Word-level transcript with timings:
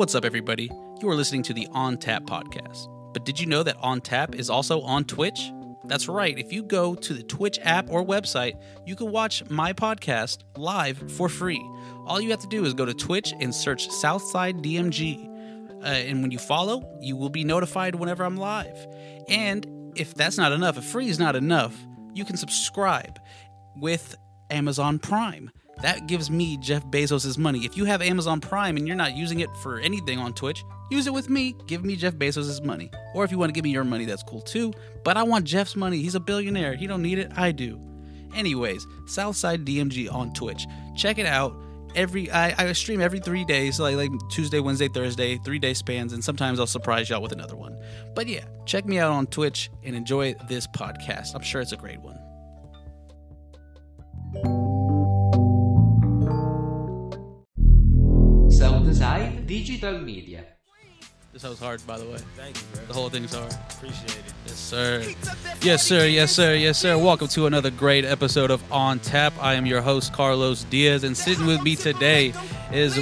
What's 0.00 0.14
up, 0.14 0.24
everybody? 0.24 0.70
You 1.02 1.10
are 1.10 1.14
listening 1.14 1.42
to 1.42 1.52
the 1.52 1.68
On 1.72 1.98
Tap 1.98 2.22
podcast. 2.22 2.88
But 3.12 3.26
did 3.26 3.38
you 3.38 3.44
know 3.44 3.62
that 3.62 3.76
On 3.82 4.00
Tap 4.00 4.34
is 4.34 4.48
also 4.48 4.80
on 4.80 5.04
Twitch? 5.04 5.52
That's 5.84 6.08
right. 6.08 6.38
If 6.38 6.54
you 6.54 6.62
go 6.62 6.94
to 6.94 7.12
the 7.12 7.22
Twitch 7.22 7.58
app 7.60 7.90
or 7.90 8.02
website, 8.02 8.58
you 8.86 8.96
can 8.96 9.10
watch 9.12 9.44
my 9.50 9.74
podcast 9.74 10.38
live 10.56 10.96
for 11.12 11.28
free. 11.28 11.62
All 12.06 12.18
you 12.18 12.30
have 12.30 12.40
to 12.40 12.46
do 12.46 12.64
is 12.64 12.72
go 12.72 12.86
to 12.86 12.94
Twitch 12.94 13.34
and 13.40 13.54
search 13.54 13.90
Southside 13.90 14.62
DMG. 14.62 15.28
Uh, 15.82 15.84
and 15.84 16.22
when 16.22 16.30
you 16.30 16.38
follow, 16.38 16.82
you 17.02 17.14
will 17.14 17.28
be 17.28 17.44
notified 17.44 17.94
whenever 17.94 18.24
I'm 18.24 18.38
live. 18.38 18.86
And 19.28 19.92
if 19.96 20.14
that's 20.14 20.38
not 20.38 20.52
enough, 20.52 20.78
if 20.78 20.84
free 20.84 21.10
is 21.10 21.18
not 21.18 21.36
enough, 21.36 21.76
you 22.14 22.24
can 22.24 22.38
subscribe 22.38 23.20
with 23.76 24.16
Amazon 24.48 24.98
Prime. 24.98 25.50
That 25.82 26.06
gives 26.06 26.30
me 26.30 26.56
Jeff 26.58 26.84
Bezos' 26.86 27.38
money. 27.38 27.64
If 27.64 27.76
you 27.76 27.84
have 27.86 28.02
Amazon 28.02 28.40
Prime 28.40 28.76
and 28.76 28.86
you're 28.86 28.96
not 28.96 29.16
using 29.16 29.40
it 29.40 29.48
for 29.62 29.78
anything 29.78 30.18
on 30.18 30.34
Twitch, 30.34 30.62
use 30.90 31.06
it 31.06 31.14
with 31.14 31.30
me. 31.30 31.56
Give 31.66 31.84
me 31.84 31.96
Jeff 31.96 32.14
Bezos' 32.14 32.62
money. 32.62 32.90
Or 33.14 33.24
if 33.24 33.30
you 33.30 33.38
want 33.38 33.48
to 33.50 33.54
give 33.54 33.64
me 33.64 33.70
your 33.70 33.84
money, 33.84 34.04
that's 34.04 34.22
cool 34.22 34.42
too. 34.42 34.72
But 35.04 35.16
I 35.16 35.22
want 35.22 35.46
Jeff's 35.46 35.76
money. 35.76 35.98
He's 36.02 36.14
a 36.14 36.20
billionaire. 36.20 36.74
He 36.74 36.86
don't 36.86 37.02
need 37.02 37.18
it. 37.18 37.32
I 37.36 37.52
do. 37.52 37.80
Anyways, 38.34 38.86
Southside 39.06 39.64
DMG 39.64 40.12
on 40.12 40.32
Twitch. 40.34 40.66
Check 40.96 41.18
it 41.18 41.26
out. 41.26 41.56
Every 41.96 42.30
I, 42.30 42.68
I 42.68 42.72
stream 42.72 43.00
every 43.00 43.18
three 43.18 43.44
days, 43.44 43.80
like 43.80 43.96
like 43.96 44.12
Tuesday, 44.30 44.60
Wednesday, 44.60 44.86
Thursday, 44.86 45.38
three 45.38 45.58
day 45.58 45.74
spans, 45.74 46.12
and 46.12 46.22
sometimes 46.22 46.60
I'll 46.60 46.68
surprise 46.68 47.10
y'all 47.10 47.20
with 47.20 47.32
another 47.32 47.56
one. 47.56 47.76
But 48.14 48.28
yeah, 48.28 48.44
check 48.64 48.84
me 48.84 49.00
out 49.00 49.10
on 49.10 49.26
Twitch 49.26 49.70
and 49.82 49.96
enjoy 49.96 50.34
this 50.48 50.68
podcast. 50.68 51.34
I'm 51.34 51.42
sure 51.42 51.60
it's 51.60 51.72
a 51.72 51.76
great 51.76 52.00
one. 52.00 52.19
Southside 58.90 59.46
Digital 59.46 60.00
Media. 60.00 60.44
This 61.32 61.44
was 61.44 61.60
hard, 61.60 61.80
by 61.86 61.96
the 61.96 62.06
way. 62.06 62.18
Thank 62.36 62.56
you, 62.56 62.62
bro. 62.74 62.84
The 62.86 62.92
whole 62.92 63.08
thing's 63.08 63.32
hard. 63.32 63.54
Appreciate 63.70 64.16
it. 64.16 64.34
Yes, 64.46 64.56
sir. 64.56 65.04
Yes, 65.62 65.86
sir. 65.86 66.06
Yes, 66.06 66.32
sir. 66.32 66.54
Yes, 66.56 66.78
sir. 66.78 66.98
Welcome 66.98 67.28
to 67.28 67.46
another 67.46 67.70
great 67.70 68.04
episode 68.04 68.50
of 68.50 68.60
On 68.72 68.98
Tap. 68.98 69.32
I 69.40 69.54
am 69.54 69.64
your 69.64 69.80
host, 69.80 70.12
Carlos 70.12 70.64
Diaz, 70.64 71.04
and 71.04 71.16
sitting 71.16 71.46
with 71.46 71.62
me 71.62 71.76
today 71.76 72.34
is 72.72 72.98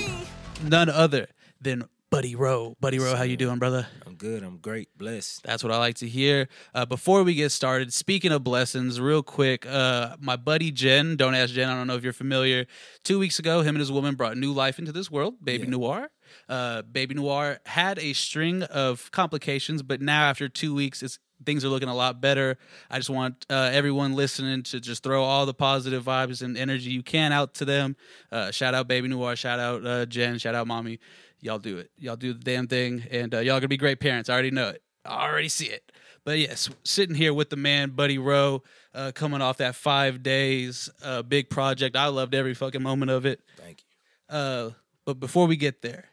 none 0.62 0.90
other 0.90 1.26
than 1.62 1.84
Buddy 2.10 2.34
Rowe. 2.34 2.74
Buddy 2.80 2.98
Rowe, 2.98 3.14
how 3.14 3.22
you 3.22 3.36
doing, 3.36 3.58
brother? 3.58 3.86
I'm 4.06 4.14
good. 4.14 4.42
I'm 4.42 4.56
great. 4.56 4.88
Blessed. 4.96 5.42
That's 5.42 5.62
what 5.62 5.70
I 5.72 5.76
like 5.78 5.96
to 5.96 6.08
hear. 6.08 6.48
Uh, 6.74 6.86
before 6.86 7.22
we 7.22 7.34
get 7.34 7.50
started, 7.52 7.92
speaking 7.92 8.32
of 8.32 8.42
blessings, 8.42 8.98
real 8.98 9.22
quick, 9.22 9.66
uh, 9.66 10.16
my 10.18 10.36
buddy 10.36 10.70
Jen, 10.70 11.16
don't 11.16 11.34
ask 11.34 11.52
Jen, 11.52 11.68
I 11.68 11.74
don't 11.74 11.86
know 11.86 11.96
if 11.96 12.04
you're 12.04 12.14
familiar. 12.14 12.64
Two 13.04 13.18
weeks 13.18 13.38
ago, 13.38 13.60
him 13.60 13.68
and 13.76 13.78
his 13.80 13.92
woman 13.92 14.14
brought 14.14 14.38
new 14.38 14.54
life 14.54 14.78
into 14.78 14.90
this 14.90 15.10
world, 15.10 15.34
Baby 15.44 15.64
Yeah. 15.64 15.70
Noir. 15.70 16.08
Uh, 16.48 16.80
Baby 16.82 17.14
Noir 17.14 17.58
had 17.66 17.98
a 17.98 18.14
string 18.14 18.62
of 18.62 19.10
complications, 19.10 19.82
but 19.82 20.00
now 20.00 20.28
after 20.30 20.48
two 20.48 20.74
weeks, 20.74 21.02
it's 21.02 21.18
things 21.46 21.64
are 21.64 21.68
looking 21.68 21.88
a 21.88 21.94
lot 21.94 22.20
better. 22.20 22.58
I 22.90 22.96
just 22.96 23.10
want 23.10 23.46
uh, 23.48 23.70
everyone 23.72 24.14
listening 24.14 24.64
to 24.64 24.80
just 24.80 25.04
throw 25.04 25.22
all 25.22 25.46
the 25.46 25.54
positive 25.54 26.02
vibes 26.04 26.42
and 26.42 26.56
energy 26.58 26.90
you 26.90 27.02
can 27.04 27.32
out 27.32 27.54
to 27.54 27.64
them. 27.64 27.96
Uh, 28.32 28.50
shout 28.50 28.74
out 28.74 28.88
Baby 28.88 29.08
Noir, 29.08 29.36
shout 29.36 29.60
out 29.60 29.86
uh, 29.86 30.04
Jen, 30.06 30.38
shout 30.38 30.54
out 30.56 30.66
Mommy. 30.66 30.98
Y'all 31.40 31.58
do 31.58 31.78
it. 31.78 31.90
Y'all 31.96 32.16
do 32.16 32.32
the 32.32 32.40
damn 32.40 32.66
thing, 32.66 33.04
and 33.10 33.34
uh, 33.34 33.38
y'all 33.38 33.58
gonna 33.58 33.68
be 33.68 33.76
great 33.76 34.00
parents. 34.00 34.28
I 34.28 34.32
already 34.32 34.50
know 34.50 34.68
it. 34.70 34.82
I 35.04 35.28
already 35.28 35.48
see 35.48 35.66
it. 35.66 35.90
But 36.24 36.38
yes, 36.38 36.68
sitting 36.84 37.14
here 37.14 37.32
with 37.32 37.48
the 37.48 37.56
man, 37.56 37.90
Buddy 37.90 38.18
Rowe, 38.18 38.62
uh, 38.92 39.12
coming 39.14 39.40
off 39.40 39.58
that 39.58 39.74
five 39.74 40.22
days, 40.22 40.90
uh, 41.02 41.22
big 41.22 41.48
project. 41.48 41.96
I 41.96 42.08
loved 42.08 42.34
every 42.34 42.54
fucking 42.54 42.82
moment 42.82 43.10
of 43.10 43.24
it. 43.24 43.40
Thank 43.56 43.82
you. 43.82 44.36
Uh, 44.36 44.70
but 45.06 45.14
before 45.20 45.46
we 45.46 45.56
get 45.56 45.80
there, 45.80 46.04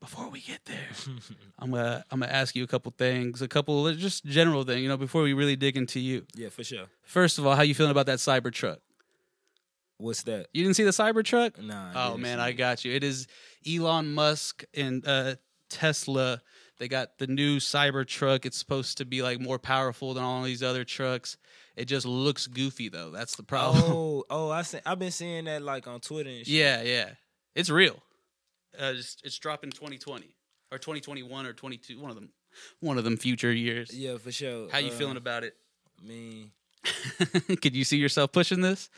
before 0.00 0.28
we 0.28 0.40
get 0.40 0.64
there, 0.66 0.88
I'm 1.58 1.70
gonna 1.70 2.04
I'm 2.10 2.20
gonna 2.20 2.30
ask 2.30 2.54
you 2.54 2.64
a 2.64 2.66
couple 2.66 2.92
things, 2.96 3.40
a 3.40 3.48
couple 3.48 3.92
just 3.94 4.24
general 4.24 4.62
things, 4.64 4.82
you 4.82 4.88
know, 4.88 4.96
before 4.96 5.22
we 5.22 5.32
really 5.32 5.56
dig 5.56 5.76
into 5.76 5.98
you. 5.98 6.26
Yeah, 6.34 6.50
for 6.50 6.62
sure. 6.62 6.86
First 7.02 7.38
of 7.38 7.46
all, 7.46 7.56
how 7.56 7.62
you 7.62 7.74
feeling 7.74 7.92
about 7.92 8.06
that 8.06 8.18
cyber 8.18 8.52
truck? 8.52 8.78
What's 9.98 10.24
that? 10.24 10.48
You 10.52 10.64
didn't 10.64 10.76
see 10.76 10.82
the 10.82 10.90
cyber 10.90 11.24
truck? 11.24 11.60
Nah. 11.62 11.92
I 11.94 12.08
Oh 12.08 12.16
man, 12.16 12.40
I 12.40 12.52
got 12.52 12.84
you. 12.84 12.92
It 12.92 13.04
is 13.04 13.28
Elon 13.68 14.12
Musk 14.14 14.64
and 14.74 15.06
uh, 15.06 15.36
Tesla. 15.68 16.40
They 16.78 16.88
got 16.88 17.18
the 17.18 17.26
new 17.26 17.58
cyber 17.58 18.06
truck. 18.06 18.44
It's 18.46 18.56
supposed 18.56 18.98
to 18.98 19.04
be 19.04 19.22
like 19.22 19.40
more 19.40 19.58
powerful 19.58 20.14
than 20.14 20.24
all 20.24 20.42
these 20.42 20.62
other 20.62 20.84
trucks. 20.84 21.36
It 21.76 21.84
just 21.86 22.04
looks 22.06 22.46
goofy 22.46 22.88
though. 22.88 23.10
That's 23.10 23.36
the 23.36 23.42
problem. 23.44 23.82
Oh, 23.92 24.24
oh, 24.30 24.50
I 24.50 24.62
see, 24.62 24.78
I've 24.84 24.98
been 24.98 25.10
seeing 25.10 25.44
that 25.46 25.62
like 25.62 25.86
on 25.86 26.00
Twitter 26.00 26.28
and 26.30 26.38
shit. 26.46 26.48
yeah, 26.48 26.82
yeah. 26.82 27.10
It's 27.54 27.70
real. 27.70 27.96
Uh, 28.78 28.92
it's, 28.96 29.16
it's 29.24 29.38
dropping 29.38 29.70
2020 29.70 30.34
or 30.70 30.78
2021 30.78 31.46
or 31.46 31.52
22. 31.52 32.00
One 32.00 32.10
of 32.10 32.16
them. 32.16 32.30
One 32.80 32.98
of 32.98 33.04
them 33.04 33.16
future 33.16 33.52
years. 33.52 33.94
Yeah, 33.96 34.16
for 34.18 34.32
sure. 34.32 34.68
How 34.70 34.78
you 34.78 34.88
Uh, 34.90 34.94
feeling 34.94 35.16
about 35.16 35.44
it? 35.44 35.54
I 36.02 36.06
mean, 36.06 36.50
Could 37.62 37.74
you 37.76 37.84
see 37.84 37.96
yourself 37.98 38.32
pushing 38.32 38.60
this? 38.60 38.90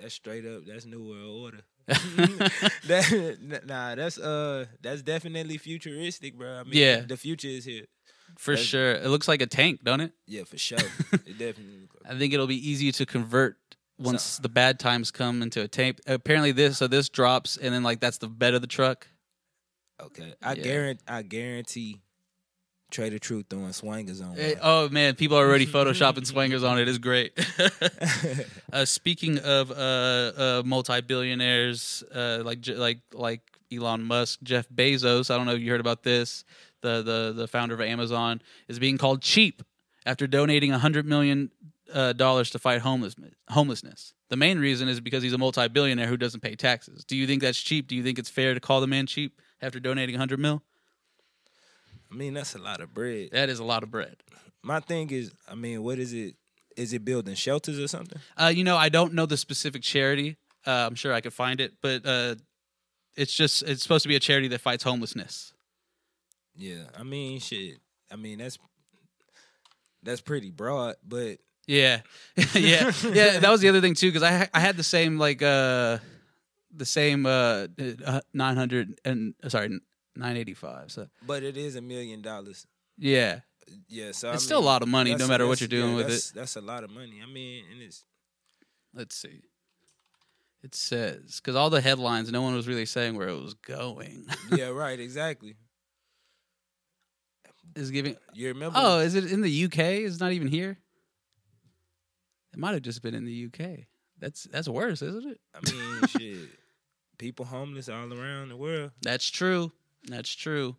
that's 0.00 0.14
straight 0.14 0.46
up. 0.46 0.62
That's 0.66 0.86
new 0.86 1.02
world 1.02 1.42
order. 1.44 1.60
that, 2.86 3.62
nah, 3.66 3.94
that's 3.94 4.18
uh, 4.18 4.66
that's 4.82 5.02
definitely 5.02 5.56
futuristic, 5.58 6.36
bro. 6.36 6.60
I 6.60 6.62
mean, 6.64 6.72
Yeah. 6.74 7.00
the 7.00 7.16
future 7.16 7.48
is 7.48 7.64
here. 7.64 7.84
For 8.38 8.52
That's- 8.52 8.66
sure. 8.68 8.92
It 8.92 9.08
looks 9.08 9.26
like 9.26 9.40
a 9.42 9.46
tank, 9.46 9.80
don't 9.82 10.00
it? 10.00 10.12
Yeah, 10.26 10.44
for 10.44 10.58
sure. 10.58 10.78
it 11.12 11.38
definitely. 11.38 11.88
I 12.08 12.16
think 12.18 12.34
it'll 12.34 12.46
be 12.46 12.70
easy 12.70 12.92
to 12.92 13.06
convert 13.06 13.56
once 13.98 14.38
the 14.38 14.48
bad 14.50 14.78
times 14.78 15.10
come 15.10 15.40
into 15.42 15.62
a 15.62 15.68
tank. 15.68 15.98
Apparently, 16.06 16.52
this 16.52 16.78
so 16.78 16.86
this 16.88 17.08
drops, 17.08 17.56
and 17.56 17.74
then 17.74 17.82
like 17.82 18.00
that's 18.00 18.18
the 18.18 18.28
bed 18.28 18.54
of 18.54 18.60
the 18.60 18.66
truck. 18.68 19.08
Okay, 20.00 20.34
I 20.42 20.52
Yeah. 20.54 20.62
guarantee. 20.62 21.04
I 21.08 21.22
guarantee. 21.22 22.00
Trae 22.90 23.10
tha 23.10 23.18
Truth 23.18 23.46
throwing 23.50 23.66
swangers 23.66 24.22
on. 24.22 24.36
Oh 24.62 24.88
man, 24.88 25.14
people 25.14 25.36
are 25.36 25.46
already 25.46 25.66
photoshopping 25.66 26.30
swangers 26.32 26.68
on 26.68 26.78
it. 26.78 26.88
It's 26.88 26.98
great. 26.98 27.32
uh, 28.72 28.84
speaking 28.84 29.38
of 29.38 29.70
uh, 29.70 29.74
uh, 29.74 30.62
multi-billionaires 30.64 32.02
uh, 32.14 32.42
like 32.44 32.66
like 32.66 33.00
like 33.12 33.42
Elon 33.72 34.02
Musk, 34.04 34.40
Jeff 34.42 34.68
Bezos. 34.68 35.30
I 35.30 35.36
don't 35.36 35.46
know 35.46 35.54
if 35.54 35.60
you 35.60 35.70
heard 35.70 35.80
about 35.80 36.02
this. 36.02 36.44
The 36.80 37.02
the 37.02 37.32
the 37.36 37.48
founder 37.48 37.74
of 37.74 37.80
Amazon 37.80 38.40
is 38.68 38.78
being 38.78 38.98
called 38.98 39.20
cheap 39.22 39.62
after 40.06 40.26
donating 40.26 40.70
hundred 40.70 41.06
million 41.06 41.50
uh, 41.92 42.12
dollars 42.14 42.50
to 42.50 42.58
fight 42.58 42.80
homelessness. 42.80 43.34
Homelessness. 43.50 44.14
The 44.28 44.36
main 44.36 44.58
reason 44.58 44.88
is 44.88 45.00
because 45.00 45.22
he's 45.22 45.32
a 45.32 45.38
multi-billionaire 45.38 46.06
who 46.06 46.16
doesn't 46.16 46.40
pay 46.40 46.54
taxes. 46.54 47.04
Do 47.04 47.16
you 47.16 47.26
think 47.26 47.42
that's 47.42 47.60
cheap? 47.60 47.88
Do 47.88 47.96
you 47.96 48.02
think 48.02 48.18
it's 48.18 48.28
fair 48.28 48.54
to 48.54 48.60
call 48.60 48.80
the 48.80 48.86
man 48.86 49.06
cheap 49.06 49.40
after 49.60 49.80
donating 49.80 50.16
hundred 50.16 50.38
mil? 50.38 50.62
I 52.10 52.14
mean, 52.14 52.34
that's 52.34 52.54
a 52.54 52.58
lot 52.58 52.80
of 52.80 52.94
bread. 52.94 53.30
That 53.32 53.48
is 53.48 53.58
a 53.58 53.64
lot 53.64 53.82
of 53.82 53.90
bread. 53.90 54.16
My 54.62 54.80
thing 54.80 55.10
is, 55.10 55.32
I 55.48 55.54
mean, 55.54 55.82
what 55.82 55.98
is 55.98 56.12
it? 56.12 56.34
Is 56.76 56.92
it 56.92 57.04
building 57.04 57.34
shelters 57.34 57.78
or 57.78 57.88
something? 57.88 58.18
Uh, 58.36 58.52
you 58.54 58.62
know, 58.64 58.76
I 58.76 58.88
don't 58.88 59.12
know 59.12 59.26
the 59.26 59.36
specific 59.36 59.82
charity. 59.82 60.36
Uh, 60.66 60.86
I'm 60.86 60.94
sure 60.94 61.12
I 61.12 61.20
could 61.20 61.32
find 61.32 61.60
it, 61.60 61.74
but 61.82 62.06
uh, 62.06 62.36
it's 63.16 63.32
just 63.34 63.62
it's 63.62 63.82
supposed 63.82 64.02
to 64.04 64.08
be 64.08 64.16
a 64.16 64.20
charity 64.20 64.48
that 64.48 64.60
fights 64.60 64.84
homelessness. 64.84 65.52
Yeah, 66.54 66.84
I 66.96 67.02
mean, 67.02 67.40
shit. 67.40 67.78
I 68.12 68.16
mean, 68.16 68.38
that's 68.38 68.58
that's 70.02 70.20
pretty 70.20 70.50
broad, 70.50 70.96
but 71.06 71.38
Yeah, 71.66 72.00
yeah, 72.54 72.92
yeah. 73.12 73.38
That 73.40 73.50
was 73.50 73.60
the 73.60 73.68
other 73.68 73.80
thing 73.80 73.94
too, 73.94 74.10
because 74.12 74.22
I 74.22 74.48
I 74.54 74.60
had 74.60 74.76
the 74.76 74.84
same 74.84 75.18
like 75.18 75.42
uh 75.42 75.98
the 76.74 76.86
same 76.86 77.26
uh 77.26 77.66
nine 78.32 78.56
hundred 78.56 79.00
and 79.04 79.34
uh, 79.42 79.48
sorry 79.48 79.80
nine 80.18 80.36
eighty 80.36 80.54
five. 80.54 80.90
So 80.90 81.08
but 81.26 81.42
it 81.42 81.56
is 81.56 81.76
a 81.76 81.80
million 81.80 82.20
dollars. 82.20 82.66
yeah, 82.98 83.40
Yeah, 83.88 84.12
so 84.12 84.30
I 84.30 84.34
it's 84.34 84.44
still 84.44 84.58
a 84.58 84.60
lot 84.60 84.82
of 84.82 84.88
money, 84.88 85.14
no 85.14 85.28
matter 85.28 85.46
what 85.46 85.60
you're 85.60 85.68
doing 85.68 85.90
yeah, 85.90 85.96
with 85.96 86.10
it. 86.10 86.32
That's 86.34 86.56
a 86.56 86.60
lot 86.60 86.84
of 86.84 86.90
money. 86.90 87.20
I 87.22 87.32
mean, 87.32 87.64
and 87.72 87.82
it's 87.82 88.04
Let's 88.94 89.16
see. 89.16 89.42
It 90.62 90.74
says 90.74 91.40
because 91.40 91.54
all 91.54 91.70
the 91.70 91.80
headlines, 91.80 92.32
no 92.32 92.42
one 92.42 92.54
was 92.54 92.66
really 92.66 92.86
saying 92.86 93.16
where 93.16 93.28
it 93.28 93.40
was 93.40 93.54
going. 93.54 94.26
yeah, 94.56 94.68
right, 94.68 94.98
exactly. 94.98 95.54
is 97.76 97.90
giving 97.90 98.16
You 98.34 98.48
remember? 98.48 98.76
Oh, 98.80 98.98
is 98.98 99.14
it 99.14 99.30
in 99.30 99.40
the 99.40 99.64
UK? 99.64 99.78
It's 99.78 100.18
not 100.18 100.32
even 100.32 100.48
here. 100.48 100.78
It 102.52 102.58
might 102.58 102.72
have 102.72 102.82
just 102.82 103.02
been 103.02 103.14
in 103.14 103.24
the 103.24 103.46
UK. 103.46 103.86
That's 104.18 104.44
that's 104.50 104.68
worse, 104.68 105.00
isn't 105.00 105.30
it? 105.30 105.40
I 105.54 105.70
mean, 105.70 106.06
shit. 106.08 106.48
People 107.18 107.44
homeless 107.44 107.88
all 107.88 108.12
around 108.12 108.48
the 108.48 108.56
world. 108.56 108.92
That's 109.02 109.28
true. 109.28 109.72
That's 110.06 110.30
true. 110.34 110.76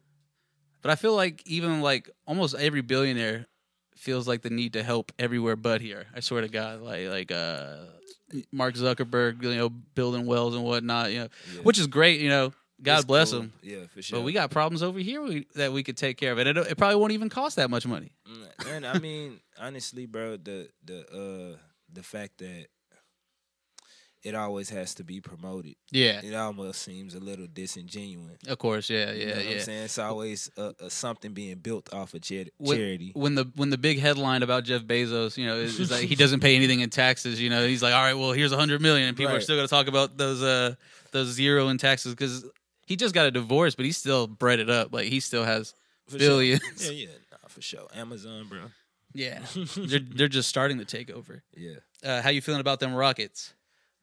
But 0.82 0.92
I 0.92 0.96
feel 0.96 1.16
like 1.16 1.44
even 1.46 1.82
like 1.82 2.10
almost 2.26 2.56
every 2.56 2.82
billionaire 2.82 3.48
feels 3.96 4.28
like 4.28 4.42
the 4.44 4.50
need 4.50 4.74
to 4.74 4.84
help 4.84 5.12
everywhere 5.20 5.56
but 5.58 5.82
here. 5.82 6.06
I 6.16 6.22
swear 6.22 6.42
to 6.42 6.48
God, 6.48 6.82
like 6.82 7.08
like 7.10 7.32
uh, 7.32 7.78
Mark 8.52 8.76
Zuckerberg, 8.76 9.44
you 9.44 9.56
know, 9.56 9.70
building 9.70 10.26
wells 10.26 10.56
and 10.56 10.64
whatnot, 10.64 11.12
you 11.12 11.20
know, 11.20 11.28
Yeah. 11.54 11.62
which 11.64 11.78
is 11.78 11.88
great. 11.88 12.22
You 12.22 12.30
know, 12.30 12.54
God 12.82 12.98
It's 13.00 13.06
bless 13.06 13.32
cool. 13.32 13.42
him. 13.42 13.54
Yeah, 13.62 13.88
for 13.94 14.02
sure. 14.02 14.20
But 14.20 14.24
we 14.24 14.32
got 14.32 14.52
problems 14.52 14.82
over 14.84 15.00
here 15.00 15.22
we, 15.22 15.46
that 15.56 15.74
we 15.74 15.84
could 15.84 15.98
take 15.98 16.18
care 16.18 16.32
of, 16.32 16.38
and 16.38 16.48
it, 16.48 16.56
it 16.58 16.78
probably 16.78 16.96
won't 16.96 17.12
even 17.12 17.28
cost 17.30 17.58
that 17.58 17.70
much 17.70 17.86
money. 17.86 18.12
Mm, 18.26 18.68
And 18.70 18.88
I 18.88 19.00
mean, 19.00 19.42
honestly, 19.60 20.06
bro, 20.06 20.38
the 20.38 20.70
the 20.86 21.00
uh 21.12 21.58
the 21.92 22.04
fact 22.04 22.38
that 22.38 22.68
it 24.24 24.36
always 24.36 24.70
has 24.70 24.94
to 24.96 25.04
be 25.04 25.22
promoted. 25.22 25.76
Yeah, 25.92 26.20
It 26.24 26.34
almost 26.36 26.82
seems 26.82 27.16
a 27.16 27.20
little 27.20 27.48
disingenuous. 27.52 28.38
of 28.48 28.58
course. 28.58 28.90
Yeah, 28.90 29.12
You 29.12 29.20
yeah, 29.20 29.30
know 29.30 29.36
what 29.38 29.46
yeah. 29.46 29.52
I'm 29.52 29.60
saying? 29.62 29.84
It's 29.84 29.98
always 29.98 30.52
uh, 30.58 30.72
uh, 30.82 30.90
something 30.90 31.34
being 31.34 31.58
built 31.60 31.94
off 31.94 32.14
of 32.14 32.22
char- 32.22 32.46
When- 32.58 32.78
charity. 32.78 33.12
When 33.16 33.36
the 33.36 33.46
when 33.56 33.70
the 33.70 33.78
big 33.78 34.00
headline 34.00 34.44
about 34.44 34.66
Jeff 34.66 34.82
Bezos, 34.84 35.38
you 35.38 35.46
know, 35.46 35.56
is, 35.58 35.80
is 35.80 35.90
like 35.92 36.04
he 36.08 36.16
doesn't 36.24 36.42
pay 36.42 36.56
anything 36.56 36.82
in 36.82 36.90
taxes. 36.90 37.42
You 37.42 37.50
know, 37.50 37.66
he's 37.68 37.82
like, 37.82 37.94
all 37.94 38.02
right, 38.04 38.14
well, 38.16 38.32
here's 38.34 38.52
a 38.52 38.58
hundred 38.58 38.82
million, 38.82 39.08
and 39.08 39.16
people 39.18 39.34
are 39.34 39.42
still 39.42 39.56
going 39.56 39.68
to 39.68 39.74
talk 39.74 39.88
about 39.88 40.18
those 40.18 40.42
uh 40.44 40.76
those 41.12 41.28
zero 41.30 41.70
in 41.70 41.78
taxes 41.78 42.14
because 42.14 42.46
he 42.86 42.96
just 42.96 43.14
got 43.14 43.26
a 43.26 43.32
divorce, 43.32 43.76
but 43.76 43.86
he 43.86 43.92
still 43.92 44.28
bred 44.28 44.60
it 44.60 44.70
up. 44.70 44.94
Like 44.94 45.08
he 45.08 45.20
still 45.22 45.44
has 45.46 45.74
For 46.08 46.18
billions. 46.18 46.62
Sure. 46.78 46.92
Yeah, 46.92 47.08
yeah, 47.08 47.14
nah, 47.32 47.48
for 47.48 47.62
sure. 47.62 47.88
Amazon, 47.96 48.48
bro. 48.50 48.60
Yeah, 49.14 49.40
they're 49.78 50.00
they're 50.00 50.28
just 50.28 50.50
starting 50.50 50.78
to 50.80 50.86
take 50.86 51.10
over. 51.10 51.42
Yeah, 51.56 51.78
Uh, 52.04 52.22
how 52.22 52.30
you 52.30 52.42
feeling 52.42 52.62
about 52.62 52.80
them 52.80 52.94
Rockets? 52.94 53.54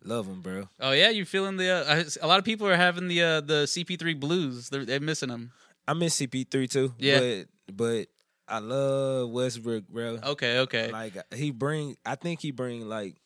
Love 0.05 0.27
them, 0.27 0.41
bro. 0.41 0.69
Oh 0.81 0.93
yeah, 0.93 1.11
you 1.11 1.25
feeling 1.25 1.57
the? 1.57 1.71
Uh, 1.71 2.05
a 2.23 2.27
lot 2.27 2.39
of 2.39 2.45
people 2.45 2.67
are 2.67 2.77
having 2.77 3.09
the 3.09 3.23
uh, 3.23 3.41
the 3.41 3.65
CP3 3.65 4.19
blues. 4.19 4.69
They're, 4.69 4.85
they're 4.85 5.01
missing 5.01 5.29
them. 5.29 5.53
I 5.89 5.95
miss 5.95 6.21
CP3 6.21 6.71
too. 6.71 6.95
Yeah. 6.99 7.19
but 7.19 7.77
but 7.77 8.07
I 8.49 8.59
love 8.59 9.31
Westbrook, 9.31 9.89
bro. 9.89 10.19
Okay, 10.23 10.61
okay. 10.61 10.91
Like 10.91 11.35
he 11.35 11.51
bring, 11.51 11.97
I 12.05 12.15
think 12.15 12.41
he 12.41 12.51
bring 12.51 12.89
like 12.89 13.17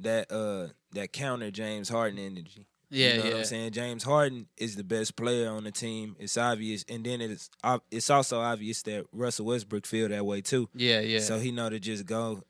that 0.00 0.32
uh 0.32 0.68
that 0.92 1.12
counter 1.12 1.50
James 1.50 1.88
Harden 1.88 2.18
energy. 2.18 2.66
yeah, 2.90 3.12
you 3.12 3.18
know 3.18 3.24
yeah. 3.24 3.30
what 3.30 3.38
I'm 3.38 3.44
saying. 3.44 3.72
James 3.72 4.02
Harden 4.02 4.46
is 4.56 4.76
the 4.76 4.84
best 4.84 5.16
player 5.16 5.48
on 5.48 5.64
the 5.64 5.70
team. 5.70 6.16
It's 6.18 6.36
obvious, 6.36 6.84
and 6.88 7.04
then 7.04 7.20
it's 7.20 7.50
it's 7.90 8.10
also 8.10 8.40
obvious 8.40 8.82
that 8.82 9.06
Russell 9.12 9.46
Westbrook 9.46 9.86
feel 9.86 10.08
that 10.08 10.26
way 10.26 10.40
too. 10.40 10.68
Yeah, 10.74 11.00
yeah. 11.00 11.20
So 11.20 11.38
he 11.38 11.52
know 11.52 11.70
to 11.70 11.78
just 11.78 12.04
go 12.04 12.42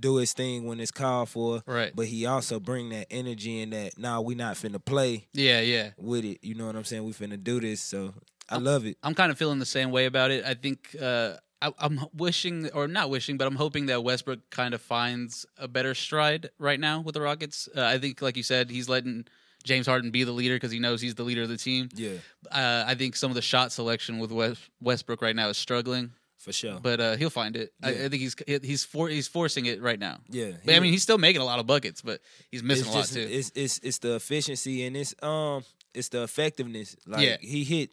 do 0.00 0.16
his 0.16 0.32
thing 0.32 0.64
when 0.64 0.80
it's 0.80 0.90
called 0.90 1.28
for. 1.28 1.62
right. 1.66 1.92
But 1.94 2.06
he 2.06 2.26
also 2.26 2.60
bring 2.60 2.90
that 2.90 3.06
energy 3.10 3.60
and 3.62 3.72
that. 3.72 3.98
Nah, 3.98 4.20
we 4.20 4.34
not 4.34 4.56
finna 4.56 4.84
play 4.84 5.26
Yeah, 5.32 5.60
yeah. 5.60 5.90
with 5.96 6.24
it. 6.24 6.38
You 6.42 6.54
know 6.54 6.66
what 6.66 6.76
I'm 6.76 6.84
saying? 6.84 7.04
We 7.04 7.12
finna 7.12 7.42
do 7.42 7.60
this. 7.60 7.80
So 7.80 8.14
I 8.48 8.58
love 8.58 8.86
it. 8.86 8.96
I'm 9.02 9.14
kind 9.14 9.30
of 9.32 9.38
feeling 9.38 9.58
the 9.58 9.66
same 9.66 9.90
way 9.90 10.06
about 10.06 10.30
it. 10.30 10.44
I 10.44 10.54
think 10.54 10.96
uh, 11.00 11.34
I, 11.60 11.72
I'm 11.78 12.00
wishing, 12.14 12.70
or 12.72 12.86
not 12.88 13.10
wishing, 13.10 13.36
but 13.36 13.46
I'm 13.46 13.56
hoping 13.56 13.86
that 13.86 14.02
Westbrook 14.04 14.48
kind 14.50 14.74
of 14.74 14.80
finds 14.80 15.44
a 15.58 15.66
better 15.68 15.94
stride 15.94 16.50
right 16.58 16.78
now 16.80 17.00
with 17.00 17.14
the 17.14 17.20
Rockets. 17.20 17.68
Uh, 17.76 17.82
I 17.82 17.98
think, 17.98 18.22
like 18.22 18.36
you 18.36 18.42
said, 18.44 18.70
he's 18.70 18.88
letting 18.88 19.26
James 19.64 19.86
Harden 19.86 20.10
be 20.12 20.22
the 20.24 20.30
leader 20.32 20.54
because 20.54 20.70
he 20.70 20.78
knows 20.78 21.00
he's 21.00 21.16
the 21.16 21.24
leader 21.24 21.42
of 21.42 21.48
the 21.48 21.56
team. 21.56 21.88
Yeah, 21.94 22.12
Uh, 22.50 22.84
I 22.86 22.94
think 22.94 23.16
some 23.16 23.30
of 23.30 23.34
the 23.34 23.42
shot 23.42 23.72
selection 23.72 24.18
with 24.20 24.30
West, 24.30 24.62
Westbrook 24.80 25.20
right 25.20 25.34
now 25.34 25.48
is 25.48 25.58
struggling, 25.58 26.12
for 26.48 26.52
sure. 26.52 26.78
but 26.82 27.00
uh, 27.00 27.16
he'll 27.16 27.30
find 27.30 27.56
it. 27.56 27.72
I, 27.82 27.90
Yeah. 27.92 28.04
I 28.04 28.08
think 28.08 28.22
he's 28.22 28.36
he's 28.62 28.84
for, 28.84 29.08
he's 29.08 29.28
forcing 29.28 29.66
it 29.66 29.80
right 29.82 29.98
now. 29.98 30.18
yeah, 30.28 30.52
But 30.64 30.74
I 30.74 30.80
mean, 30.80 30.92
he's 30.92 31.02
still 31.02 31.18
making 31.18 31.42
a 31.42 31.44
lot 31.44 31.58
of 31.58 31.66
buckets, 31.66 32.00
but 32.02 32.20
he's 32.50 32.62
missing 32.62 32.86
it's 32.86 32.92
a 32.94 32.96
lot 32.96 33.02
just, 33.02 33.14
too. 33.14 33.28
It's 33.30 33.52
it's 33.54 33.78
it's 33.82 33.98
the 33.98 34.14
efficiency 34.14 34.84
and 34.86 34.96
it's 34.96 35.14
um 35.22 35.62
it's 35.94 36.08
the 36.08 36.22
effectiveness. 36.22 36.96
Like 37.06 37.24
Yeah. 37.26 37.36
he 37.40 37.64
hit 37.64 37.90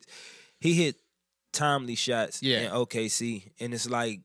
he 0.59 0.73
hit 0.73 0.95
timely 1.51 1.95
shots 1.95 2.41
Yeah. 2.41 2.59
in 2.61 2.71
OKC, 2.71 3.51
and 3.59 3.73
it's 3.73 3.89
like 3.89 4.21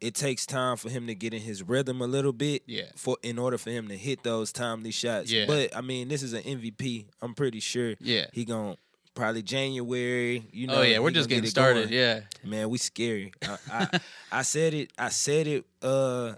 it 0.00 0.14
takes 0.14 0.44
time 0.44 0.76
for 0.76 0.90
him 0.90 1.06
to 1.06 1.14
get 1.14 1.32
in 1.32 1.40
his 1.40 1.62
rhythm 1.62 2.02
a 2.02 2.06
little 2.06 2.32
bit. 2.32 2.62
Yeah. 2.66 2.90
For 2.96 3.16
in 3.22 3.38
order 3.38 3.56
for 3.58 3.70
him 3.70 3.88
to 3.88 3.96
hit 3.96 4.22
those 4.22 4.52
timely 4.52 4.90
shots. 4.90 5.30
Yeah. 5.30 5.46
But 5.46 5.74
I 5.74 5.80
mean, 5.80 6.08
this 6.08 6.22
is 6.22 6.32
an 6.34 6.42
MVP. 6.42 7.06
I'm 7.22 7.34
pretty 7.34 7.60
sure 7.60 7.94
yeah. 8.00 8.26
he 8.32 8.44
gon' 8.44 8.76
probably 9.14 9.42
January. 9.42 10.46
You 10.52 10.66
know. 10.66 10.76
oh 10.76 10.82
yeah, 10.82 10.98
we're 10.98 11.10
just 11.10 11.28
getting 11.28 11.44
get 11.44 11.50
started. 11.50 11.88
going. 11.90 11.92
Yeah. 11.94 12.20
Man, 12.44 12.68
we 12.70 12.78
scary. 12.78 13.32
I, 13.42 13.58
I 13.72 14.00
I 14.32 14.42
said 14.42 14.74
it. 14.74 14.92
I 14.98 15.08
said 15.08 15.46
it. 15.46 15.64
Uh, 15.82 16.34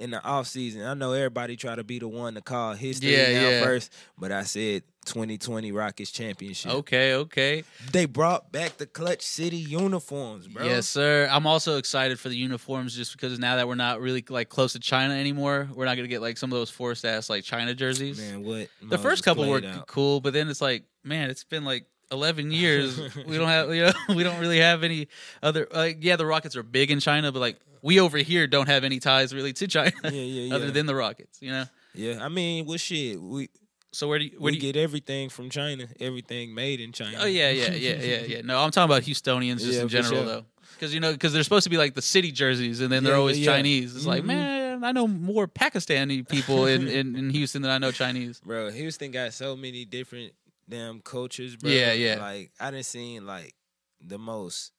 in 0.00 0.12
the 0.12 0.22
off 0.22 0.46
season, 0.46 0.82
I 0.86 0.94
know 0.94 1.12
everybody 1.12 1.56
try 1.56 1.74
to 1.74 1.82
be 1.82 1.98
the 1.98 2.06
one 2.06 2.34
to 2.34 2.40
call 2.40 2.72
history 2.74 3.16
Yeah, 3.16 3.32
now 3.32 3.48
yeah. 3.48 3.62
first, 3.64 3.92
but 4.16 4.30
I 4.30 4.44
said 4.44 4.84
2020 5.06 5.72
Rockets 5.72 6.12
championship. 6.12 6.70
Okay. 6.70 7.14
Okay. 7.14 7.64
They 7.90 8.04
brought 8.06 8.52
back 8.52 8.76
the 8.76 8.86
Clutch 8.86 9.22
City 9.22 9.56
uniforms, 9.56 10.46
bro. 10.46 10.64
Yes, 10.64 10.86
sir. 10.86 11.28
I'm 11.28 11.48
also 11.48 11.78
excited 11.78 12.20
for 12.20 12.28
the 12.28 12.36
uniforms 12.36 12.94
just 12.94 13.10
because 13.10 13.40
now 13.40 13.56
that 13.56 13.66
we're 13.66 13.74
not 13.74 14.00
really 14.00 14.24
like 14.28 14.48
close 14.48 14.74
to 14.74 14.78
China 14.78 15.14
anymore, 15.14 15.68
we're 15.74 15.86
not 15.86 15.96
gonna 15.96 16.06
get 16.06 16.22
like 16.22 16.36
some 16.38 16.52
of 16.52 16.58
those 16.60 16.70
forced 16.70 17.04
ass 17.04 17.28
like 17.28 17.42
China 17.42 17.74
jerseys. 17.74 18.20
man. 18.20 18.44
What 18.44 18.68
the 18.80 18.98
first 18.98 19.24
couple 19.24 19.48
were 19.48 19.64
out. 19.64 19.88
cool, 19.88 20.20
but 20.20 20.32
then 20.32 20.48
it's 20.48 20.60
like, 20.60 20.84
man, 21.02 21.28
it's 21.28 21.42
been 21.42 21.64
like 21.64 21.86
11 22.10 22.50
years. 22.62 22.98
we 23.26 23.36
don't 23.36 23.48
have, 23.48 23.74
you 23.74 23.82
know, 23.86 23.92
we 24.14 24.22
don't 24.22 24.40
really 24.40 24.58
have 24.60 24.82
any 24.84 25.08
other. 25.42 25.66
Like, 25.72 25.98
yeah, 26.00 26.16
the 26.16 26.26
Rockets 26.26 26.56
are 26.56 26.62
big 26.62 26.90
in 26.90 27.00
China, 27.00 27.32
but 27.32 27.40
like 27.40 27.58
we 27.82 28.00
over 28.00 28.18
here 28.18 28.46
don't 28.46 28.68
have 28.68 28.84
any 28.84 28.98
ties 28.98 29.34
really 29.34 29.52
to 29.54 29.66
China 29.68 29.92
Yeah, 30.04 30.10
yeah, 30.10 30.20
yeah. 30.48 30.54
other 30.54 30.70
than 30.70 30.86
the 30.86 30.94
Rockets. 30.94 31.40
You 31.40 31.50
know. 31.52 31.64
yeah, 31.94 32.24
I 32.24 32.28
mean, 32.28 32.66
well, 32.66 32.78
shit, 32.78 33.20
we 33.20 33.48
So 33.92 34.08
where 34.08 34.18
do 34.18 34.24
you, 34.26 34.32
where 34.38 34.52
we 34.52 34.58
do 34.58 34.66
you, 34.66 34.72
get 34.72 34.78
everything 34.80 35.28
from 35.28 35.48
China, 35.50 35.86
everything 36.00 36.54
made 36.54 36.80
in 36.80 36.92
China. 36.92 37.18
Oh 37.20 37.26
yeah, 37.26 37.50
yeah, 37.50 37.72
yeah, 37.74 37.96
yeah, 38.02 38.20
yeah. 38.24 38.40
No, 38.42 38.58
I'm 38.58 38.70
talking 38.70 38.90
about 38.90 39.02
Houstonians 39.04 39.58
just 39.60 39.74
Yeah, 39.76 39.82
in 39.82 39.88
general 39.88 40.14
sure. 40.22 40.24
though, 40.24 40.44
because 40.74 40.92
you 40.94 41.00
know, 41.00 41.12
because 41.12 41.32
they're 41.32 41.42
supposed 41.42 41.64
to 41.64 41.70
be 41.70 41.78
like 41.78 41.94
the 41.94 42.02
city 42.02 42.30
jerseys, 42.32 42.80
and 42.80 42.90
then 42.92 43.02
they're 43.04 43.14
Yeah, 43.14 43.18
always 43.18 43.38
yeah, 43.38 43.50
yeah. 43.50 43.56
Chinese. 43.56 43.96
It's 43.96 44.06
like, 44.06 44.22
Mhm. 44.24 44.26
man, 44.26 44.84
I 44.84 44.92
know 44.92 45.06
more 45.08 45.48
Pakistani 45.48 46.28
people 46.28 46.66
in, 46.66 46.88
in 46.88 47.16
in 47.16 47.30
Houston 47.30 47.62
than 47.62 47.70
I 47.70 47.78
know 47.78 47.90
Chinese. 47.92 48.40
bro. 48.44 48.70
Houston 48.70 49.10
got 49.10 49.32
so 49.32 49.56
many 49.56 49.84
different 49.84 50.32
damn 50.68 51.00
cultures, 51.00 51.56
bro. 51.56 51.70
Yeah, 51.70 51.92
yeah. 51.92 52.16
Like 52.20 52.52
I 52.60 52.70
didn't 52.70 52.86
seen 52.86 53.26
like 53.26 53.54
the 54.00 54.18
most 54.18 54.72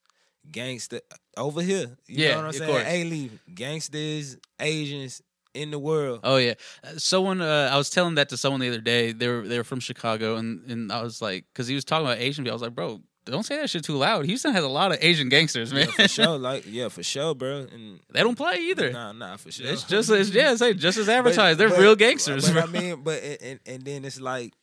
gangster 0.52 1.02
over 1.38 1.62
here. 1.62 1.98
You 2.08 2.24
Yeah, 2.26 2.32
know 2.32 2.38
what 2.38 2.46
I'm 2.48 2.54
saying? 2.54 2.72
course. 2.72 2.84
Alief, 2.86 3.30
gangsters, 3.54 4.38
Asians 4.60 5.22
in 5.54 5.72
the 5.72 5.80
world. 5.80 6.22
Oh 6.24 6.38
yeah, 6.38 6.54
Uh, 6.84 6.90
someone 6.98 7.42
uh, 7.42 7.70
I 7.72 7.78
was 7.78 7.90
telling 7.90 8.16
that 8.16 8.30
to 8.30 8.38
someone 8.38 8.62
the 8.62 8.70
other 8.70 8.82
day. 8.82 9.12
They 9.12 9.28
were 9.28 9.48
they 9.48 9.58
were 9.58 9.64
from 9.64 9.80
Chicago, 9.80 10.36
and 10.38 10.70
and 10.72 10.92
I 10.92 11.02
was 11.02 11.22
like, 11.22 11.46
because 11.54 11.68
he 11.68 11.76
was 11.76 11.86
talking 11.86 12.06
about 12.06 12.20
Asian 12.20 12.44
people. 12.44 12.54
I 12.54 12.56
was 12.56 12.62
like, 12.62 12.76
bro, 12.76 13.02
don't 13.26 13.44
say 13.44 13.58
that 13.58 13.70
shit 13.70 13.84
too 13.84 13.98
loud. 13.98 14.26
Houston 14.26 14.54
has 14.54 14.64
a 14.64 14.68
lot 14.70 14.92
of 14.92 14.98
Asian 15.02 15.28
gangsters, 15.30 15.72
man. 15.74 15.88
Yeah, 15.88 15.94
for 15.94 16.08
sure. 16.08 16.38
Like 16.50 16.64
yeah, 16.68 16.88
for 16.90 17.04
sure, 17.04 17.36
bro. 17.36 17.68
And 17.74 18.00
they 18.14 18.22
don't 18.22 18.36
play 18.38 18.56
either. 18.70 18.92
Nah, 18.92 19.12
nah, 19.12 19.38
for 19.38 19.52
sure. 19.52 19.68
It's 19.68 19.84
just 19.84 20.10
it's, 20.12 20.30
yeah, 20.30 20.52
it's 20.52 20.62
like 20.62 20.78
just 20.78 20.98
as 20.98 21.06
But- 21.12 21.14
advertised. 21.18 21.60
They're 21.60 21.70
but- 21.70 21.80
real 21.80 21.96
gangsters. 21.96 22.50
But. 22.52 22.64
I 22.64 22.66
mean, 22.68 23.02
but 23.04 23.22
and, 23.42 23.60
and 23.66 23.84
then 23.84 24.06
it's 24.06 24.22
like 24.22 24.54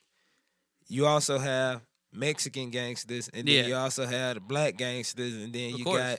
you 0.88 1.06
also 1.06 1.38
have 1.38 1.83
Mexican 2.12 2.71
gangsters, 2.71 3.29
and 3.35 3.47
then 3.47 3.55
Yeah. 3.55 3.67
you 3.67 3.75
also 3.77 4.06
have 4.06 4.35
the 4.35 4.41
black 4.41 4.77
gangsters, 4.77 5.35
and 5.35 5.53
then 5.53 5.73
Of 5.75 5.79
you 5.79 5.85
course. 5.85 6.00
got 6.03 6.19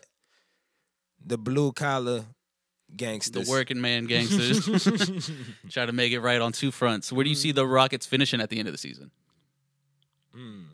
the 1.25 1.37
blue 1.37 1.71
collar 1.71 2.25
gangsters, 2.95 3.45
the 3.47 3.51
working 3.51 3.81
man 3.81 4.05
gangsters 4.11 4.65
try 5.69 5.85
to 5.85 5.91
make 5.91 6.11
it 6.13 6.19
right 6.21 6.39
on 6.41 6.51
two 6.51 6.71
fronts. 6.71 7.11
Where 7.11 7.23
do 7.23 7.29
you 7.29 7.35
see 7.35 7.51
the 7.51 7.65
Rockets 7.67 8.05
finishing 8.05 8.39
at 8.41 8.49
the 8.49 8.59
end 8.59 8.67
of 8.67 8.73
the 8.73 8.77
season? 8.77 9.11
Mm, 10.35 10.65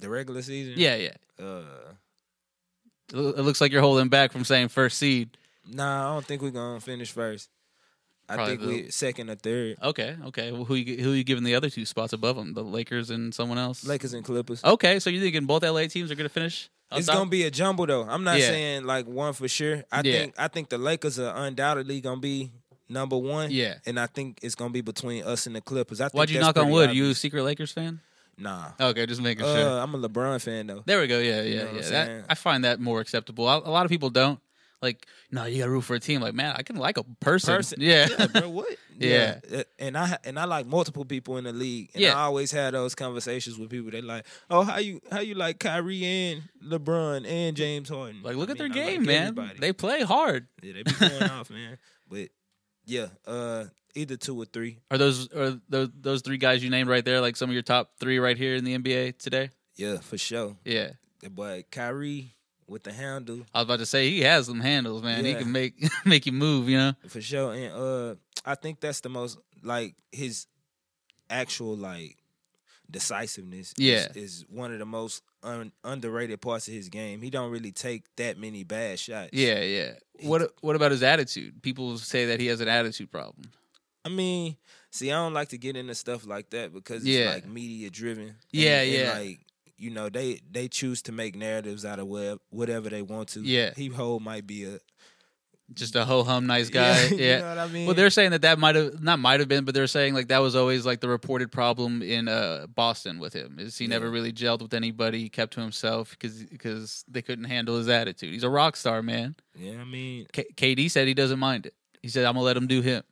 the 0.00 0.08
regular 0.08 0.42
season. 0.42 0.74
Yeah, 0.76 0.96
yeah. 0.96 1.14
Uh, 1.44 1.94
It 3.12 3.16
it 3.38 3.42
looks 3.42 3.60
like 3.60 3.72
you're 3.72 3.82
holding 3.82 4.08
back 4.08 4.32
from 4.32 4.44
saying 4.44 4.68
first 4.68 4.96
seed. 4.98 5.36
nah, 5.66 6.10
I 6.10 6.14
don't 6.14 6.24
think 6.24 6.40
we're 6.42 6.50
gonna 6.50 6.80
finish 6.80 7.10
first. 7.12 7.50
I 8.40 8.46
think 8.46 8.60
we 8.62 8.90
second 8.90 9.30
or 9.30 9.34
third. 9.36 9.76
Okay, 9.82 10.16
okay. 10.26 10.52
Well, 10.52 10.64
who 10.64 10.74
you, 10.74 11.02
who 11.02 11.10
you 11.12 11.24
giving 11.24 11.44
the 11.44 11.54
other 11.54 11.70
two 11.70 11.84
spots 11.86 12.12
above 12.12 12.36
them? 12.36 12.54
The 12.54 12.62
Lakers 12.64 13.10
and 13.10 13.34
someone 13.34 13.58
else. 13.58 13.84
Lakers 13.84 14.12
and 14.14 14.24
Clippers. 14.24 14.62
Okay, 14.64 14.98
so 14.98 15.10
you're 15.10 15.22
thinking 15.22 15.46
both 15.46 15.62
LA 15.62 15.86
teams 15.86 16.10
are 16.10 16.14
going 16.14 16.28
to 16.28 16.32
finish? 16.32 16.68
It's 16.94 17.06
top? 17.06 17.16
gonna 17.16 17.30
be 17.30 17.44
a 17.44 17.50
jumble 17.50 17.86
though. 17.86 18.02
I'm 18.02 18.22
not 18.22 18.38
Yeah. 18.38 18.48
saying 18.48 18.84
like 18.84 19.06
one 19.06 19.32
for 19.32 19.48
sure. 19.48 19.82
I 19.90 20.02
Yeah. 20.04 20.12
think 20.12 20.34
I 20.36 20.48
think 20.48 20.68
the 20.68 20.76
Lakers 20.76 21.18
are 21.18 21.34
undoubtedly 21.46 22.02
gonna 22.02 22.20
be 22.20 22.52
number 22.86 23.16
one. 23.16 23.50
Yeah. 23.50 23.76
And 23.86 23.98
I 23.98 24.06
think 24.08 24.40
it's 24.42 24.54
gonna 24.54 24.72
be 24.74 24.82
between 24.82 25.24
us 25.24 25.46
and 25.46 25.56
the 25.56 25.62
Clippers. 25.62 26.02
I 26.02 26.04
think 26.08 26.14
Why'd 26.18 26.28
you 26.28 26.38
knock 26.40 26.58
on 26.58 26.68
wood? 26.68 26.92
You 26.94 27.08
a 27.08 27.14
secret 27.14 27.44
Lakers 27.44 27.72
fan? 27.72 28.00
Nah. 28.36 28.72
Okay, 28.78 29.06
just 29.06 29.22
making 29.22 29.44
Uh, 29.46 29.56
sure. 29.56 29.78
I'm 29.80 29.94
a 29.94 30.06
LeBron 30.06 30.42
fan 30.42 30.66
though. 30.66 30.82
There 30.84 31.00
we 31.00 31.06
go. 31.06 31.18
Yeah, 31.18 31.40
you 31.40 31.54
yeah, 31.54 31.62
know 31.64 31.72
what 31.72 31.82
yeah. 31.84 31.90
That- 32.04 32.24
I 32.28 32.34
find 32.34 32.64
that 32.64 32.78
more 32.78 33.00
acceptable. 33.00 33.48
A 33.48 33.58
a 33.60 33.70
lot 33.70 33.86
of 33.86 33.90
people 33.90 34.10
don't. 34.10 34.38
Like, 34.82 35.06
no, 35.30 35.44
you 35.44 35.58
got 35.58 35.66
to 35.66 35.70
root 35.70 35.82
for 35.82 35.94
a 35.94 36.00
team. 36.00 36.20
Like, 36.20 36.34
man, 36.34 36.54
I 36.58 36.62
can 36.62 36.76
like 36.76 36.98
a 36.98 37.04
person. 37.20 37.54
Person. 37.56 37.78
Yeah. 37.80 38.08
Yeah, 38.18 38.26
bro. 38.26 38.48
What? 38.50 38.66
Yeah. 38.98 39.40
Uh, 39.52 39.62
And 39.80 39.96
I 39.96 40.16
and 40.22 40.38
I 40.38 40.44
like 40.44 40.66
multiple 40.66 41.04
people 41.04 41.36
in 41.38 41.44
the 41.44 41.52
league. 41.52 41.90
And 41.94 42.02
Yeah. 42.02 42.14
I 42.14 42.22
always 42.24 42.52
had 42.52 42.74
those 42.74 42.94
conversations 42.94 43.58
with 43.58 43.70
people. 43.70 43.90
They 43.90 44.00
like, 44.02 44.26
oh, 44.50 44.62
how 44.62 44.78
you 44.78 45.00
how 45.10 45.20
you 45.20 45.34
like 45.34 45.58
Kyrie 45.58 46.04
and 46.04 46.42
LeBron 46.64 47.26
and 47.26 47.56
James 47.56 47.88
Harden? 47.88 48.22
like, 48.22 48.36
look 48.36 48.48
I 48.50 48.52
at 48.52 48.58
their 48.58 48.68
mean, 48.68 48.76
like 48.78 48.86
game, 48.88 49.02
man. 49.06 49.22
everybody. 49.28 49.58
They 49.58 49.72
play 49.72 50.02
hard. 50.02 50.46
yeah, 50.62 50.74
they 50.74 50.82
be 50.82 50.92
going 50.92 51.22
off, 51.30 51.50
man. 51.50 51.78
But 52.08 52.28
yeah, 52.84 53.06
uh, 53.26 53.64
either 53.94 54.16
two 54.16 54.40
or 54.40 54.44
three. 54.44 54.78
Are 54.90 54.98
those 54.98 55.32
are 55.32 55.58
those, 55.68 55.88
those 55.98 56.22
three 56.22 56.38
guys 56.38 56.62
you 56.62 56.70
named 56.70 56.88
right 56.88 57.04
there 57.04 57.20
like 57.20 57.36
some 57.36 57.48
of 57.50 57.54
your 57.54 57.62
top 57.62 57.92
three 57.98 58.18
right 58.18 58.36
here 58.36 58.54
in 58.56 58.64
the 58.64 58.76
NBA 58.78 59.18
today? 59.18 59.50
Yeah, 59.74 59.98
for 59.98 60.18
sure. 60.18 60.56
Yeah. 60.64 60.90
but 61.30 61.70
Kyrie 61.72 62.34
with 62.72 62.82
the 62.82 62.92
handle 62.92 63.40
I 63.54 63.58
was 63.60 63.64
about 63.66 63.78
to 63.80 63.86
say 63.86 64.10
he 64.10 64.22
has 64.22 64.46
some 64.46 64.60
handles, 64.60 65.02
man. 65.02 65.24
He 65.24 65.34
can 65.34 65.52
make 65.52 65.74
make 66.04 66.26
you 66.26 66.32
move, 66.32 66.68
you 66.68 66.78
know. 66.78 66.92
for 67.08 67.20
sure. 67.20 67.52
And 67.54 67.72
uh, 67.72 68.14
I 68.44 68.54
think 68.56 68.80
that's 68.80 69.00
the 69.00 69.08
most 69.08 69.38
like 69.62 69.94
his 70.10 70.46
actual 71.30 71.76
like 71.76 72.16
decisiveness. 72.90 73.74
Yeah. 73.76 74.06
is, 74.14 74.16
is 74.16 74.44
one 74.48 74.72
of 74.72 74.78
the 74.78 74.86
most 74.86 75.22
un- 75.42 75.72
underrated 75.84 76.40
parts 76.40 76.68
of 76.68 76.74
his 76.74 76.88
game. 76.88 77.22
He 77.22 77.30
don't 77.30 77.50
really 77.50 77.72
take 77.72 78.04
that 78.16 78.38
many 78.38 78.64
bad 78.64 78.98
shots. 78.98 79.30
Yeah, 79.32 79.60
yeah. 79.60 79.92
What 80.22 80.52
what 80.60 80.76
about 80.76 80.90
his 80.90 81.02
attitude? 81.02 81.62
People 81.62 81.98
say 81.98 82.26
that 82.26 82.40
he 82.40 82.46
has 82.46 82.60
an 82.60 82.68
attitude 82.68 83.10
problem. 83.10 83.50
I 84.04 84.08
mean, 84.08 84.56
see, 84.90 85.10
I 85.12 85.14
don't 85.14 85.32
like 85.34 85.48
to 85.50 85.58
get 85.58 85.76
into 85.76 85.94
stuff 85.94 86.26
like 86.26 86.50
that 86.50 86.72
because 86.72 86.98
it's 87.02 87.06
Yeah. 87.06 87.30
like 87.34 87.46
media 87.46 87.88
driven. 87.90 88.34
Yeah, 88.50 88.82
yeah. 88.82 89.12
Like 89.18 89.40
you 89.82 89.90
know, 89.90 90.08
they 90.08 90.40
they 90.50 90.68
choose 90.68 91.02
to 91.02 91.12
make 91.12 91.34
narratives 91.36 91.84
out 91.84 91.98
of 91.98 92.06
whatever, 92.06 92.40
whatever 92.50 92.88
they 92.88 93.02
want 93.02 93.28
to. 93.30 93.40
Yeah. 93.40 93.72
he 93.76 93.88
Ho 93.88 94.18
might 94.18 94.46
be 94.46 94.64
a 94.64 94.78
Just 95.74 95.96
a 95.96 96.04
ho 96.04 96.22
hum 96.22 96.46
nice 96.46 96.68
guy. 96.70 97.06
you 97.10 97.16
Yeah. 97.16 97.38
know 97.40 97.48
what 97.48 97.58
I 97.58 97.66
mean. 97.68 97.86
Well, 97.86 97.94
they're 97.94 98.10
saying 98.10 98.32
that 98.32 98.42
that 98.42 98.58
might 98.58 98.74
have 98.76 99.02
not 99.02 99.18
might 99.18 99.40
have 99.40 99.48
been, 99.48 99.64
but 99.64 99.74
they're 99.74 99.86
saying 99.86 100.12
like 100.14 100.28
that 100.28 100.38
was 100.38 100.54
always 100.54 100.84
like 100.84 101.00
the 101.00 101.08
reported 101.08 101.50
problem 101.50 102.02
in 102.02 102.28
uh, 102.28 102.66
Boston 102.74 103.18
with 103.18 103.32
him 103.32 103.56
is 103.58 103.78
he 103.78 103.86
never 103.86 104.10
really 104.10 104.32
gelled 104.32 104.60
with 104.62 104.74
anybody, 104.74 105.18
he 105.20 105.28
kept 105.28 105.54
to 105.54 105.60
himself 105.60 106.10
because 106.10 106.44
because 106.44 107.04
they 107.08 107.22
couldn't 107.22 107.44
handle 107.46 107.76
his 107.78 107.88
attitude. 107.88 108.32
He's 108.32 108.44
a 108.44 108.50
rock 108.50 108.76
star, 108.76 109.02
man. 109.02 109.34
yeah, 109.58 109.80
I 109.80 109.84
mean, 109.84 110.26
K- 110.32 110.52
KD 110.56 110.90
said 110.90 111.08
he 111.08 111.14
doesn't 111.14 111.38
mind 111.38 111.66
it. 111.66 111.74
He 112.02 112.08
said 112.08 112.24
I'm 112.26 112.34
gonna 112.34 112.44
let 112.44 112.56
him 112.56 112.66
do 112.66 112.80
him. 112.82 113.02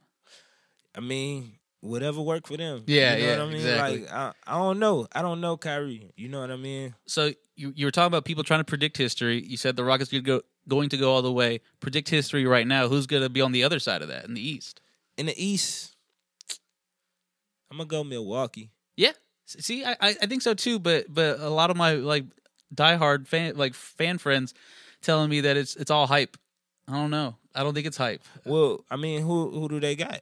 I 0.95 1.01
mean, 1.01 1.53
whatever 1.81 2.21
worked 2.21 2.49
for 2.49 2.57
them. 2.57 2.85
Yeah, 2.87 3.17
you 3.17 3.23
know 3.23 3.29
yeah, 3.29 3.39
what 3.39 3.43
I 3.43 3.47
mean. 3.47 3.57
exactly. 3.57 4.01
Like 4.03 4.13
I, 4.13 4.33
I 4.47 4.59
don't 4.59 4.79
know. 4.79 5.07
I 5.13 5.23
don't 5.23 5.41
know 5.41 5.57
Kyrie. 5.57 6.11
You 6.17 6.29
know 6.29 6.41
what 6.41 6.51
I 6.51 6.57
mean? 6.57 6.95
So 7.07 7.33
you 7.57 7.73
you 7.75 7.87
were 7.87 7.91
talking 7.91 8.09
about 8.09 8.25
people 8.25 8.45
trying 8.45 8.61
to 8.61 8.65
predict 8.65 8.97
history. 8.97 9.43
You 9.43 9.57
said 9.57 9.77
the 9.77 9.85
Rockets 9.85 10.11
could 10.11 10.25
go 10.25 10.43
going 10.69 10.89
to 10.91 10.97
go 10.97 11.13
all 11.13 11.23
the 11.23 11.33
way. 11.33 11.61
Predict 11.81 12.09
history 12.09 12.47
right 12.47 12.67
now. 12.67 12.89
Who's 12.89 13.07
gonna 13.07 13.29
be 13.29 13.41
on 13.41 13.53
the 13.53 13.65
other 13.65 13.79
side 13.79 14.03
of 14.03 14.09
that 14.09 14.25
in 14.27 14.35
the 14.35 14.47
East? 14.47 14.81
In 15.17 15.27
the 15.27 15.43
East, 15.43 15.95
I'm 17.71 17.79
gonna 17.79 17.89
go 17.89 18.05
Milwaukee. 18.05 18.71
Yeah. 18.97 19.13
See, 19.47 19.85
I, 19.85 19.93
I 19.93 20.09
I 20.23 20.27
think 20.27 20.43
so 20.43 20.55
too, 20.55 20.79
but 20.79 21.13
but 21.13 21.41
a 21.41 21.49
lot 21.51 21.71
of 21.71 21.77
my 21.77 21.95
like 21.95 22.25
diehard 22.75 23.27
fan 23.27 23.57
like 23.57 23.75
fan 23.75 24.19
friends 24.19 24.55
telling 25.03 25.29
me 25.29 25.41
that 25.41 25.57
it's 25.57 25.77
it's 25.77 25.91
all 25.91 26.07
hype. 26.07 26.37
I 26.89 26.93
don't 26.93 27.11
know. 27.11 27.37
I 27.55 27.63
don't 27.63 27.75
think 27.75 27.87
it's 27.87 27.97
hype. 27.97 28.23
Well, 28.45 28.85
I 28.91 28.97
mean, 28.97 29.23
who 29.23 29.51
who 29.51 29.69
do 29.69 29.81
they 29.81 29.97
got? 29.97 30.21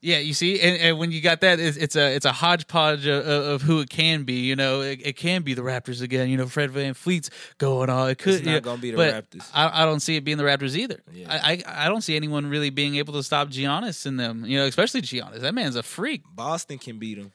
Yeah, 0.00 0.18
you 0.18 0.32
see, 0.32 0.60
and, 0.60 0.76
and 0.80 0.98
when 0.98 1.10
you 1.10 1.20
got 1.20 1.40
that, 1.40 1.58
it's, 1.58 1.76
it's 1.76 1.96
a 1.96 2.14
it's 2.14 2.24
a 2.24 2.30
hodgepodge 2.30 3.04
of, 3.06 3.26
of 3.26 3.44
of 3.46 3.62
who 3.62 3.80
it 3.80 3.90
can 3.90 4.22
be. 4.22 4.34
You 4.46 4.54
know, 4.54 4.80
it, 4.80 5.00
it 5.04 5.16
can 5.16 5.42
be 5.42 5.54
the 5.54 5.62
Raptors 5.62 6.02
again. 6.02 6.28
You 6.28 6.36
know, 6.36 6.46
Fred 6.46 6.70
VanVleet's 6.70 7.30
going 7.58 7.90
on. 7.90 8.10
It 8.10 8.18
could. 8.18 8.34
It's 8.34 8.46
not 8.46 8.62
gonna 8.62 8.80
be 8.80 8.92
the 8.92 8.96
Raptors. 8.98 9.50
I, 9.52 9.82
I 9.82 9.84
don't 9.84 9.98
see 9.98 10.14
it 10.14 10.22
being 10.22 10.36
the 10.38 10.44
Raptors 10.44 10.76
either. 10.76 11.00
Yeah. 11.12 11.26
I, 11.28 11.64
I 11.66 11.86
I 11.86 11.88
don't 11.88 12.02
see 12.02 12.14
anyone 12.14 12.46
really 12.46 12.70
being 12.70 12.94
able 12.94 13.14
to 13.14 13.24
stop 13.24 13.48
Giannis 13.48 14.06
in 14.06 14.16
them. 14.18 14.44
You 14.46 14.58
know, 14.58 14.66
especially 14.66 15.02
Giannis. 15.02 15.40
That 15.40 15.54
man's 15.54 15.74
a 15.74 15.82
freak. 15.82 16.22
Boston 16.32 16.78
can 16.78 17.00
beat 17.00 17.18
them. 17.18 17.32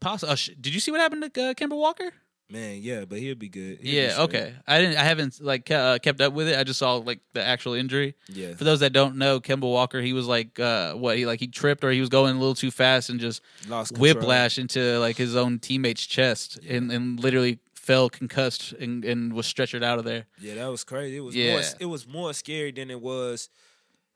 Poss- 0.00 0.24
uh, 0.24 0.34
sh- 0.34 0.50
did 0.60 0.74
you 0.74 0.80
see 0.80 0.90
what 0.90 1.00
happened 1.00 1.32
to 1.32 1.50
uh, 1.50 1.54
Kemba 1.54 1.76
Walker? 1.76 2.10
Man, 2.50 2.80
yeah, 2.82 3.04
but 3.04 3.18
he'll 3.18 3.36
be 3.36 3.48
good. 3.48 3.78
He'll 3.80 3.94
Yeah, 3.94 4.10
straight. 4.14 4.24
okay. 4.24 4.54
I 4.66 4.80
didn't. 4.80 4.96
I 4.96 5.04
haven't 5.04 5.40
like 5.40 5.70
uh, 5.70 5.98
kept 6.00 6.20
up 6.20 6.32
with 6.32 6.48
it. 6.48 6.58
I 6.58 6.64
just 6.64 6.80
saw 6.80 6.94
like 6.96 7.20
the 7.32 7.42
actual 7.44 7.74
injury. 7.74 8.16
Yeah, 8.28 8.54
For 8.54 8.64
those 8.64 8.80
that 8.80 8.92
don't 8.92 9.16
know, 9.16 9.38
Kemba 9.40 9.62
Walker, 9.62 10.00
he 10.00 10.12
was 10.12 10.26
like, 10.26 10.58
uh, 10.58 10.94
what? 10.94 11.16
He 11.16 11.26
like 11.26 11.38
he 11.38 11.46
tripped 11.46 11.84
or 11.84 11.90
he 11.92 12.00
was 12.00 12.08
going 12.08 12.34
a 12.34 12.38
little 12.38 12.56
too 12.56 12.72
fast 12.72 13.08
and 13.08 13.20
just 13.20 13.40
lost 13.68 13.94
control. 13.94 14.14
whiplash 14.14 14.58
into 14.58 14.98
like 14.98 15.16
his 15.16 15.36
own 15.36 15.60
teammate's 15.60 16.04
chest 16.04 16.58
and, 16.68 16.90
and 16.90 17.20
literally 17.20 17.60
fell 17.74 18.10
concussed 18.10 18.72
and, 18.72 19.04
and 19.04 19.32
was 19.32 19.46
stretchered 19.46 19.84
out 19.84 19.98
of 20.00 20.04
there. 20.04 20.26
Yeah, 20.40 20.56
that 20.56 20.66
was 20.70 20.82
crazy. 20.82 21.18
It 21.18 21.20
was 21.20 21.36
Yeah. 21.36 21.52
more. 21.52 21.62
It 21.78 21.86
was 21.86 22.06
more 22.06 22.32
scary 22.34 22.72
than 22.72 22.90
it 22.90 23.00
was, 23.00 23.48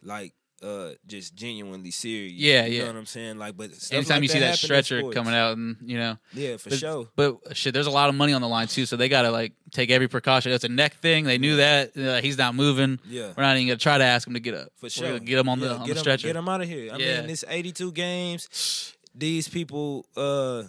like, 0.02 0.32
uh, 0.64 0.94
just 1.06 1.34
genuinely 1.34 1.90
serious. 1.90 2.32
Yeah, 2.32 2.64
you 2.64 2.78
yeah. 2.78 2.80
know 2.84 2.92
what 2.92 2.96
I'm 3.00 3.06
saying. 3.06 3.38
Like, 3.38 3.56
but 3.56 3.70
Anytime 3.92 4.16
like 4.16 4.22
you 4.22 4.28
see 4.28 4.38
that 4.40 4.58
stretcher 4.58 5.10
coming 5.10 5.34
out 5.34 5.56
and 5.56 5.76
you 5.84 5.98
know, 5.98 6.16
yeah, 6.32 6.56
for 6.56 6.70
but, 6.70 6.78
sure. 6.78 7.08
But 7.16 7.56
shit, 7.56 7.74
there's 7.74 7.86
a 7.86 7.90
lot 7.90 8.08
of 8.08 8.14
money 8.14 8.32
on 8.32 8.40
the 8.40 8.48
line 8.48 8.66
too, 8.68 8.86
so 8.86 8.96
they 8.96 9.08
gotta 9.08 9.30
like 9.30 9.52
take 9.72 9.90
every 9.90 10.08
precaution. 10.08 10.52
That's 10.52 10.64
a 10.64 10.68
neck 10.68 10.94
thing. 10.94 11.24
They 11.24 11.38
knew 11.38 11.56
that 11.56 11.96
uh, 11.96 12.20
he's 12.22 12.38
not 12.38 12.54
moving. 12.54 12.98
Yeah, 13.08 13.32
We're 13.36 13.42
not 13.42 13.56
even 13.56 13.68
gonna 13.68 13.76
try 13.78 13.98
to 13.98 14.04
ask 14.04 14.26
him 14.26 14.34
to 14.34 14.40
get 14.40 14.54
up. 14.54 14.68
for 14.76 14.88
sure. 14.88 15.18
get 15.18 15.38
him 15.38 15.48
on 15.48 15.60
the 15.60 15.72
on 15.74 15.80
the 15.86 15.92
him- 15.92 15.98
stretcher. 15.98 16.28
Get 16.28 16.36
him 16.36 16.48
out 16.48 16.62
of 16.62 16.68
here. 16.68 16.92
I 16.92 16.96
Yeah. 16.96 17.20
mean, 17.20 17.30
it's 17.30 17.44
82 17.46 17.92
games. 17.92 18.94
These 19.14 19.48
people 19.48 20.06
uh 20.16 20.64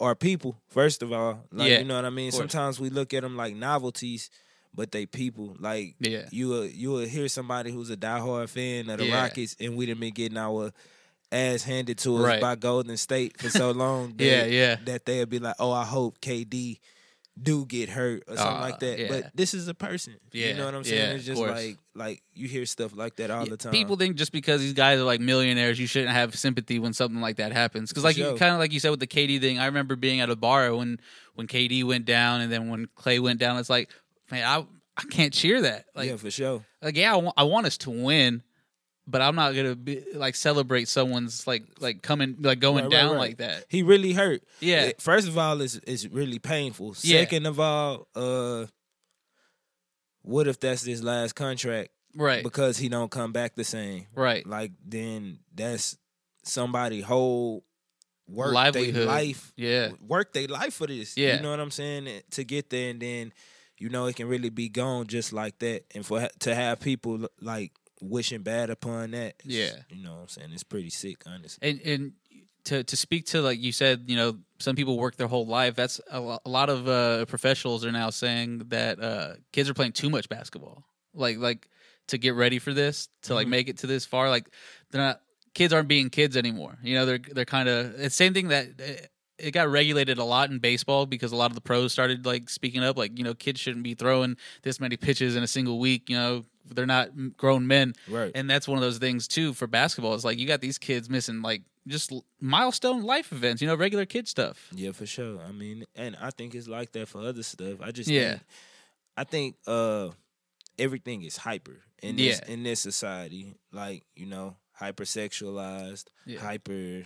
are 0.00 0.14
people. 0.14 0.56
First 0.68 1.02
of 1.02 1.12
all, 1.12 1.40
like 1.52 1.70
Yeah, 1.70 1.78
you 1.78 1.84
know 1.84 1.96
what 1.96 2.04
I 2.04 2.10
mean. 2.10 2.30
Sometimes 2.32 2.78
we 2.78 2.90
look 2.90 3.12
at 3.14 3.22
them 3.22 3.36
like 3.36 3.54
novelties, 3.56 4.30
but 4.78 4.92
they 4.92 5.04
people. 5.06 5.56
Like 5.58 5.96
Yeah. 5.98 6.26
you 6.30 6.46
will 6.48 6.64
you 6.66 6.90
will 6.90 7.04
hear 7.06 7.26
somebody 7.28 7.72
who's 7.72 7.90
a 7.90 7.96
diehard 7.96 8.48
fan 8.48 8.88
of 8.88 8.98
the 8.98 9.06
Yeah. 9.06 9.20
Rockets, 9.22 9.56
and 9.58 9.76
we 9.76 9.86
done 9.86 9.98
been 9.98 10.14
getting 10.14 10.38
our 10.38 10.72
ass 11.32 11.64
handed 11.64 11.98
to 11.98 12.16
us 12.18 12.22
Right. 12.24 12.40
by 12.40 12.54
Golden 12.54 12.96
State 12.96 13.38
for 13.40 13.50
so 13.50 13.70
long. 13.84 14.14
that, 14.16 14.24
Yeah, 14.24 14.44
yeah. 14.46 14.76
That 14.84 15.04
they'll 15.04 15.26
be 15.26 15.40
like, 15.40 15.56
oh, 15.58 15.72
I 15.72 15.84
hope 15.84 16.20
KD 16.20 16.78
do 17.40 17.64
get 17.66 17.88
hurt 17.90 18.22
or 18.26 18.36
something 18.36 18.56
Uh, 18.56 18.60
like 18.60 18.78
that. 18.80 18.98
yeah. 18.98 19.08
But 19.08 19.30
this 19.36 19.54
is 19.54 19.68
a 19.68 19.74
person. 19.74 20.14
Yeah, 20.32 20.48
you 20.48 20.54
know 20.54 20.64
what 20.64 20.74
I'm 20.74 20.82
yeah, 20.82 20.90
saying? 20.90 21.16
it's 21.16 21.24
just 21.26 21.40
like 21.40 21.76
like 21.94 22.22
you 22.34 22.48
hear 22.48 22.64
stuff 22.66 22.92
like 22.96 23.16
that 23.16 23.30
all 23.30 23.44
Yeah, 23.44 23.50
the 23.50 23.56
time. 23.56 23.72
People 23.72 23.96
think 23.96 24.16
just 24.16 24.32
because 24.32 24.60
these 24.60 24.72
guys 24.72 24.98
are 25.00 25.04
like 25.04 25.20
millionaires, 25.20 25.78
you 25.78 25.86
shouldn't 25.86 26.12
have 26.12 26.34
sympathy 26.34 26.78
when 26.78 26.92
something 26.92 27.20
like 27.20 27.36
that 27.36 27.52
happens. 27.52 27.90
Because 27.90 28.04
like 28.04 28.16
you 28.16 28.24
sure. 28.24 28.36
kind 28.38 28.54
of 28.54 28.58
like 28.60 28.72
you 28.72 28.80
said 28.80 28.90
with 28.90 29.00
the 29.00 29.06
KD 29.06 29.40
thing, 29.40 29.58
I 29.58 29.66
remember 29.66 29.94
being 29.96 30.20
at 30.20 30.30
a 30.30 30.36
bar 30.36 30.74
when 30.74 30.98
when 31.34 31.46
KD 31.46 31.84
went 31.84 32.06
down, 32.06 32.40
and 32.40 32.50
then 32.50 32.68
when 32.70 32.88
Clay 32.96 33.18
went 33.20 33.38
down, 33.38 33.56
it's 33.58 33.70
like, 33.70 33.88
man, 34.30 34.44
I 34.46 34.66
I 34.96 35.02
can't 35.10 35.32
cheer 35.32 35.62
that. 35.62 35.86
Like, 35.94 36.08
yeah, 36.10 36.16
for 36.16 36.30
sure. 36.30 36.64
like 36.82 36.96
yeah, 36.96 37.12
I 37.12 37.16
want, 37.16 37.34
I 37.36 37.44
want 37.44 37.66
us 37.66 37.78
to 37.78 37.90
win, 37.90 38.42
but 39.06 39.20
I'm 39.22 39.36
not 39.36 39.54
gonna 39.54 39.76
be 39.76 40.04
like 40.14 40.34
celebrate 40.34 40.88
someone's 40.88 41.46
like 41.46 41.64
like 41.80 42.02
coming 42.02 42.36
like 42.40 42.58
going 42.60 42.76
Right, 42.84 42.84
right, 42.84 42.90
down 42.90 43.10
right. 43.12 43.18
like 43.18 43.36
that. 43.38 43.64
He 43.68 43.82
really 43.82 44.12
hurt. 44.12 44.42
Yeah, 44.60 44.86
It- 44.86 45.00
First 45.00 45.28
of 45.28 45.38
all, 45.38 45.60
it's 45.60 45.76
it's 45.86 46.04
really 46.06 46.38
painful. 46.38 46.96
Yeah. 47.02 47.20
Second 47.20 47.46
of 47.46 47.60
all, 47.60 48.08
uh, 48.16 48.66
what 50.22 50.48
if 50.48 50.58
that's 50.60 50.82
his 50.84 51.02
last 51.02 51.34
contract 51.34 51.90
right, 52.14 52.42
because 52.42 52.76
he 52.78 52.88
don't 52.88 53.10
come 53.10 53.32
back 53.32 53.54
the 53.54 53.64
same? 53.64 54.06
right. 54.14 54.46
Like 54.46 54.72
then 54.84 55.38
that's 55.54 55.96
somebody 56.44 57.00
whole 57.00 57.64
work 58.26 58.48
their 58.48 58.54
Livelihood. 58.54 59.06
life, 59.06 59.52
Yeah, 59.56 59.90
work 60.06 60.32
their 60.32 60.48
life 60.48 60.74
for 60.74 60.86
this. 60.86 61.16
Yeah. 61.16 61.36
you 61.36 61.42
know 61.42 61.50
what 61.50 61.60
I'm 61.60 61.70
saying? 61.70 62.08
To 62.32 62.44
get 62.44 62.68
there 62.70 62.90
and 62.90 63.00
then 63.00 63.32
you 63.78 63.88
know 63.88 64.06
it 64.06 64.16
can 64.16 64.28
really 64.28 64.50
be 64.50 64.68
gone 64.68 65.06
just 65.06 65.32
like 65.32 65.58
that. 65.60 65.84
And 65.94 66.04
for 66.04 66.28
to 66.40 66.54
have 66.54 66.80
people 66.80 67.28
like 67.40 67.72
wishing 68.00 68.42
bad 68.42 68.70
upon 68.70 69.10
that, 69.12 69.34
Yeah. 69.44 69.70
you 69.90 70.02
know 70.04 70.14
what 70.14 70.20
I'm 70.22 70.28
saying? 70.28 70.50
It's 70.52 70.62
pretty 70.62 70.90
sick, 70.90 71.22
honestly. 71.26 71.68
and 71.68 71.80
and 71.82 72.12
to 72.64 72.84
to 72.84 72.96
speak 72.96 73.26
to 73.26 73.40
like 73.40 73.58
you 73.60 73.72
said, 73.72 74.04
you 74.06 74.16
know, 74.16 74.38
some 74.58 74.76
people 74.76 74.98
work 74.98 75.16
their 75.16 75.26
whole 75.28 75.46
life. 75.46 75.74
That's 75.74 76.00
a, 76.10 76.20
lo- 76.20 76.40
a 76.44 76.50
lot 76.50 76.68
of 76.68 76.86
uh, 76.88 77.24
professionals 77.26 77.84
are 77.84 77.92
now 77.92 78.10
saying 78.10 78.64
that 78.68 79.00
uh, 79.00 79.34
kids 79.52 79.68
are 79.70 79.74
playing 79.74 79.92
too 79.92 80.10
much 80.10 80.28
basketball. 80.28 80.84
Like 81.14 81.38
like 81.38 81.68
to 82.08 82.18
get 82.18 82.34
ready 82.34 82.58
for 82.58 82.72
this, 82.74 83.08
to 83.22 83.34
like 83.34 83.46
Mhm. 83.46 83.50
make 83.50 83.68
it 83.68 83.78
to 83.78 83.86
this 83.86 84.04
far. 84.04 84.28
Like 84.30 84.48
they're 84.90 85.00
not 85.02 85.20
kids 85.54 85.72
aren't 85.72 85.88
being 85.88 86.10
kids 86.10 86.36
anymore. 86.36 86.78
You 86.82 86.94
know, 86.96 87.06
they're 87.06 87.18
they're 87.18 87.44
kind 87.44 87.68
of 87.68 87.98
it's 88.00 88.14
same 88.14 88.34
thing 88.34 88.48
that. 88.48 88.68
It 89.38 89.52
got 89.52 89.68
regulated 89.68 90.18
a 90.18 90.24
lot 90.24 90.50
in 90.50 90.58
baseball 90.58 91.06
because 91.06 91.30
a 91.32 91.36
lot 91.36 91.50
of 91.50 91.54
the 91.54 91.60
pros 91.60 91.92
started 91.92 92.26
like 92.26 92.50
speaking 92.50 92.82
up, 92.82 92.96
like 92.98 93.16
you 93.16 93.24
know, 93.24 93.34
kids 93.34 93.60
shouldn't 93.60 93.84
be 93.84 93.94
throwing 93.94 94.36
this 94.62 94.80
many 94.80 94.96
pitches 94.96 95.36
in 95.36 95.42
a 95.42 95.46
single 95.46 95.78
week. 95.78 96.08
You 96.10 96.16
know, 96.16 96.44
they're 96.66 96.86
not 96.86 97.36
grown 97.36 97.66
men 97.66 97.94
Right. 98.08 98.32
and 98.34 98.50
that's 98.50 98.66
one 98.68 98.76
of 98.78 98.82
those 98.82 98.98
things 98.98 99.28
too 99.28 99.54
for 99.54 99.66
basketball. 99.66 100.14
It's 100.14 100.24
like 100.24 100.38
you 100.38 100.46
got 100.46 100.60
these 100.60 100.76
kids 100.78 101.08
missing 101.08 101.40
like 101.40 101.62
just 101.86 102.12
milestone 102.40 103.02
life 103.04 103.32
events, 103.32 103.62
you 103.62 103.68
know, 103.68 103.74
regular 103.74 104.04
kid 104.04 104.28
stuff. 104.28 104.68
Yeah, 104.74 104.92
for 104.92 105.06
sure. 105.06 105.40
I 105.40 105.52
mean, 105.52 105.84
and 105.94 106.16
I 106.20 106.30
think 106.30 106.54
it's 106.54 106.68
like 106.68 106.92
that 106.92 107.08
for 107.08 107.22
other 107.22 107.42
stuff. 107.42 107.80
I 107.80 107.92
just 107.92 108.10
Yeah. 108.10 108.30
think, 108.30 108.42
I 109.16 109.24
think 109.24 109.56
uh 109.66 110.10
everything 110.78 111.22
is 111.22 111.36
hyper 111.38 111.78
in 112.02 112.16
this 112.16 112.40
Yeah. 112.46 112.52
in 112.52 112.62
this 112.64 112.80
society. 112.80 113.54
Like, 113.72 114.04
you 114.16 114.26
know, 114.26 114.56
hypersexualized, 114.80 116.04
Yeah. 116.26 116.40
hyper 116.40 117.04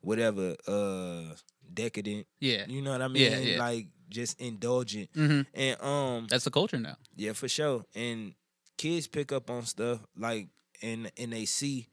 whatever, 0.00 0.56
uh 0.66 1.34
decadent. 1.72 2.26
Yeah, 2.40 2.64
You 2.68 2.82
know 2.82 2.92
what 2.92 3.02
I 3.02 3.08
mean? 3.08 3.22
Yeah, 3.22 3.38
yeah. 3.38 3.58
Like 3.58 3.86
just 4.08 4.40
indulgent. 4.40 5.10
hmm 5.14 5.42
And 5.54 5.80
um 5.80 6.26
that's 6.28 6.44
the 6.44 6.50
culture 6.50 6.78
now. 6.78 6.96
yeah, 7.16 7.32
for 7.32 7.48
sure. 7.48 7.84
And 7.94 8.34
kids 8.76 9.06
pick 9.06 9.32
up 9.32 9.50
on 9.50 9.64
stuff 9.66 10.00
like 10.16 10.48
and 10.82 11.10
and 11.16 11.32
they 11.32 11.44
see 11.44 11.88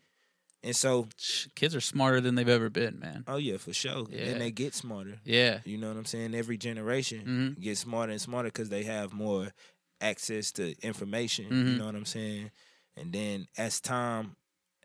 and 0.63 0.75
so 0.75 1.07
Kids 1.55 1.75
are 1.75 1.81
smarter 1.81 2.21
than 2.21 2.35
they've 2.35 2.47
ever 2.47 2.69
been, 2.69 2.99
man. 2.99 3.23
oh 3.27 3.37
yeah, 3.37 3.57
for 3.57 3.73
sure. 3.73 4.05
Yeah. 4.09 4.25
And 4.29 4.41
they 4.41 4.51
get 4.51 4.73
smarter. 4.75 5.19
Yeah, 5.25 5.59
You 5.65 5.77
know 5.77 5.87
what 5.87 5.97
I'm 5.97 6.05
saying? 6.05 6.35
Every 6.35 6.57
generation 6.57 7.25
Mhm. 7.55 7.61
gets 7.61 7.79
smarter 7.81 8.11
and 8.11 8.21
smarter 8.21 8.49
because 8.49 8.69
they 8.69 8.83
have 8.83 9.11
more 9.13 9.53
access 9.99 10.51
to 10.53 10.75
information. 10.81 11.45
You 11.45 11.51
Mhm. 11.53 11.77
know 11.77 11.85
what 11.85 11.95
I'm 11.95 12.05
saying? 12.05 12.51
And 12.95 13.11
then 13.13 13.47
as 13.57 13.79
time 13.81 14.35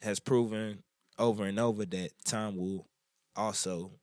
has 0.02 0.21
proven 0.21 0.83
over 1.19 1.45
and 1.45 1.59
over 1.59 1.85
that 1.87 2.11
time 2.25 2.57
will 2.57 2.87
also 3.35 3.99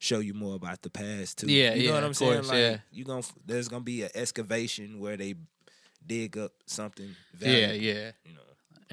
show 0.00 0.18
you 0.18 0.34
more 0.34 0.56
about 0.56 0.82
the 0.82 0.90
past 0.90 1.38
too. 1.38 1.46
Yeah, 1.46 1.74
you 1.74 1.84
know 1.84 1.84
yeah, 1.84 1.94
what 1.94 2.04
I'm 2.04 2.10
of 2.10 2.16
saying? 2.16 2.32
course, 2.32 2.48
like 2.48 2.58
yeah. 2.58 2.76
you 2.90 3.04
going 3.04 3.22
to 3.22 3.32
there's 3.46 3.68
gonna 3.68 3.84
be 3.84 4.02
an 4.02 4.10
excavation 4.14 4.98
where 4.98 5.16
they 5.16 5.36
dig 6.04 6.36
up 6.36 6.52
something 6.66 7.14
yeah, 7.38 7.66
valuable. 7.68 7.84
yeah. 7.86 8.10
You 8.24 8.34
know. 8.34 8.40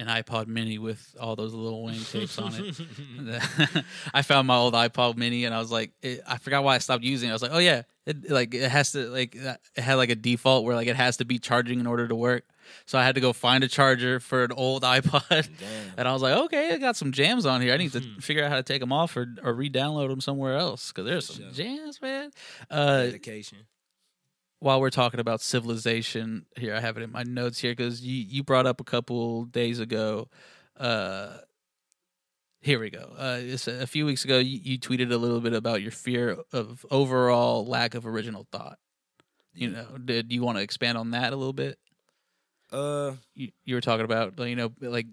An 0.00 0.06
iPod 0.06 0.46
Mini 0.46 0.78
with 0.78 1.16
all 1.18 1.34
those 1.34 1.52
little 1.52 1.82
Wayne 1.82 2.04
tapes 2.04 2.38
on 2.38 2.52
it. 2.54 3.82
I 4.14 4.22
found 4.22 4.46
my 4.46 4.54
old 4.54 4.74
iPod 4.74 5.16
Mini 5.16 5.44
and 5.44 5.52
I 5.52 5.58
was 5.58 5.72
like, 5.72 5.90
it, 6.02 6.20
I 6.24 6.38
forgot 6.38 6.62
why 6.62 6.76
I 6.76 6.78
stopped 6.78 7.02
using 7.02 7.28
it. 7.28 7.32
I 7.32 7.34
was 7.34 7.42
like, 7.42 7.50
oh 7.52 7.58
yeah, 7.58 7.82
it 8.06 8.30
like 8.30 8.54
it 8.54 8.70
has 8.70 8.92
to 8.92 9.08
like 9.08 9.36
uh, 9.36 9.56
it 9.74 9.80
had 9.80 9.94
like 9.94 10.10
a 10.10 10.14
default 10.14 10.64
where 10.64 10.76
like 10.76 10.86
it 10.86 10.94
has 10.94 11.16
to 11.16 11.24
be 11.24 11.40
charging 11.40 11.80
in 11.80 11.86
order 11.88 12.06
to 12.06 12.14
work. 12.14 12.44
So 12.86 12.98
I 12.98 13.04
had 13.04 13.14
to 13.14 13.20
go 13.20 13.32
find 13.32 13.62
a 13.64 13.68
charger 13.68 14.20
for 14.20 14.44
an 14.44 14.52
old 14.52 14.82
iPod. 14.96 15.48
And 15.96 16.08
I 16.08 16.12
was 16.12 16.22
like, 16.22 16.36
okay, 16.46 16.72
I 16.74 16.78
got 16.78 16.96
some 16.96 17.12
jams 17.12 17.46
on 17.46 17.60
here. 17.60 17.72
I 17.72 17.76
need 17.76 17.92
to 17.92 18.00
Mhm. 18.00 18.22
figure 18.22 18.44
out 18.44 18.50
how 18.50 18.56
to 18.56 18.62
take 18.62 18.80
them 18.80 18.92
off 18.92 19.16
or, 19.16 19.26
or 19.42 19.54
re-download 19.54 20.08
them 20.08 20.20
somewhere 20.20 20.56
else 20.56 20.92
because 20.92 21.04
there's 21.06 21.26
some 21.26 21.36
Sure. 21.36 21.50
jams, 21.52 22.00
man. 22.02 22.30
Uh, 22.70 23.04
Dedication. 23.04 23.58
while 24.60 24.80
we're 24.80 24.90
talking 24.90 25.20
about 25.20 25.40
civilization, 25.40 26.46
here 26.56 26.74
I 26.74 26.80
have 26.80 26.96
it 26.96 27.02
in 27.02 27.12
my 27.12 27.22
notes 27.22 27.58
here 27.60 27.72
because 27.72 28.02
you 28.04 28.14
you 28.28 28.42
brought 28.42 28.66
up 28.66 28.80
a 28.80 28.84
couple 28.84 29.44
days 29.44 29.78
ago. 29.80 30.28
Uh, 30.76 31.38
here 32.60 32.80
we 32.80 32.90
go. 32.90 33.12
Uh, 33.16 33.38
it's 33.40 33.68
a, 33.68 33.82
a 33.82 33.86
few 33.86 34.04
weeks 34.04 34.24
ago, 34.24 34.38
you, 34.38 34.58
you 34.62 34.78
tweeted 34.78 35.12
a 35.12 35.16
little 35.16 35.40
bit 35.40 35.52
about 35.52 35.80
your 35.80 35.92
fear 35.92 36.36
of 36.52 36.84
overall 36.90 37.64
lack 37.66 37.94
of 37.94 38.04
original 38.06 38.46
thought. 38.50 38.78
You 39.54 39.70
know, 39.70 39.86
did 40.04 40.32
you 40.32 40.42
want 40.42 40.58
to 40.58 40.62
expand 40.62 40.98
on 40.98 41.12
that 41.12 41.32
a 41.32 41.36
little 41.36 41.52
bit? 41.52 41.78
Uh, 42.72 43.12
you, 43.34 43.50
you 43.64 43.74
were 43.74 43.80
talking 43.80 44.04
about 44.04 44.38
you 44.46 44.56
know 44.56 44.70
like 44.80 45.06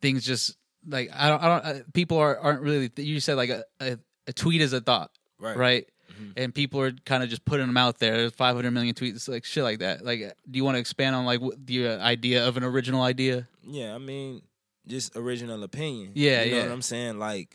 things 0.00 0.24
just 0.24 0.56
like 0.86 1.10
I 1.14 1.28
don't 1.28 1.42
I 1.42 1.46
don't 1.48 1.64
uh, 1.64 1.82
people 1.92 2.18
are 2.18 2.38
aren't 2.38 2.62
really 2.62 2.90
you 2.96 3.20
said 3.20 3.34
like 3.36 3.50
a, 3.50 3.64
a, 3.80 3.98
a 4.26 4.32
tweet 4.32 4.60
is 4.62 4.72
a 4.72 4.80
thought 4.80 5.10
right. 5.38 5.56
right, 5.56 5.86
Mhm. 6.12 6.32
and 6.36 6.54
people 6.54 6.80
are 6.80 6.92
kind 7.06 7.22
of 7.22 7.28
just 7.30 7.44
putting 7.44 7.66
them 7.66 7.76
out 7.76 7.98
there 7.98 8.16
there's 8.16 8.32
500 8.32 8.70
million 8.70 8.94
tweets 8.94 9.28
like 9.28 9.44
shit 9.44 9.62
like 9.62 9.78
that 9.80 10.04
like 10.04 10.20
do 10.50 10.56
you 10.56 10.64
want 10.64 10.74
to 10.76 10.80
expand 10.80 11.14
on 11.16 11.24
like 11.24 11.40
what 11.40 11.64
the 11.66 11.88
uh, 11.88 11.98
idea 11.98 12.46
of 12.48 12.56
an 12.56 12.64
original 12.64 13.02
idea 13.02 13.46
Yeah, 13.62 13.94
I 13.94 13.98
mean, 13.98 14.42
just 14.86 15.14
original 15.16 15.62
opinion. 15.62 16.12
Yeah, 16.14 16.42
you 16.42 16.50
know 16.50 16.56
yeah. 16.56 16.62
what 16.64 16.72
I'm 16.72 16.82
saying. 16.82 17.18
Like 17.18 17.54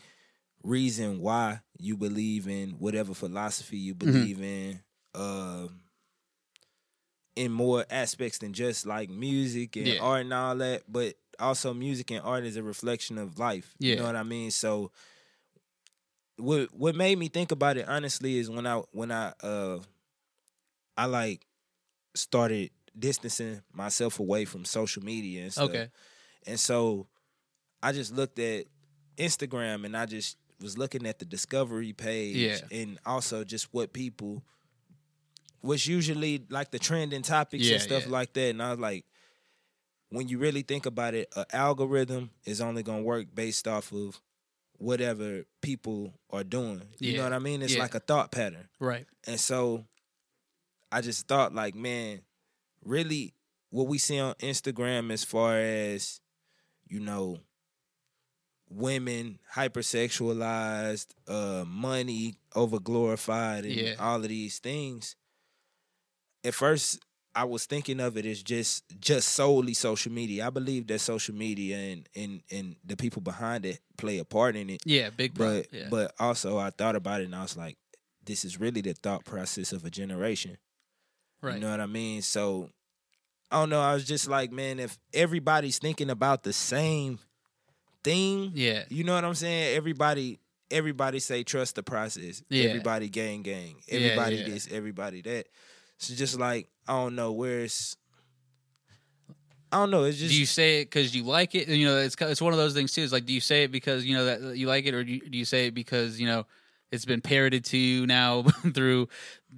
reason 0.62 1.20
why 1.20 1.60
you 1.78 1.96
believe 1.96 2.48
in 2.48 2.70
whatever 2.78 3.14
philosophy 3.14 3.76
you 3.78 3.94
Mm-hmm. 3.94 4.12
believe 4.12 4.40
in. 4.42 4.80
Um, 5.14 5.80
in 7.38 7.52
more 7.52 7.84
aspects 7.90 8.38
than 8.38 8.52
just 8.52 8.84
like 8.86 9.08
music 9.08 9.76
and 9.76 9.86
Yeah. 9.88 9.98
art 10.00 10.22
and 10.22 10.32
all 10.34 10.56
that, 10.56 10.82
but 10.88 11.14
also 11.38 11.72
music 11.72 12.10
and 12.10 12.20
art 12.24 12.44
is 12.44 12.56
a 12.56 12.62
reflection 12.62 13.16
of 13.18 13.38
life. 13.38 13.74
You 13.78 13.90
Yeah. 13.90 13.96
know 13.96 14.04
what 14.06 14.16
I 14.16 14.22
mean? 14.24 14.50
So 14.50 14.90
what 16.36 16.72
what 16.74 16.94
made 16.94 17.18
me 17.18 17.28
think 17.28 17.50
about 17.52 17.76
it 17.76 17.88
honestly 17.88 18.38
is 18.38 18.50
when 18.50 18.66
I 18.66 18.76
when 18.92 19.10
I 19.10 19.32
uh 19.42 19.78
I 20.96 21.06
like 21.06 21.42
started 22.14 22.70
distancing 22.98 23.62
myself 23.72 24.18
away 24.18 24.44
from 24.44 24.64
social 24.64 25.02
media 25.04 25.42
and 25.44 25.52
stuff. 25.52 25.68
okay 25.70 25.88
And 26.46 26.58
so 26.58 27.06
I 27.82 27.92
just 27.92 28.12
looked 28.14 28.38
at 28.38 28.66
Instagram 29.16 29.84
and 29.84 29.96
I 29.96 30.06
just 30.06 30.36
was 30.60 30.76
looking 30.76 31.06
at 31.06 31.18
the 31.20 31.24
discovery 31.24 31.92
page 31.92 32.34
Yeah. 32.34 32.58
and 32.72 32.98
also 33.06 33.44
just 33.44 33.72
what 33.72 33.92
people 33.92 34.42
was 35.62 35.86
usually 35.86 36.44
like 36.50 36.70
the 36.70 36.78
trending 36.78 37.22
topics 37.22 37.66
Yeah, 37.66 37.74
and 37.74 37.82
stuff 37.82 38.04
yeah. 38.06 38.12
like 38.12 38.32
that. 38.34 38.50
And 38.50 38.62
I 38.62 38.70
was 38.70 38.78
like, 38.78 39.04
when 40.10 40.28
you 40.28 40.38
really 40.38 40.62
think 40.62 40.86
about 40.86 41.14
it, 41.14 41.28
an 41.36 41.44
algorithm 41.52 42.30
is 42.44 42.60
only 42.60 42.82
gonna 42.82 43.02
work 43.02 43.26
based 43.34 43.66
off 43.68 43.92
of 43.92 44.20
whatever 44.78 45.44
people 45.60 46.14
are 46.30 46.44
doing. 46.44 46.82
You 47.00 47.12
Yeah, 47.12 47.16
know 47.18 47.22
what 47.24 47.32
I 47.32 47.38
mean? 47.40 47.62
It's 47.62 47.76
like 47.76 47.94
a 47.94 48.00
thought 48.00 48.30
pattern. 48.30 48.68
right 48.78 49.06
And 49.26 49.38
so 49.40 49.84
I 50.92 51.00
just 51.00 51.26
thought 51.26 51.54
like, 51.54 51.74
man, 51.74 52.22
really 52.84 53.34
what 53.70 53.86
we 53.88 53.98
see 53.98 54.18
on 54.18 54.34
Instagram 54.34 55.12
as 55.12 55.24
far 55.24 55.58
as, 55.58 56.20
you 56.86 57.00
know, 57.00 57.40
women 58.70 59.38
hypersexualized, 59.54 61.08
uh, 61.26 61.64
money 61.66 62.34
over 62.54 62.78
glorified 62.78 63.64
and 63.64 63.74
Yeah. 63.76 63.94
all 63.98 64.16
of 64.22 64.28
these 64.28 64.58
things. 64.58 65.16
At 66.44 66.54
first 66.54 67.00
I 67.34 67.44
was 67.44 67.66
thinking 67.66 68.00
of 68.00 68.16
it 68.16 68.26
as 68.26 68.42
just 68.42 68.84
just 69.00 69.28
solely 69.28 69.74
social 69.74 70.10
media. 70.10 70.46
I 70.46 70.50
believe 70.50 70.86
that 70.88 71.00
social 71.00 71.34
media 71.34 71.76
and 71.76 72.08
and 72.16 72.42
and 72.50 72.76
the 72.84 72.96
people 72.96 73.22
behind 73.22 73.64
it 73.66 73.80
play 73.96 74.18
a 74.18 74.24
part 74.24 74.56
in 74.56 74.70
it. 74.70 74.82
yeah 74.84 75.10
big 75.10 75.34
pro 75.34 75.58
But 75.62 75.66
yeah 75.72 75.86
but 75.90 76.14
also 76.18 76.58
I 76.58 76.70
thought 76.70 76.96
about 76.96 77.20
it 77.20 77.24
and 77.24 77.34
I 77.34 77.42
was 77.42 77.56
like, 77.56 77.76
this 78.24 78.44
is 78.44 78.58
really 78.58 78.80
the 78.80 78.94
thought 78.94 79.24
process 79.24 79.72
of 79.72 79.84
a 79.84 79.90
generation. 79.90 80.56
right 81.42 81.54
You 81.54 81.60
know 81.60 81.70
what 81.70 81.80
I 81.80 81.86
mean? 81.86 82.22
So 82.22 82.70
I 83.50 83.60
don't 83.60 83.70
know. 83.70 83.80
I 83.80 83.94
was 83.94 84.04
just 84.04 84.28
like, 84.28 84.52
man, 84.52 84.78
if 84.78 84.98
everybody's 85.14 85.78
thinking 85.78 86.10
about 86.10 86.42
the 86.42 86.52
same 86.52 87.18
thing, 88.04 88.52
yeah 88.54 88.84
you 88.88 89.04
know 89.04 89.14
what 89.14 89.24
I'm 89.24 89.34
saying? 89.34 89.76
Everybody 89.76 90.38
everybody 90.70 91.18
say 91.18 91.44
trust 91.44 91.76
the 91.76 91.82
process. 91.82 92.42
Yeah. 92.48 92.64
Everybody 92.64 93.08
gang 93.08 93.42
gang. 93.42 93.76
Yeah, 93.86 93.98
Everybody 94.00 94.36
yeah. 94.36 94.48
this, 94.48 94.68
everybody 94.70 95.22
that. 95.22 95.46
So 95.98 96.14
just 96.14 96.38
like 96.38 96.68
I 96.86 96.92
don't 96.94 97.14
know 97.14 97.32
where 97.32 97.60
it's 97.60 97.96
I 99.70 99.76
don't 99.78 99.90
know. 99.90 100.04
It's 100.04 100.18
just 100.18 100.32
do 100.32 100.38
you 100.40 100.46
say 100.46 100.80
it 100.80 100.86
because 100.86 101.14
you 101.14 101.24
like 101.24 101.54
it? 101.54 101.68
You 101.68 101.86
know, 101.86 101.98
it's 101.98 102.16
it's 102.18 102.40
one 102.40 102.52
of 102.52 102.58
those 102.58 102.72
things 102.72 102.92
too. 102.92 103.02
It's 103.02 103.12
like, 103.12 103.26
do 103.26 103.34
you 103.34 103.40
say 103.40 103.64
it 103.64 103.72
because 103.72 104.04
you 104.04 104.16
know 104.16 104.24
that 104.24 104.56
you 104.56 104.66
like 104.66 104.86
it, 104.86 104.94
or 104.94 105.04
do 105.04 105.12
you, 105.12 105.20
do 105.20 105.36
you 105.36 105.44
say 105.44 105.66
it 105.66 105.74
because 105.74 106.18
you 106.18 106.26
know 106.26 106.46
it's 106.90 107.04
been 107.04 107.20
parroted 107.20 107.66
to 107.66 107.76
you 107.76 108.06
now 108.06 108.42
through 108.72 109.08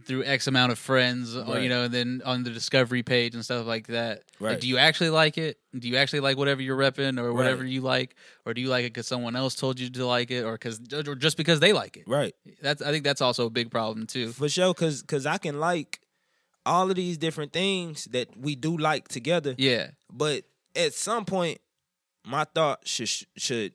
through 0.04 0.24
X 0.24 0.48
amount 0.48 0.72
of 0.72 0.78
friends, 0.80 1.36
or, 1.36 1.58
you 1.60 1.68
know, 1.68 1.84
and 1.84 1.94
then 1.94 2.22
on 2.24 2.42
the 2.42 2.50
discovery 2.50 3.04
page 3.04 3.34
and 3.36 3.44
stuff 3.44 3.66
like 3.66 3.86
that? 3.88 4.24
Like, 4.40 4.50
Right. 4.50 4.60
do 4.60 4.66
you 4.66 4.78
actually 4.78 5.10
like 5.10 5.38
it? 5.38 5.58
Do 5.78 5.86
you 5.88 5.96
actually 5.96 6.20
like 6.20 6.36
whatever 6.36 6.60
you're 6.60 6.76
repping 6.76 7.20
or 7.20 7.32
whatever 7.32 7.62
Right. 7.62 7.70
you 7.70 7.80
like, 7.80 8.16
or 8.44 8.52
do 8.52 8.60
you 8.60 8.68
like 8.68 8.84
it 8.84 8.92
because 8.92 9.06
someone 9.06 9.36
else 9.36 9.54
told 9.54 9.78
you 9.78 9.90
to 9.90 10.06
like 10.06 10.32
it, 10.32 10.42
or 10.44 10.52
because 10.54 10.80
or 10.92 11.14
just 11.14 11.36
because 11.36 11.60
they 11.60 11.72
like 11.72 11.96
it? 11.96 12.04
right. 12.08 12.34
That's 12.60 12.82
I 12.82 12.90
think 12.90 13.04
that's 13.04 13.20
also 13.20 13.46
a 13.46 13.50
big 13.50 13.70
problem 13.70 14.08
too. 14.08 14.32
For 14.32 14.48
sure, 14.48 14.74
cause 14.74 15.02
cause 15.02 15.24
I 15.24 15.38
can 15.38 15.60
like 15.60 16.00
all 16.70 16.88
of 16.90 16.96
these 16.96 17.18
different 17.18 17.52
things 17.52 18.04
that 18.12 18.28
we 18.36 18.54
do 18.54 18.76
like 18.76 19.08
together. 19.08 19.54
Yeah, 19.58 19.90
But 20.12 20.44
at 20.76 20.94
some 20.94 21.24
point, 21.24 21.58
my 22.24 22.44
thought 22.54 22.86
should 22.86 23.10
should 23.36 23.72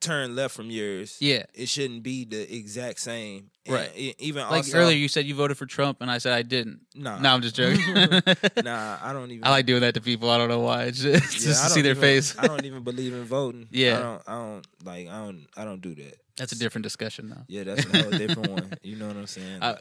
turn 0.00 0.34
left 0.34 0.54
from 0.54 0.68
yours. 0.70 1.16
yeah. 1.20 1.44
It 1.54 1.68
shouldn't 1.68 2.02
be 2.02 2.24
the 2.24 2.42
exact 2.56 2.98
same. 3.00 3.50
Right. 3.68 3.90
e- 3.94 4.14
even 4.18 4.42
Like 4.42 4.64
also, 4.64 4.78
earlier, 4.78 4.96
you 4.96 5.06
said 5.06 5.26
you 5.26 5.34
voted 5.36 5.56
for 5.56 5.66
Trump, 5.66 5.98
and 6.00 6.10
I 6.10 6.18
said 6.18 6.32
I 6.32 6.42
didn't. 6.42 6.80
Nah. 6.96 7.18
No, 7.20 7.28
I'm 7.32 7.42
just 7.42 7.54
joking. 7.54 7.94
nah, 8.64 8.98
I 9.00 9.12
don't 9.16 9.30
even. 9.30 9.44
I 9.44 9.50
like 9.50 9.66
doing 9.66 9.82
that 9.82 9.94
to 9.94 10.00
people. 10.00 10.30
I 10.30 10.38
don't 10.38 10.48
know 10.48 10.58
why. 10.60 10.84
It's 10.84 10.98
just, 11.02 11.22
yeah, 11.40 11.46
just 11.50 11.64
to 11.64 11.70
see 11.70 11.82
their 11.82 11.92
even- 11.92 12.00
face. 12.02 12.36
I 12.38 12.46
don't 12.48 12.64
even 12.64 12.82
believe 12.82 13.12
in 13.12 13.24
voting. 13.24 13.68
Yeah. 13.70 13.98
I 13.98 14.02
don't. 14.02 14.22
I 14.26 14.32
don't 14.32 14.66
like. 14.84 15.08
I 15.08 15.18
don't. 15.24 15.46
I 15.56 15.64
don't 15.64 15.80
do 15.82 15.94
that. 15.94 16.16
That's 16.36 16.52
a 16.52 16.58
different 16.58 16.82
discussion, 16.84 17.28
though. 17.28 17.42
Yeah, 17.46 17.64
that's 17.64 17.84
a 17.84 17.88
whole 18.02 18.10
different 18.18 18.50
one. 18.50 18.76
You 18.82 18.96
know 18.96 19.06
what 19.08 19.16
I'm 19.16 19.26
saying? 19.26 19.62
I- 19.62 19.76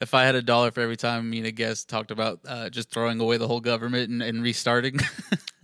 If 0.00 0.14
I 0.14 0.24
had 0.24 0.34
a 0.34 0.42
dollar 0.42 0.70
for 0.70 0.80
every 0.80 0.96
time 0.96 1.28
me 1.30 1.38
and 1.38 1.46
a 1.46 1.50
guest 1.52 1.88
talked 1.88 2.10
about 2.10 2.40
uh, 2.46 2.70
just 2.70 2.90
throwing 2.90 3.20
away 3.20 3.36
the 3.38 3.46
whole 3.48 3.60
government 3.60 4.10
and, 4.10 4.22
and 4.22 4.42
restarting, 4.42 4.98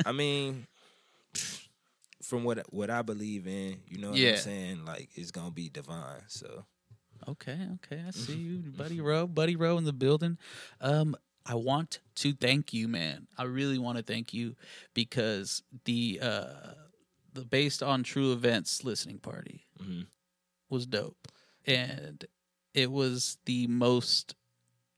I 0.07 0.13
mean, 0.13 0.67
from 2.23 2.45
what 2.45 2.73
what 2.73 2.91
I 2.91 3.03
believe 3.03 3.47
in, 3.47 3.81
you 3.89 3.99
know 3.99 4.11
what 4.11 4.19
Yeah. 4.19 4.31
I'm 4.31 4.37
saying? 4.37 4.85
Like 4.85 5.11
it's 5.15 5.31
gonna 5.31 5.51
be 5.51 5.69
divine. 5.69 6.23
So 6.29 6.65
okay, 7.29 7.59
okay, 7.77 8.03
I 8.07 8.11
see 8.11 8.35
you, 8.37 8.59
Buddy 8.77 9.01
Rowe, 9.01 9.27
Buddy 9.27 9.57
Rowe 9.57 9.77
in 9.79 9.85
the 9.85 9.93
building. 9.93 10.39
Um, 10.81 11.17
I 11.45 11.57
want 11.57 11.99
to 12.17 12.33
thank 12.35 12.73
you, 12.73 12.87
man. 12.87 13.27
I 13.37 13.45
really 13.45 13.79
want 13.79 13.99
to 13.99 14.05
thank 14.05 14.33
you 14.33 14.55
because 14.95 15.63
the 15.85 16.21
uh, 16.23 16.75
the 17.33 17.45
based 17.45 17.83
on 17.83 18.05
true 18.05 18.33
events 18.33 18.85
listening 18.85 19.19
party 19.19 19.65
mhm. 19.83 20.07
Was 20.73 20.87
dope, 20.87 21.29
and 21.67 22.25
it 22.75 22.91
was 22.91 23.39
the 23.45 23.69
most 23.69 24.35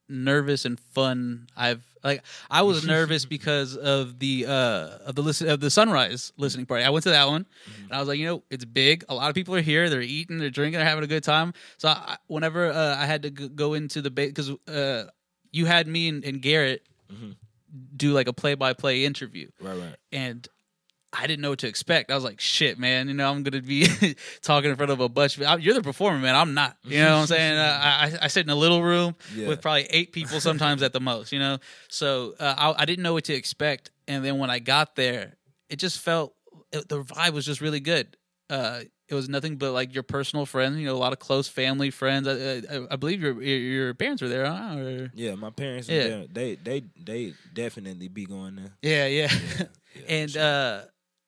nervous 0.07 0.67
and 0.67 0.79
fun 0.79 1.47
I've 1.57 1.83
like 2.05 2.23
I 2.51 2.61
was 2.63 2.87
nervous 2.95 3.25
because 3.25 3.75
of 3.77 4.19
the 4.19 4.45
uh 4.47 4.99
of 5.07 5.15
the 5.15 5.23
listen 5.23 5.49
of 5.49 5.61
the 5.61 5.71
sunrise 5.71 6.33
listening 6.37 6.67
party. 6.67 6.85
I 6.85 6.91
went 6.91 7.05
to 7.05 7.11
that 7.11 7.27
one 7.27 7.47
and 7.85 7.93
I 7.93 7.99
was 8.01 8.09
like, 8.09 8.19
you 8.19 8.27
know, 8.27 8.43
it's 8.51 8.65
big. 8.67 9.05
A 9.09 9.15
lot 9.15 9.31
of 9.31 9.35
people 9.35 9.55
are 9.55 9.63
here. 9.63 9.89
They're 9.89 10.03
eating, 10.03 10.37
they're 10.39 10.51
drinking, 10.51 10.79
they're 10.79 10.87
having 10.89 11.05
a 11.05 11.09
good 11.09 11.25
time. 11.25 11.55
So 11.79 11.89
I, 11.89 12.17
whenever 12.27 12.71
uh, 12.71 12.97
I 12.97 13.07
had 13.07 13.23
to 13.23 13.31
go 13.31 13.73
into 13.75 14.03
the 14.03 14.11
because 14.11 14.51
uh 14.69 15.05
you 15.53 15.65
had 15.67 15.87
me 15.89 16.09
and, 16.09 16.25
and 16.25 16.41
Garrett 16.43 16.83
Mhm. 17.13 17.37
do 17.97 18.13
like 18.13 18.29
a 18.29 18.33
play 18.33 18.55
by 18.55 18.73
play 18.73 19.05
interview 19.05 19.49
right, 19.61 19.77
right. 19.79 19.97
and 20.13 20.47
I 21.17 21.27
didn't 21.27 21.43
know 21.43 21.51
what 21.51 21.61
to 21.61 21.69
expect. 21.69 22.11
I 22.11 22.15
was 22.15 22.25
like, 22.25 22.41
shit, 22.41 22.79
man. 22.79 23.09
You 23.09 23.15
know, 23.15 23.31
I'm 23.31 23.43
gonna 23.43 23.63
be 23.63 23.87
talking 24.43 24.71
in 24.71 24.77
front 24.77 24.91
of 24.93 25.01
a 25.01 25.09
bunch. 25.09 25.39
Of, 25.39 25.61
you're 25.61 25.75
the 25.75 25.83
performer, 25.83 26.19
man. 26.19 26.35
I'm 26.35 26.55
not. 26.55 26.77
You 26.83 26.99
know 26.99 27.15
what 27.15 27.21
I'm 27.21 27.27
saying? 27.29 27.57
Uh, 27.59 27.79
I, 27.83 28.13
I 28.23 28.27
sit 28.29 28.45
in 28.45 28.51
a 28.51 28.55
little 28.57 28.83
room 28.83 29.15
Yeah. 29.35 29.49
with 29.49 29.63
probably 29.63 29.85
eight 29.91 30.13
people, 30.13 30.41
sometimes 30.41 30.83
at 30.83 30.93
the 30.93 31.01
most. 31.01 31.33
You 31.33 31.39
know, 31.39 31.59
so 31.89 32.35
uh, 32.41 32.55
I, 32.57 32.83
I 32.83 32.85
didn't 32.85 33.03
know 33.03 33.13
what 33.13 33.25
to 33.25 33.35
expect. 33.35 33.91
And 34.09 34.25
then 34.25 34.39
when 34.39 34.51
I 34.51 34.59
got 34.59 34.97
there, 34.97 35.37
it 35.71 35.77
just 35.77 35.99
felt 36.01 36.35
it, 36.73 36.89
the 36.89 37.03
vibe 37.03 37.33
was 37.33 37.47
just 37.47 37.61
really 37.61 37.81
good. 37.81 38.17
Uh, 38.51 38.81
it 39.09 39.15
was 39.15 39.29
nothing 39.29 39.57
but 39.57 39.73
like 39.73 39.93
your 39.95 40.03
personal 40.03 40.47
friends. 40.47 40.79
You 40.79 40.87
know, 40.87 40.95
a 40.95 40.97
lot 40.97 41.13
of 41.13 41.19
close 41.19 41.47
family 41.47 41.91
friends. 41.91 42.27
I, 42.27 42.63
I, 42.75 42.87
I 42.93 42.97
believe 42.97 43.23
your 43.23 43.41
your 43.43 43.59
your 43.59 43.95
parents 43.95 44.23
were 44.23 44.29
there, 44.29 44.47
huh? 44.47 44.77
Or, 44.79 45.11
Yeah, 45.15 45.35
my 45.37 45.51
parents. 45.51 45.89
Yeah. 45.89 46.07
Yeah. 46.07 46.25
They 46.33 46.55
they 46.57 46.85
they 46.99 47.35
definitely 47.53 48.09
be 48.09 48.25
going 48.27 48.57
there. 48.57 48.73
yeah, 48.83 49.07
yeah. 49.07 49.29
Yeah, 49.33 49.39
yeah, 49.61 49.67
and 50.09 50.31
sure. 50.31 50.43
uh 50.43 50.83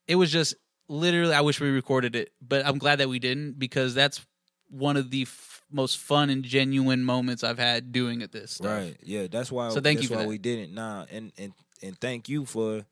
it 0.08 0.16
was 0.16 0.30
just 0.30 0.54
literally 0.88 1.34
i 1.34 1.40
wish 1.40 1.60
we 1.60 1.68
recorded 1.68 2.14
it 2.14 2.30
but 2.40 2.64
i'm 2.66 2.78
glad 2.78 3.00
that 3.00 3.08
we 3.08 3.18
didn't 3.18 3.58
because 3.58 3.94
that's 3.94 4.24
one 4.68 4.96
of 4.96 5.10
the 5.10 5.22
f- 5.22 5.62
most 5.70 5.98
fun 5.98 6.30
and 6.30 6.44
genuine 6.44 7.04
moments 7.04 7.42
i've 7.44 7.58
had 7.58 7.90
doing 7.92 8.22
at 8.22 8.30
this 8.32 8.52
stuff. 8.52 8.70
right, 8.70 8.96
yeah, 9.02 9.26
that's 9.28 9.50
why. 9.50 9.68
So 9.70 9.80
thank 9.80 10.00
you 10.02 10.08
for 10.08 10.14
why 10.14 10.22
that. 10.22 10.28
we 10.28 10.38
didn't. 10.38 10.74
Nah, 10.74 11.06
and 11.10 11.32
and 11.38 11.52
and 11.82 11.98
thank 12.00 12.28
you 12.28 12.44
for 12.44 12.84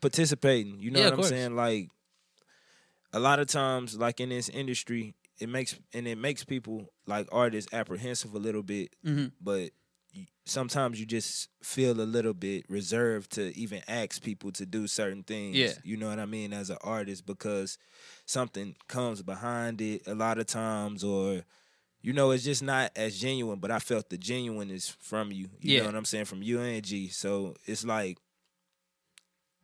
participating. 0.00 0.78
You 0.80 0.90
know 0.90 1.00
Yeah, 1.00 1.06
what 1.06 1.14
I'm 1.14 1.18
course. 1.20 1.28
saying? 1.30 1.56
Like 1.56 1.88
a 3.12 3.18
lot 3.20 3.38
of 3.40 3.46
times, 3.48 3.96
like 3.98 4.20
in 4.20 4.28
this 4.28 4.48
industry, 4.48 5.14
it 5.40 5.48
makes 5.48 5.76
and 5.92 6.06
it 6.06 6.18
makes 6.18 6.44
people 6.44 6.86
like 7.06 7.28
artists 7.32 7.72
apprehensive 7.72 8.34
a 8.34 8.38
little 8.38 8.62
bit, 8.62 8.94
hmm 9.04 9.26
but 9.40 9.70
sometimes 10.44 10.98
you 10.98 11.06
just 11.06 11.48
feel 11.62 12.00
a 12.00 12.02
little 12.02 12.34
bit 12.34 12.64
reserved 12.68 13.32
to 13.32 13.56
even 13.56 13.82
ask 13.86 14.22
people 14.22 14.50
to 14.52 14.66
do 14.66 14.86
certain 14.86 15.22
things. 15.22 15.56
Yeah. 15.56 15.72
You 15.84 15.96
know 15.96 16.08
what 16.08 16.18
I 16.18 16.26
mean? 16.26 16.52
As 16.52 16.70
an 16.70 16.78
artist, 16.82 17.26
because 17.26 17.78
something 18.26 18.74
comes 18.88 19.22
behind 19.22 19.80
it 19.80 20.02
a 20.06 20.14
lot 20.14 20.38
of 20.38 20.46
times, 20.46 21.04
or 21.04 21.42
you 22.02 22.12
know, 22.12 22.30
it's 22.30 22.44
just 22.44 22.62
not 22.62 22.90
as 22.96 23.18
genuine. 23.20 23.58
But 23.60 23.70
I 23.70 23.78
felt 23.78 24.08
the 24.10 24.18
genuineness 24.18 24.88
from 25.00 25.30
you. 25.32 25.50
You 25.60 25.74
Yeah. 25.74 25.80
know 25.80 25.86
what 25.86 25.94
I'm 25.96 26.04
saying? 26.04 26.24
From 26.24 26.42
you 26.42 26.60
and 26.60 26.82
G. 26.82 27.08
So 27.08 27.54
it's 27.66 27.84
like 27.84 28.18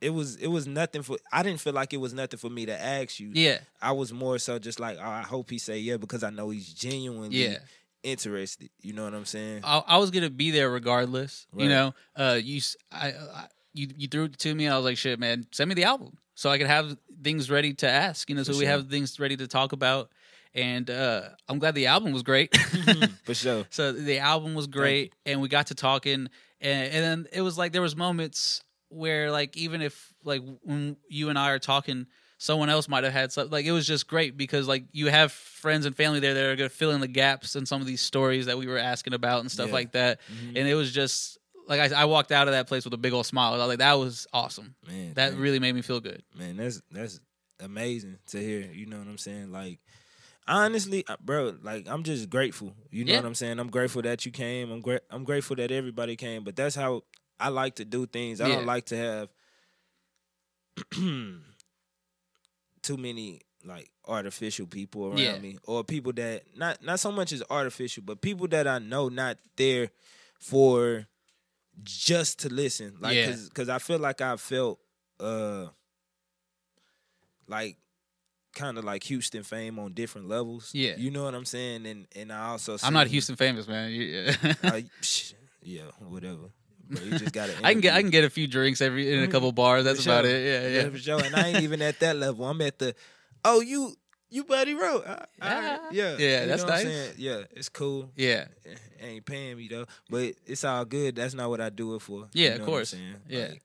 it 0.00 0.10
was 0.10 0.36
it 0.36 0.48
was 0.48 0.66
nothing 0.66 1.02
for 1.02 1.16
I 1.32 1.42
didn't 1.42 1.60
feel 1.60 1.72
like 1.72 1.92
it 1.94 1.96
was 1.96 2.12
nothing 2.12 2.38
for 2.38 2.50
me 2.50 2.66
to 2.66 2.78
ask 2.80 3.18
you. 3.18 3.30
Yeah, 3.32 3.58
I 3.80 3.92
was 3.92 4.12
more 4.12 4.38
so 4.38 4.58
just 4.58 4.78
like, 4.78 4.98
oh, 5.00 5.02
I 5.08 5.22
hope 5.22 5.50
he 5.50 5.58
say 5.58 5.78
yeah 5.78 5.96
because 5.96 6.22
I 6.22 6.30
know 6.30 6.50
he's 6.50 6.72
genuinely 6.72 7.44
yeah. 7.48 7.58
Interested. 8.06 8.70
You 8.80 8.92
know 8.92 9.04
what 9.04 9.14
I'm 9.14 9.24
saying? 9.24 9.62
I, 9.64 9.82
I 9.86 9.98
was 9.98 10.10
gonna 10.10 10.30
be 10.30 10.50
there 10.50 10.70
regardless. 10.70 11.46
You 11.56 11.68
know, 11.68 11.94
uh, 12.16 12.38
you 12.42 12.60
I, 12.90 13.08
I 13.08 13.46
you 13.74 13.88
you 13.96 14.08
threw 14.08 14.24
it 14.24 14.38
to 14.38 14.54
me, 14.54 14.66
and 14.66 14.74
I 14.74 14.78
was 14.78 14.84
like, 14.84 14.96
shit, 14.96 15.18
man, 15.18 15.46
send 15.52 15.68
me 15.68 15.74
the 15.74 15.84
album 15.84 16.16
so 16.34 16.50
I 16.50 16.58
could 16.58 16.66
have 16.66 16.96
things 17.22 17.50
ready 17.50 17.74
to 17.74 17.88
ask. 17.90 18.28
You 18.30 18.36
know, 18.36 18.42
so 18.42 18.52
For 18.52 18.58
we 18.58 18.66
have 18.66 18.88
things 18.88 19.18
ready 19.18 19.36
to 19.38 19.48
talk 19.48 19.72
about. 19.72 20.10
And 20.54 20.88
uh, 20.88 21.22
I'm 21.48 21.58
glad 21.58 21.74
the 21.74 21.86
album 21.86 22.12
was 22.12 22.22
great. 22.22 22.56
for 23.24 23.34
sure. 23.34 23.66
So 23.68 23.92
the 23.92 24.20
album 24.20 24.54
was 24.54 24.66
great, 24.66 25.14
and 25.26 25.42
we 25.42 25.48
got 25.48 25.66
to 25.66 25.74
talking, 25.74 26.28
and, 26.60 26.92
and 26.92 27.04
then 27.04 27.26
it 27.30 27.42
was 27.42 27.58
like 27.58 27.72
there 27.72 27.82
was 27.82 27.94
moments 27.94 28.62
where 28.88 29.30
like 29.30 29.54
even 29.56 29.82
if 29.82 30.14
like 30.24 30.42
when 30.62 30.96
you 31.10 31.28
and 31.28 31.38
I 31.38 31.50
are 31.50 31.58
talking, 31.58 32.06
someone 32.38 32.68
else 32.68 32.88
might 32.88 33.04
have 33.04 33.12
had 33.12 33.32
something. 33.32 33.50
Like 33.52 33.64
it 33.66 33.72
was 33.72 33.86
just 33.86 34.06
great 34.06 34.36
because 34.36 34.68
like 34.68 34.84
you 34.92 35.06
have 35.08 35.32
friends 35.32 35.86
and 35.86 35.96
family 35.96 36.20
there 36.20 36.34
that 36.34 36.44
are 36.44 36.56
gonna 36.56 36.68
fill 36.68 36.90
in 36.92 37.00
the 37.00 37.08
gaps 37.08 37.56
in 37.56 37.66
some 37.66 37.80
of 37.80 37.86
these 37.86 38.00
stories 38.02 38.46
that 38.46 38.58
we 38.58 38.66
were 38.66 38.78
asking 38.78 39.14
about 39.14 39.40
and 39.40 39.50
stuff 39.50 39.68
Yeah. 39.68 39.72
like 39.74 39.92
that, 39.92 40.20
Mhm. 40.30 40.48
and 40.56 40.68
it 40.68 40.74
was 40.74 40.92
just 40.92 41.38
like 41.68 41.80
I, 41.92 42.02
I 42.02 42.04
walked 42.04 42.30
out 42.32 42.46
of 42.48 42.52
that 42.52 42.68
place 42.68 42.84
with 42.84 42.94
a 42.94 42.98
big 42.98 43.12
old 43.12 43.26
smile. 43.26 43.54
I 43.54 43.56
was 43.58 43.66
like, 43.68 43.78
that 43.78 43.94
was 43.94 44.26
awesome. 44.32 44.74
Man, 44.86 45.14
That 45.14 45.30
thank- 45.30 45.40
really 45.42 45.58
made 45.58 45.74
me 45.74 45.82
feel 45.82 46.00
good. 46.00 46.22
man, 46.36 46.56
that's 46.56 46.80
that's 46.92 47.20
amazing 47.60 48.18
to 48.28 48.38
hear. 48.38 48.60
You 48.70 48.86
know 48.86 48.98
what 48.98 49.08
I'm 49.08 49.18
saying? 49.18 49.50
Like 49.50 49.80
honestly, 50.46 51.04
uh, 51.08 51.16
bro, 51.24 51.56
like 51.62 51.88
I'm 51.88 52.02
just 52.04 52.30
grateful. 52.30 52.76
You 52.90 53.04
know 53.04 53.12
Yeah. 53.12 53.18
what 53.20 53.26
I'm 53.26 53.34
saying? 53.34 53.58
I'm 53.58 53.70
grateful 53.70 54.02
that 54.02 54.24
you 54.26 54.30
came. 54.30 54.70
I'm 54.70 54.80
great. 54.80 55.00
I'm 55.10 55.24
grateful 55.24 55.56
that 55.56 55.70
everybody 55.72 56.14
came. 56.16 56.44
But 56.44 56.54
that's 56.54 56.76
how 56.76 57.02
I 57.40 57.48
like 57.48 57.74
to 57.76 57.84
do 57.84 58.06
things. 58.06 58.40
I 58.40 58.46
Yeah. 58.48 58.56
don't 58.56 58.66
like 58.66 58.84
to 58.86 58.96
have 58.96 59.28
too 62.86 62.96
many 62.96 63.40
like 63.64 63.90
artificial 64.06 64.66
people 64.66 65.06
around 65.08 65.18
Yeah. 65.18 65.38
me 65.38 65.58
or 65.64 65.82
people 65.84 66.12
that 66.14 66.44
not 66.56 66.82
not 66.84 67.00
so 67.00 67.10
much 67.10 67.32
as 67.32 67.42
artificial, 67.50 68.02
but 68.06 68.20
people 68.20 68.46
that 68.48 68.66
I 68.68 68.78
know 68.78 69.08
not 69.08 69.38
there 69.56 69.90
for 70.38 71.06
just 71.82 72.38
to 72.40 72.48
listen. 72.48 72.96
Like 73.00 73.16
Yeah. 73.16 73.26
cause, 73.30 73.48
cause 73.54 73.68
I 73.68 73.78
feel 73.78 73.98
like 73.98 74.20
I 74.20 74.36
felt 74.36 74.78
uh 75.18 75.66
like 77.48 77.76
kind 78.54 78.78
of 78.78 78.84
like 78.84 79.02
Houston 79.04 79.42
fame 79.42 79.78
on 79.78 79.92
different 79.92 80.28
levels. 80.28 80.70
Yeah. 80.72 80.96
You 80.96 81.10
know 81.10 81.24
what 81.24 81.34
I'm 81.34 81.44
saying? 81.44 81.86
And 81.86 82.06
and 82.14 82.32
I 82.32 82.48
also 82.48 82.76
I'm 82.82 82.92
not 82.94 83.06
Houston 83.08 83.36
famous, 83.36 83.66
man. 83.68 83.90
You- 83.92 84.28
uh, 84.28 84.80
psh, 85.02 85.34
yeah, 85.62 85.82
whatever. 86.00 86.50
But 86.88 87.04
you 87.04 87.18
just 87.18 87.32
gotta 87.32 87.52
I 87.64 87.72
can 87.72 87.80
get 87.80 87.94
I 87.94 88.00
can 88.02 88.10
get 88.10 88.24
a 88.24 88.30
few 88.30 88.46
drinks 88.46 88.80
every 88.80 89.12
in 89.12 89.22
a 89.22 89.28
couple 89.28 89.50
bars. 89.52 89.84
That's 89.84 90.04
For 90.04 90.10
about 90.10 90.24
sure. 90.24 90.34
it. 90.34 90.44
Yeah, 90.74 90.82
yeah. 90.84 90.90
for 90.90 90.98
sure. 90.98 91.24
And 91.24 91.34
I 91.34 91.48
ain't 91.48 91.62
even 91.62 91.82
at 91.82 91.98
that 92.00 92.16
level. 92.16 92.44
I'm 92.46 92.60
at 92.62 92.78
the 92.78 92.94
oh 93.44 93.60
you 93.60 93.94
you 94.28 94.44
Buddy 94.44 94.74
Rowe. 94.74 95.02
I, 95.06 95.12
I, 95.12 95.50
Yeah. 95.50 95.78
yeah. 95.92 96.16
Yeah, 96.18 96.40
You 96.42 96.46
that's 96.48 96.62
know 96.62 96.68
what 96.68 96.78
I'm 96.78 96.84
nice. 96.84 96.94
saying? 96.94 97.14
Yeah, 97.18 97.42
it's 97.52 97.68
cool. 97.68 98.10
Yeah. 98.16 98.46
Eh, 98.64 98.74
Ain't 99.00 99.24
paying 99.24 99.56
me 99.56 99.68
though. 99.68 99.86
But 100.10 100.34
it's 100.46 100.64
all 100.64 100.84
good. 100.84 101.14
That's 101.16 101.34
not 101.34 101.48
what 101.48 101.60
I 101.60 101.68
do 101.70 101.94
it 101.94 102.02
for. 102.02 102.26
Yeah, 102.32 102.46
You 102.48 102.52
of 102.54 102.58
know 102.58 102.64
what 102.64 102.68
I'm 102.68 102.74
course. 102.74 102.94
Yeah. 103.28 103.38
Like, 103.48 103.62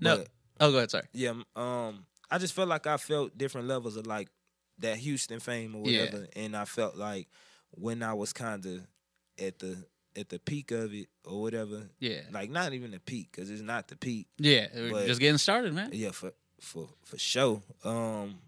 No. 0.00 0.16
but, 0.18 0.28
Oh, 0.58 0.70
go 0.70 0.76
ahead. 0.78 0.90
Sorry. 0.90 1.04
yeah, 1.12 1.34
um, 1.54 2.06
I 2.30 2.38
just 2.38 2.54
felt 2.54 2.68
like 2.68 2.86
I 2.86 2.96
felt 2.96 3.36
different 3.36 3.68
levels 3.68 3.96
of 3.96 4.06
like 4.06 4.28
that 4.78 4.96
Houston 4.98 5.38
fame 5.40 5.74
or 5.74 5.88
Yeah. 5.90 6.04
whatever, 6.04 6.26
and 6.34 6.56
I 6.56 6.64
felt 6.64 6.96
like 6.96 7.28
when 7.72 8.02
I 8.02 8.14
was 8.14 8.32
kind 8.32 8.64
of 8.64 8.86
at 9.38 9.58
the 9.58 9.84
at 10.16 10.28
the 10.30 10.38
peak 10.38 10.70
of 10.70 10.92
it 10.94 11.08
or 11.24 11.40
whatever, 11.42 11.88
Yeah. 12.00 12.20
like 12.32 12.50
not 12.50 12.72
even 12.72 12.90
the 12.92 13.00
peak 13.00 13.28
because 13.32 13.50
it's 13.50 13.62
not 13.62 13.88
the 13.88 13.96
peak. 13.96 14.26
Yeah. 14.38 14.68
But- 14.90 15.06
just 15.06 15.20
getting 15.20 15.38
started, 15.38 15.74
man. 15.74 15.90
Yeah, 15.92 16.10
for 16.12 16.32
for 16.60 16.88
for 17.04 17.18
sure. 17.18 17.62
Um, 17.84 18.38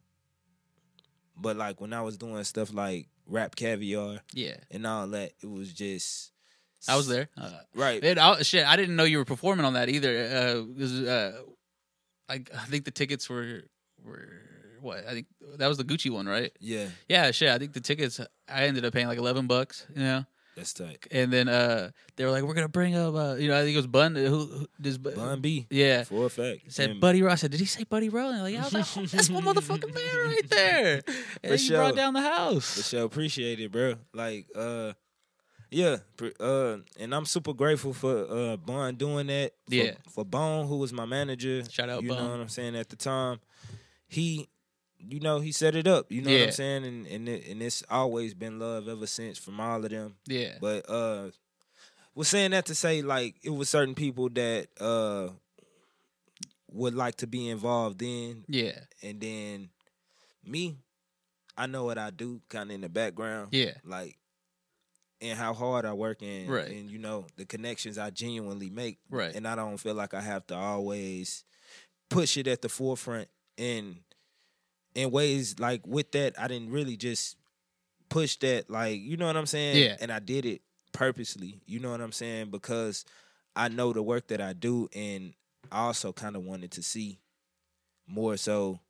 but 1.37 1.57
like 1.57 1.81
when 1.81 1.93
I 1.93 2.03
was 2.03 2.17
doing 2.17 2.43
stuff 2.45 2.73
like 2.73 3.09
RapCaviar 3.31 4.21
Yeah. 4.33 4.57
and 4.71 4.87
all 4.87 5.07
that, 5.09 5.33
it 5.43 5.47
was 5.51 5.73
just 5.73 6.33
I 6.89 6.97
was 6.97 7.09
there. 7.09 7.29
Uh, 7.37 7.51
right. 7.75 8.03
it, 8.03 8.19
I, 8.19 8.41
shit, 8.43 8.65
I 8.67 8.77
didn't 8.77 8.97
know 8.97 9.05
you 9.05 9.19
were 9.19 9.25
performing 9.25 9.65
on 9.67 9.75
that 9.75 9.89
either. 9.89 10.17
Uh, 10.17 10.79
'cause, 10.79 11.01
uh, 11.01 11.43
I, 12.29 12.35
I 12.35 12.65
think 12.67 12.85
the 12.85 12.91
tickets 12.93 13.29
were 13.29 13.63
were 14.05 14.29
what? 14.81 15.05
I 15.07 15.11
think 15.13 15.27
that 15.57 15.67
was 15.67 15.77
the 15.77 15.85
Gucci 15.85 16.09
one, 16.11 16.27
right? 16.27 16.53
yeah, 16.61 16.89
Yeah, 17.09 17.31
shit. 17.33 17.49
I 17.51 17.59
think 17.59 17.73
the 17.73 17.81
tickets 17.81 18.21
I 18.49 18.65
ended 18.67 18.85
up 18.85 18.93
paying 18.93 19.09
like 19.09 19.19
eleven 19.19 19.47
bucks, 19.49 19.87
you 19.95 20.03
know. 20.03 20.25
That's 20.59 20.73
tight. 20.75 21.07
And 21.11 21.33
then 21.33 21.49
uh, 21.49 21.91
they 22.17 22.25
were 22.25 22.31
like, 22.31 22.43
"We're 22.43 22.55
gonna 22.55 22.69
bring 22.69 22.95
up, 22.97 23.15
uh, 23.15 23.35
you 23.37 23.49
know, 23.49 23.57
I 23.59 23.63
think 23.63 23.75
it 23.75 23.79
was 23.79 23.87
Bun. 23.87 24.15
Who, 24.17 24.27
who 24.47 24.67
this 24.79 24.99
Bun 24.99 25.41
B 25.41 25.67
Yeah, 25.71 26.05
for 26.05 26.27
a 26.27 26.29
fact. 26.29 26.73
said 26.73 26.91
And- 26.91 27.01
Buddy. 27.01 27.25
I 27.25 27.35
said, 27.37 27.51
"Did 27.53 27.61
he 27.61 27.67
say 27.67 27.85
Buddy 27.85 28.09
Rowe?" 28.09 28.31
And 28.31 28.43
like. 28.43 28.57
I 28.57 28.65
was 28.65 28.75
like, 28.75 28.87
oh, 28.97 29.07
"That's 29.07 29.31
my 29.31 29.41
motherfucking 29.41 29.95
man 29.95 30.27
right 30.31 30.51
there." 30.51 31.03
And 31.43 31.53
he 31.53 31.59
sure. 31.59 31.79
brought 31.79 31.97
down 31.97 32.15
the 32.15 32.21
For 32.21 32.27
house. 32.29 32.89
sure, 32.89 33.05
appreciate 33.05 33.61
it, 33.61 33.71
bro. 33.73 33.95
Like, 34.13 34.47
uh, 34.55 34.93
yeah, 35.71 35.97
uh, 36.41 36.79
and 36.99 37.15
I'm 37.15 37.25
super 37.27 37.53
grateful 37.53 37.93
for 37.93 38.27
uh 38.31 38.57
Bond 38.57 38.99
doing 38.99 39.27
that. 39.29 39.53
For, 39.69 39.75
Yeah. 39.75 39.93
for 40.11 40.25
Bone, 40.25 40.67
who 40.67 40.79
was 40.79 40.93
my 40.93 41.05
manager. 41.07 41.63
Shout 41.71 41.89
out 41.89 42.03
you 42.03 42.09
know 42.09 42.15
what 42.31 42.41
I'm 42.41 42.49
saying 42.49 42.75
at 42.77 42.89
the 42.89 42.97
time. 42.97 43.39
He, 44.07 44.49
you 44.99 45.21
know, 45.21 45.41
he 45.41 45.53
set 45.53 45.75
it 45.77 45.87
up. 45.87 46.11
You 46.11 46.23
know 46.23 46.31
what 46.33 46.41
I'm 46.47 46.53
saying, 46.53 46.85
and 46.85 47.07
and 47.07 47.29
it, 47.29 47.47
and 47.49 47.63
it's 47.63 47.83
always 47.91 48.35
been 48.35 48.59
love 48.59 48.89
ever 48.89 49.07
since 49.07 49.39
from 49.39 49.61
all 49.61 49.85
of 49.85 49.91
them. 49.91 50.17
Yeah, 50.27 50.57
But 50.61 50.89
uh, 50.89 51.31
was 52.15 52.29
saying 52.29 52.51
that 52.53 52.67
to 52.67 52.75
say 52.75 53.03
like 53.03 53.37
it 53.43 53.51
was 53.51 53.69
certain 53.69 53.95
people 53.95 54.29
that 54.31 54.69
uh 54.81 55.29
would 56.71 56.95
like 56.95 57.17
to 57.17 57.27
be 57.27 57.49
involved 57.49 58.03
in 58.03 58.45
yeah, 58.49 58.79
and 59.03 59.21
then 59.21 59.71
me, 60.45 60.77
I 61.57 61.67
know 61.67 61.85
what 61.85 61.99
I 61.99 62.11
do 62.11 62.41
kind 62.49 62.71
of 62.71 62.75
in 62.75 62.81
the 62.83 62.89
background. 62.89 63.49
yeah, 63.53 63.73
Like, 63.85 64.17
and 65.21 65.39
how 65.39 65.55
hard 65.55 65.85
I 65.85 65.93
work 65.95 66.23
and, 66.23 66.49
Right. 66.49 66.69
and 66.71 66.91
you 66.91 66.99
know, 66.99 67.27
the 67.37 67.45
connections 67.47 67.99
I 67.99 68.11
genuinely 68.11 68.71
make. 68.71 68.99
right. 69.11 69.35
And 69.35 69.47
I 69.49 69.55
don't 69.57 69.79
feel 69.79 69.95
like 69.95 70.15
I 70.15 70.21
have 70.21 70.47
to 70.49 70.55
always 70.57 71.45
push 72.11 72.37
it 72.37 72.47
at 72.47 72.63
the 72.63 72.69
forefront. 72.69 73.29
And 73.57 73.97
in 74.95 75.11
ways 75.11 75.59
like 75.59 75.87
with 75.87 76.13
that, 76.13 76.41
I 76.41 76.49
didn't 76.49 76.71
really 76.71 76.97
just 76.97 77.37
push 78.09 78.37
that, 78.37 78.71
like, 78.71 79.01
you 79.01 79.17
know 79.17 79.27
what 79.27 79.37
I'm 79.37 79.47
saying? 79.47 79.83
Yeah. 79.83 79.97
And 80.01 80.11
I 80.11 80.19
did 80.19 80.47
it 80.47 80.63
purposely, 80.93 81.61
you 81.67 81.81
know 81.81 81.91
what 81.91 82.01
I'm 82.01 82.13
saying? 82.13 82.51
Because 82.51 83.05
I 83.55 83.69
know 83.69 83.93
the 83.93 84.03
work 84.03 84.29
that 84.29 84.41
I 84.41 84.53
do 84.53 84.89
and 84.95 85.35
I 85.71 85.81
also 85.87 86.13
kind 86.13 86.37
of 86.37 86.45
wanted 86.45 86.71
to 86.73 86.83
see 86.83 87.19
more 88.07 88.37
so 88.37 88.81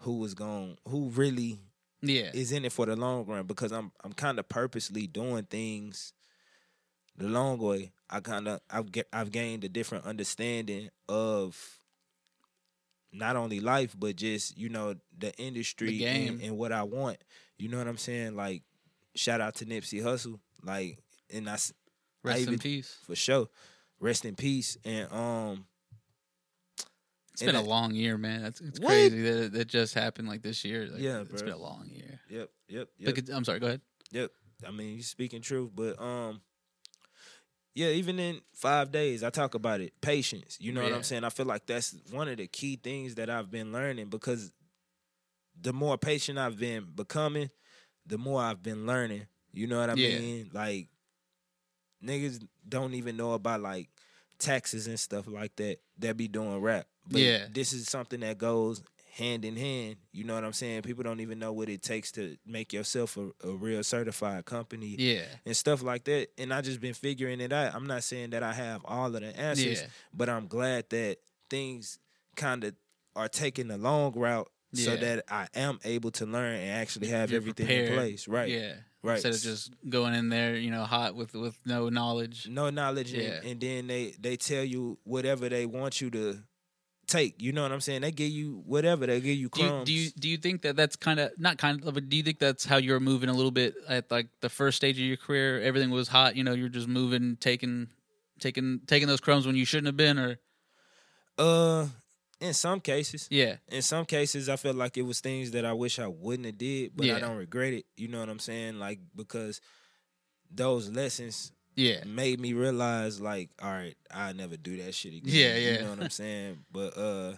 who 0.00 0.18
was 0.18 0.34
going 0.34 0.76
who 0.86 1.08
really 1.10 1.58
yeah, 2.02 2.30
is 2.34 2.52
in 2.52 2.64
it 2.64 2.72
for 2.72 2.86
the 2.86 2.96
long 2.96 3.24
run 3.26 3.46
because 3.46 3.72
I'm 3.72 3.90
I'm 4.04 4.12
kind 4.12 4.38
of 4.38 4.48
purposely 4.48 5.06
doing 5.06 5.44
things 5.44 6.12
the 7.16 7.26
long 7.26 7.58
way. 7.58 7.92
I 8.10 8.20
kind 8.20 8.48
of 8.48 8.60
I've 8.70 8.90
I've 9.12 9.32
gained 9.32 9.64
a 9.64 9.68
different 9.68 10.04
understanding 10.04 10.90
of 11.08 11.75
not 13.16 13.36
only 13.36 13.60
life 13.60 13.94
but 13.98 14.16
just 14.16 14.56
you 14.58 14.68
know 14.68 14.94
the 15.18 15.32
industry 15.38 15.98
game. 15.98 16.34
and, 16.34 16.42
and 16.42 16.58
what 16.58 16.72
I 16.72 16.82
want. 16.82 17.18
You 17.58 17.68
know 17.68 17.78
what 17.78 17.88
I'm 17.88 17.96
saying? 17.98 18.36
Like 18.36 18.62
shout 19.14 19.40
out 19.40 19.54
to 19.56 19.64
Nipsey 19.66 20.02
Hussle, 20.02 20.38
like 20.62 20.98
and 21.32 21.48
I 21.48 21.52
Rest 21.52 21.74
in 22.24 22.48
even- 22.48 22.58
peace. 22.58 22.96
for 23.04 23.14
sure. 23.16 23.48
Rest 24.00 24.24
in 24.24 24.34
peace 24.34 24.76
and 24.84 25.10
um 25.12 25.66
It's 27.32 27.42
been 27.42 27.54
a 27.54 27.60
I- 27.62 27.64
long 27.64 27.94
year, 27.94 28.16
man. 28.18 28.42
That's 28.42 28.60
it's 28.60 28.80
What? 28.80 28.88
crazy 28.88 29.22
that 29.22 29.52
that 29.52 29.68
just 29.68 29.94
happened 29.94 30.28
like 30.28 30.42
this 30.42 30.64
year. 30.64 30.86
Like, 30.86 31.00
Yeah, 31.02 31.20
it's 31.20 31.30
bro. 31.30 31.40
been 31.42 31.52
a 31.52 31.56
long 31.62 31.88
year. 31.90 32.20
yep 32.30 32.50
yep 32.68 32.88
yep. 32.98 33.14
But 33.14 33.30
I'm 33.34 33.44
sorry. 33.44 33.60
Go 33.60 33.66
ahead. 33.68 33.80
Yep. 34.12 34.30
I 34.66 34.70
mean, 34.70 34.94
you're 34.94 35.02
speaking 35.02 35.42
truth, 35.42 35.70
but 35.74 36.00
um, 36.00 36.40
yeah. 37.76 37.88
Even 37.88 38.18
in 38.18 38.40
five 38.54 38.90
days, 38.90 39.22
I 39.22 39.30
talk 39.30 39.54
about 39.54 39.80
it. 39.80 39.92
Patience. 40.00 40.56
You 40.60 40.72
know 40.72 40.82
what 40.82 40.92
I'm 40.92 41.02
saying? 41.04 41.22
I 41.22 41.28
feel 41.28 41.46
like 41.46 41.66
that's 41.66 41.94
one 42.10 42.26
of 42.28 42.38
the 42.38 42.48
key 42.48 42.76
things 42.82 43.14
that 43.16 43.30
I've 43.30 43.50
been 43.50 43.70
learning 43.70 44.08
because 44.08 44.50
the 45.60 45.72
more 45.72 45.96
patient 45.96 46.38
I've 46.38 46.58
been 46.58 46.86
becoming, 46.94 47.50
the 48.06 48.18
more 48.18 48.40
I've 48.42 48.62
been 48.62 48.86
learning. 48.86 49.26
You 49.52 49.66
know 49.68 49.78
what 49.78 49.90
I 49.90 49.94
Yeah. 49.94 50.18
mean? 50.18 50.50
Like 50.52 50.88
niggas 52.02 52.46
don't 52.68 52.94
even 52.94 53.16
know 53.16 53.32
about 53.32 53.60
like 53.60 53.88
taxes 54.38 54.86
and 54.86 54.98
stuff 54.98 55.26
like 55.26 55.54
that 55.56 55.78
that 55.98 56.16
be 56.16 56.28
doing 56.28 56.60
rap. 56.60 56.86
But 57.08 57.20
Yeah. 57.20 57.46
this 57.52 57.72
is 57.72 57.88
something 57.88 58.20
that 58.20 58.38
goes 58.38 58.82
hand 59.16 59.44
in 59.44 59.56
hand. 59.56 59.96
You 60.12 60.24
know 60.24 60.34
what 60.34 60.44
I'm 60.44 60.52
saying? 60.52 60.82
People 60.82 61.02
don't 61.04 61.20
even 61.20 61.38
know 61.38 61.52
what 61.52 61.68
it 61.68 61.82
takes 61.82 62.12
to 62.12 62.36
make 62.46 62.72
yourself 62.72 63.16
a, 63.16 63.30
a 63.46 63.52
real 63.52 63.82
certified 63.82 64.44
company 64.44 64.94
Yeah. 64.98 65.22
and 65.46 65.56
stuff 65.56 65.82
like 65.82 66.04
that. 66.04 66.28
And 66.38 66.52
I 66.52 66.60
just 66.60 66.80
been 66.80 66.94
figuring 66.94 67.40
it 67.40 67.52
out. 67.52 67.74
I'm 67.74 67.86
not 67.86 68.02
saying 68.04 68.30
that 68.30 68.42
I 68.42 68.52
have 68.52 68.82
all 68.84 69.06
of 69.14 69.20
the 69.22 69.36
answers, 69.38 69.80
Yeah. 69.80 69.86
but 70.12 70.28
I'm 70.28 70.46
glad 70.48 70.90
that 70.90 71.16
things 71.48 71.98
kind 72.36 72.62
of 72.64 72.74
are 73.14 73.28
taking 73.28 73.68
the 73.68 73.78
long 73.78 74.12
route 74.12 74.48
so 74.74 74.94
that 74.94 75.24
I 75.30 75.48
am 75.54 75.78
able 75.84 76.10
to 76.10 76.26
learn 76.26 76.56
and 76.56 76.70
actually 76.72 77.08
have 77.08 77.30
You're 77.30 77.38
everything 77.40 77.66
prepared. 77.66 77.88
in 77.88 77.94
place. 77.94 78.28
Right. 78.28 78.50
Yeah. 78.50 78.74
Right. 79.02 79.14
Instead 79.24 79.34
of 79.34 79.40
just 79.40 79.72
going 79.88 80.12
in 80.14 80.28
there, 80.28 80.56
you 80.56 80.70
know, 80.70 80.84
hot 80.84 81.14
with 81.14 81.32
with 81.34 81.58
no 81.64 81.88
knowledge. 81.88 82.48
no 82.50 82.68
knowledge 82.68 83.14
and- 83.14 83.22
Yeah. 83.22 83.50
and, 83.50 83.60
then 83.60 83.86
they 83.86 84.14
they 84.20 84.36
tell 84.36 84.64
you 84.64 84.98
whatever 85.04 85.48
they 85.48 85.64
want 85.64 86.00
you 86.02 86.10
to 86.10 86.42
take. 87.16 87.40
You 87.42 87.52
know 87.52 87.62
what 87.62 87.72
I'm 87.72 87.80
saying? 87.80 88.02
They 88.02 88.12
give 88.12 88.30
you 88.30 88.62
whatever. 88.66 89.06
They 89.06 89.20
give 89.20 89.36
you 89.36 89.48
Do 89.48 89.62
you, 89.62 89.68
crumbs. 89.68 89.86
do 89.86 89.92
you 89.92 90.10
do 90.10 90.28
you 90.28 90.36
think 90.36 90.62
that 90.62 90.76
that's 90.76 90.96
kind 90.96 91.18
of 91.20 91.30
not 91.38 91.58
kind 91.58 91.84
of 91.84 91.94
but 91.94 92.08
do 92.08 92.16
you 92.16 92.22
think 92.22 92.38
that's 92.38 92.64
how 92.64 92.76
you're 92.76 93.00
moving 93.00 93.28
a 93.28 93.32
little 93.34 93.50
bit 93.50 93.74
at 93.88 94.10
like 94.10 94.28
the 94.40 94.48
first 94.48 94.76
stage 94.76 94.96
of 94.98 95.04
your 95.04 95.16
career 95.16 95.60
everything 95.60 95.90
was 95.90 96.08
hot 96.08 96.36
you 96.36 96.44
know 96.44 96.52
you're 96.52 96.68
just 96.68 96.88
moving 96.88 97.36
taking 97.40 97.88
taking 98.40 98.80
taking 98.86 99.08
those 99.08 99.20
crumbs 99.20 99.46
when 99.46 99.56
you 99.56 99.64
shouldn't 99.64 99.86
have 99.86 99.96
been 99.96 100.18
or 100.18 100.38
uh 101.38 101.86
in 102.40 102.52
some 102.52 102.80
cases. 102.80 103.28
yeah 103.30 103.56
In 103.68 103.80
some 103.82 104.04
cases 104.04 104.48
I 104.48 104.56
felt 104.56 104.76
like 104.76 104.96
it 104.98 105.02
was 105.02 105.20
things 105.20 105.52
that 105.52 105.64
I 105.64 105.72
wish 105.72 105.98
I 105.98 106.06
wouldn't 106.06 106.44
have 106.46 106.58
did, 106.58 106.92
but 106.94 107.06
Yeah. 107.06 107.16
I 107.16 107.20
don't 107.20 107.36
regret 107.38 107.72
it. 107.72 107.86
You 107.96 108.08
know 108.08 108.20
what 108.20 108.28
I'm 108.28 108.38
saying? 108.38 108.78
Like 108.78 109.00
because 109.14 109.60
those 110.50 110.90
lessons 110.90 111.52
yeah 111.76 112.02
made 112.04 112.40
me 112.40 112.52
realize 112.52 113.20
like, 113.20 113.50
all 113.62 113.70
right, 113.70 113.96
I 114.10 114.32
never 114.32 114.56
do 114.56 114.76
that 114.82 114.94
shit 114.94 115.14
again. 115.14 115.34
Yeah, 115.34 115.56
yeah. 115.56 115.72
You 115.78 115.82
know 115.84 115.90
what 115.90 116.00
I'm 116.00 116.10
saying? 116.10 116.58
But 116.72 116.96
uh 116.96 117.34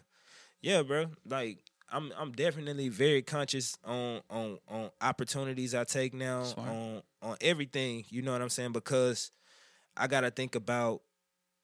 yeah, 0.60 0.82
bro. 0.82 1.06
Like 1.28 1.58
I'm 1.90 2.12
I'm 2.18 2.32
definitely 2.32 2.88
very 2.88 3.22
conscious 3.22 3.76
on 3.84 4.20
on 4.30 4.58
on 4.68 4.90
opportunities 5.00 5.74
I 5.74 5.84
take 5.84 6.14
now 6.14 6.42
Smart. 6.44 6.68
on 6.68 7.02
on 7.22 7.36
everything, 7.40 8.04
you 8.10 8.22
know 8.22 8.32
what 8.32 8.42
I'm 8.42 8.48
saying? 8.50 8.72
Because 8.72 9.30
I 9.96 10.06
gotta 10.06 10.30
think 10.30 10.54
about 10.54 11.02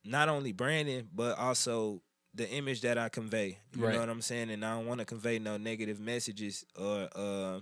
not 0.05 0.29
only 0.29 0.53
branding, 0.53 1.09
but 1.15 1.39
also 1.39 2.03
the 2.35 2.49
image 2.51 2.81
that 2.81 2.99
I 2.99 3.09
convey. 3.09 3.59
You 3.77 3.85
Right. 3.85 3.95
know 3.95 4.01
what 4.01 4.09
I'm 4.09 4.21
saying? 4.23 4.51
And 4.51 4.65
I 4.65 4.75
don't 4.75 4.87
want 4.87 4.99
to 5.01 5.07
convey 5.07 5.39
no 5.39 5.57
negative 5.57 6.01
messages 6.01 6.65
or 6.79 7.09
uh 7.15 7.61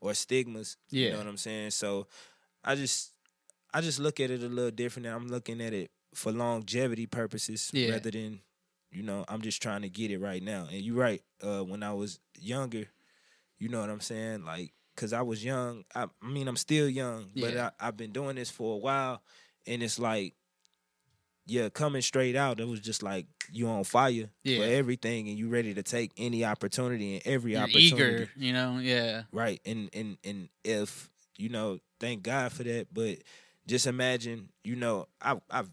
or 0.00 0.14
stigmas. 0.14 0.76
yeah. 0.90 1.06
You 1.06 1.10
know 1.12 1.18
what 1.18 1.26
I'm 1.28 1.36
saying? 1.36 1.70
So 1.70 2.06
I 2.64 2.74
just 2.74 3.12
I 3.72 3.80
just 3.80 3.98
look 4.00 4.20
at 4.20 4.30
it 4.30 4.42
a 4.42 4.48
little 4.48 4.70
different 4.70 5.06
and 5.06 5.14
I'm 5.14 5.28
looking 5.28 5.60
at 5.60 5.72
it 5.72 5.90
for 6.14 6.32
longevity 6.32 7.06
purposes 7.06 7.70
Yeah. 7.72 7.92
rather 7.92 8.10
than 8.10 8.40
you 8.92 9.04
know, 9.04 9.24
I'm 9.28 9.40
just 9.40 9.62
trying 9.62 9.82
to 9.82 9.88
get 9.88 10.10
it 10.10 10.18
right 10.18 10.42
now. 10.42 10.66
And 10.70 10.80
you're 10.80 10.96
right. 10.96 11.22
Uh 11.42 11.62
when 11.64 11.82
I 11.82 11.92
was 11.92 12.18
younger, 12.40 12.86
you 13.58 13.68
know 13.68 13.80
what 13.80 13.90
I'm 13.90 14.00
saying? 14.00 14.44
Like 14.44 14.72
cuz 14.96 15.12
I 15.12 15.22
was 15.22 15.44
young. 15.44 15.84
I, 15.94 16.06
I 16.22 16.26
mean, 16.26 16.48
I'm 16.48 16.56
still 16.56 16.88
young, 16.88 17.30
but 17.36 17.54
Yeah. 17.54 17.70
I, 17.80 17.88
I've 17.88 17.96
been 17.96 18.12
doing 18.12 18.36
this 18.36 18.50
for 18.50 18.74
a 18.74 18.78
while 18.78 19.22
and 19.66 19.82
it's 19.82 19.98
like 19.98 20.34
yeah, 21.46 21.68
coming 21.68 22.02
straight 22.02 22.36
out, 22.36 22.60
it 22.60 22.68
was 22.68 22.80
just 22.80 23.02
like 23.02 23.26
you 23.52 23.66
on 23.66 23.82
fire 23.84 24.30
Yeah. 24.44 24.58
for 24.58 24.64
everything 24.64 25.28
and 25.28 25.38
you 25.38 25.48
ready 25.48 25.74
to 25.74 25.82
take 25.82 26.12
any 26.16 26.44
opportunity 26.44 27.14
and 27.14 27.26
every 27.26 27.52
you're 27.52 27.62
opportunity. 27.62 27.94
eager 27.94 28.30
you 28.36 28.52
know 28.52 28.78
yeah 28.78 29.22
Right. 29.32 29.60
And 29.64 29.88
and 29.92 30.18
and 30.24 30.48
if, 30.64 31.08
you 31.38 31.48
know, 31.48 31.78
thank 31.98 32.22
God 32.22 32.52
for 32.52 32.62
that, 32.64 32.88
but 32.92 33.18
just 33.70 33.86
imagine, 33.86 34.48
you 34.64 34.76
know, 34.76 35.06
I 35.22 35.40
I've 35.50 35.70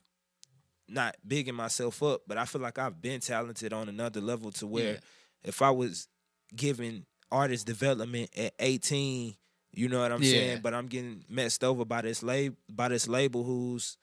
not 0.88 1.15
bigging 1.27 1.55
myself 1.55 2.01
up, 2.01 2.21
but 2.27 2.38
I 2.38 2.45
feel 2.45 2.62
like 2.62 2.77
I've 2.79 3.01
been 3.01 3.19
talented 3.19 3.73
on 3.73 3.89
another 3.89 4.21
level 4.21 4.51
to 4.53 4.67
where 4.67 4.93
Yeah. 4.93 4.99
if 5.43 5.62
I 5.62 5.69
was 5.71 6.07
given 6.55 7.05
artist 7.29 7.65
development 7.67 8.29
at 8.38 8.53
18, 8.60 9.36
you 9.73 9.89
know 9.89 9.99
what 9.99 10.12
I'm 10.13 10.23
Yeah. 10.23 10.31
saying, 10.31 10.60
but 10.62 10.73
I'm 10.73 10.88
getting 10.88 11.25
messed 11.27 11.63
over 11.63 11.83
by 11.83 12.01
this 12.01 12.23
lab 12.23 12.55
by 12.69 12.88
this 12.88 13.07
label 13.07 13.43
who's 13.43 13.97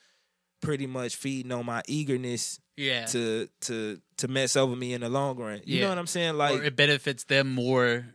pretty 0.60 0.86
much 0.86 1.16
feeding 1.16 1.52
on 1.52 1.64
my 1.66 1.82
eagerness 1.88 2.58
yeah 2.76 3.06
to 3.06 3.48
to 3.60 4.00
to 4.18 4.28
mess 4.28 4.56
over 4.56 4.74
me 4.76 4.92
in 4.92 5.00
the 5.00 5.08
long 5.08 5.36
run. 5.38 5.60
You 5.64 5.76
Yeah. 5.76 5.82
know 5.84 5.88
what 5.90 5.98
I'm 5.98 6.06
saying? 6.06 6.34
Like 6.36 6.60
or 6.60 6.64
it 6.64 6.76
benefits 6.76 7.24
them 7.24 7.54
more 7.54 8.06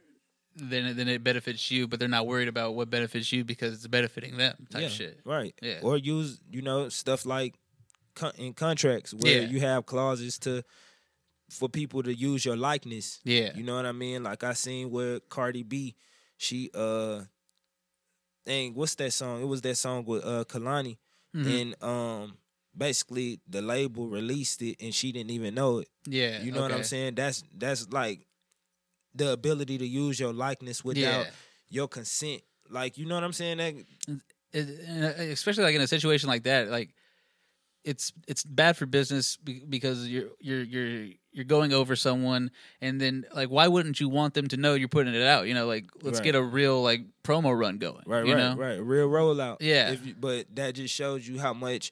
than 0.60 0.86
it- 0.88 0.96
than 0.98 1.08
it 1.08 1.24
benefits 1.24 1.72
you 1.72 1.88
but 1.88 2.00
they're 2.00 2.08
not 2.10 2.28
worried 2.28 2.48
about 2.48 2.76
what 2.76 2.90
benefits 2.90 3.32
you 3.32 3.44
because 3.44 3.74
it's 3.74 3.88
benefiting 3.88 4.38
them 4.38 4.56
type 4.70 4.82
yeah, 4.84 4.88
shit 4.90 5.20
Right. 5.26 5.56
Yeah. 5.62 5.80
Or 5.82 5.98
use, 5.98 6.40
you 6.52 6.62
know, 6.62 6.90
stuff 6.90 7.26
like 7.26 7.56
con- 8.16 8.34
in 8.38 8.54
contracts 8.54 9.14
where 9.14 9.42
Yeah. 9.44 9.48
you 9.50 9.60
have 9.62 9.86
clauses 9.86 10.38
to 10.40 10.64
for 11.50 11.68
people 11.70 12.04
to 12.04 12.14
use 12.14 12.46
your 12.46 12.56
likeness. 12.58 13.20
yeah 13.24 13.52
You 13.56 13.64
know 13.64 13.76
what 13.76 13.86
I 13.86 13.92
mean? 13.92 14.24
Like 14.24 14.44
I 14.44 14.54
seen 14.54 14.92
where 14.92 15.20
Cardi 15.20 15.64
B, 15.64 15.96
she 16.38 16.70
uh 16.74 17.24
dang, 18.46 18.74
what's 18.74 18.96
that 18.96 19.12
song? 19.14 19.42
It 19.42 19.46
was 19.46 19.62
that 19.62 19.76
song 19.76 20.06
with 20.06 20.24
uh 20.26 20.44
Kehlani. 20.46 20.98
Mhm. 21.36 21.62
And 21.62 21.84
um 21.84 22.38
basically 22.78 23.40
the 23.48 23.62
label 23.62 24.08
released 24.08 24.62
it 24.62 24.78
and 24.80 24.94
she 24.94 25.12
didn't 25.12 25.32
even 25.32 25.56
know 25.56 25.80
it. 25.80 25.90
yeah 26.08 26.42
You 26.44 26.52
know 26.52 26.62
what 26.62 26.72
I'm 26.72 26.84
saying? 26.84 27.16
That's 27.16 27.44
that's 27.58 27.90
like 27.92 28.26
the 29.16 29.32
ability 29.32 29.78
to 29.78 29.86
use 29.88 30.20
your 30.20 30.34
likeness 30.34 30.84
without 30.84 31.02
yeah 31.26 31.26
your 31.70 31.88
consent. 31.88 32.42
Like 32.70 32.98
you 32.98 33.06
know 33.06 33.16
what 33.16 33.24
I'm 33.24 33.34
saying? 33.34 33.58
That 33.58 33.76
it, 34.54 34.68
uh, 35.20 35.22
especially 35.32 35.64
like 35.64 35.76
in 35.76 35.82
a 35.82 35.88
situation 35.88 36.28
like 36.30 36.44
that 36.44 36.70
like 36.70 36.90
it's 37.86 38.12
it's 38.28 38.44
bad 38.44 38.76
for 38.76 38.86
business 38.86 39.38
because 39.38 40.08
you're 40.08 40.30
you're 40.40 40.64
you're 40.64 41.08
you're 41.32 41.46
going 41.46 41.72
over 41.72 41.96
someone 41.96 42.52
and 42.82 43.00
then 43.00 43.24
like 43.34 43.50
why 43.50 43.68
wouldn't 43.68 44.00
you 44.00 44.10
want 44.10 44.34
them 44.34 44.48
to 44.50 44.58
know 44.58 44.74
you're 44.74 44.90
putting 44.90 45.14
it 45.16 45.22
out 45.24 45.48
you 45.48 45.54
know 45.54 45.66
like 45.66 45.86
let's 46.02 46.18
Right. 46.20 46.26
get 46.26 46.36
a 46.36 46.42
real 46.42 46.82
like 46.84 47.02
promo 47.24 47.58
run 47.58 47.78
going 47.78 48.04
Right, 48.06 48.26
you 48.26 48.34
right, 48.34 48.40
know 48.40 48.56
right. 48.58 48.82
Real 48.84 49.08
rollout. 49.08 49.58
Yeah. 49.62 49.92
If 49.92 50.06
you, 50.06 50.16
but 50.20 50.48
that 50.56 50.76
just 50.76 50.94
shows 50.94 51.28
you 51.28 51.40
how 51.40 51.54
much 51.54 51.92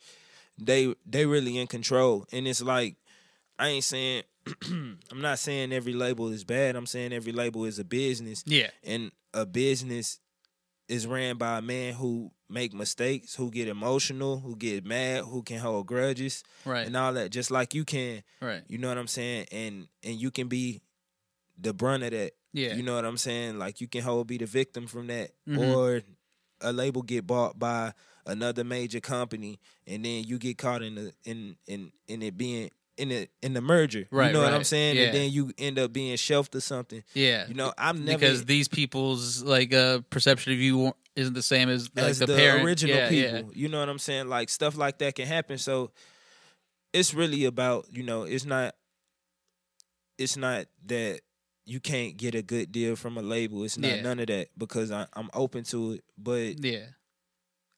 they 0.58 0.93
they 1.06 1.25
really 1.25 1.58
in 1.58 1.67
control. 1.67 2.25
And 2.34 2.47
it's 2.47 2.62
like 2.62 2.95
I 3.60 3.70
ain't 3.70 3.84
saying 3.84 4.24
I'm 4.65 5.00
not 5.22 5.39
saying 5.39 5.74
every 5.74 5.93
label 5.93 6.30
is 6.30 6.43
bad. 6.43 6.76
I'm 6.76 6.86
saying 6.86 7.12
every 7.13 7.32
label 7.34 7.65
is 7.65 7.80
a 7.80 7.84
business. 7.84 8.43
yeah 8.46 8.70
And 8.84 9.12
a 9.34 9.46
business 9.46 10.20
is 10.88 11.06
ran 11.06 11.38
by 11.38 11.58
a 11.58 11.62
man 11.62 11.93
who 11.96 12.32
make 12.50 12.74
mistakes, 12.74 13.36
who 13.36 13.52
get 13.52 13.67
emotional, 13.67 14.39
who 14.39 14.56
get 14.56 14.86
mad, 14.86 15.26
who 15.26 15.43
can 15.43 15.60
hold 15.60 15.86
grudges 15.86 16.43
right 16.65 16.86
and 16.88 16.96
all 16.96 17.12
that. 17.13 17.30
Just 17.32 17.52
like 17.52 17.74
you 17.74 17.84
can. 17.84 18.24
right 18.41 18.63
You 18.70 18.78
know 18.78 18.88
what 18.88 18.98
I'm 18.98 19.08
saying? 19.08 19.48
And 19.52 19.88
and 20.04 20.15
you 20.15 20.32
can 20.32 20.48
be 20.48 20.82
the 21.60 21.74
brunt 21.74 22.04
of 22.04 22.12
that. 22.12 22.32
yeah 22.54 22.74
You 22.76 22.84
know 22.84 22.96
what 22.96 23.04
I'm 23.06 23.17
saying? 23.17 23.58
Like 23.60 23.82
you 23.82 23.88
can 23.88 24.02
hold 24.04 24.28
be 24.28 24.38
the 24.38 24.46
victim 24.46 24.88
from 24.88 25.08
that, 25.08 25.32
Mhm. 25.48 25.58
or 25.60 26.02
a 26.62 26.72
label 26.72 27.02
get 27.02 27.28
bought 27.28 27.60
by 27.60 27.93
another 28.26 28.63
major 28.63 29.00
company, 29.02 29.60
and 29.86 30.04
then 30.06 30.24
you 30.24 30.38
get 30.38 30.58
caught 30.58 30.82
in 30.84 30.96
the 30.96 31.13
in 31.26 31.58
in 31.67 31.91
in 32.08 32.22
it 32.22 32.38
being 32.38 32.70
in 32.97 33.10
the 33.10 33.27
in 33.41 33.53
the 33.53 33.62
merger. 33.62 34.07
Right, 34.12 34.27
You 34.27 34.33
know 34.33 34.41
what 34.41 34.53
I'm 34.53 34.63
saying? 34.63 34.97
Yeah. 34.97 35.03
And 35.03 35.15
then 35.15 35.31
you 35.31 35.51
end 35.57 35.79
up 35.79 35.93
being 35.93 36.15
shelved 36.17 36.55
or 36.55 36.62
something. 36.62 37.03
yeah 37.13 37.47
You 37.47 37.53
know, 37.53 37.73
I'm 37.77 38.05
never 38.05 38.17
because 38.17 38.45
these 38.45 38.67
people's 38.67 39.43
like 39.43 39.73
uh 39.73 40.01
perception 40.10 40.53
of 40.53 40.60
you 40.60 40.93
isn't 41.15 41.33
the 41.33 41.41
same 41.41 41.69
as 41.69 41.89
like 41.95 42.05
as 42.05 42.19
the, 42.19 42.25
the, 42.25 42.36
parent 42.36 42.65
original 42.65 42.95
yeah, 42.95 43.10
people. 43.10 43.38
yeah. 43.39 43.41
You 43.53 43.69
know 43.69 43.79
what 43.79 43.89
I'm 43.89 43.99
saying? 43.99 44.27
Like 44.29 44.49
stuff 44.49 44.77
like 44.77 44.99
that 44.99 45.15
can 45.15 45.27
happen. 45.27 45.57
So 45.57 45.91
it's 46.93 47.13
really 47.13 47.45
about 47.45 47.86
you 47.91 48.03
know 48.03 48.23
it's 48.23 48.45
not 48.45 48.75
it's 50.17 50.38
not 50.38 50.65
that 50.86 51.21
you 51.65 51.79
can't 51.79 52.17
get 52.17 52.33
a 52.33 52.41
good 52.41 52.71
deal 52.71 52.95
from 52.95 53.17
a 53.17 53.21
label. 53.21 53.63
It's 53.63 53.77
not 53.77 54.01
none 54.01 54.19
of 54.19 54.27
that 54.27 54.47
because 54.57 54.91
I, 54.91 55.05
I'm 55.13 55.29
open 55.33 55.63
to 55.65 55.93
it, 55.93 56.03
but 56.17 56.63
yeah 56.63 56.86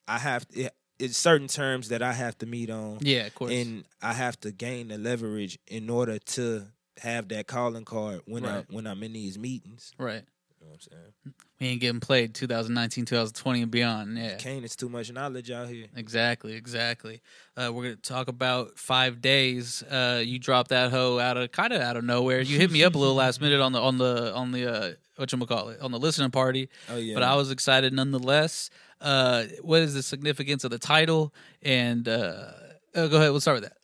I 0.10 0.17
have 0.17 0.45
it, 0.53 0.73
it's 1.00 1.18
certain 1.18 1.48
terms 1.48 1.90
that 1.90 2.02
I 2.02 2.12
have 2.14 2.38
to 2.40 2.46
meet 2.46 2.70
on, 2.70 3.00
yeah 3.02 3.26
of 3.28 3.36
course 3.36 3.52
and 3.54 3.86
I 4.02 4.14
have 4.14 4.40
to 4.42 4.52
gain 4.52 4.90
the 4.90 4.98
leverage 4.98 5.58
in 5.68 5.90
order 5.90 6.20
to 6.20 6.66
have 7.02 7.30
that 7.30 7.48
calling 7.48 7.86
card 7.86 8.22
when 8.26 8.44
Right. 8.44 8.66
I 8.70 8.74
when 8.74 8.86
I'm 8.86 9.02
in 9.04 9.14
these 9.14 9.38
meetings. 9.40 9.94
right 9.98 10.24
know 10.69 10.75
what 10.75 10.88
I'm 10.91 10.97
saying? 11.23 11.34
we 11.60 11.67
ain't 11.67 11.82
getting 11.82 11.99
played 11.99 12.34
2019 12.34 13.05
2020 13.05 13.62
and 13.62 13.71
beyond 13.71 14.17
yeah 14.17 14.36
Kane, 14.38 14.63
it's 14.63 14.75
too 14.75 14.89
much 14.89 15.12
knowledge 15.12 15.51
out 15.51 15.67
here. 15.67 15.88
Exactly, 15.95 16.53
exactly. 16.53 17.21
Uh, 17.58 17.71
we're 17.73 17.84
gonna 17.84 17.95
talk 17.97 18.27
about 18.27 18.77
five 18.77 19.21
days. 19.21 19.84
Uh, 19.84 20.21
you 20.23 20.39
dropped 20.39 20.69
that 20.69 20.91
hoe 20.91 21.19
out 21.19 21.38
of 21.38 21.51
kind 21.51 21.73
of 21.73 21.82
out 21.82 21.97
of 21.97 22.03
nowhere. 22.03 22.41
You 22.41 22.58
hit 22.58 22.71
me 22.71 22.84
up 22.84 22.95
a 22.95 22.97
little 22.97 23.15
last 23.15 23.41
minute 23.41 23.60
on 23.60 23.73
the 23.73 23.82
on 23.82 23.97
the 23.97 24.34
on 24.34 24.51
the 24.51 24.71
uh, 24.71 24.91
what 25.17 25.32
you 25.32 25.45
call 25.45 25.69
it 25.69 25.82
on 25.82 25.91
the 25.91 25.99
listening 25.99 26.32
party, 26.32 26.69
Oh 26.89 26.97
yeah, 26.97 27.13
but 27.13 27.23
I 27.23 27.36
was 27.36 27.51
excited 27.51 27.93
nonetheless. 27.93 28.69
Uh, 29.01 29.45
what 29.62 29.82
is 29.82 29.93
the 29.93 30.03
significance 30.03 30.63
of 30.63 30.71
the 30.71 30.79
title? 30.79 31.34
And 31.62 32.08
uh, 32.08 32.51
uh, 32.95 33.08
go 33.08 33.17
ahead, 33.17 33.32
we'll 33.32 33.39
start 33.41 33.62
with 33.62 33.69
that. 33.69 33.77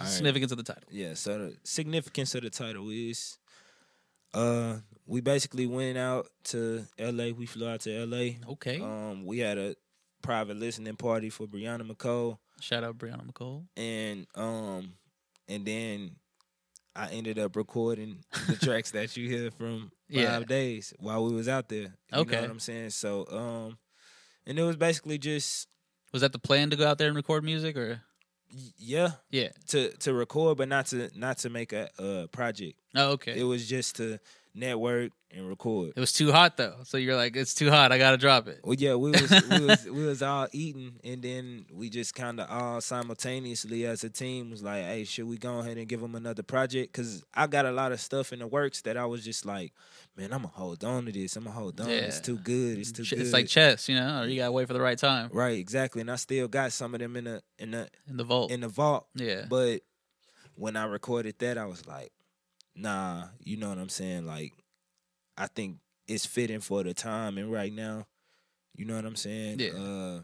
All 0.00 0.06
right. 0.06 0.12
Significance 0.12 0.52
of 0.52 0.58
the 0.58 0.64
title. 0.64 0.84
Yeah, 0.90 1.14
so 1.14 1.38
the 1.38 1.56
significance 1.64 2.34
of 2.34 2.42
the 2.42 2.50
title 2.50 2.88
is 2.90 3.38
uh 4.34 4.78
we 5.06 5.20
basically 5.20 5.66
went 5.66 5.98
out 5.98 6.28
to 6.44 6.86
LA. 6.98 7.30
We 7.32 7.46
flew 7.46 7.68
out 7.68 7.80
to 7.80 8.06
LA. 8.06 8.36
Okay. 8.52 8.80
Um 8.80 9.26
we 9.26 9.38
had 9.38 9.58
a 9.58 9.74
private 10.22 10.56
listening 10.56 10.96
party 10.96 11.30
for 11.30 11.46
Brianna 11.46 11.82
McCole 11.90 12.38
Shout 12.60 12.84
out 12.84 12.96
Brianna 12.98 13.26
McCole. 13.26 13.66
and 13.76 14.26
um 14.36 14.94
and 15.48 15.64
then 15.66 16.16
I 16.94 17.08
ended 17.08 17.38
up 17.38 17.56
recording 17.56 18.18
the 18.48 18.56
tracks 18.66 18.90
that 18.92 19.16
you 19.16 19.28
hear 19.28 19.50
from 19.50 19.90
five 20.08 20.20
Yeah. 20.20 20.38
days 20.40 20.92
while 20.98 21.24
we 21.24 21.32
was 21.34 21.48
out 21.48 21.68
there. 21.68 21.80
You 22.12 22.18
Okay. 22.18 22.36
know 22.36 22.42
what 22.42 22.50
I'm 22.50 22.60
saying? 22.60 22.90
So 22.90 23.26
um 23.30 23.78
and 24.46 24.58
it 24.58 24.62
was 24.62 24.76
basically 24.76 25.18
just 25.18 25.68
Was 26.12 26.22
that 26.22 26.32
the 26.32 26.38
plan 26.38 26.70
to 26.70 26.76
go 26.76 26.86
out 26.86 26.98
there 26.98 27.08
and 27.08 27.16
record 27.16 27.42
music, 27.44 27.76
or 27.76 28.02
yeah, 28.76 29.12
yeah? 29.30 29.48
to 29.68 29.90
to 29.98 30.12
record 30.12 30.58
but 30.58 30.68
not 30.68 30.86
to 30.88 31.10
not 31.16 31.38
to 31.38 31.48
make 31.50 31.72
a 31.72 31.88
uh 31.98 32.26
project. 32.28 32.78
Oh, 32.94 33.12
okay. 33.12 33.38
It 33.40 33.44
was 33.44 33.66
just 33.68 33.96
to 33.96 34.18
network 34.54 35.12
and 35.30 35.48
record. 35.48 35.92
It 35.96 36.00
was 36.00 36.12
too 36.12 36.30
hot 36.30 36.56
though, 36.58 36.76
so 36.84 36.98
you're 36.98 37.16
like, 37.16 37.36
it's 37.36 37.54
too 37.54 37.70
hot. 37.70 37.90
I 37.92 37.98
gotta 37.98 38.18
drop 38.18 38.48
it. 38.48 38.60
Well, 38.64 38.74
yeah, 38.74 38.94
we 38.96 39.10
was 39.12 39.30
we 39.50 39.60
was 39.66 39.84
we 39.86 40.04
was 40.06 40.22
all 40.22 40.46
eating, 40.52 41.00
and 41.04 41.22
then 41.22 41.66
we 41.72 41.88
just 41.88 42.14
kind 42.14 42.38
of 42.40 42.50
all 42.50 42.80
simultaneously 42.80 43.86
as 43.86 44.04
a 44.04 44.10
team 44.10 44.50
was 44.50 44.62
like, 44.62 44.82
"Hey, 44.84 45.04
should 45.04 45.26
we 45.26 45.38
go 45.38 45.60
ahead 45.60 45.78
and 45.78 45.88
give 45.88 46.00
them 46.00 46.14
another 46.14 46.42
project?" 46.42 46.92
Because 46.92 47.24
I 47.34 47.46
got 47.46 47.64
a 47.66 47.72
lot 47.72 47.92
of 47.92 48.00
stuff 48.00 48.32
in 48.32 48.40
the 48.40 48.46
works 48.46 48.82
that 48.82 48.96
I 48.96 49.06
was 49.06 49.24
just 49.24 49.46
like, 49.46 49.72
"Man, 50.16 50.32
I'm 50.32 50.42
gonna 50.42 50.48
hold 50.54 50.84
on 50.84 51.06
to 51.06 51.12
this. 51.12 51.36
I'm 51.36 51.44
gonna 51.44 51.56
hold 51.56 51.80
on. 51.80 51.88
It's 51.88 52.20
too 52.20 52.36
good. 52.38 52.78
It's 52.78 52.92
too 52.92 53.04
Ch- 53.04 53.10
good." 53.10 53.20
It's 53.20 53.32
like 53.32 53.46
chess, 53.48 53.88
you 53.88 53.94
know. 53.94 54.22
Or 54.22 54.26
you 54.26 54.36
gotta 54.36 54.52
wait 54.52 54.66
for 54.68 54.74
the 54.74 54.80
right 54.80 54.98
time 54.98 55.30
right, 55.32 55.58
exactly. 55.58 56.00
And 56.02 56.10
I 56.10 56.16
still 56.16 56.48
got 56.48 56.72
some 56.72 56.94
of 56.94 57.00
them 57.00 57.16
in 57.16 57.24
the 57.24 57.42
in 57.58 57.70
the 57.70 57.88
in 58.08 58.16
the 58.18 58.24
vault. 58.24 58.50
in 58.50 58.60
the 58.60 58.68
vault. 58.68 59.06
yeah, 59.14 59.44
But 59.48 59.80
when 60.56 60.76
I 60.76 60.84
recorded 60.84 61.36
that, 61.38 61.56
I 61.56 61.64
was 61.64 61.86
like, 61.86 62.12
"Nah," 62.74 63.28
you 63.40 63.56
know 63.56 63.68
what 63.68 63.78
I'm 63.78 63.88
saying? 63.88 64.26
Like, 64.26 64.52
I 65.36 65.46
think 65.46 65.78
it's 66.08 66.26
fitting 66.26 66.60
for 66.60 66.82
the 66.82 66.94
time 66.94 67.38
and 67.38 67.50
right 67.50 67.72
now. 67.72 68.06
You 68.74 68.84
know 68.86 68.96
what 68.96 69.04
I'm 69.04 69.16
saying? 69.16 69.60
Yeah. 69.60 69.70
Uh, 69.72 70.22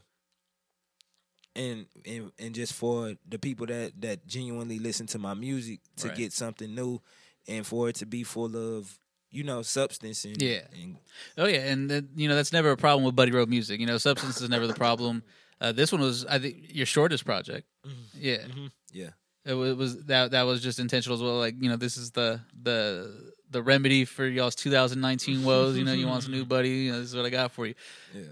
and 1.57 1.87
and 2.07 2.33
and 2.39 2.55
just 2.55 2.73
for 2.73 3.15
the 3.29 3.39
people 3.39 3.67
that 3.67 4.01
that 4.01 4.27
genuinely 4.27 4.79
listen 4.79 5.07
to 5.09 5.19
my 5.19 5.35
music 5.35 5.81
to 5.97 6.09
Right. 6.09 6.17
get 6.17 6.33
something 6.33 6.75
new, 6.75 7.01
and 7.47 7.67
for 7.67 7.89
it 7.89 7.97
to 7.97 8.07
be 8.07 8.23
full 8.23 8.57
of 8.57 8.99
you 9.31 9.43
know 9.45 9.63
substance 9.63 10.25
and 10.25 10.41
Yeah. 10.41 10.67
and 10.73 10.99
Oh 11.37 11.47
yeah, 11.47 11.71
and 11.71 11.91
that, 11.91 12.05
you 12.17 12.29
know 12.29 12.37
that's 12.37 12.53
never 12.53 12.71
a 12.71 12.77
problem 12.77 13.05
with 13.05 13.17
Buddy 13.17 13.33
Rowe 13.33 13.47
music. 13.47 13.81
You 13.81 13.87
know, 13.87 13.99
substance 13.99 14.41
is 14.41 14.49
never 14.49 14.67
the 14.67 14.75
problem. 14.75 15.23
Uh, 15.61 15.73
this 15.73 15.91
one 15.91 16.01
was, 16.01 16.25
I 16.27 16.39
think, 16.39 16.73
your 16.73 16.87
shortest 16.87 17.25
project. 17.25 17.67
Yeah, 18.15 18.47
Mhm. 18.47 18.71
yeah 18.93 19.11
it 19.49 19.77
was, 19.77 20.05
that 20.07 20.33
that 20.33 20.43
was 20.43 20.63
just 20.63 20.79
intentional 20.79 21.17
as 21.17 21.23
well. 21.23 21.39
Like 21.39 21.55
you 21.61 21.69
know, 21.71 21.77
this 21.77 21.97
is 21.97 22.11
the 22.13 22.41
the 22.63 23.33
the 23.51 23.63
remedy 23.63 24.05
for 24.05 24.27
y'all's 24.27 24.55
2019 24.55 25.43
woes. 25.45 25.77
You 25.79 25.85
know, 25.85 25.93
you 25.95 26.07
want 26.07 26.23
some 26.23 26.33
new 26.33 26.45
Buddy. 26.55 26.69
You 26.71 26.93
know, 26.93 27.01
this 27.01 27.09
is 27.11 27.17
what 27.17 27.25
I 27.25 27.31
got 27.31 27.53
for 27.53 27.67
you. 27.67 27.75
yeah 28.15 28.23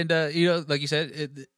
And, 0.00 0.12
uh, 0.12 0.28
you 0.32 0.48
know, 0.48 0.64
like 0.68 0.82
you 0.82 0.86
said, 0.86 1.10
it, 1.12 1.48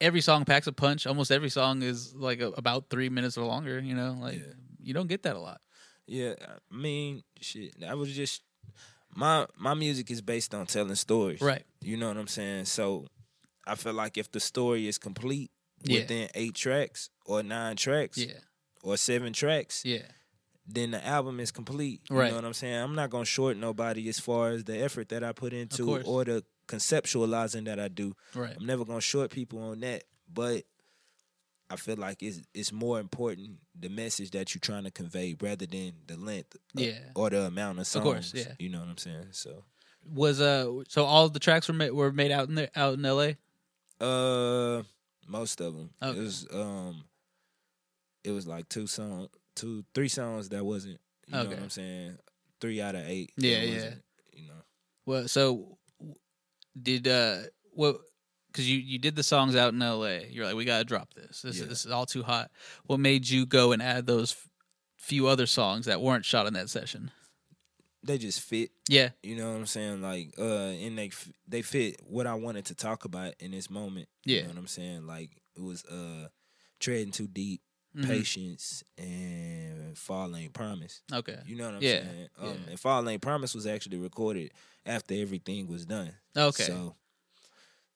every 0.00 0.20
song 0.20 0.44
packs 0.44 0.68
a 0.68 0.72
punch. 0.72 1.06
Almost 1.06 1.32
every 1.32 1.50
song 1.50 1.82
is 1.82 2.14
like 2.14 2.40
a, 2.40 2.48
about 2.52 2.88
three 2.88 3.08
minutes 3.08 3.36
or 3.36 3.44
longer. 3.44 3.80
You 3.80 3.94
know, 3.94 4.16
like 4.20 4.36
Yeah. 4.36 4.52
you 4.80 4.94
don't 4.94 5.08
get 5.08 5.24
that 5.24 5.34
a 5.34 5.40
lot. 5.40 5.60
Yeah, 6.06 6.34
I 6.40 6.74
mean, 6.76 7.22
shit. 7.40 7.74
I 7.86 7.94
was 7.94 8.12
just 8.14 8.42
my 9.14 9.46
my 9.58 9.74
music 9.74 10.10
is 10.10 10.20
based 10.22 10.54
on 10.54 10.66
telling 10.66 10.94
stories. 10.94 11.40
Right. 11.40 11.64
You 11.80 11.96
know 11.96 12.08
what 12.08 12.16
I'm 12.16 12.28
saying? 12.28 12.66
So 12.66 13.06
I 13.66 13.74
feel 13.74 13.94
like 13.94 14.16
if 14.16 14.30
the 14.30 14.40
story 14.40 14.86
is 14.86 14.96
complete 14.98 15.50
Yeah. 15.82 16.00
within 16.02 16.28
eight 16.34 16.54
tracks 16.54 17.10
or 17.26 17.42
nine 17.42 17.76
tracks 17.76 18.18
Yeah, 18.18 18.34
or 18.82 18.96
seven 18.96 19.32
tracks, 19.32 19.84
yeah, 19.84 20.02
then 20.66 20.90
the 20.92 21.04
album 21.06 21.40
is 21.40 21.50
complete. 21.50 22.00
You 22.10 22.16
Right. 22.16 22.30
know 22.30 22.36
what 22.36 22.44
I'm 22.44 22.54
saying? 22.54 22.76
I'm 22.80 22.94
not 22.94 23.10
gonna 23.10 23.24
short 23.24 23.56
nobody 23.56 24.08
as 24.08 24.18
far 24.20 24.50
as 24.50 24.64
the 24.64 24.78
effort 24.78 25.08
that 25.10 25.22
I 25.24 25.32
put 25.32 25.52
into 25.52 26.00
or 26.04 26.24
the 26.24 26.44
conceptualizing 26.68 27.64
that 27.64 27.78
I 27.80 27.88
do. 27.88 28.14
right. 28.34 28.56
I'm 28.58 28.66
never 28.66 28.84
gonna 28.84 29.00
short 29.00 29.30
people 29.30 29.58
on 29.60 29.80
that. 29.80 30.04
But 30.32 30.64
I 31.68 31.76
feel 31.76 31.96
like 31.96 32.22
it's 32.22 32.40
it's 32.54 32.72
more 32.72 32.98
important 33.00 33.58
the 33.78 33.88
message 33.88 34.30
that 34.32 34.54
you're 34.54 34.60
trying 34.60 34.84
to 34.84 34.90
convey 34.90 35.36
rather 35.40 35.66
than 35.66 35.92
the 36.06 36.16
length 36.16 36.56
uh, 36.56 36.80
Yeah. 36.80 36.98
or 37.14 37.30
the 37.30 37.42
amount 37.42 37.78
of 37.80 37.86
songs. 37.86 38.04
course, 38.04 38.32
yeah. 38.34 38.54
You 38.58 38.68
know 38.70 38.80
what 38.80 38.88
I'm 38.88 38.98
saying? 38.98 39.28
So 39.32 39.64
Was 40.04 40.40
uh, 40.40 40.66
so 40.88 41.04
all 41.04 41.26
of 41.26 41.32
the 41.32 41.38
tracks 41.40 41.68
were 41.68 41.74
made 41.74 41.90
were 41.92 42.12
made 42.12 42.30
out 42.32 42.48
in 42.48 42.54
there 42.54 42.70
out 42.74 42.94
in 42.94 43.04
L.A. 43.04 43.36
uh 44.00 44.82
most 45.26 45.60
of 45.60 45.74
them. 45.76 45.90
Okay. 46.02 46.18
It 46.18 46.22
was 46.22 46.46
um 46.52 47.04
it 48.24 48.30
was 48.32 48.46
like 48.46 48.68
two 48.68 48.86
song 48.86 49.28
two 49.56 49.84
three 49.94 50.08
songs 50.08 50.48
that 50.50 50.64
wasn't 50.64 51.00
you 51.26 51.34
know 51.34 51.44
what 51.44 51.58
I'm 51.58 51.70
saying? 51.70 52.18
Three 52.60 52.80
out 52.80 52.94
of 52.94 53.02
eight. 53.06 53.30
that 53.36 53.46
Yeah, 53.46 53.62
yeah. 53.62 53.90
You 54.32 54.48
know. 54.48 54.62
Well, 55.06 55.28
so 55.28 55.78
did 56.80 57.06
uh, 57.08 57.38
what? 57.72 57.98
Because 58.48 58.68
you 58.68 58.78
you 58.78 58.98
did 58.98 59.14
the 59.16 59.22
songs 59.22 59.54
out 59.54 59.72
in 59.72 59.80
L.A. 59.80 60.26
You're 60.30 60.44
like, 60.44 60.56
we 60.56 60.64
gotta 60.64 60.84
drop 60.84 61.14
this. 61.14 61.42
This 61.42 61.56
Yeah. 61.58 61.62
is 61.64 61.68
this 61.68 61.84
is 61.86 61.92
all 61.92 62.06
too 62.06 62.22
hot. 62.22 62.50
What 62.86 62.98
made 63.00 63.28
you 63.28 63.46
go 63.46 63.72
and 63.72 63.80
add 63.82 64.06
those 64.06 64.32
f- 64.32 64.48
few 64.98 65.26
other 65.28 65.46
songs 65.46 65.86
that 65.86 66.00
weren't 66.00 66.24
shot 66.24 66.46
in 66.46 66.54
that 66.54 66.68
session? 66.68 67.10
They 68.02 68.18
just 68.18 68.40
fit. 68.40 68.70
Yeah, 68.88 69.10
You 69.22 69.36
know 69.36 69.50
what 69.50 69.58
I'm 69.58 69.66
saying? 69.66 70.00
Like, 70.02 70.32
uh, 70.38 70.42
and 70.42 70.96
they 70.98 71.08
f- 71.08 71.28
they 71.46 71.62
fit 71.62 72.00
what 72.02 72.26
I 72.26 72.34
wanted 72.34 72.64
to 72.66 72.74
talk 72.74 73.04
about 73.04 73.34
in 73.38 73.50
this 73.52 73.68
moment. 73.70 74.08
Yeah. 74.24 74.38
You 74.38 74.42
know 74.44 74.48
what 74.50 74.58
I'm 74.58 74.66
saying? 74.66 75.06
Like, 75.06 75.30
it 75.54 75.60
was 75.60 75.84
uh, 75.84 76.28
treading 76.80 77.12
too 77.12 77.28
deep, 77.28 77.60
Mhm. 77.96 78.06
patience, 78.06 78.84
and 78.98 79.96
fall 79.98 80.34
ain't 80.36 80.52
promise. 80.52 81.02
Okay. 81.12 81.38
You 81.46 81.56
know 81.56 81.66
what 81.66 81.74
I'm 81.74 81.82
Yeah, 81.82 82.02
saying? 82.04 82.28
Um, 82.38 82.46
yeah. 82.48 82.70
And 82.70 82.80
fall 82.80 83.08
ain't 83.08 83.22
promise 83.22 83.54
was 83.54 83.66
actually 83.66 83.98
recorded 83.98 84.52
after 84.86 85.14
everything 85.14 85.66
was 85.66 85.86
done. 85.86 86.12
Okay. 86.36 86.62
So, 86.64 86.94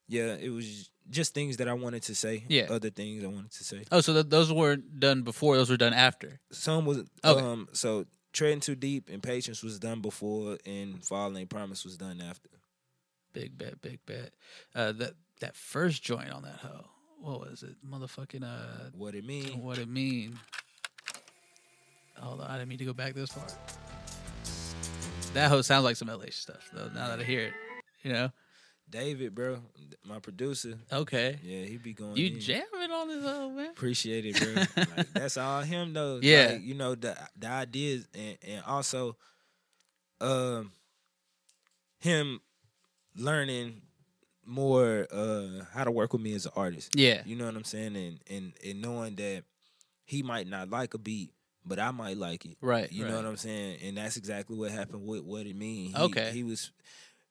yeah, 0.08 0.34
it 0.34 0.50
was 0.50 0.90
just 1.10 1.34
things 1.34 1.56
that 1.58 1.68
I 1.68 1.72
wanted 1.74 2.02
to 2.04 2.14
say. 2.14 2.44
Yeah. 2.48 2.66
Other 2.70 2.90
things 2.90 3.22
I 3.24 3.28
wanted 3.28 3.52
to 3.52 3.64
say. 3.64 3.84
oh, 3.92 4.00
so 4.00 4.12
th- 4.12 4.26
those 4.28 4.52
weren't 4.52 4.98
done 5.00 5.22
before; 5.22 5.56
those 5.56 5.70
were 5.70 5.76
done 5.76 5.94
after. 5.94 6.40
Some 6.50 6.84
was 6.84 6.98
Okay. 7.24 7.40
um 7.40 7.68
so 7.72 8.06
treading 8.32 8.60
too 8.60 8.74
deep 8.74 9.08
and 9.08 9.22
patience 9.22 9.62
was 9.62 9.78
done 9.78 10.00
before 10.00 10.58
and 10.66 11.04
Fall 11.04 11.36
ain't 11.38 11.48
promise 11.50 11.84
was 11.84 11.96
done 11.96 12.20
after. 12.20 12.48
Big 13.32 13.56
bet, 13.56 13.80
big 13.80 14.00
bet. 14.06 14.34
Uh, 14.74 14.92
that 14.92 15.14
that 15.40 15.54
first 15.56 16.02
joint 16.02 16.30
on 16.30 16.42
that 16.42 16.56
hoe. 16.56 16.86
What 17.24 17.40
was 17.40 17.62
it? 17.62 17.76
Motherfucking 17.88 18.42
uh, 18.44 18.90
What 18.94 19.14
it 19.14 19.24
mean? 19.24 19.62
what 19.62 19.78
it 19.78 19.88
mean? 19.88 20.38
Hold 22.18 22.42
on, 22.42 22.46
I 22.50 22.58
didn't 22.58 22.68
mean 22.68 22.78
to 22.78 22.84
go 22.84 22.92
back 22.92 23.14
this 23.14 23.30
far. 23.30 23.46
That 25.32 25.48
hoe 25.50 25.62
sounds 25.62 25.84
like 25.84 25.96
some 25.96 26.08
LA 26.08 26.26
stuff 26.30 26.68
though. 26.72 26.88
Now 26.94 27.08
that 27.08 27.20
I 27.20 27.22
hear 27.24 27.46
it, 27.46 27.52
you 28.02 28.12
know. 28.12 28.30
David, 28.90 29.34
bro, 29.34 29.56
my 30.04 30.18
producer. 30.18 30.74
Okay, 30.92 31.38
Yeah, 31.42 31.64
he 31.64 31.78
be 31.78 31.94
going. 31.94 32.16
you 32.18 32.26
in. 32.26 32.40
jamming 32.40 32.90
on 32.92 33.08
this 33.08 33.24
hoe, 33.24 33.48
man. 33.48 33.70
Appreciate 33.70 34.26
it, 34.26 34.38
bro. 34.76 34.84
like, 34.96 35.12
that's 35.14 35.38
all 35.38 35.62
him 35.62 35.94
though. 35.94 36.20
Yeah. 36.22 36.50
Like, 36.52 36.62
you 36.62 36.74
know 36.74 36.94
the 36.94 37.16
the 37.38 37.48
ideas 37.48 38.06
and 38.14 38.36
and 38.46 38.62
also, 38.66 39.16
um, 40.20 40.72
him 42.00 42.40
learning 43.16 43.80
more 44.46 45.06
uh 45.12 45.64
how 45.72 45.84
to 45.84 45.90
work 45.90 46.12
with 46.12 46.22
me 46.22 46.34
as 46.34 46.46
an 46.46 46.52
artist. 46.56 46.94
Yeah, 46.94 47.22
You 47.24 47.36
know 47.36 47.46
what 47.46 47.56
I'm 47.56 47.64
saying, 47.64 47.96
and 47.96 48.18
and 48.30 48.52
and 48.64 48.82
knowing 48.82 49.14
that 49.16 49.44
he 50.04 50.22
might 50.22 50.46
not 50.46 50.68
like 50.70 50.94
a 50.94 50.98
beat, 50.98 51.30
but 51.64 51.78
I 51.78 51.90
might 51.90 52.16
like 52.18 52.44
it. 52.44 52.56
right. 52.60 52.90
You 52.92 53.04
right. 53.04 53.10
know 53.10 53.16
what 53.16 53.26
I'm 53.26 53.36
saying? 53.36 53.78
And 53.82 53.96
that's 53.96 54.16
exactly 54.16 54.56
what 54.56 54.70
happened 54.70 55.06
with 55.06 55.22
what 55.22 55.46
it 55.46 55.56
means. 55.56 55.94
Okay. 55.96 56.30
He 56.32 56.42
was 56.44 56.70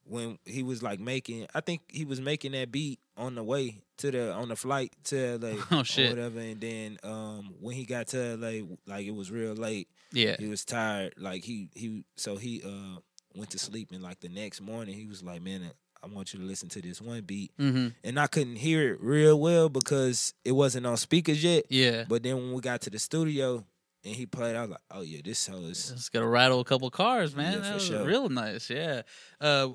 when 0.05 0.37
he 0.45 0.63
was 0.63 0.83
like 0.83 0.99
making 0.99 1.47
I 1.55 1.61
think 1.61 1.81
he 1.87 2.03
was 2.03 2.19
making 2.19 2.51
that 2.53 2.71
beat 2.71 2.99
on 3.15 3.35
the 3.35 3.43
way 3.43 3.81
to 3.97 4.11
the 4.11 4.33
on 4.33 4.49
the 4.49 4.55
flight 4.55 4.91
to 5.05 5.37
LA 5.37 5.55
Oh, 5.71 5.83
shit. 5.83 6.07
or 6.07 6.09
whatever 6.09 6.39
and 6.39 6.59
then 6.59 6.97
um 7.03 7.53
when 7.61 7.75
he 7.75 7.85
got 7.85 8.07
to 8.07 8.35
LA 8.35 8.65
like 8.85 9.05
it 9.05 9.15
was 9.15 9.31
real 9.31 9.53
late. 9.53 9.87
Yeah, 10.11 10.35
He 10.37 10.47
was 10.47 10.65
tired. 10.65 11.13
Like 11.17 11.43
he 11.43 11.69
he 11.73 12.03
so 12.17 12.35
he 12.35 12.61
uh 12.65 12.99
went 13.35 13.51
to 13.51 13.59
sleep 13.59 13.89
and 13.93 14.03
like 14.03 14.19
the 14.19 14.29
next 14.29 14.61
morning 14.61 14.93
he 14.95 15.05
was 15.07 15.23
like, 15.23 15.41
Man, 15.41 15.71
I 16.03 16.07
want 16.07 16.33
you 16.33 16.39
to 16.39 16.45
listen 16.45 16.67
to 16.69 16.81
this 16.81 17.01
one 17.01 17.21
beat. 17.21 17.51
mm-hmm. 17.57 17.87
And 18.03 18.19
I 18.19 18.27
couldn't 18.27 18.57
hear 18.57 18.93
it 18.93 18.99
real 19.01 19.39
well 19.39 19.69
because 19.69 20.33
it 20.43 20.51
wasn't 20.51 20.85
on 20.85 20.97
speakers 20.97 21.41
yet. 21.43 21.63
yeah. 21.69 22.03
But 22.07 22.23
then 22.23 22.35
when 22.35 22.51
we 22.53 22.61
got 22.61 22.81
to 22.81 22.89
the 22.89 22.99
studio 22.99 23.63
and 24.03 24.13
he 24.15 24.25
played, 24.25 24.55
I 24.57 24.61
was 24.61 24.71
like, 24.71 24.81
Oh 24.91 25.01
yeah, 25.01 25.21
this 25.23 25.47
hoe 25.47 25.59
is 25.65 25.91
It's 25.91 26.09
gonna 26.09 26.27
rattle 26.27 26.59
a 26.59 26.65
couple 26.65 26.89
cars, 26.89 27.35
man. 27.35 27.53
Yeah, 27.53 27.59
that 27.59 27.73
was 27.75 27.85
sure. 27.85 28.03
real 28.05 28.27
nice. 28.29 28.69
Yeah. 28.69 29.03
Uh, 29.39 29.69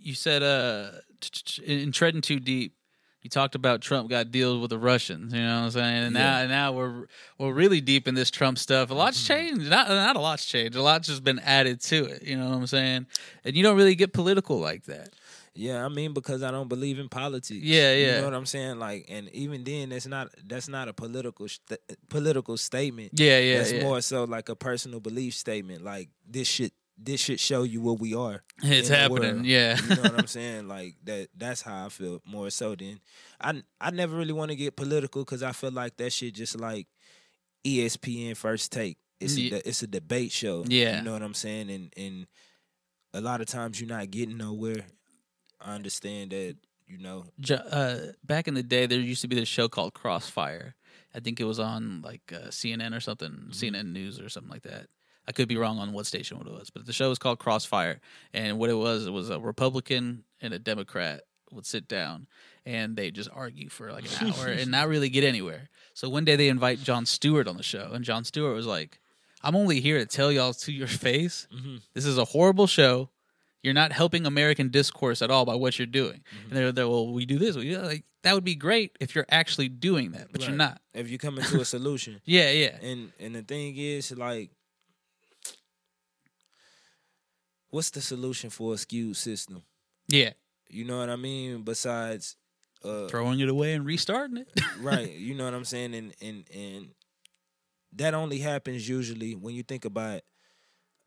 you 0.00 0.14
said 0.14 0.42
uh, 0.42 0.90
in 1.64 1.92
treading 1.92 2.20
too 2.22 2.40
deep. 2.40 2.74
You 3.22 3.30
talked 3.30 3.54
about 3.54 3.80
Trump 3.80 4.10
got 4.10 4.30
deals 4.30 4.60
with 4.60 4.68
the 4.68 4.78
Russians. 4.78 5.32
You 5.32 5.40
know 5.40 5.60
what 5.60 5.64
I'm 5.64 5.70
saying? 5.70 6.04
And 6.04 6.12
now, 6.14 6.20
Yeah. 6.36 6.40
and 6.40 6.50
now 6.50 6.72
we're 6.72 7.06
we're 7.38 7.54
really 7.54 7.80
deep 7.80 8.06
in 8.06 8.14
this 8.14 8.30
Trump 8.30 8.58
stuff. 8.58 8.90
A 8.90 8.94
lot's 8.94 9.16
Mm-hmm. 9.26 9.34
changed. 9.56 9.70
Not 9.70 9.88
not 9.88 10.16
a 10.16 10.20
lot's 10.20 10.44
changed. 10.44 10.76
A 10.76 10.82
lot's 10.82 11.08
just 11.08 11.24
been 11.24 11.38
added 11.38 11.80
to 11.82 12.04
it. 12.04 12.22
You 12.22 12.36
know 12.36 12.50
what 12.50 12.56
I'm 12.56 12.66
saying? 12.66 13.06
And 13.44 13.56
you 13.56 13.62
don't 13.62 13.76
really 13.78 13.94
get 13.94 14.12
political 14.12 14.58
like 14.60 14.84
that. 14.84 15.14
Yeah, 15.54 15.84
I 15.84 15.88
mean 15.88 16.12
because 16.12 16.42
I 16.42 16.50
don't 16.50 16.68
believe 16.68 16.98
in 16.98 17.08
politics. 17.08 17.62
Yeah, 17.62 17.94
yeah. 17.94 18.06
You 18.06 18.20
know 18.20 18.24
what 18.24 18.34
I'm 18.34 18.46
saying? 18.46 18.78
Like, 18.78 19.06
and 19.08 19.28
even 19.30 19.62
then, 19.62 19.90
that's 19.90 20.06
not 20.06 20.28
that's 20.46 20.68
not 20.68 20.88
a 20.88 20.92
political 20.92 21.46
st- 21.48 21.80
political 22.08 22.56
statement. 22.56 23.12
Yeah, 23.14 23.38
yeah, 23.38 23.58
that's 23.58 23.72
yeah. 23.72 23.82
more 23.82 24.00
so 24.00 24.24
like 24.24 24.48
a 24.48 24.56
personal 24.56 25.00
belief 25.00 25.34
statement. 25.34 25.84
Like 25.84 26.08
this 26.28 26.48
should 26.48 26.72
this 26.98 27.20
should 27.20 27.38
show 27.38 27.62
you 27.62 27.80
what 27.80 28.00
we 28.00 28.14
are. 28.14 28.42
It's 28.62 28.88
happening. 28.88 29.34
world. 29.34 29.46
Yeah. 29.46 29.78
you 29.80 29.96
know 29.96 30.02
what 30.02 30.18
I'm 30.18 30.26
saying? 30.38 30.66
Like 30.66 30.96
that. 31.04 31.28
That's 31.36 31.62
how 31.62 31.86
I 31.86 31.88
feel 31.88 32.20
more 32.24 32.50
so 32.50 32.74
than 32.74 33.00
I. 33.40 33.62
I 33.80 33.90
never 33.90 34.16
really 34.16 34.32
want 34.32 34.50
to 34.50 34.56
get 34.56 34.76
political 34.76 35.24
because 35.24 35.42
I 35.42 35.52
feel 35.52 35.70
like 35.72 35.96
that 35.98 36.12
shit 36.12 36.34
just 36.34 36.58
like 36.58 36.88
ESPN 37.64 38.36
First 38.36 38.72
Take. 38.72 38.98
It's 39.20 39.38
a 39.38 39.68
it's 39.68 39.82
a 39.82 39.86
debate 39.86 40.32
show. 40.32 40.64
Yeah. 40.66 40.98
you 40.98 41.04
know 41.04 41.12
what 41.12 41.22
I'm 41.22 41.34
saying. 41.34 41.70
And 41.70 41.92
and 41.96 42.26
a 43.14 43.20
lot 43.20 43.40
of 43.40 43.46
times 43.46 43.80
you're 43.80 43.88
not 43.88 44.10
getting 44.10 44.36
nowhere. 44.36 44.84
I 45.64 45.74
understand 45.74 46.30
that. 46.32 46.56
You 46.86 46.98
know, 46.98 47.24
uh, 47.50 47.96
back 48.22 48.46
in 48.46 48.52
the 48.52 48.62
day, 48.62 48.84
there 48.84 49.00
used 49.00 49.22
to 49.22 49.26
be 49.28 49.36
this 49.36 49.48
show 49.48 49.68
called 49.68 49.94
Crossfire. 49.94 50.74
I 51.14 51.20
think 51.20 51.40
it 51.40 51.44
was 51.44 51.58
on 51.58 52.02
like 52.02 52.30
uh, 52.30 52.48
CNN 52.48 52.94
or 52.94 53.00
something, 53.00 53.30
Mm-hmm. 53.30 53.50
CNN 53.78 53.92
News 53.92 54.20
or 54.20 54.28
something 54.28 54.50
like 54.52 54.64
that. 54.64 54.88
I 55.26 55.32
could 55.32 55.48
be 55.48 55.56
wrong 55.56 55.78
on 55.78 55.94
what 55.94 56.04
station 56.04 56.36
it 56.36 56.44
was, 56.52 56.68
but 56.68 56.84
the 56.84 56.92
show 56.92 57.08
was 57.08 57.18
called 57.18 57.38
Crossfire. 57.38 58.00
And 58.34 58.58
what 58.58 58.68
it 58.68 58.74
was, 58.74 59.06
it 59.06 59.12
was 59.12 59.30
a 59.30 59.40
Republican 59.40 60.24
and 60.42 60.52
a 60.52 60.58
Democrat 60.58 61.22
would 61.50 61.64
sit 61.64 61.88
down 61.88 62.26
and 62.66 62.96
they 62.96 63.10
just 63.10 63.30
argue 63.32 63.70
for 63.70 63.90
like 63.90 64.04
an 64.20 64.28
hour 64.34 64.48
and 64.48 64.70
not 64.70 64.86
really 64.88 65.08
get 65.08 65.24
anywhere. 65.24 65.70
So 65.94 66.10
one 66.10 66.26
day 66.26 66.36
they 66.36 66.48
invite 66.50 66.82
Jon 66.82 67.06
Stewart 67.06 67.48
on 67.48 67.56
the 67.56 67.62
show, 67.62 67.92
and 67.94 68.04
Jon 68.04 68.24
Stewart 68.24 68.54
was 68.54 68.66
like, 68.66 69.00
"I'm 69.42 69.56
only 69.56 69.80
here 69.80 69.98
to 69.98 70.04
tell 70.06 70.30
y'all 70.30 70.52
to 70.52 70.70
your 70.72 70.86
face, 70.86 71.48
Mm-hmm. 71.54 71.76
this 71.94 72.04
is 72.04 72.18
a 72.18 72.26
horrible 72.26 72.66
show." 72.66 73.08
You're 73.64 73.74
not 73.74 73.92
helping 73.92 74.26
American 74.26 74.68
discourse 74.68 75.22
at 75.22 75.30
all 75.30 75.44
by 75.46 75.54
what 75.54 75.78
you're 75.78 75.86
doing. 75.86 76.20
Mm-hmm. 76.20 76.48
And 76.48 76.56
they're, 76.56 76.72
they're 76.72 76.88
well, 76.88 77.10
we 77.10 77.24
do 77.24 77.38
this. 77.38 77.56
We 77.56 77.70
do 77.70 77.76
that. 77.78 77.86
like 77.86 78.04
that 78.22 78.34
would 78.34 78.44
be 78.44 78.54
great 78.54 78.96
if 79.00 79.14
you're 79.14 79.26
actually 79.30 79.68
doing 79.68 80.12
that, 80.12 80.28
but 80.32 80.46
you're 80.46 80.56
not. 80.56 80.80
if 80.92 81.10
you 81.10 81.18
come 81.18 81.38
into 81.38 81.60
a 81.60 81.64
solution, 81.64 82.20
Yeah, 82.26 82.50
yeah, 82.50 82.76
and 82.82 83.10
and 83.18 83.34
the 83.34 83.42
thing 83.42 83.74
is, 83.76 84.12
like, 84.12 84.50
what's 87.70 87.90
the 87.90 88.00
solution 88.00 88.50
for 88.50 88.74
a 88.74 88.78
skewed 88.78 89.16
system? 89.16 89.62
yeah. 90.08 90.30
You 90.70 90.84
know 90.84 90.98
what 90.98 91.10
I 91.10 91.16
mean? 91.16 91.62
Besides, 91.62 92.36
uh, 92.82 93.06
Throwing 93.06 93.38
it 93.38 93.48
away 93.48 93.74
and 93.74 93.86
restarting 93.86 94.38
it. 94.38 94.48
right? 94.80 95.08
You 95.12 95.34
know 95.34 95.44
what 95.44 95.54
I'm 95.54 95.64
saying? 95.64 95.94
And 95.94 96.14
and 96.20 96.44
and 96.52 96.88
that 97.92 98.12
only 98.14 98.38
happens 98.38 98.88
usually 98.88 99.34
when 99.36 99.54
you 99.54 99.62
think 99.62 99.84
about 99.84 100.22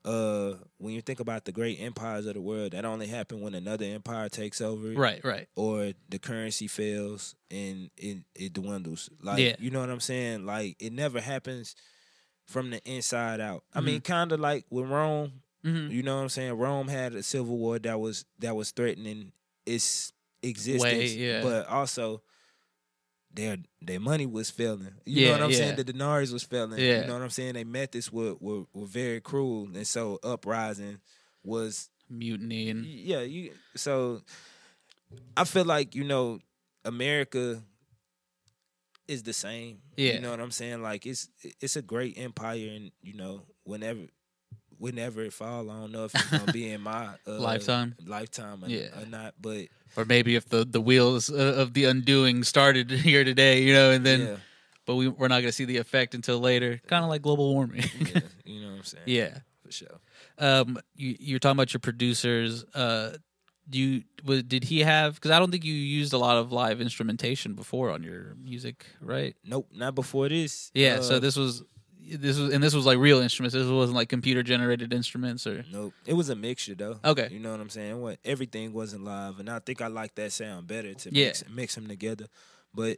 uh 0.05 0.53
when 0.77 0.93
you 0.93 1.01
think 1.01 1.19
about 1.19 1.45
the 1.45 1.51
great 1.51 1.79
empires 1.81 2.25
of 2.25 2.33
the 2.35 2.41
world. 2.41 2.71
That 2.71 2.85
only 2.85 3.07
happen 3.07 3.41
when 3.41 3.53
another 3.55 3.85
empire 3.85 4.29
takes 4.29 4.61
over, 4.61 4.91
it, 4.93 4.97
right, 4.97 5.23
right. 5.23 5.47
Or 5.55 5.91
the 6.09 6.19
currency 6.19 6.67
fails 6.67 7.35
and 7.51 7.89
it 7.97 8.19
it 8.35 8.53
dwindles. 8.53 9.09
Like 9.21 9.39
Yeah. 9.39 9.55
you 9.59 9.69
know 9.71 9.79
what 9.81 9.89
I'm 9.89 9.99
saying? 9.99 10.45
Like 10.45 10.75
it 10.79 10.93
never 10.93 11.19
happens 11.19 11.75
from 12.45 12.69
the 12.69 12.81
inside 12.89 13.41
out. 13.41 13.63
I 13.73 13.79
Mm-hmm. 13.79 13.85
mean, 13.85 14.01
kind 14.01 14.31
of 14.31 14.39
like 14.39 14.65
with 14.69 14.85
Rome. 14.89 15.41
hmm 15.63 15.89
You 15.89 16.03
know 16.03 16.15
what 16.15 16.21
I'm 16.23 16.29
saying? 16.29 16.53
Rome 16.53 16.87
had 16.87 17.13
a 17.13 17.23
civil 17.23 17.57
war 17.57 17.77
that 17.79 17.99
was 17.99 18.23
that 18.39 18.55
was 18.55 18.71
threatening 18.71 19.31
its 19.65 20.13
existence, 20.43 21.13
yeah. 21.15 21.41
but 21.41 21.67
also 21.67 22.21
their 23.33 23.57
their 23.81 23.99
money 23.99 24.25
was 24.25 24.49
failing. 24.49 24.95
You 25.05 25.21
Yeah, 25.21 25.27
know 25.27 25.31
what 25.33 25.43
I'm 25.43 25.51
yeah. 25.51 25.57
saying? 25.57 25.75
The 25.75 25.83
denarius 25.83 26.31
was 26.31 26.43
failing. 26.43 26.79
Yeah. 26.79 27.01
You 27.01 27.07
know 27.07 27.13
what 27.13 27.21
I'm 27.23 27.29
saying? 27.29 27.53
Their 27.53 27.65
methods 27.65 28.11
were, 28.11 28.35
were 28.39 28.63
were 28.73 28.87
very 28.87 29.21
cruel, 29.21 29.69
and 29.73 29.85
so 29.87 30.19
uprising 30.23 30.99
was 31.43 31.89
Mutiny 32.09 32.69
and 32.69 32.85
yeah. 32.85 33.21
You 33.21 33.51
so 33.75 34.21
I 35.35 35.43
feel 35.43 35.65
like 35.65 35.93
you 35.93 36.03
know 36.05 36.39
America 36.85 37.61
is 39.07 39.23
the 39.23 39.33
same. 39.33 39.79
Yeah. 39.95 40.13
You 40.13 40.21
know 40.21 40.31
what 40.31 40.39
I'm 40.39 40.51
saying? 40.51 40.81
Like 40.81 41.05
it's 41.05 41.29
it's 41.61 41.75
a 41.75 41.81
great 41.81 42.17
empire, 42.17 42.69
and 42.75 42.91
you 43.01 43.13
know 43.13 43.43
whenever 43.63 44.01
whenever 44.77 45.21
it 45.23 45.33
fall, 45.33 45.69
I 45.69 45.79
don't 45.79 45.91
know 45.91 46.05
if 46.05 46.15
it's 46.15 46.29
gonna 46.29 46.51
be 46.51 46.69
in 46.71 46.81
my 46.81 47.07
uh, 47.27 47.39
Lifetime? 47.39 47.95
lifetime, 48.05 48.63
or, 48.63 48.67
Yeah. 48.69 48.99
or 49.01 49.05
not. 49.05 49.35
But 49.41 49.67
or 49.95 50.05
maybe 50.05 50.35
if 50.35 50.49
the 50.49 50.65
the 50.65 50.81
wheels 50.81 51.29
uh, 51.29 51.55
of 51.57 51.73
the 51.73 51.85
undoing 51.85 52.43
started 52.43 52.91
here 53.09 53.23
today, 53.23 53.63
you 53.63 53.73
know, 53.73 53.91
and 53.91 54.05
then 54.05 54.19
yeah, 54.21 54.35
but 54.85 54.95
we 54.95 55.07
we're 55.07 55.27
not 55.27 55.35
going 55.41 55.45
to 55.49 55.51
see 55.51 55.65
the 55.65 55.77
effect 55.77 56.13
until 56.15 56.39
later, 56.39 56.79
kind 56.87 57.03
of 57.03 57.09
like 57.09 57.21
global 57.21 57.53
warming. 57.53 57.83
yeah, 57.99 58.21
you 58.45 58.61
know 58.61 58.67
what 58.71 58.77
I'm 58.77 58.83
saying? 58.83 59.03
yeah. 59.05 59.39
for 59.65 59.71
sure. 59.71 59.99
Um, 60.37 60.79
you 60.95 61.15
you're 61.19 61.39
talking 61.39 61.57
about 61.57 61.73
your 61.73 61.79
producers. 61.79 62.63
Uh, 62.73 63.17
do 63.69 63.79
you 63.79 64.03
was, 64.23 64.43
did 64.43 64.63
he 64.63 64.79
have? 64.81 65.15
Because 65.15 65.31
I 65.31 65.39
don't 65.39 65.51
think 65.51 65.65
you 65.65 65.73
used 65.73 66.13
a 66.13 66.17
lot 66.17 66.37
of 66.37 66.53
live 66.53 66.79
instrumentation 66.79 67.53
before 67.53 67.89
on 67.91 68.01
your 68.03 68.35
music, 68.41 68.85
right? 69.01 69.35
Nope, 69.43 69.67
not 69.73 69.93
before 69.95 70.29
this. 70.29 70.71
Yeah. 70.73 70.97
Uh, 70.99 71.01
so 71.01 71.19
this 71.19 71.35
was 71.35 71.63
this 71.99 72.37
was 72.37 72.53
and 72.53 72.63
this 72.63 72.73
was 72.73 72.85
like 72.85 72.97
real 72.97 73.19
instruments. 73.19 73.53
This 73.53 73.67
wasn't 73.67 73.95
like 73.95 74.09
computer 74.09 74.43
generated 74.43 74.93
instruments 74.93 75.45
or 75.47 75.65
Nope. 75.71 75.93
It 76.05 76.13
was 76.13 76.29
a 76.29 76.35
mixture 76.35 76.75
though. 76.75 76.99
Okay. 77.03 77.27
You 77.31 77.39
know 77.39 77.51
what 77.51 77.59
I'm 77.59 77.69
saying? 77.69 77.99
What 78.01 78.19
everything 78.23 78.73
wasn't 78.73 79.03
live, 79.03 79.39
and 79.39 79.49
I 79.49 79.59
think 79.59 79.81
I 79.81 79.87
like 79.87 80.15
that 80.15 80.31
sound 80.31 80.67
better 80.67 80.93
to 80.93 81.09
Yeah. 81.13 81.27
mix 81.27 81.43
mix 81.49 81.75
them 81.75 81.87
together. 81.87 82.27
But 82.73 82.97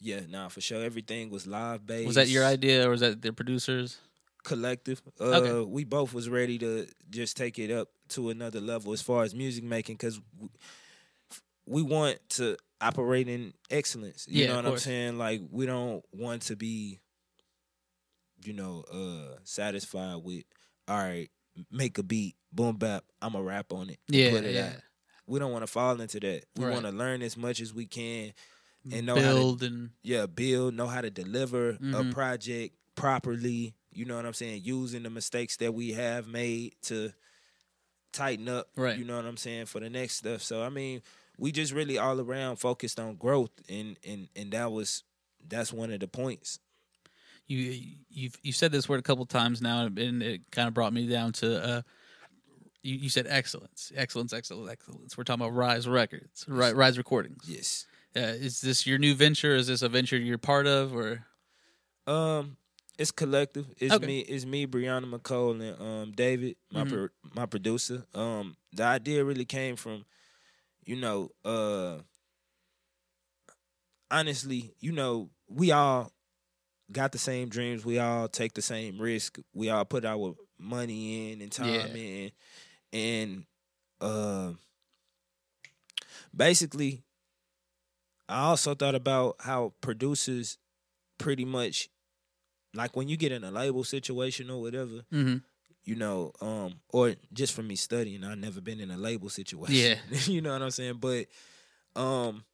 yeah, 0.00 0.20
nah, 0.28 0.48
for 0.48 0.60
sure, 0.60 0.82
everything 0.84 1.30
was 1.30 1.46
live 1.46 1.86
based. 1.86 2.06
was 2.06 2.16
that 2.16 2.28
your 2.28 2.44
idea 2.44 2.86
or 2.86 2.90
was 2.90 3.00
that 3.00 3.22
the 3.22 3.32
producers? 3.32 3.98
Collective. 4.44 5.00
Uh, 5.18 5.24
Okay. 5.24 5.70
we 5.70 5.84
both 5.84 6.12
was 6.12 6.28
ready 6.28 6.58
to 6.58 6.86
just 7.08 7.36
take 7.36 7.58
it 7.58 7.70
up 7.70 7.88
to 8.10 8.28
another 8.28 8.60
level 8.60 8.92
as 8.92 9.00
far 9.00 9.22
as 9.24 9.34
music 9.34 9.64
making 9.64 9.94
because 9.96 10.20
we 11.66 11.82
want 11.82 12.18
to 12.30 12.56
operate 12.80 13.28
in 13.28 13.54
excellence. 13.70 14.26
You 14.28 14.42
Yeah, 14.42 14.48
know 14.50 14.56
what 14.56 14.66
I'm 14.66 14.78
saying? 14.78 15.16
Like 15.18 15.40
we 15.50 15.64
don't 15.66 16.04
want 16.12 16.42
to 16.42 16.56
be, 16.56 17.00
you 18.46 18.52
know, 18.52 18.84
uh 18.92 19.36
satisfied 19.44 20.22
with 20.24 20.44
all 20.88 20.98
right, 20.98 21.30
make 21.70 21.98
a 21.98 22.02
beat, 22.02 22.36
boom 22.52 22.76
bap, 22.76 23.04
I'm 23.22 23.34
a 23.34 23.42
rap 23.42 23.72
on 23.72 23.90
it. 23.90 23.98
Yeah, 24.08 24.30
put 24.30 24.44
it 24.44 24.54
yeah. 24.54 24.66
out. 24.68 24.76
We 25.26 25.38
don't 25.38 25.52
want 25.52 25.62
to 25.62 25.70
fall 25.72 26.00
into 26.00 26.20
that. 26.20 26.44
We 26.56 26.64
Right. 26.64 26.72
want 26.72 26.84
to 26.86 26.92
learn 26.92 27.22
as 27.22 27.36
much 27.36 27.60
as 27.60 27.72
we 27.72 27.86
can 27.86 28.34
and 28.92 29.06
know 29.06 29.14
how 29.16 29.32
to 29.58 29.64
and 29.66 29.90
yeah, 30.02 30.26
build, 30.26 30.74
know 30.74 30.86
how 30.86 31.00
to 31.00 31.10
deliver 31.10 31.74
Mhm. 31.74 32.10
a 32.10 32.12
project 32.12 32.76
properly. 32.94 33.74
You 33.90 34.04
know 34.04 34.16
what 34.16 34.26
I'm 34.26 34.34
saying? 34.34 34.62
Using 34.64 35.02
the 35.04 35.10
mistakes 35.10 35.56
that 35.58 35.72
we 35.72 35.92
have 35.92 36.26
made 36.26 36.74
to 36.82 37.12
tighten 38.12 38.48
up. 38.48 38.68
Right. 38.76 38.98
You 38.98 39.04
know 39.04 39.16
what 39.16 39.24
I'm 39.24 39.36
saying 39.36 39.66
for 39.66 39.80
the 39.80 39.90
next 39.90 40.16
stuff. 40.16 40.42
So 40.42 40.62
I 40.62 40.68
mean, 40.68 41.02
we 41.38 41.52
just 41.52 41.72
really 41.72 41.98
all 41.98 42.20
around 42.20 42.56
focused 42.56 43.00
on 43.00 43.16
growth, 43.16 43.50
and 43.68 43.98
and 44.06 44.28
and 44.36 44.52
that 44.52 44.70
was 44.70 45.02
that's 45.46 45.72
one 45.72 45.90
of 45.90 46.00
the 46.00 46.08
points. 46.08 46.58
You 47.46 47.80
you've 48.08 48.36
you 48.42 48.52
said 48.52 48.72
this 48.72 48.88
word 48.88 49.00
a 49.00 49.02
couple 49.02 49.26
times 49.26 49.60
now, 49.60 49.86
and 49.86 50.22
it 50.22 50.42
kind 50.50 50.68
of 50.68 50.74
brought 50.74 50.92
me 50.92 51.06
down 51.06 51.32
to 51.34 51.64
uh, 51.64 51.82
you, 52.82 52.96
you 52.96 53.08
said 53.08 53.26
excellence, 53.28 53.92
excellence, 53.94 54.32
excellence, 54.32 54.70
excellence. 54.70 55.16
We're 55.16 55.24
talking 55.24 55.42
about 55.44 55.54
Rise 55.54 55.86
Records, 55.88 56.44
Ri- 56.48 56.72
Rise 56.72 56.98
Recordings. 56.98 57.44
Yes. 57.46 57.86
Uh, 58.16 58.20
is 58.20 58.60
this 58.60 58.86
your 58.86 58.98
new 58.98 59.14
venture? 59.14 59.54
Is 59.56 59.66
this 59.66 59.82
a 59.82 59.88
venture 59.88 60.16
you're 60.16 60.38
part 60.38 60.66
of, 60.66 60.94
or 60.94 61.24
Um, 62.06 62.56
it's 62.98 63.10
collective. 63.10 63.66
It's 63.78 63.94
Okay. 63.94 64.06
me. 64.06 64.20
It's 64.20 64.44
me, 64.44 64.66
Brianna 64.66 65.06
McCole, 65.12 65.60
and 65.60 65.80
um 65.80 66.12
David, 66.12 66.56
my 66.70 66.84
Mhm. 66.84 66.88
pro- 66.90 67.08
my 67.34 67.46
producer. 67.46 68.06
Um, 68.14 68.56
the 68.72 68.84
idea 68.84 69.24
really 69.24 69.44
came 69.46 69.76
from, 69.76 70.04
you 70.84 70.96
know, 70.96 71.30
uh, 71.44 72.00
honestly, 74.10 74.74
you 74.80 74.92
know, 74.92 75.30
we 75.48 75.72
all 75.72 76.12
got 76.92 77.12
the 77.12 77.18
same 77.18 77.48
dreams. 77.48 77.84
We 77.84 77.98
all 77.98 78.28
take 78.28 78.54
the 78.54 78.62
same 78.62 78.98
risk. 78.98 79.38
We 79.52 79.70
all 79.70 79.84
put 79.84 80.04
our 80.04 80.34
money 80.58 81.32
in 81.32 81.40
and 81.40 81.50
time 81.50 81.68
Yeah. 81.72 81.86
in, 81.94 82.30
and 82.92 83.44
uh, 84.00 84.52
basically, 86.34 87.02
I 88.28 88.44
also 88.46 88.74
thought 88.74 88.94
about 88.94 89.36
how 89.40 89.72
producers 89.80 90.58
pretty 91.18 91.44
much 91.44 91.88
like 92.74 92.96
when 92.96 93.08
you 93.08 93.16
get 93.16 93.32
in 93.32 93.44
a 93.44 93.50
label 93.50 93.84
situation 93.84 94.50
or 94.50 94.60
whatever, 94.60 95.02
mm-hmm. 95.12 95.36
you 95.84 95.94
know, 95.94 96.32
um, 96.40 96.74
or 96.88 97.14
just 97.32 97.52
from 97.54 97.68
me 97.68 97.76
studying, 97.76 98.24
I've 98.24 98.38
never 98.38 98.60
been 98.60 98.80
in 98.80 98.90
a 98.90 98.96
label 98.96 99.28
situation. 99.28 99.74
Yeah. 100.10 100.18
you 100.26 100.40
know 100.40 100.52
what 100.52 100.62
I'm 100.62 100.70
saying? 100.70 100.98
But 101.00 101.26
um 101.96 102.44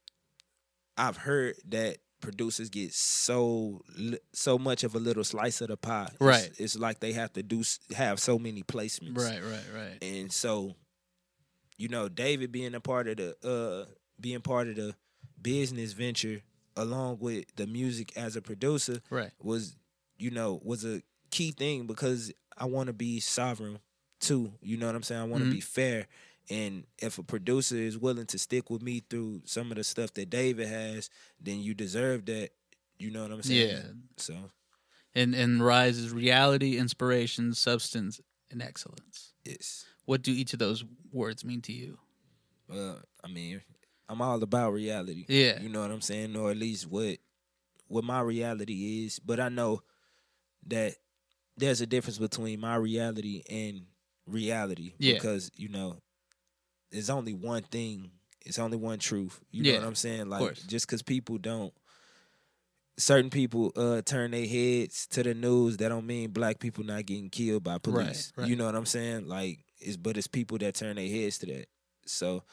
I've 0.97 1.17
heard 1.17 1.55
that 1.69 1.97
producers 2.21 2.69
get 2.69 2.93
so 2.93 3.81
so 4.33 4.57
much 4.57 4.83
of 4.83 4.95
a 4.95 4.99
little 4.99 5.23
slice 5.23 5.61
of 5.61 5.67
the 5.69 5.77
pie. 5.77 6.03
It's- 6.13 6.17
Right. 6.19 6.51
It's, 6.57 6.77
like 6.77 6.99
they 6.99 7.13
have 7.13 7.33
to 7.33 7.43
do 7.43 7.63
have 7.95 8.19
so 8.19 8.37
many 8.39 8.63
placements. 8.63 9.17
right, 9.17 9.41
right, 9.43 9.65
right? 9.73 9.97
And 10.03 10.31
so, 10.31 10.75
you 11.77 11.89
know, 11.89 12.07
David 12.09 12.51
being 12.51 12.75
a 12.75 12.79
part 12.79 13.07
of 13.07 13.17
the 13.17 13.35
uh 13.47 13.91
being 14.19 14.41
part 14.41 14.67
of 14.67 14.75
the 14.75 14.95
business 15.41 15.93
venture 15.93 16.41
along 16.77 17.17
with 17.19 17.45
the 17.55 17.67
music 17.67 18.15
as 18.15 18.35
a 18.35 18.41
producer 18.41 19.01
Right. 19.09 19.31
was 19.41 19.75
you 20.17 20.31
know 20.31 20.61
was 20.63 20.85
a 20.85 21.01
key 21.31 21.51
thing 21.51 21.87
because 21.87 22.31
I 22.57 22.65
want 22.65 22.87
to 22.87 22.93
be 22.93 23.19
sovereign 23.19 23.79
too. 24.19 24.53
You 24.61 24.77
know 24.77 24.85
what 24.85 24.95
I'm 24.95 25.03
saying? 25.03 25.21
I 25.21 25.25
want 25.25 25.43
to 25.43 25.49
Mhm. 25.49 25.53
be 25.53 25.61
fair. 25.61 26.07
And 26.51 26.85
if 26.99 27.17
a 27.17 27.23
producer 27.23 27.77
is 27.77 27.97
willing 27.97 28.25
to 28.27 28.37
stick 28.37 28.69
with 28.69 28.81
me 28.81 29.01
through 29.09 29.41
some 29.45 29.71
of 29.71 29.77
the 29.77 29.83
stuff 29.83 30.13
that 30.15 30.29
David 30.29 30.67
has, 30.67 31.09
then 31.39 31.59
you 31.61 31.73
deserve 31.73 32.25
that. 32.25 32.49
You 32.99 33.09
know 33.09 33.23
what 33.23 33.31
I'm 33.31 33.41
saying? 33.41 33.69
Yeah. 33.69 33.81
So 34.17 34.35
And 35.15 35.33
and 35.33 35.63
Rise 35.65 35.97
is 35.97 36.11
reality, 36.11 36.77
inspiration, 36.77 37.53
substance, 37.53 38.19
and 38.51 38.61
excellence. 38.61 39.33
it's 39.45 39.85
What 40.05 40.21
do 40.23 40.31
each 40.31 40.53
of 40.53 40.59
those 40.59 40.83
words 41.11 41.45
mean 41.45 41.61
to 41.61 41.73
you? 41.73 41.97
uh, 42.71 42.95
I 43.23 43.27
mean, 43.27 43.61
I'm 44.09 44.21
all 44.21 44.41
about 44.43 44.73
reality. 44.73 45.25
Yeah. 45.29 45.59
You 45.61 45.69
know 45.69 45.81
what 45.81 45.91
I'm 45.91 46.01
saying? 46.01 46.35
Or 46.35 46.51
at 46.51 46.57
least 46.57 46.87
what 46.89 47.17
what 47.87 48.03
my 48.03 48.19
reality 48.21 49.05
is. 49.05 49.19
But 49.19 49.39
I 49.39 49.49
know 49.49 49.81
that 50.67 50.95
there's 51.57 51.81
a 51.81 51.85
difference 51.87 52.17
between 52.17 52.59
my 52.59 52.75
reality 52.75 53.41
and 53.49 53.85
reality 54.27 54.93
Yeah. 54.99 55.13
because 55.15 55.49
you 55.55 55.69
know 55.69 55.97
there's 56.91 57.09
only 57.09 57.33
one 57.33 57.63
thing. 57.63 58.11
It's 58.45 58.59
only 58.59 58.77
one 58.77 58.99
truth. 58.99 59.39
You 59.51 59.63
know 59.63 59.79
what 59.79 59.87
i'm 59.87 59.95
saying? 59.95 60.29
like 60.29 60.55
just 60.67 60.87
because 60.87 61.01
people 61.03 61.37
don't 61.37 61.73
certain 62.97 63.29
people 63.29 63.71
uh 63.75 64.01
turn 64.01 64.31
their 64.31 64.45
heads 64.45 65.07
to 65.07 65.23
the 65.23 65.33
news 65.33 65.77
that 65.77 65.89
don't 65.89 66.05
mean 66.05 66.29
black 66.29 66.59
people 66.59 66.83
not 66.83 67.05
getting 67.05 67.29
killed 67.29 67.63
by 67.63 67.77
police. 67.77 68.31
right. 68.35 68.47
you 68.47 68.55
know 68.55 68.65
what 68.65 68.75
i'm 68.75 68.85
saying? 68.85 69.27
Like 69.27 69.59
it's 69.79 69.97
but 69.97 70.17
it's 70.17 70.27
people 70.27 70.57
that 70.59 70.75
turn 70.75 70.95
their 70.97 71.07
heads 71.07 71.37
to 71.39 71.45
that. 71.47 71.67
So 72.05 72.43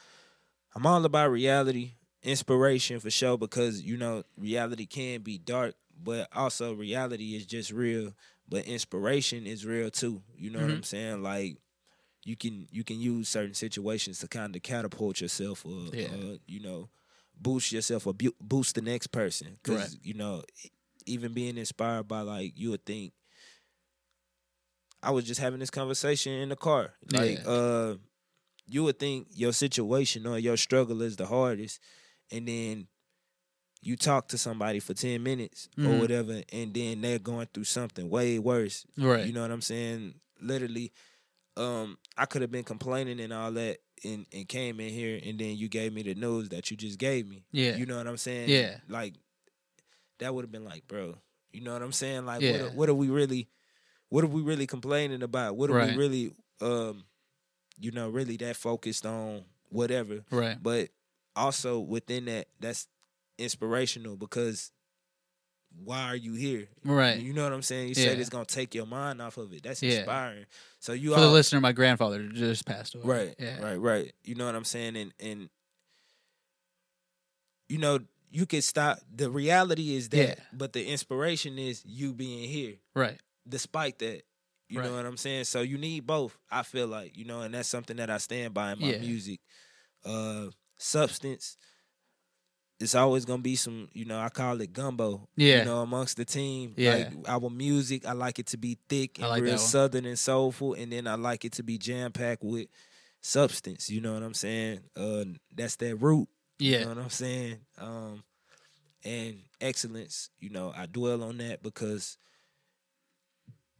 i'm 0.75 0.85
all 0.85 1.03
about 1.05 1.31
reality 1.31 1.91
inspiration 2.23 2.99
for 2.99 3.09
sure 3.09 3.37
because 3.37 3.81
you 3.81 3.97
know 3.97 4.23
reality 4.37 4.85
can 4.85 5.21
be 5.21 5.37
dark 5.37 5.73
but 6.01 6.27
also 6.35 6.73
reality 6.73 7.35
is 7.35 7.45
just 7.45 7.71
real 7.71 8.13
but 8.47 8.65
inspiration 8.65 9.45
is 9.45 9.65
real 9.65 9.89
too. 9.91 10.21
You 10.35 10.49
know 10.51 10.59
what 10.59 10.67
Mm-hmm. 10.69 10.75
i'm 10.77 10.83
saying? 10.83 11.23
Like 11.23 11.57
you 12.29 12.35
can 12.35 12.67
you 12.71 12.83
can 12.83 12.99
use 12.99 13.27
certain 13.27 13.53
situations 13.55 14.19
to 14.19 14.27
kind 14.27 14.55
of 14.55 14.61
catapult 14.61 15.19
yourself 15.21 15.65
or, 15.65 15.89
Yeah. 15.93 16.13
or 16.15 16.37
you 16.47 16.59
know 16.67 16.89
boost 17.47 17.71
yourself 17.71 18.05
or 18.07 18.13
bu- 18.13 18.37
boost 18.39 18.75
the 18.75 18.81
next 18.81 19.07
person 19.07 19.57
because 19.63 19.97
you 20.03 20.13
know 20.13 20.43
even 21.05 21.33
being 21.33 21.57
inspired 21.57 22.07
by 22.07 22.21
like 22.21 22.51
you 22.55 22.69
would 22.71 22.85
think 22.85 23.13
i 25.01 25.11
was 25.11 25.23
just 25.25 25.39
having 25.39 25.59
this 25.59 25.69
conversation 25.69 26.33
in 26.33 26.49
the 26.49 26.55
car 26.55 26.93
like 27.11 27.39
Yeah. 27.39 27.49
uh 27.51 27.95
you 28.67 28.83
would 28.83 28.99
think 28.99 29.27
your 29.31 29.53
situation 29.53 30.27
or 30.27 30.37
your 30.37 30.57
struggle 30.57 31.01
is 31.01 31.15
the 31.15 31.25
hardest 31.25 31.79
and 32.31 32.47
then 32.47 32.87
you 33.81 33.95
talk 33.95 34.27
to 34.27 34.37
somebody 34.37 34.79
for 34.79 34.93
10 34.93 35.23
minutes 35.23 35.69
or 35.77 35.83
Mhm. 35.83 35.99
whatever 36.01 36.43
and 36.51 36.73
then 36.73 37.01
they're 37.01 37.17
going 37.31 37.47
through 37.53 37.63
something 37.63 38.09
way 38.09 38.37
worse 38.37 38.85
Right. 38.97 39.25
you 39.25 39.33
know 39.33 39.41
what 39.41 39.51
i'm 39.51 39.61
saying 39.61 40.19
literally 40.41 40.91
um 41.57 41.97
i 42.17 42.25
could 42.25 42.41
have 42.41 42.51
been 42.51 42.63
complaining 42.63 43.19
and 43.19 43.33
all 43.33 43.51
that 43.51 43.77
and, 44.03 44.25
and 44.33 44.47
came 44.47 44.79
in 44.79 44.89
here 44.93 45.19
and 45.25 45.39
then 45.39 45.55
you 45.57 45.67
gave 45.67 45.91
me 45.93 46.01
the 46.03 46.15
news 46.15 46.49
that 46.49 46.69
you 46.71 46.77
just 46.77 46.97
gave 46.99 47.27
me 47.27 47.43
Yeah. 47.51 47.75
you 47.75 47.85
know 47.85 47.97
what 47.97 48.07
i'm 48.07 48.17
saying 48.17 48.49
Yeah. 48.49 48.77
like 48.87 49.15
that 50.19 50.33
would 50.33 50.43
have 50.43 50.51
been 50.51 50.65
like 50.65 50.87
bro 50.87 51.15
you 51.51 51.61
know 51.61 51.73
what 51.73 51.81
i'm 51.81 51.91
saying 51.91 52.25
like 52.25 52.41
Yeah. 52.41 52.51
what, 52.51 52.61
are, 52.61 52.69
what 52.69 52.89
are 52.89 52.93
we 52.93 53.09
really 53.09 53.47
what 54.09 54.23
are 54.23 54.27
we 54.27 54.41
really 54.41 54.67
complaining 54.67 55.21
about 55.23 55.55
what 55.55 55.69
are 55.69 55.73
Right. 55.73 55.91
we 55.91 55.95
really 55.97 56.31
um 56.61 57.03
you 57.79 57.91
know 57.91 58.09
really 58.09 58.37
that 58.37 58.55
focused 58.55 59.05
on 59.05 59.43
whatever 59.69 60.23
right. 60.31 60.57
but 60.61 60.89
also 61.35 61.79
within 61.79 62.25
that 62.25 62.47
that's 62.59 62.87
inspirational 63.37 64.17
because 64.17 64.71
why 65.83 66.03
are 66.05 66.15
you 66.15 66.33
here 66.33 66.67
Right. 66.83 67.17
you 67.19 67.33
know 67.33 67.43
what 67.43 67.53
i'm 67.53 67.61
saying 67.61 67.89
you 67.89 67.95
Yeah. 67.95 68.09
said 68.09 68.19
it's 68.19 68.29
gonna 68.29 68.45
take 68.45 68.73
your 68.75 68.85
mind 68.85 69.21
off 69.21 69.37
of 69.37 69.53
it 69.53 69.63
that's 69.63 69.81
Yeah. 69.83 69.97
inspiring 69.99 70.45
so 70.79 70.93
you 70.93 71.13
For 71.13 71.19
the 71.19 71.29
listener, 71.29 71.61
my 71.61 71.71
grandfather 71.71 72.23
just 72.27 72.65
passed 72.65 72.95
away. 72.95 73.05
right 73.05 73.35
Yeah. 73.39 73.61
right 73.61 73.75
right 73.79 74.13
you 74.23 74.35
know 74.35 74.45
what 74.45 74.55
i'm 74.55 74.65
saying 74.65 74.95
and 74.97 75.13
and 75.19 75.49
you 77.67 77.77
know 77.77 77.99
you 78.31 78.45
could 78.45 78.63
stop 78.63 78.99
the 79.13 79.29
reality 79.29 79.95
is 79.95 80.09
that 80.09 80.17
Yeah. 80.17 80.35
but 80.53 80.73
the 80.73 80.85
inspiration 80.87 81.57
is 81.57 81.83
you 81.85 82.13
being 82.13 82.47
here 82.49 82.75
Right. 82.95 83.19
despite 83.47 83.99
that 83.99 84.23
you 84.67 84.79
Right. 84.79 84.85
know 84.87 84.95
what 84.95 85.05
i'm 85.05 85.17
saying 85.17 85.45
so 85.45 85.61
you 85.61 85.77
need 85.77 86.05
both 86.05 86.37
i 86.51 86.63
feel 86.63 86.87
like 86.87 87.17
you 87.17 87.25
know 87.25 87.41
and 87.41 87.53
that's 87.53 87.69
something 87.69 87.97
that 87.97 88.09
i 88.09 88.17
stand 88.17 88.53
by 88.53 88.71
in 88.73 88.79
my 88.79 88.97
music 88.99 89.39
uh 90.05 90.47
substance 90.77 91.57
it's 92.79 92.95
always 92.95 93.25
gonna 93.25 93.41
be 93.41 93.55
some 93.55 93.89
you 93.93 94.05
know 94.05 94.19
i 94.19 94.29
call 94.29 94.59
it 94.61 94.71
gumbo 94.73 95.27
Yeah. 95.35 95.59
you 95.59 95.65
know 95.65 95.81
amongst 95.81 96.17
the 96.17 96.25
team 96.25 96.73
Yeah. 96.77 96.91
like 96.91 97.13
our 97.27 97.49
music 97.49 98.05
i 98.05 98.13
like 98.13 98.39
it 98.39 98.47
to 98.47 98.57
be 98.57 98.77
thick 98.87 99.19
and 99.19 99.27
like 99.29 99.43
real 99.43 99.57
southern 99.57 100.05
and 100.05 100.17
soulful 100.17 100.73
and 100.75 100.91
then 100.91 101.05
i 101.07 101.15
like 101.15 101.43
it 101.45 101.53
to 101.53 101.63
be 101.63 101.77
jam-packed 101.77 102.43
with 102.43 102.67
substance 103.21 103.89
you 103.89 103.99
know 104.01 104.13
what 104.13 104.23
i'm 104.23 104.33
saying 104.33 104.79
uh 104.95 105.25
that's 105.53 105.75
that 105.77 105.95
root 105.97 106.27
you 106.59 106.71
Yeah. 106.71 106.83
know 106.83 106.89
what 106.89 106.97
I'm 106.97 107.09
saying? 107.09 107.57
Um, 107.77 108.23
and 109.05 109.37
excellence, 109.61 110.29
you 110.39 110.49
know, 110.49 110.73
I 110.75 110.87
dwell 110.87 111.23
on 111.23 111.37
that 111.37 111.63
because 111.63 112.17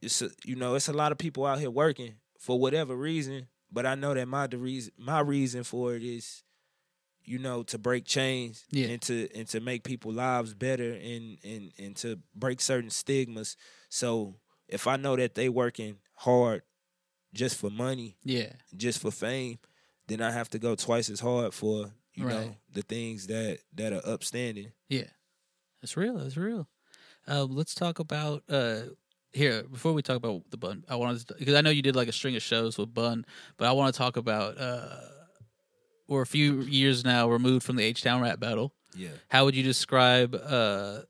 it's 0.02 0.22
a, 0.22 0.30
you 0.46 0.56
know, 0.56 0.76
it's 0.76 0.88
a 0.88 0.94
lot 0.94 1.12
of 1.12 1.18
people 1.18 1.46
out 1.46 1.60
here 1.60 1.70
working 1.70 2.14
for 2.40 2.58
whatever 2.58 2.96
reason, 2.96 3.48
but 3.70 3.86
I 3.86 3.96
know 3.96 4.14
that 4.14 4.28
my 4.30 4.48
the 4.48 4.58
reason 4.58 4.94
my 4.98 5.20
reason 5.20 5.64
for 5.66 5.94
it 5.94 6.04
is, 6.04 6.44
you 7.30 7.38
know, 7.38 7.62
to 7.64 7.78
break 7.78 8.06
chains 8.06 8.66
Yeah. 8.72 8.88
and 8.88 9.02
to 9.04 9.30
and 9.36 9.48
to 9.50 9.60
make 9.60 9.84
people 9.84 10.12
lives 10.12 10.54
better 10.56 10.92
and 10.94 11.38
and 11.44 11.72
and 11.78 11.96
to 11.98 12.20
break 12.34 12.60
certain 12.60 12.90
stigmas. 12.90 13.56
So 13.90 14.36
if 14.68 14.88
I 14.88 14.98
know 14.98 15.16
that 15.16 15.36
they 15.36 15.48
working 15.50 15.98
hard 16.16 16.64
just 17.34 17.56
for 17.58 17.70
money, 17.70 18.18
Yeah. 18.24 18.54
just 18.76 19.00
for 19.00 19.12
fame, 19.12 19.60
then 20.08 20.22
I 20.22 20.32
have 20.32 20.50
to 20.50 20.60
go 20.60 20.74
twice 20.76 21.10
as 21.12 21.20
hard 21.20 21.54
for 21.54 21.94
you 22.16 22.26
know 22.26 22.56
the 22.74 22.82
things 22.82 23.28
that 23.28 23.60
that 23.76 23.94
are 23.94 24.02
upstanding. 24.14 24.72
Yeah, 24.88 25.10
that's 25.82 25.96
real. 25.96 26.18
That's 26.18 26.36
real. 26.38 26.68
Uh, 27.28 27.44
let's 27.44 27.76
talk 27.76 28.00
about 28.00 28.44
uh, 28.50 28.82
here 29.34 29.64
before 29.64 29.94
we 29.94 30.02
talk 30.02 30.18
about 30.18 30.50
the 30.50 30.58
bun. 30.58 30.84
I 30.90 30.96
wanted 30.96 31.28
to 31.28 31.36
because 31.38 31.54
I 31.54 31.62
know 31.62 31.70
you 31.70 31.84
did 31.84 31.96
like 31.96 32.08
a 32.08 32.12
string 32.12 32.36
of 32.36 32.42
shows 32.42 32.78
with 32.80 32.92
Bun, 32.94 33.24
but 33.58 33.68
I 33.68 33.72
want 33.74 33.94
to 33.94 33.98
talk 33.98 34.18
about 34.18 34.58
uh, 34.58 34.98
we're 36.10 36.22
a 36.22 36.28
few 36.28 36.62
years 36.62 37.06
now 37.06 37.30
removed 37.30 37.66
from 37.66 37.76
the 37.76 37.84
H 37.84 38.04
Town 38.04 38.22
rap 38.22 38.40
battle. 38.40 38.74
Yeah. 38.96 39.10
How 39.30 39.46
would 39.46 39.56
you 39.56 39.64
describe 39.64 40.36
uh, 40.36 41.02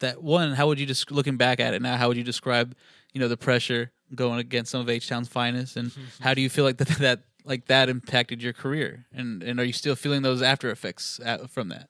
that 0.00 0.22
one? 0.22 0.52
How 0.52 0.66
would 0.66 0.80
you 0.80 0.86
just 0.86 1.10
looking 1.10 1.36
back 1.36 1.60
at 1.60 1.74
it 1.74 1.80
now? 1.80 1.96
How 1.96 2.08
would 2.08 2.16
you 2.16 2.24
describe 2.24 2.74
you 3.12 3.20
know 3.20 3.28
the 3.28 3.36
pressure 3.36 3.90
going 4.14 4.40
against 4.40 4.72
some 4.72 4.80
of 4.80 4.88
H 4.88 5.08
Town's 5.08 5.28
finest, 5.28 5.76
and 5.76 5.92
how 6.20 6.34
do 6.34 6.40
you 6.40 6.50
feel 6.50 6.64
like 6.64 6.78
that 6.78 6.88
that 6.98 7.22
like 7.44 7.66
that 7.66 7.88
impacted 7.88 8.42
your 8.42 8.52
career, 8.52 9.06
and 9.12 9.42
and 9.42 9.60
are 9.60 9.64
you 9.64 9.72
still 9.72 9.96
feeling 9.96 10.22
those 10.22 10.42
after 10.42 10.70
effects 10.70 11.20
uh, 11.24 11.46
from 11.46 11.68
that? 11.68 11.88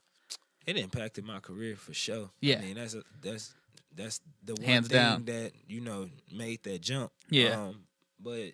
It 0.67 0.77
impacted 0.77 1.25
my 1.25 1.41
career 1.41 1.75
for 1.75 1.95
sure. 1.95 2.31
Yeah. 2.41 2.59
I 2.59 2.61
mean 2.61 2.75
that's 2.77 2.95
a, 2.95 3.03
that's 3.23 3.55
that's 3.97 4.21
the 4.45 4.55
one 4.55 4.65
Hands 4.65 4.87
thing 4.89 4.97
down. 4.97 5.25
that 5.25 5.53
you 5.67 5.81
know 5.81 6.09
made 6.33 6.63
that 6.65 6.83
jump. 6.83 7.13
Yeah. 7.31 7.61
Um, 7.61 7.85
but 8.23 8.53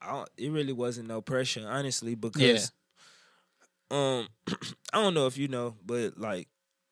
I 0.00 0.24
it 0.36 0.50
really 0.50 0.72
wasn't 0.72 1.08
no 1.08 1.20
pressure, 1.20 1.66
honestly, 1.68 2.14
because 2.14 2.72
um 3.90 4.28
I 4.92 5.02
don't 5.02 5.14
know 5.14 5.26
if 5.26 5.36
you 5.38 5.48
know, 5.48 5.76
but 5.84 6.18
like 6.18 6.48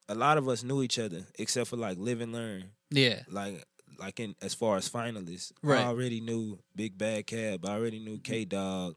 a 0.09 0.15
lot 0.15 0.39
of 0.39 0.49
us 0.49 0.63
knew 0.63 0.83
each 0.83 0.99
other 0.99 1.27
except 1.39 1.69
for 1.71 1.77
like 1.77 1.99
live 1.99 2.21
and 2.21 2.33
learn. 2.33 2.71
Yeah, 2.91 3.23
like 3.29 3.65
like 3.99 4.21
in 4.21 4.35
as 4.43 4.55
far 4.55 4.77
as 4.77 4.89
finalists. 4.89 5.53
Right. 5.63 5.81
I 5.81 5.85
already 5.87 6.21
knew 6.21 6.59
Big 6.75 6.97
Bad 6.99 7.27
Cab. 7.27 7.65
I 7.67 7.73
already 7.73 7.99
knew 7.99 8.19
K 8.19 8.45
Dog. 8.45 8.97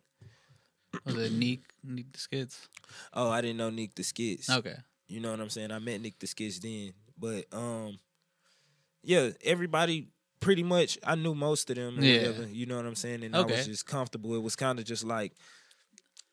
was 1.05 1.15
it 1.15 1.31
Neek 1.33 1.63
Neek 1.83 2.11
the 2.11 2.19
Skids? 2.19 2.67
Oh, 3.13 3.29
I 3.29 3.41
didn't 3.41 3.57
know 3.57 3.69
Nick 3.69 3.95
the 3.95 4.03
Skits. 4.03 4.49
Okay. 4.49 4.75
You 5.07 5.19
know 5.19 5.31
what 5.31 5.39
I'm 5.39 5.49
saying? 5.49 5.71
I 5.71 5.79
met 5.79 6.01
Nick 6.01 6.19
the 6.19 6.27
Skits 6.27 6.59
then. 6.59 6.93
But 7.17 7.45
um 7.51 7.99
yeah, 9.03 9.29
everybody 9.43 10.09
pretty 10.39 10.63
much 10.63 10.97
I 11.03 11.15
knew 11.15 11.33
most 11.35 11.69
of 11.69 11.75
them 11.75 11.97
Yeah. 12.01 12.17
whatever. 12.17 12.47
You 12.47 12.65
know 12.65 12.75
what 12.77 12.85
I'm 12.85 12.95
saying? 12.95 13.23
And 13.23 13.35
I 13.35 13.41
was 13.41 13.65
just 13.65 13.85
comfortable. 13.85 14.35
It 14.35 14.41
was 14.43 14.55
kind 14.55 14.77
of 14.79 14.85
just 14.85 15.03
like 15.03 15.33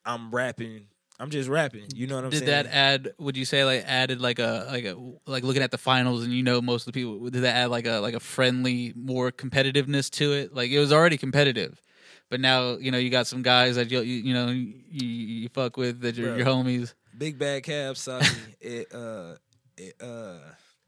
I'm 0.05 0.29
rapping. 0.31 0.87
I'm 1.19 1.29
just 1.31 1.49
rapping. 1.49 1.87
You 1.95 2.05
know 2.07 2.15
what 2.15 2.25
I'm 2.25 2.29
Did 2.29 2.39
saying? 2.39 2.45
Did 2.45 2.65
that 2.65 2.73
add? 2.73 3.13
Would 3.17 3.37
you 3.37 3.45
say 3.45 3.65
like 3.65 3.83
added 3.87 4.21
like 4.21 4.39
a 4.39 4.67
like 4.71 4.85
a 4.85 4.95
like 5.25 5.43
looking 5.43 5.63
at 5.63 5.71
the 5.71 5.77
finals 5.77 6.23
and 6.23 6.31
you 6.31 6.43
know 6.43 6.61
most 6.61 6.87
of 6.87 6.93
the 6.93 6.99
people? 6.99 7.29
Did 7.29 7.41
that 7.43 7.55
add 7.55 7.71
like 7.71 7.87
a 7.87 7.97
like 7.99 8.13
a 8.13 8.19
friendly 8.19 8.93
more 8.95 9.31
competitiveness 9.31 10.09
to 10.11 10.33
it? 10.33 10.53
Like 10.53 10.69
it 10.69 10.79
was 10.79 10.93
already 10.93 11.17
competitive, 11.17 11.81
but 12.29 12.39
now 12.39 12.77
you 12.77 12.91
know 12.91 12.99
you 12.99 13.09
got 13.09 13.25
some 13.25 13.41
guys 13.41 13.75
that 13.77 13.89
you 13.89 14.01
you, 14.01 14.15
you 14.21 14.33
know 14.33 14.49
you, 14.49 14.77
you 14.91 15.49
fuck 15.49 15.75
with 15.77 16.01
that 16.01 16.15
you're 16.15 16.37
your 16.37 16.45
homies. 16.45 16.93
Big 17.17 17.39
Bad 17.39 17.63
Cab 17.63 17.97
saw 17.97 18.19
me 18.19 18.27
at 18.79 18.93
uh 18.93 19.35
at 19.79 20.07
uh 20.07 20.37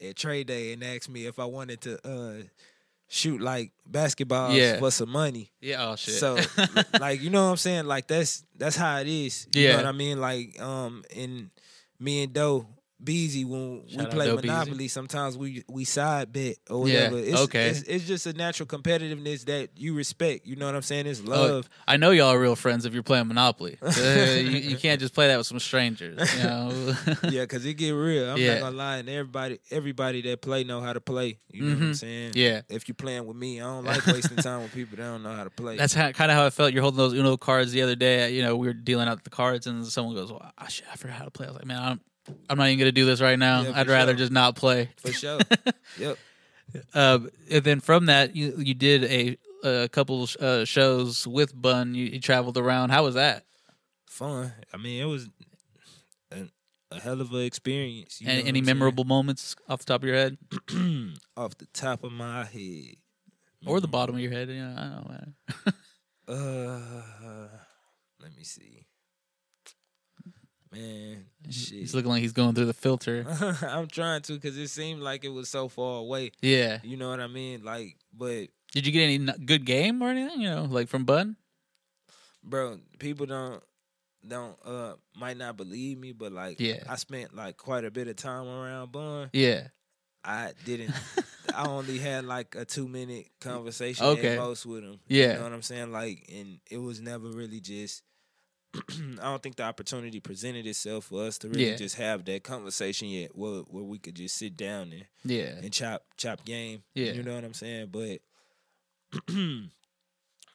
at 0.02 0.16
trade 0.16 0.48
day 0.48 0.74
and 0.74 0.84
asked 0.84 1.10
me 1.10 1.26
if 1.26 1.40
I 1.40 1.46
wanted 1.46 1.82
to 1.82 2.08
uh 2.08 2.44
shoot 3.10 3.42
like 3.42 3.72
basketballs 3.90 4.56
Yeah. 4.56 4.78
for 4.80 4.92
some 4.92 5.10
money. 5.10 5.52
Yeah. 5.62 5.90
Oh 5.90 5.96
shit. 5.98 6.14
So 6.16 6.38
like 7.00 7.22
you 7.22 7.30
know 7.32 7.44
what 7.46 7.52
I'm 7.52 7.58
saying? 7.58 7.86
Like 7.86 8.08
that's 8.08 8.44
that's 8.56 8.76
how 8.78 9.00
it 9.00 9.08
is. 9.08 9.48
You 9.54 9.64
Yeah. 9.64 9.72
know 9.72 9.78
what 9.78 9.86
I 9.88 9.92
mean? 9.94 10.22
Like 10.22 10.62
um 10.62 11.04
and 11.16 11.50
me 12.00 12.24
and 12.24 12.34
Doe 12.34 12.68
Beezy 13.02 13.46
when 13.46 13.84
Shout 13.88 13.98
we 14.00 14.06
play 14.08 14.26
Beezy. 14.36 14.48
Monopoly, 14.48 14.88
sometimes 14.90 15.38
we 15.38 15.64
we 15.70 15.86
side 15.86 16.34
bet 16.34 16.58
or 16.70 16.88
Yeah, 16.88 17.06
whatever. 17.10 17.18
It's, 17.20 17.40
okay. 17.44 17.68
it's 17.70 17.82
it's 17.84 18.06
just 18.06 18.26
a 18.26 18.34
natural 18.34 18.68
competitiveness 18.68 19.46
that 19.46 19.70
you 19.78 19.94
respect. 19.94 20.46
You 20.46 20.58
know 20.58 20.66
what 20.66 20.76
I'm 20.76 20.82
saying? 20.82 21.08
It's 21.08 21.22
Oh, 21.26 21.30
love. 21.30 21.70
I 21.88 21.96
know 21.98 22.12
y'all 22.12 22.28
are 22.34 22.40
real 22.40 22.58
friends 22.58 22.86
if 22.86 22.94
you're 22.94 23.04
playing 23.04 23.28
Monopoly. 23.28 23.78
Uh, 23.82 23.90
you, 24.36 24.58
you 24.58 24.78
can't 24.78 25.00
just 25.00 25.14
play 25.14 25.28
that 25.28 25.38
with 25.38 25.48
some 25.48 25.60
strangers. 25.60 26.20
You 26.38 26.44
know. 26.44 26.94
yeah, 27.30 27.46
cause 27.46 27.66
it 27.66 27.76
get 27.76 27.92
real. 27.92 28.30
I'm 28.30 28.38
Yeah. 28.38 28.56
not 28.56 28.60
gonna 28.62 28.76
lie, 28.78 28.98
and 28.98 29.10
everybody 29.10 29.60
everybody 29.72 30.22
that 30.24 30.42
play 30.42 30.64
know 30.66 30.82
how 30.82 30.92
to 30.94 31.02
play. 31.02 31.40
You 31.52 31.64
know 31.64 31.74
what 31.76 31.82
I'm 31.84 31.92
Mhm. 31.92 31.96
saying? 31.96 32.32
Yeah. 32.36 32.62
If 32.70 32.88
you 32.90 32.94
playing 32.94 33.26
with 33.26 33.38
me, 33.38 33.62
I 33.62 33.64
don't 33.64 33.86
like 33.86 34.06
wasting 34.08 34.38
time 34.38 34.62
with 34.64 34.74
people 34.74 34.98
that 34.98 35.04
don't 35.04 35.24
know 35.24 35.34
how 35.36 35.46
to 35.46 35.50
play. 35.50 35.78
That's 35.78 35.94
how, 35.94 36.12
kind 36.12 36.32
of 36.32 36.38
how 36.38 36.46
I 36.46 36.50
felt. 36.50 36.74
You're 36.74 36.82
holding 36.82 36.98
those 36.98 37.14
Uno 37.14 37.38
cards 37.38 37.72
the 37.72 37.82
other 37.82 37.96
day. 37.96 38.32
You 38.34 38.42
know, 38.42 38.58
we 38.58 38.68
were 38.68 38.74
dealing 38.74 39.08
out 39.08 39.24
the 39.24 39.30
cards, 39.30 39.68
and 39.68 39.86
someone 39.88 40.16
goes, 40.16 40.32
well, 40.32 40.52
"I 40.58 40.66
I 40.92 40.96
forgot 40.98 41.16
how 41.18 41.24
to 41.26 41.32
play." 41.32 41.46
I 41.48 41.50
was 41.50 41.56
like, 41.58 41.66
"Man, 41.66 41.82
I'm, 41.82 42.02
I'm 42.50 42.58
not 42.58 42.68
even 42.68 42.80
gonna 42.80 42.92
do 42.92 43.06
this 43.06 43.22
right 43.22 43.38
now. 43.38 43.62
Yeah, 43.62 43.72
I'd 43.76 43.88
rather 43.88 44.14
sure. 44.14 44.18
just 44.18 44.32
not 44.32 44.56
play." 44.56 44.90
for 44.98 45.12
sure. 45.12 45.40
yep. 45.98 46.18
uh, 46.94 47.20
and 47.50 47.64
then 47.64 47.80
from 47.80 48.08
that, 48.08 48.36
you 48.36 48.56
you 48.58 48.74
did 48.74 49.04
a 49.06 49.38
a 49.64 49.90
couple 49.90 50.28
uh, 50.40 50.66
shows 50.66 51.28
with 51.28 51.60
Bun. 51.60 51.96
You, 51.96 52.06
you 52.06 52.20
traveled 52.20 52.58
around. 52.58 52.90
How 52.90 53.04
was 53.04 53.16
that? 53.16 53.46
Fun. 54.08 54.54
I 54.74 54.78
mean, 54.78 55.02
it 55.02 55.06
was 55.06 55.30
a, 56.32 56.48
a 56.92 57.00
hell 57.00 57.22
of 57.22 57.32
an 57.34 57.42
experience. 57.42 58.22
Any, 58.26 58.44
what 58.44 58.54
saying? 58.54 58.66
memorable 58.66 59.04
moments 59.04 59.56
off 59.68 59.80
the 59.80 59.86
top 59.86 60.02
of 60.02 60.08
your 60.08 60.18
head, 60.18 60.38
off 61.38 61.58
the 61.58 61.68
top 61.74 62.04
of 62.04 62.12
my 62.12 62.46
head? 62.46 62.96
or 63.66 63.80
the 63.80 63.88
bottom 63.88 64.16
of 64.16 64.22
your 64.22 64.32
head? 64.32 64.50
You 64.50 64.56
know, 64.56 64.76
I 64.78 64.84
don't 64.84 65.10
know. 65.10 65.74
Uh, 66.30 67.48
let 68.20 68.36
me 68.38 68.44
see. 68.44 68.86
Man, 70.72 71.26
He's 71.48 71.96
looking 71.96 72.12
like 72.12 72.22
he's 72.22 72.32
going 72.34 72.54
through 72.54 72.66
the 72.66 72.74
filter. 72.74 73.26
I'm 73.64 73.88
trying 73.88 74.22
to 74.24 74.34
because 74.34 74.56
it 74.58 74.68
seemed 74.68 75.02
like 75.02 75.26
it 75.26 75.30
was 75.30 75.50
so 75.50 75.68
far 75.68 76.00
away. 76.00 76.32
Yeah. 76.42 76.80
You 76.84 76.96
know 76.96 77.10
what 77.10 77.20
I 77.20 77.28
mean? 77.28 77.64
Like, 77.64 77.96
but 78.16 78.50
Did 78.72 78.86
you 78.86 78.92
get 78.92 79.04
any 79.04 79.18
good 79.46 79.66
game 79.66 80.02
or 80.02 80.10
anything? 80.10 80.42
You 80.42 80.50
know, 80.52 80.64
like 80.66 80.88
from 80.88 81.06
Bun? 81.06 81.38
bro, 82.44 82.80
people 83.00 83.26
don't 83.26 83.62
don't 84.28 84.56
uh 84.66 84.94
might 85.18 85.38
not 85.38 85.58
believe 85.58 85.98
me, 85.98 86.12
but 86.12 86.32
like, 86.32 86.60
Yeah. 86.60 86.84
I 86.88 86.98
spent 86.98 87.36
like 87.36 87.58
quite 87.58 87.84
a 87.86 87.92
bit 87.92 88.08
of 88.08 88.16
time 88.18 88.48
around 88.48 88.92
Bun. 88.92 89.30
Yeah. 89.34 89.68
I 90.24 90.52
didn't. 90.66 90.94
I 91.56 91.66
only 91.68 91.98
had 91.98 92.26
like 92.26 92.54
a 92.56 92.66
two 92.66 92.88
minute 92.88 93.28
conversation 93.42 94.06
Okay. 94.06 94.34
at 94.34 94.38
most 94.38 94.66
with 94.66 94.84
him. 94.84 95.00
Yeah. 95.08 95.28
you 95.32 95.34
know 95.38 95.44
what 95.44 95.54
I'm 95.54 95.62
saying. 95.62 95.92
Like, 95.92 96.30
and 96.32 96.60
it 96.70 96.78
was 96.78 97.02
never 97.02 97.28
really 97.30 97.60
just. 97.60 98.04
I 98.76 99.24
don't 99.24 99.42
think 99.42 99.56
the 99.56 99.64
opportunity 99.64 100.20
presented 100.20 100.68
itself 100.68 101.06
for 101.06 101.24
us 101.26 101.38
to 101.40 101.50
really 101.50 101.70
Yeah. 101.72 101.76
just 101.76 101.96
have 101.96 102.26
that 102.26 102.44
conversation 102.44 103.08
yet, 103.08 103.36
where 103.36 103.62
where 103.62 103.84
we 103.84 103.98
could 103.98 104.16
just 104.16 104.38
sit 104.38 104.56
down 104.56 104.92
and 104.94 105.06
Yeah. 105.26 105.56
and 105.62 105.74
chop 105.74 106.04
chop 106.18 106.46
game. 106.46 106.84
Yeah. 106.94 107.14
you 107.14 107.24
know 107.24 107.34
what 107.36 107.44
I'm 107.44 107.54
saying. 107.56 107.88
But 107.92 108.20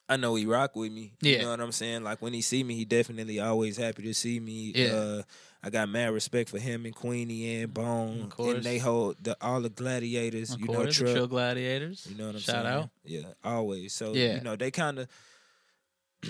I 0.06 0.16
know 0.18 0.34
he 0.34 0.44
rock 0.44 0.76
with 0.76 0.92
me. 0.92 1.14
Yeah. 1.22 1.36
you 1.38 1.42
know 1.42 1.50
what 1.50 1.60
I'm 1.60 1.72
saying. 1.72 2.04
Like 2.04 2.20
when 2.20 2.34
he 2.34 2.42
see 2.42 2.62
me, 2.62 2.74
he 2.74 2.84
definitely 2.84 3.40
always 3.40 3.76
happy 3.78 4.02
to 4.02 4.14
see 4.14 4.38
me. 4.38 4.72
Yeah. 4.74 4.92
Uh, 4.92 5.22
I 5.62 5.70
got 5.70 5.88
mad 5.88 6.12
respect 6.12 6.50
for 6.50 6.58
him 6.58 6.84
and 6.84 6.94
Queenie 6.94 7.62
and 7.62 7.72
Bone 7.72 8.20
Of 8.24 8.30
course. 8.30 8.56
and 8.56 8.62
they 8.64 8.76
hold 8.78 9.16
the 9.22 9.34
all 9.40 9.62
the 9.62 9.70
gladiators. 9.70 10.52
Of 10.52 10.60
you 10.60 10.66
course, 10.66 11.00
know, 11.00 11.06
the 11.06 11.14
truck. 11.14 11.30
Gladiators. 11.30 12.06
You 12.08 12.18
know 12.18 12.26
what 12.26 12.34
I'm 12.34 12.40
Shout 12.42 12.64
saying? 12.64 12.66
out. 12.66 12.90
Yeah, 13.04 13.22
always. 13.42 13.94
So 13.94 14.12
Yeah. 14.14 14.34
you 14.34 14.40
know, 14.42 14.56
they 14.56 14.70
kind 14.70 14.98
of 14.98 15.08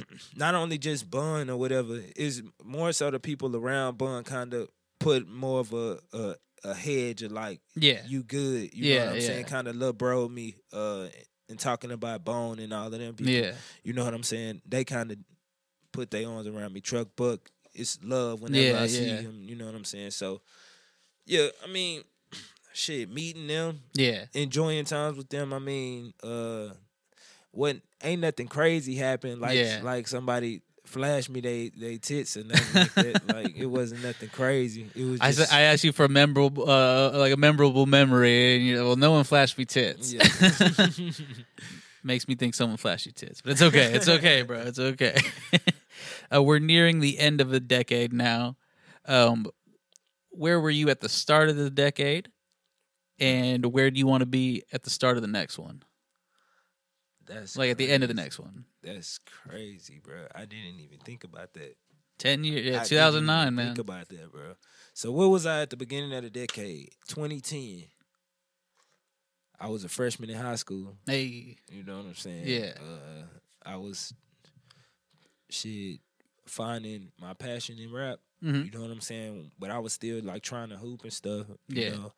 not 0.37 0.55
only 0.55 0.79
just 0.79 1.11
Bun 1.11 1.51
or 1.51 1.57
whatever, 1.57 2.01
is 2.17 2.43
more 2.63 2.93
so 2.93 3.11
the 3.11 3.21
people 3.21 3.55
around 3.57 3.99
Bun 3.99 4.25
kind 4.25 4.55
of 4.55 4.69
put 5.01 5.29
more 5.29 5.61
of 5.61 5.73
a, 5.73 5.99
a 6.13 6.35
a 6.67 6.75
hedge 6.75 7.23
of 7.23 7.31
like 7.33 7.61
Yeah. 7.77 8.01
you 8.07 8.23
good. 8.23 8.73
You 8.75 8.87
Yeah, 8.87 8.95
know 8.95 9.05
what 9.05 9.09
I'm 9.15 9.21
yeah. 9.21 9.27
saying? 9.27 9.45
Kind 9.45 9.69
of 9.69 9.77
little 9.77 9.93
bro 9.93 10.29
me 10.29 10.55
uh 10.73 11.09
and 11.51 11.59
talking 11.59 11.93
about 11.93 12.25
Bone 12.25 12.59
and 12.59 12.73
all 12.73 12.87
of 12.87 12.93
them 12.93 13.15
people. 13.15 13.33
Yeah. 13.35 13.53
You 13.83 13.93
know 13.93 14.05
what 14.05 14.15
I'm 14.15 14.23
saying? 14.23 14.63
They 14.67 14.83
kind 14.85 15.13
of 15.13 15.19
put 15.93 16.11
their 16.11 16.27
arms 16.27 16.47
around 16.47 16.73
me. 16.73 16.81
Truck 16.81 17.09
Buck, 17.17 17.51
it's 17.75 17.99
love 18.03 18.41
whenever 18.41 18.65
Yeah, 18.65 18.81
I 18.81 18.87
see 18.87 19.09
him. 19.17 19.43
You 19.45 19.57
know 19.57 19.67
what 19.67 19.75
I'm 19.75 19.85
saying? 19.85 20.13
So 20.13 20.41
yeah, 21.27 21.49
I 21.63 21.67
mean, 21.71 22.03
shit, 22.73 23.11
meeting 23.11 23.47
them, 23.47 23.81
Yeah. 23.93 24.25
enjoying 24.33 24.87
times 24.87 25.19
with 25.19 25.29
them. 25.29 25.53
I 25.53 25.59
mean, 25.59 26.15
uh, 26.23 26.69
what 27.51 27.77
ain't 28.05 28.21
nothing 28.21 28.47
crazy 28.49 28.95
happened. 28.95 29.41
Like 29.41 29.57
Yeah. 29.57 29.81
like 29.83 30.07
somebody 30.09 30.63
flashed 30.85 31.31
me 31.31 31.41
they 31.41 31.71
they 31.71 31.97
tits 31.97 32.37
and 32.37 32.49
nothing 32.49 32.81
like 32.83 32.95
that. 32.95 33.27
Like 33.35 33.57
it 33.57 33.67
wasn't 33.67 34.03
nothing 34.05 34.29
crazy. 34.29 34.91
It 34.95 35.05
was 35.05 35.21
I 35.21 35.33
just 35.33 35.51
said 35.51 35.57
I 35.57 35.63
asked 35.63 35.83
you 35.85 35.93
for 35.93 36.05
a 36.05 36.09
memorable, 36.09 36.69
uh, 36.69 37.17
like 37.19 37.33
a 37.33 37.37
memorable 37.37 37.87
memory, 37.87 38.57
and 38.57 38.65
you 38.67 38.77
know, 38.77 38.87
well, 38.89 38.97
no 38.97 39.11
one 39.13 39.25
flashed 39.25 39.57
me 39.59 39.65
tits. 39.65 40.13
yeah. 40.13 40.23
Makes 42.07 42.29
me 42.29 42.35
think 42.35 42.55
someone 42.55 42.77
flashed 42.77 43.07
you 43.07 43.13
tits, 43.13 43.41
but 43.41 43.53
it's 43.53 43.63
okay. 43.63 43.95
It's 43.95 44.09
okay, 44.09 44.43
bro. 44.43 44.59
It's 44.59 44.79
okay. 44.79 45.17
uh, 46.35 46.43
we're 46.43 46.59
nearing 46.59 47.01
the 47.01 47.19
end 47.19 47.41
of 47.41 47.49
the 47.49 47.61
decade 47.61 48.13
now. 48.13 48.57
Um, 49.07 49.47
where 50.29 50.61
were 50.61 50.69
you 50.71 50.91
at 50.91 51.01
the 51.01 51.09
start 51.09 51.49
of 51.49 51.57
the 51.57 51.71
decade, 51.71 52.29
and 53.19 53.65
where 53.73 53.91
do 53.91 53.99
you 53.99 54.07
want 54.07 54.21
to 54.21 54.27
be 54.27 54.65
at 54.71 54.83
the 54.83 54.91
start 54.91 55.17
of 55.17 55.23
the 55.23 55.29
next 55.29 55.59
one? 55.59 55.83
That's 57.27 57.57
Like 57.57 57.71
at 57.71 57.79
the 57.79 57.91
end 57.91 58.03
of 58.03 58.09
the 58.09 58.15
next 58.15 58.39
one. 58.39 58.65
That's 58.83 59.19
crazy, 59.19 60.01
bro. 60.05 60.27
I 60.35 60.41
didn't 60.45 60.81
even 60.81 60.99
think 61.05 61.25
about 61.25 61.55
that. 61.55 61.77
Ten 62.19 62.45
years, 62.45 62.65
yeah, 62.65 62.83
two 62.85 62.97
thousand 62.97 63.27
nine, 63.27 63.55
man. 63.55 63.67
Think 63.75 63.79
about 63.79 64.09
that, 64.09 64.31
bro. 64.31 64.55
So 64.93 65.11
where 65.11 65.29
was 65.29 65.47
I 65.47 65.63
at 65.63 65.71
the 65.71 65.77
beginning 65.77 66.13
of 66.13 66.23
the 66.23 66.31
decade? 66.31 66.91
2010. 67.09 67.85
I 69.59 69.69
was 69.69 69.83
a 69.85 69.89
freshman 69.89 70.31
in 70.31 70.37
high 70.37 70.55
school. 70.57 70.95
Hey, 71.07 71.57
You 71.71 71.83
know 71.85 71.97
what 71.99 72.07
I'm 72.07 72.15
saying? 72.15 72.43
Yeah. 72.47 72.73
Uh, 72.79 73.25
I 73.65 73.77
was 73.77 74.13
shit 75.49 76.01
finding 76.47 77.11
my 77.21 77.35
passion 77.35 77.79
in 77.79 77.93
rap. 77.93 78.19
Mhm. 78.43 78.67
You 78.67 78.71
know 78.73 78.83
what 78.83 78.91
I'm 78.91 79.01
saying? 79.01 79.53
But 79.59 79.71
I 79.71 79.79
was 79.79 79.93
still 79.93 80.23
like 80.23 80.43
trying 80.43 80.69
to 80.69 80.77
hoop 80.77 81.03
and 81.05 81.13
stuff. 81.13 81.47
You 81.69 81.83
Yeah. 81.83 81.91
Know? 81.91 82.13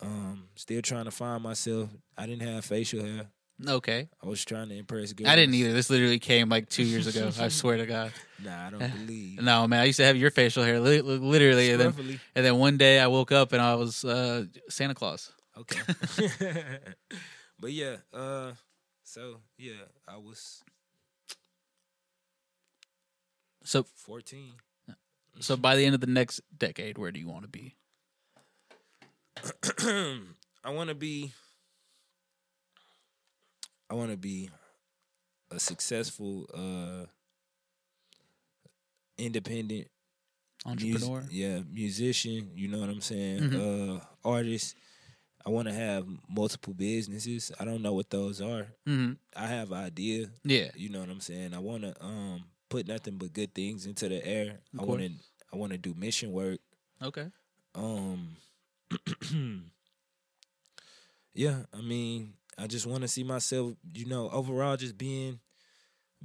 Um, 0.00 0.48
still 0.54 0.80
trying 0.80 1.04
to 1.04 1.10
find 1.10 1.42
myself. 1.42 1.90
I 2.16 2.26
didn't 2.26 2.46
have 2.48 2.64
facial 2.64 3.04
hair. 3.04 3.30
Okay. 3.66 4.08
I 4.22 4.26
was 4.26 4.44
trying 4.44 4.68
to 4.68 4.76
impress 4.76 5.12
girls. 5.12 5.28
I 5.30 5.36
didn't 5.36 5.54
either. 5.54 5.72
This 5.72 5.90
literally 5.90 6.18
came 6.18 6.48
like 6.48 6.68
two 6.68 6.82
years 6.84 7.06
ago. 7.06 7.30
I 7.40 7.48
swear 7.48 7.76
to 7.78 7.86
God. 7.86 8.12
Nah, 8.40 8.68
I 8.68 8.70
don't 8.70 8.78
believe. 9.06 9.42
No, 9.42 9.66
man. 9.66 9.80
I 9.80 9.84
used 9.86 9.96
to 9.96 10.04
have 10.04 10.16
your 10.16 10.30
facial 10.30 10.62
hair, 10.62 10.78
li- 10.78 11.00
li- 11.00 11.18
literally, 11.18 11.72
and 11.72 11.80
then, 11.80 12.20
and 12.36 12.46
then 12.46 12.56
one 12.56 12.76
day 12.76 13.00
I 13.00 13.08
woke 13.08 13.32
up 13.32 13.52
and 13.52 13.60
I 13.60 13.74
was 13.74 14.04
uh, 14.04 14.44
Santa 14.68 14.94
Claus. 14.94 15.32
Okay. 15.56 15.80
but 17.58 17.72
yeah, 17.72 17.96
uh 18.12 18.52
so 19.02 19.40
yeah, 19.56 19.72
I 20.06 20.18
was 20.18 20.62
So, 23.64 23.82
14. 23.82 24.52
so 25.40 25.56
by 25.56 25.74
the 25.74 25.84
end 25.84 25.96
of 25.96 26.00
the 26.00 26.06
next 26.06 26.40
decade, 26.56 26.96
where 26.96 27.10
do 27.10 27.18
you 27.18 27.26
want 27.26 27.42
to 27.42 27.48
be? 27.48 27.74
I 30.64 30.70
want 30.70 30.90
to 30.90 30.94
be 30.94 31.32
I 33.90 33.94
want 33.94 34.10
to 34.10 34.16
be 34.16 34.50
a 35.50 35.58
successful 35.58 36.46
uh 36.54 37.06
independent 39.16 39.88
mus- 40.66 40.72
Entrepreneur. 40.72 41.26
yeah, 41.30 41.60
musician, 41.70 42.50
you 42.54 42.68
know 42.68 42.80
what 42.80 42.90
I'm 42.90 43.00
saying? 43.00 43.40
Mhm. 43.50 43.56
Uh 43.96 44.00
artist. 44.24 44.76
I 45.46 45.50
want 45.50 45.68
to 45.68 45.74
have 45.74 46.06
multiple 46.28 46.74
businesses. 46.74 47.50
I 47.58 47.64
don't 47.64 47.80
know 47.80 47.94
what 47.94 48.10
those 48.10 48.40
are. 48.42 48.66
hmm 48.84 49.12
I 49.34 49.46
have 49.46 49.72
idea. 49.72 50.26
Yeah. 50.44 50.70
You 50.74 50.90
know 50.90 51.00
what 51.00 51.08
I'm 51.08 51.20
saying? 51.20 51.54
I 51.54 51.58
want 51.58 51.82
to 51.84 51.94
um 52.04 52.44
put 52.68 52.86
nothing 52.86 53.16
but 53.16 53.32
good 53.32 53.54
things 53.54 53.86
into 53.86 54.08
the 54.08 54.24
air. 54.26 54.60
Of 54.74 54.80
I 54.80 54.84
want 54.84 55.00
to 55.02 55.10
I 55.52 55.56
want 55.56 55.72
to 55.72 55.78
do 55.78 55.94
mission 55.94 56.32
work. 56.32 56.60
Okay. 57.02 57.28
Um 57.74 58.36
Yeah, 61.34 61.66
I 61.72 61.80
mean, 61.82 62.34
I 62.58 62.66
just 62.66 62.86
want 62.86 63.02
to 63.02 63.08
see 63.08 63.22
myself, 63.24 63.74
you 63.94 64.06
know, 64.06 64.28
overall 64.30 64.76
just 64.76 64.98
being 64.98 65.38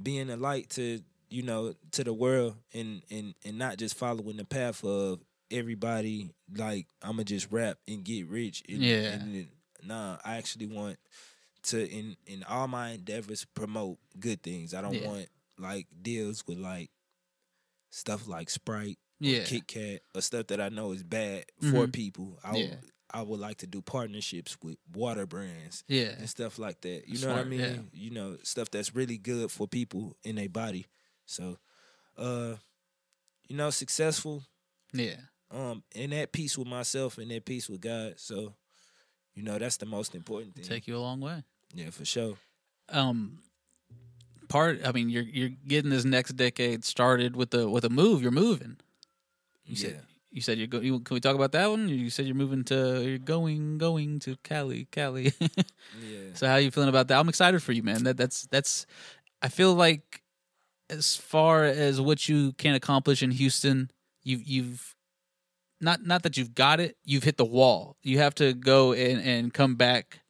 being 0.02 0.30
a 0.30 0.36
light 0.36 0.70
to, 0.70 1.00
you 1.30 1.42
know, 1.42 1.74
to 1.92 2.04
the 2.04 2.12
world 2.12 2.56
and 2.72 3.02
and 3.10 3.34
and 3.44 3.58
not 3.58 3.76
just 3.78 3.96
following 3.96 4.36
the 4.36 4.44
path 4.44 4.84
of 4.84 5.20
everybody 5.50 6.30
like 6.56 6.86
I'm 7.02 7.12
gonna 7.12 7.24
just 7.24 7.50
rap 7.52 7.78
and 7.86 8.02
get 8.04 8.26
rich. 8.28 8.62
And, 8.68 8.82
Yeah. 8.82 9.12
and 9.12 9.48
nah, 9.84 10.18
I 10.24 10.36
actually 10.38 10.66
want 10.66 10.98
to 11.64 11.88
in 11.88 12.16
in 12.26 12.42
all 12.44 12.66
my 12.68 12.90
endeavors 12.90 13.44
promote 13.54 13.98
good 14.18 14.42
things. 14.42 14.74
I 14.74 14.80
don't 14.82 14.94
Yeah. 14.94 15.08
want 15.08 15.28
like 15.58 15.86
deals 16.02 16.44
with 16.46 16.58
like 16.58 16.90
stuff 17.90 18.26
like 18.26 18.50
Sprite, 18.50 18.98
or 19.22 19.26
Yeah. 19.28 19.44
Kit 19.44 19.66
Kat, 19.68 20.00
or 20.14 20.20
stuff 20.20 20.48
that 20.48 20.60
I 20.60 20.68
know 20.68 20.92
is 20.92 21.04
bad 21.04 21.44
for 21.60 21.86
Mhm. 21.86 21.92
people. 21.92 22.38
I 22.42 22.56
Yeah. 22.56 22.76
I 23.12 23.22
would 23.22 23.38
like 23.40 23.58
to 23.58 23.66
do 23.66 23.80
partnerships 23.82 24.56
with 24.62 24.76
water 24.92 25.26
brands 25.26 25.84
Yeah. 25.88 26.14
and 26.18 26.28
stuff 26.28 26.58
like 26.58 26.80
that. 26.82 27.06
You 27.06 27.18
know 27.26 27.34
what 27.34 27.38
I 27.40 27.44
mean? 27.44 27.60
yeah. 27.60 27.76
You 27.92 28.10
know, 28.10 28.38
stuff 28.42 28.70
that's 28.70 28.94
really 28.94 29.18
good 29.18 29.50
for 29.50 29.68
people 29.68 30.16
in 30.24 30.36
their 30.36 30.48
body. 30.48 30.86
So, 31.26 31.58
uh, 32.16 32.54
you 33.48 33.56
know, 33.56 33.70
successful, 33.70 34.42
Yeah. 34.92 35.16
um, 35.50 35.82
in 35.94 36.10
that 36.10 36.32
peace 36.32 36.56
with 36.58 36.66
myself 36.68 37.18
and 37.18 37.30
that 37.30 37.44
peace 37.44 37.68
with 37.68 37.80
God. 37.80 38.14
So, 38.18 38.54
you 39.34 39.42
know, 39.42 39.58
that's 39.58 39.76
the 39.76 39.86
most 39.86 40.14
important 40.14 40.54
thing. 40.54 40.64
Take 40.64 40.86
you 40.88 40.96
a 40.96 40.98
long 40.98 41.20
way. 41.20 41.42
yeah, 41.74 41.90
for 41.90 42.04
sure. 42.04 42.36
Um, 42.88 43.38
part. 44.48 44.80
I 44.86 44.92
mean, 44.92 45.08
you're 45.10 45.22
you're 45.24 45.48
getting 45.66 45.90
this 45.90 46.04
next 46.04 46.32
decade 46.36 46.84
started 46.84 47.34
with 47.36 47.50
the 47.50 47.68
with 47.68 47.84
a 47.84 47.90
move. 47.90 48.22
You're 48.22 48.30
moving. 48.30 48.76
You 49.64 49.74
yeah. 49.76 49.88
said 49.88 50.06
you 50.34 50.40
said 50.42 50.58
you're 50.58 50.66
going. 50.66 50.84
You, 50.84 51.00
can 51.00 51.14
we 51.14 51.20
talk 51.20 51.34
about 51.36 51.52
that 51.52 51.70
one? 51.70 51.88
You 51.88 52.10
said 52.10 52.26
you're 52.26 52.34
moving 52.34 52.64
to. 52.64 53.02
You're 53.02 53.18
going 53.18 53.78
going 53.78 54.18
to 54.20 54.36
Cali, 54.42 54.86
Cali. 54.90 55.32
yeah. 55.40 56.18
So 56.34 56.46
how 56.46 56.54
are 56.54 56.60
you 56.60 56.70
feeling 56.70 56.88
about 56.90 57.08
that? 57.08 57.18
I'm 57.18 57.28
excited 57.28 57.62
for 57.62 57.72
you, 57.72 57.82
man. 57.82 58.04
That 58.04 58.16
that's 58.16 58.46
that's. 58.50 58.84
I 59.40 59.48
feel 59.48 59.72
like 59.74 60.20
as 60.90 61.16
far 61.16 61.64
as 61.64 62.00
what 62.00 62.28
you 62.28 62.52
can 62.52 62.74
accomplish 62.74 63.22
in 63.22 63.30
Houston, 63.30 63.90
you've 64.22 64.42
you've 64.44 64.94
not 65.80 66.04
not 66.04 66.22
that 66.24 66.36
you've 66.36 66.54
got 66.54 66.80
it. 66.80 66.96
You've 67.04 67.24
hit 67.24 67.36
the 67.36 67.44
wall. 67.44 67.96
You 68.02 68.18
have 68.18 68.34
to 68.36 68.54
go 68.54 68.92
and 68.92 69.20
and 69.22 69.54
come 69.54 69.76
back 69.76 70.20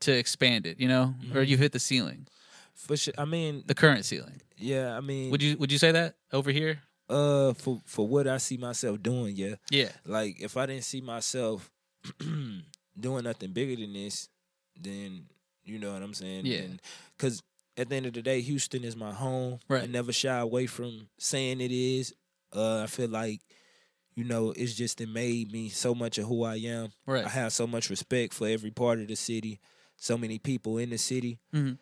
to 0.00 0.12
expand 0.12 0.66
it, 0.66 0.80
you 0.80 0.88
know, 0.88 1.14
or 1.34 1.42
Mhm. 1.42 1.48
you've 1.48 1.60
hit 1.60 1.70
the 1.72 1.78
ceiling, 1.78 2.26
For 2.74 2.96
sure. 2.96 3.14
I 3.16 3.24
mean, 3.24 3.62
the 3.66 3.74
current 3.74 4.04
ceiling. 4.04 4.40
yeah. 4.56 4.96
I 4.96 5.00
mean, 5.00 5.30
Would 5.30 5.42
you 5.42 5.56
would 5.58 5.70
you 5.70 5.78
say 5.78 5.92
that 5.92 6.16
over 6.32 6.50
here? 6.50 6.80
Uh, 7.12 7.52
for 7.54 7.80
for 7.84 8.06
what 8.08 8.26
I 8.26 8.38
see 8.38 8.56
myself 8.56 9.02
doing, 9.02 9.36
yeah. 9.36 9.56
Yeah. 9.70 9.90
Like 10.06 10.40
if 10.40 10.56
I 10.56 10.66
didn't 10.66 10.84
see 10.84 11.00
myself 11.00 11.70
doing 12.98 13.24
nothing 13.24 13.52
bigger 13.52 13.80
than 13.80 13.92
this, 13.92 14.28
then 14.80 15.26
you 15.64 15.78
know 15.78 15.92
what 15.92 16.02
I'm 16.02 16.14
saying. 16.14 16.46
Yeah. 16.46 16.62
Because 17.16 17.42
at 17.76 17.88
the 17.88 17.96
end 17.96 18.06
of 18.06 18.12
the 18.12 18.22
day, 18.22 18.40
Houston 18.40 18.84
is 18.84 18.96
my 18.96 19.12
home. 19.12 19.58
I 19.70 19.74
Right. 19.74 19.90
never 19.90 20.12
shy 20.12 20.36
away 20.38 20.66
from 20.66 21.08
saying 21.18 21.60
it 21.60 21.72
is. 21.72 22.14
Uh, 22.54 22.82
I 22.82 22.86
feel 22.86 23.08
like, 23.08 23.40
you 24.14 24.24
know, 24.24 24.50
it's 24.50 24.74
just 24.74 25.00
it 25.00 25.08
made 25.08 25.50
me 25.52 25.68
so 25.70 25.94
much 25.94 26.18
of 26.18 26.26
who 26.26 26.42
I 26.44 26.56
am. 26.56 26.92
Right. 27.06 27.24
I 27.24 27.28
have 27.30 27.52
so 27.52 27.66
much 27.66 27.88
respect 27.90 28.34
for 28.34 28.46
every 28.48 28.70
part 28.70 28.98
of 29.00 29.08
the 29.08 29.16
city, 29.16 29.60
so 29.96 30.18
many 30.18 30.38
people 30.38 30.76
in 30.78 30.90
the 30.90 30.98
city. 30.98 31.38
Mhm. 31.54 31.78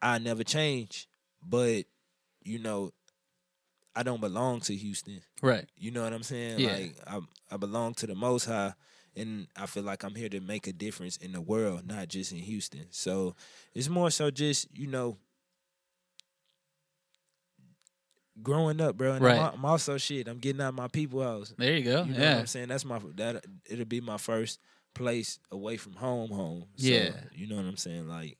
I 0.00 0.18
never 0.18 0.44
change, 0.44 1.08
but 1.42 1.84
you 2.42 2.58
know, 2.60 2.92
I 3.96 4.02
don't 4.02 4.20
belong 4.20 4.60
to 4.60 4.74
Houston. 4.74 5.20
Right. 5.42 5.64
You 5.76 5.90
know 5.90 6.02
what 6.04 6.12
I'm 6.12 6.22
saying? 6.22 6.60
Yeah. 6.60 6.72
Like 6.72 6.96
I 7.06 7.20
I 7.50 7.56
belong 7.56 7.94
to 7.94 8.06
the 8.06 8.14
Most 8.14 8.44
High, 8.44 8.74
and 9.16 9.46
I 9.56 9.66
feel 9.66 9.82
like 9.84 10.04
I'm 10.04 10.14
here 10.14 10.28
to 10.28 10.40
make 10.40 10.66
a 10.66 10.72
difference 10.72 11.16
in 11.16 11.32
the 11.32 11.40
world, 11.40 11.86
not 11.88 12.08
just 12.08 12.30
in 12.32 12.38
Houston. 12.38 12.86
So 12.90 13.34
it's 13.74 13.88
more 13.88 14.10
so 14.10 14.30
just 14.30 14.68
you 14.76 14.86
know. 14.86 15.16
Growing 18.42 18.82
up, 18.82 18.98
bro, 18.98 19.12
and 19.14 19.24
Right. 19.24 19.38
I'm, 19.38 19.54
I'm 19.54 19.64
also 19.64 19.96
shit. 19.96 20.28
I'm 20.28 20.38
getting 20.38 20.60
out 20.60 20.74
my 20.74 20.88
people 20.88 21.22
house. 21.22 21.54
There 21.56 21.74
you 21.74 21.84
go. 21.84 22.02
You 22.02 22.12
know 22.12 22.18
what 22.18 22.18
yeah. 22.20 22.38
I'm 22.40 22.46
saying? 22.46 22.68
That's 22.68 22.84
my 22.84 23.00
that 23.14 23.42
it'll 23.64 23.86
be 23.86 24.02
my 24.02 24.18
first 24.18 24.60
place 24.94 25.38
away 25.50 25.78
from 25.78 25.94
home, 25.94 26.30
home. 26.30 26.66
So, 26.76 26.86
Yeah. 26.86 27.12
you 27.34 27.46
know 27.46 27.56
what 27.56 27.64
I'm 27.64 27.78
saying? 27.78 28.06
Like, 28.08 28.36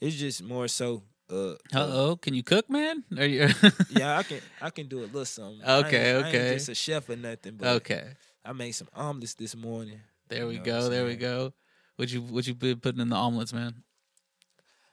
it's 0.00 0.16
just 0.16 0.42
more 0.42 0.68
so. 0.68 1.02
Uh, 1.30 1.52
Uh 1.74 1.88
oh, 1.92 2.16
can 2.16 2.34
you 2.34 2.42
cook, 2.44 2.70
man? 2.70 3.02
Are 3.18 3.26
you 3.26 3.48
yeah, 3.90 4.18
I 4.18 4.22
can 4.22 4.40
I 4.60 4.70
can 4.70 4.86
do 4.86 5.00
a 5.00 5.06
little 5.10 5.24
something. 5.24 5.60
I 5.64 5.78
Okay, 5.78 6.12
I 6.14 6.18
ain't 6.18 6.26
okay. 6.28 6.54
just 6.54 6.68
a 6.68 6.74
chef 6.74 7.08
or 7.08 7.16
nothing, 7.16 7.56
but 7.56 7.66
okay? 7.82 8.10
I 8.44 8.52
made 8.52 8.72
some 8.72 8.88
omelets 8.94 9.34
this 9.34 9.56
morning. 9.56 10.00
There 10.28 10.42
You 10.42 10.46
we 10.48 10.56
know 10.58 10.64
go. 10.64 10.88
There 10.88 11.04
we 11.04 11.16
go. 11.16 11.52
What 11.96 12.12
you 12.12 12.22
what 12.22 12.46
you 12.46 12.54
been 12.54 12.78
putting 12.78 13.00
in 13.00 13.08
the 13.08 13.16
omelets, 13.16 13.52
man? 13.52 13.82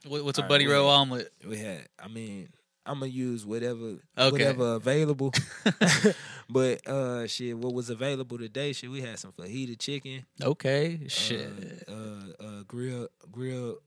What, 0.07 0.25
what's 0.25 0.39
a 0.39 0.41
All 0.41 0.45
right, 0.45 0.49
Buddy 0.49 0.67
Rowe 0.67 0.85
well- 0.85 0.95
omelet? 1.01 1.31
We 1.47 1.57
had. 1.57 1.87
I 1.99 2.07
mean, 2.07 2.49
I'm 2.85 2.99
gonna 2.99 3.11
use 3.11 3.45
whatever 3.45 3.97
Okay. 4.17 4.31
whatever 4.31 4.73
available. 4.75 5.31
but 6.49 6.85
uh, 6.87 7.27
shit, 7.27 7.57
what 7.57 7.73
was 7.73 7.89
available 7.89 8.37
today? 8.37 8.73
Shit, 8.73 8.89
we 8.89 9.01
had 9.01 9.19
some 9.19 9.31
fajita 9.33 9.77
chicken. 9.79 10.25
Okay, 10.41 10.99
uh, 11.05 11.09
shit. 11.09 11.83
Uh, 11.87 12.43
uh, 12.43 12.63
grilled 12.67 13.09
grilled 13.31 13.77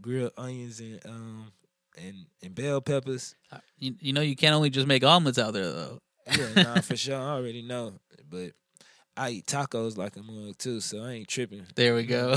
grilled 0.00 0.32
onions 0.36 0.80
and 0.80 1.00
um 1.06 1.52
and 2.06 2.26
and 2.42 2.54
bell 2.54 2.80
peppers. 2.80 3.34
Uh, 3.50 3.58
you, 3.78 3.94
you 4.00 4.12
know 4.12 4.20
you 4.20 4.36
can't 4.36 4.54
only 4.54 4.70
just 4.70 4.86
make 4.86 5.04
omelets 5.04 5.38
out 5.38 5.52
there 5.52 5.70
though. 5.70 5.98
Yeah, 6.36 6.62
nah, 6.62 6.80
for 6.80 6.96
sure. 6.96 7.16
I 7.16 7.30
already 7.30 7.62
know, 7.62 7.94
but 8.28 8.52
I 9.18 9.30
eat 9.30 9.46
tacos 9.46 9.96
like 9.96 10.16
a 10.16 10.22
mug 10.22 10.56
too, 10.58 10.80
so 10.80 11.02
I 11.02 11.10
ain't 11.12 11.28
tripping. 11.28 11.66
There 11.74 11.94
we 11.94 12.04
go. 12.04 12.36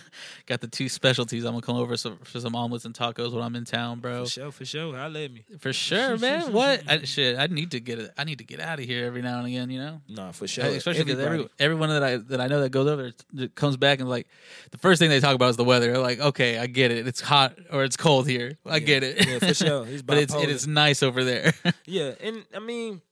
Got 0.46 0.60
the 0.62 0.66
two 0.68 0.88
specialties. 0.88 1.44
I'm 1.44 1.52
gonna 1.52 1.62
come 1.62 1.76
over 1.76 1.96
some, 1.96 2.18
for 2.24 2.40
some 2.40 2.56
omelets 2.56 2.84
and 2.84 2.94
tacos 2.94 3.32
when 3.32 3.42
I'm 3.42 3.54
in 3.54 3.64
town, 3.64 4.00
bro. 4.00 4.24
For 4.24 4.30
sure, 4.30 4.50
for 4.52 4.64
sure. 4.64 4.96
I 4.96 5.08
let 5.08 5.30
me. 5.32 5.44
For 5.60 5.72
sure, 5.72 6.16
man. 6.18 6.52
What? 6.52 6.82
I, 6.88 7.02
shit, 7.02 7.38
I 7.38 7.46
need 7.48 7.72
to 7.72 7.80
get 7.80 7.98
it. 7.98 8.10
I 8.16 8.24
need 8.24 8.38
to 8.38 8.44
get 8.44 8.60
out 8.60 8.78
of 8.78 8.84
here 8.86 9.04
every 9.04 9.20
now 9.22 9.38
and 9.38 9.46
again. 9.46 9.68
You 9.70 9.78
know, 9.80 10.00
Nah, 10.08 10.32
for 10.32 10.48
sure. 10.48 10.64
especially 10.64 11.04
because 11.04 11.20
every, 11.20 11.48
everyone 11.58 11.90
that 11.90 12.02
I 12.02 12.16
that 12.16 12.40
I 12.40 12.46
know 12.46 12.60
that 12.62 12.70
goes 12.70 12.86
over 12.88 13.02
there 13.02 13.12
that 13.34 13.54
comes 13.54 13.76
back 13.76 14.00
and 14.00 14.08
like 14.08 14.26
the 14.70 14.78
first 14.78 14.98
thing 14.98 15.10
they 15.10 15.20
talk 15.20 15.34
about 15.34 15.50
is 15.50 15.56
the 15.56 15.64
weather. 15.64 15.92
They're 15.92 15.98
like, 15.98 16.18
okay, 16.20 16.58
I 16.58 16.66
get 16.66 16.90
it. 16.90 17.06
It's 17.06 17.20
hot 17.20 17.58
or 17.70 17.84
it's 17.84 17.96
cold 17.96 18.26
here. 18.26 18.58
I 18.66 18.74
Yeah, 18.76 18.78
get 18.80 19.02
it. 19.04 19.26
yeah, 19.28 19.38
for 19.38 19.54
sure. 19.54 19.86
It's 19.92 20.02
but 20.02 20.16
it's 20.18 20.34
it 20.34 20.48
is 20.48 20.66
nice 20.66 21.02
over 21.02 21.22
there. 21.24 21.52
Yeah, 21.84 22.12
and 22.20 22.44
I 22.54 22.58
mean, 22.58 23.02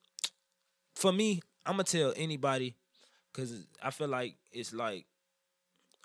for 0.94 1.12
me, 1.12 1.40
I'm 1.66 1.74
gonna 1.74 1.84
tell 1.84 2.12
anybody 2.16 2.76
because 3.32 3.66
I 3.82 3.90
feel 3.90 4.08
like 4.08 4.34
it's 4.52 4.72
like 4.72 5.06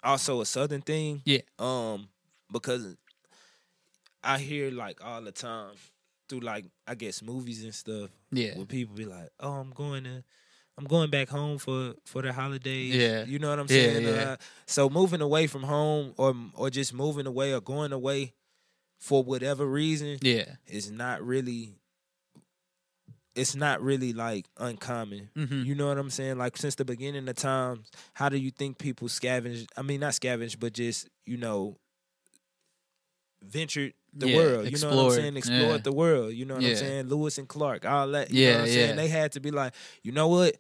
also 0.04 0.42
a 0.42 0.46
southern 0.46 0.82
thing. 0.82 1.22
Yeah. 1.26 1.42
Um, 1.60 2.08
because 2.52 2.96
I 4.24 4.38
hear 4.40 4.72
like 4.72 5.04
all 5.04 5.22
the 5.22 5.32
time 5.32 5.72
through 6.30 6.40
like 6.42 6.66
I 6.88 6.96
guess 6.96 7.22
movies 7.22 7.64
and 7.64 7.74
stuff 7.74 8.10
yeah. 8.32 8.56
where 8.56 8.66
people 8.66 8.96
be 8.96 9.06
like, 9.06 9.30
"Oh, 9.40 9.54
I'm 9.54 9.72
going 9.72 10.04
to." 10.06 10.24
I'm 10.78 10.84
going 10.84 11.10
back 11.10 11.30
home 11.30 11.58
for 11.58 11.94
for 12.04 12.22
the 12.22 12.34
holidays. 12.34 12.94
Yeah. 12.94 13.24
you 13.24 13.40
know 13.40 13.50
what 13.50 13.60
I'm 13.60 13.68
Yeah, 13.70 13.82
saying. 13.94 14.04
yeah. 14.04 14.12
Uh, 14.32 14.36
so 14.66 14.90
moving 14.90 15.22
away 15.22 15.48
from 15.48 15.64
home, 15.64 16.14
or 16.18 16.36
or 16.54 16.70
just 16.70 16.94
moving 16.94 17.26
away, 17.28 17.54
or 17.54 17.62
going 17.62 17.94
away 17.94 18.34
for 19.00 19.24
whatever 19.24 19.66
reason, 19.66 20.18
Yeah. 20.22 20.56
is 20.68 20.92
not 20.92 21.26
really 21.26 21.76
it's 23.36 23.56
not 23.56 23.82
really 23.82 24.14
like 24.14 24.46
uncommon. 24.58 25.30
hmm 25.36 25.64
You 25.64 25.76
know 25.76 25.88
what 25.88 25.98
I'm 25.98 26.10
saying? 26.10 26.38
Like 26.38 26.58
since 26.58 26.76
the 26.76 26.86
beginning 26.86 27.28
of 27.28 27.36
times, 27.36 27.92
how 28.14 28.30
do 28.30 28.38
you 28.38 28.52
think 28.52 28.78
people 28.78 29.08
scavenge? 29.08 29.68
I 29.78 29.82
mean, 29.82 30.00
not 30.00 30.14
scavenge, 30.14 30.60
but 30.60 30.74
just 30.74 31.10
you 31.26 31.38
know, 31.38 31.78
ventured 33.44 33.94
the 34.14 34.28
Yeah, 34.30 34.36
world. 34.36 34.72
You 34.72 34.78
know 34.80 34.96
what 34.96 35.06
I'm 35.06 35.12
saying? 35.12 35.38
Explored 35.38 35.72
yeah. 35.72 35.78
the 35.84 35.92
world. 35.92 36.34
You 36.34 36.46
know 36.46 36.56
what 36.56 36.64
Yeah. 36.64 36.70
I'm 36.72 36.76
saying? 36.78 37.08
Lewis 37.08 37.38
and 37.38 37.48
Clark, 37.48 37.86
all 37.86 38.08
that. 38.10 38.32
You 38.32 38.42
Yeah, 38.44 38.48
know 38.52 38.54
what 38.56 38.62
I'm 38.62 38.68
yeah. 38.68 38.74
saying? 38.74 38.96
They 38.96 39.08
had 39.10 39.32
to 39.34 39.40
be 39.40 39.52
like, 39.52 39.74
you 40.04 40.12
know 40.12 40.28
what? 40.28 40.56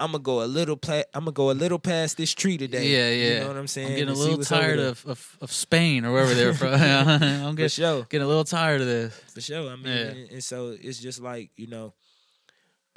I'm 0.00 0.12
gonna 0.12 0.22
go 0.22 0.44
a 0.44 0.46
little. 0.46 0.76
Pla- 0.76 1.02
I'm 1.12 1.24
gonna 1.24 1.32
go 1.32 1.50
a 1.50 1.52
little 1.58 1.80
past 1.80 2.16
this 2.18 2.32
tree 2.32 2.56
today. 2.56 2.86
Yeah, 2.88 3.10
yeah. 3.10 3.34
You 3.34 3.40
know 3.40 3.48
what 3.48 3.56
I'm 3.56 3.66
saying? 3.66 3.88
I'm 3.88 3.94
getting 3.96 4.14
a 4.14 4.18
little 4.18 4.44
tired 4.44 4.78
of, 4.78 5.04
of 5.06 5.36
of 5.40 5.50
Spain 5.50 6.04
or 6.04 6.12
wherever 6.12 6.34
they're 6.34 6.54
from. 6.54 6.74
I'm 6.80 7.52
for 7.52 7.56
getting, 7.56 7.68
sure. 7.70 8.06
getting 8.08 8.24
a 8.24 8.28
little 8.28 8.44
tired 8.44 8.80
of 8.80 8.86
this. 8.86 9.14
For 9.34 9.40
sure. 9.40 9.68
I 9.72 9.74
mean, 9.74 9.86
and, 9.88 10.30
and 10.30 10.44
so 10.44 10.76
it's 10.80 10.98
just 11.00 11.20
like 11.20 11.50
you 11.56 11.66
know, 11.66 11.94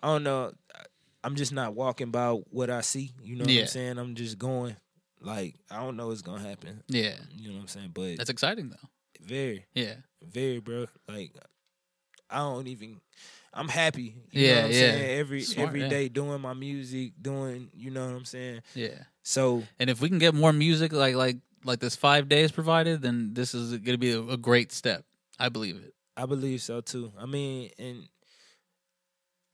I 0.04 0.08
don't 0.08 0.24
know. 0.24 0.52
I'm 1.24 1.36
just 1.36 1.52
not 1.54 1.76
walking 1.76 2.10
by 2.10 2.30
what 2.32 2.70
I 2.70 2.82
see. 2.82 3.12
You 3.22 3.36
know 3.36 3.46
what 3.46 3.54
Yeah. 3.54 3.62
I'm 3.62 3.68
saying? 3.68 3.98
I'm 4.00 4.16
just 4.16 4.38
going. 4.40 4.76
Like 5.20 5.56
I 5.70 5.82
don't 5.82 5.98
know 5.98 6.08
what's 6.08 6.24
gonna 6.24 6.48
happen. 6.48 6.82
Yeah, 6.88 7.14
You 7.36 7.50
know 7.50 7.56
what 7.58 7.62
I'm 7.62 7.68
saying? 7.68 7.92
But 7.94 8.18
that's 8.18 8.32
exciting 8.32 8.70
though. 8.70 8.90
very, 9.22 9.66
Yeah, 9.76 9.94
very, 10.24 10.60
bro. 10.60 10.88
Like 11.08 11.32
I 12.30 12.38
don't 12.40 12.68
even. 12.68 13.00
I'm 13.54 13.68
happy. 13.68 14.16
You 14.32 14.42
Yeah, 14.48 14.50
know 14.54 14.56
what 14.56 14.66
I'm 14.66 14.72
yeah. 14.72 14.80
saying? 14.80 15.20
Every 15.20 15.42
Smart, 15.42 15.68
every 15.68 15.82
yeah. 15.82 15.88
day 15.90 16.08
doing 16.10 16.42
my 16.42 16.54
music, 16.54 17.14
doing. 17.22 17.70
You 17.76 17.92
know 17.92 18.06
what 18.08 18.16
I'm 18.16 18.26
saying? 18.26 18.62
yeah. 18.74 19.04
So 19.22 19.64
And 19.80 19.90
if 19.92 20.02
we 20.02 20.10
can 20.10 20.18
get 20.18 20.34
more 20.34 20.54
music 20.54 20.92
like 20.92 21.14
like 21.16 21.38
like 21.64 21.80
this 21.80 21.96
five 21.96 22.28
days 22.28 22.52
provided, 22.52 23.04
then 23.04 23.36
this 23.36 23.54
is 23.54 23.72
going 23.74 23.84
to 23.94 23.98
be 24.00 24.14
a, 24.14 24.22
a 24.24 24.38
great 24.38 24.72
step. 24.72 25.06
I 25.38 25.50
believe 25.50 25.76
it. 25.76 25.94
I 26.18 26.26
believe 26.26 26.64
so 26.64 26.82
too. 26.82 27.12
I 27.20 27.28
mean, 27.28 27.70
and 27.78 28.08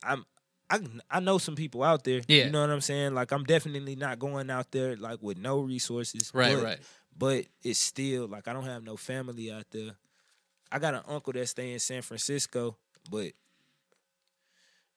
I'm 0.03 0.25
I 0.69 0.79
I 1.09 1.19
know 1.19 1.37
some 1.37 1.55
people 1.55 1.83
out 1.83 2.03
there. 2.03 2.21
Yeah. 2.27 2.45
You 2.45 2.51
know 2.51 2.61
what 2.61 2.69
I'm 2.69 2.81
saying? 2.81 3.13
Like 3.13 3.31
I'm 3.31 3.43
definitely 3.43 3.95
not 3.95 4.19
going 4.19 4.49
out 4.49 4.71
there 4.71 4.95
like 4.97 5.19
with 5.21 5.37
no 5.37 5.59
resources. 5.61 6.31
Right, 6.33 6.55
but, 6.55 6.63
right. 6.63 6.79
But 7.17 7.45
it's 7.63 7.79
still 7.79 8.27
like 8.27 8.47
I 8.47 8.53
don't 8.53 8.65
have 8.65 8.83
no 8.83 8.97
family 8.97 9.51
out 9.51 9.65
there. 9.71 9.91
I 10.71 10.79
got 10.79 10.93
an 10.93 11.01
uncle 11.07 11.33
that 11.33 11.47
stay 11.47 11.71
in 11.73 11.79
San 11.79 12.01
Francisco, 12.01 12.75
but 13.09 13.31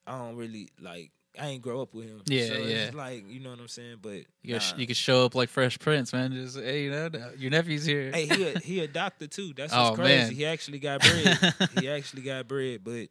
I 0.05 0.17
don't 0.17 0.35
really 0.35 0.69
like 0.79 1.11
I 1.39 1.47
ain't 1.47 1.61
grow 1.61 1.81
up 1.81 1.93
with 1.93 2.07
him. 2.07 2.21
Yeah, 2.25 2.47
so 2.47 2.53
yeah. 2.55 2.75
It's 2.87 2.95
like 2.95 3.23
you 3.29 3.39
know 3.39 3.51
what 3.51 3.59
I'm 3.59 3.67
saying, 3.69 3.97
but 4.01 4.23
You, 4.41 4.55
nah. 4.55 4.61
you 4.75 4.85
could 4.85 4.97
show 4.97 5.25
up 5.25 5.35
like 5.35 5.47
Fresh 5.49 5.79
Prince, 5.79 6.11
man. 6.11 6.33
Just 6.33 6.57
hey, 6.57 6.83
you 6.83 6.91
know, 6.91 7.09
your 7.37 7.51
nephew's 7.51 7.85
here. 7.85 8.11
Hey, 8.11 8.25
he 8.25 8.43
a, 8.49 8.59
he 8.59 8.79
a 8.81 8.87
doctor 8.89 9.27
too. 9.27 9.53
That's 9.55 9.71
Oh, 9.73 9.93
crazy. 9.95 10.23
man. 10.25 10.31
He 10.33 10.45
actually 10.45 10.79
got 10.79 10.99
bread. 10.99 11.53
he 11.79 11.89
actually 11.89 12.23
got 12.23 12.47
bread, 12.49 12.81
but 12.83 13.07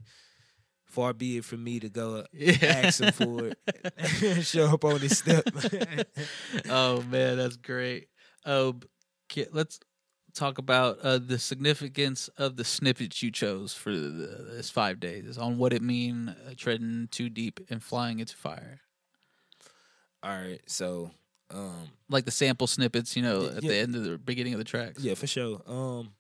far 0.91 1.13
be 1.13 1.39
it 1.39 1.45
from 1.45 1.63
me 1.65 1.81
to 1.81 1.89
go 1.89 2.25
yeah. 2.33 2.55
ask 2.63 3.01
him 3.01 3.13
for 3.13 3.47
it, 3.47 4.43
show 4.45 4.67
up 4.67 4.85
on 4.85 5.01
his 5.01 5.19
step. 5.19 5.45
oh 6.69 7.03
man, 7.03 7.37
that's 7.37 7.57
great. 7.57 8.09
Oh, 8.45 8.77
let's 9.53 9.81
talk 10.35 10.59
about 10.59 10.99
uh, 11.01 11.19
the 11.19 11.39
significance 11.39 12.29
of 12.37 12.57
the 12.57 12.65
snippets 12.65 13.23
you 13.23 13.31
chose 13.31 13.73
for 13.73 13.91
the, 13.93 14.47
this 14.53 14.71
five 14.71 15.01
days 15.01 15.39
on 15.39 15.59
what 15.59 15.73
it 15.73 15.83
mean 15.83 16.29
uh, 16.29 16.53
treading 16.57 17.09
too 17.11 17.29
deep 17.29 17.61
and 17.71 17.83
flying 17.83 18.19
into 18.19 18.37
fire. 18.37 18.81
All 20.23 20.31
right, 20.37 20.61
so 20.67 21.13
um, 21.53 21.89
Like 22.09 22.25
the 22.25 22.31
sample 22.31 22.67
snippets, 22.67 23.17
you 23.17 23.23
know, 23.23 23.47
at 23.47 23.63
yeah. 23.63 23.71
the 23.71 23.77
end 23.77 23.97
of 23.97 24.05
the 24.05 24.19
beginning 24.19 24.55
of 24.55 24.59
the 24.59 24.65
tracks. 24.65 25.03
yeah, 25.03 25.15
for 25.15 25.27
sure. 25.27 25.63
Um, 25.67 26.13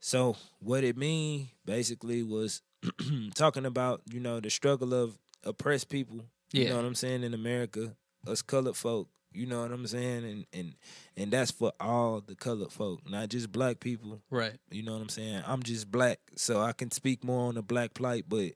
so 0.00 0.36
what 0.60 0.84
it 0.84 0.96
mean 0.96 1.48
basically 1.64 2.22
was 2.22 2.62
talking 3.34 3.66
about 3.66 4.02
you 4.10 4.20
know 4.20 4.40
the 4.40 4.50
struggle 4.50 4.94
of 4.94 5.18
oppressed 5.44 5.88
people. 5.88 6.24
You 6.52 6.70
know 6.70 6.76
what 6.76 6.84
I'm 6.86 6.94
saying 6.94 7.24
in 7.24 7.34
America, 7.34 7.94
us 8.26 8.42
colored 8.42 8.76
folk. 8.76 9.08
You 9.32 9.44
know 9.46 9.60
what 9.60 9.70
I'm 9.70 9.86
saying, 9.86 10.24
and 10.24 10.46
and 10.52 10.74
and 11.16 11.30
that's 11.30 11.50
for 11.50 11.72
all 11.78 12.20
the 12.20 12.34
colored 12.34 12.72
folk, 12.72 13.08
not 13.08 13.28
just 13.28 13.52
black 13.52 13.78
people. 13.80 14.22
Right. 14.30 14.56
You 14.70 14.82
know 14.82 14.94
what 14.94 15.02
I'm 15.02 15.10
saying? 15.10 15.42
I'm 15.46 15.62
just 15.62 15.90
black, 15.90 16.18
so 16.36 16.62
I 16.62 16.72
can 16.72 16.90
speak 16.90 17.22
more 17.22 17.48
on 17.48 17.56
the 17.56 17.62
black 17.62 17.92
plight, 17.92 18.24
but 18.26 18.52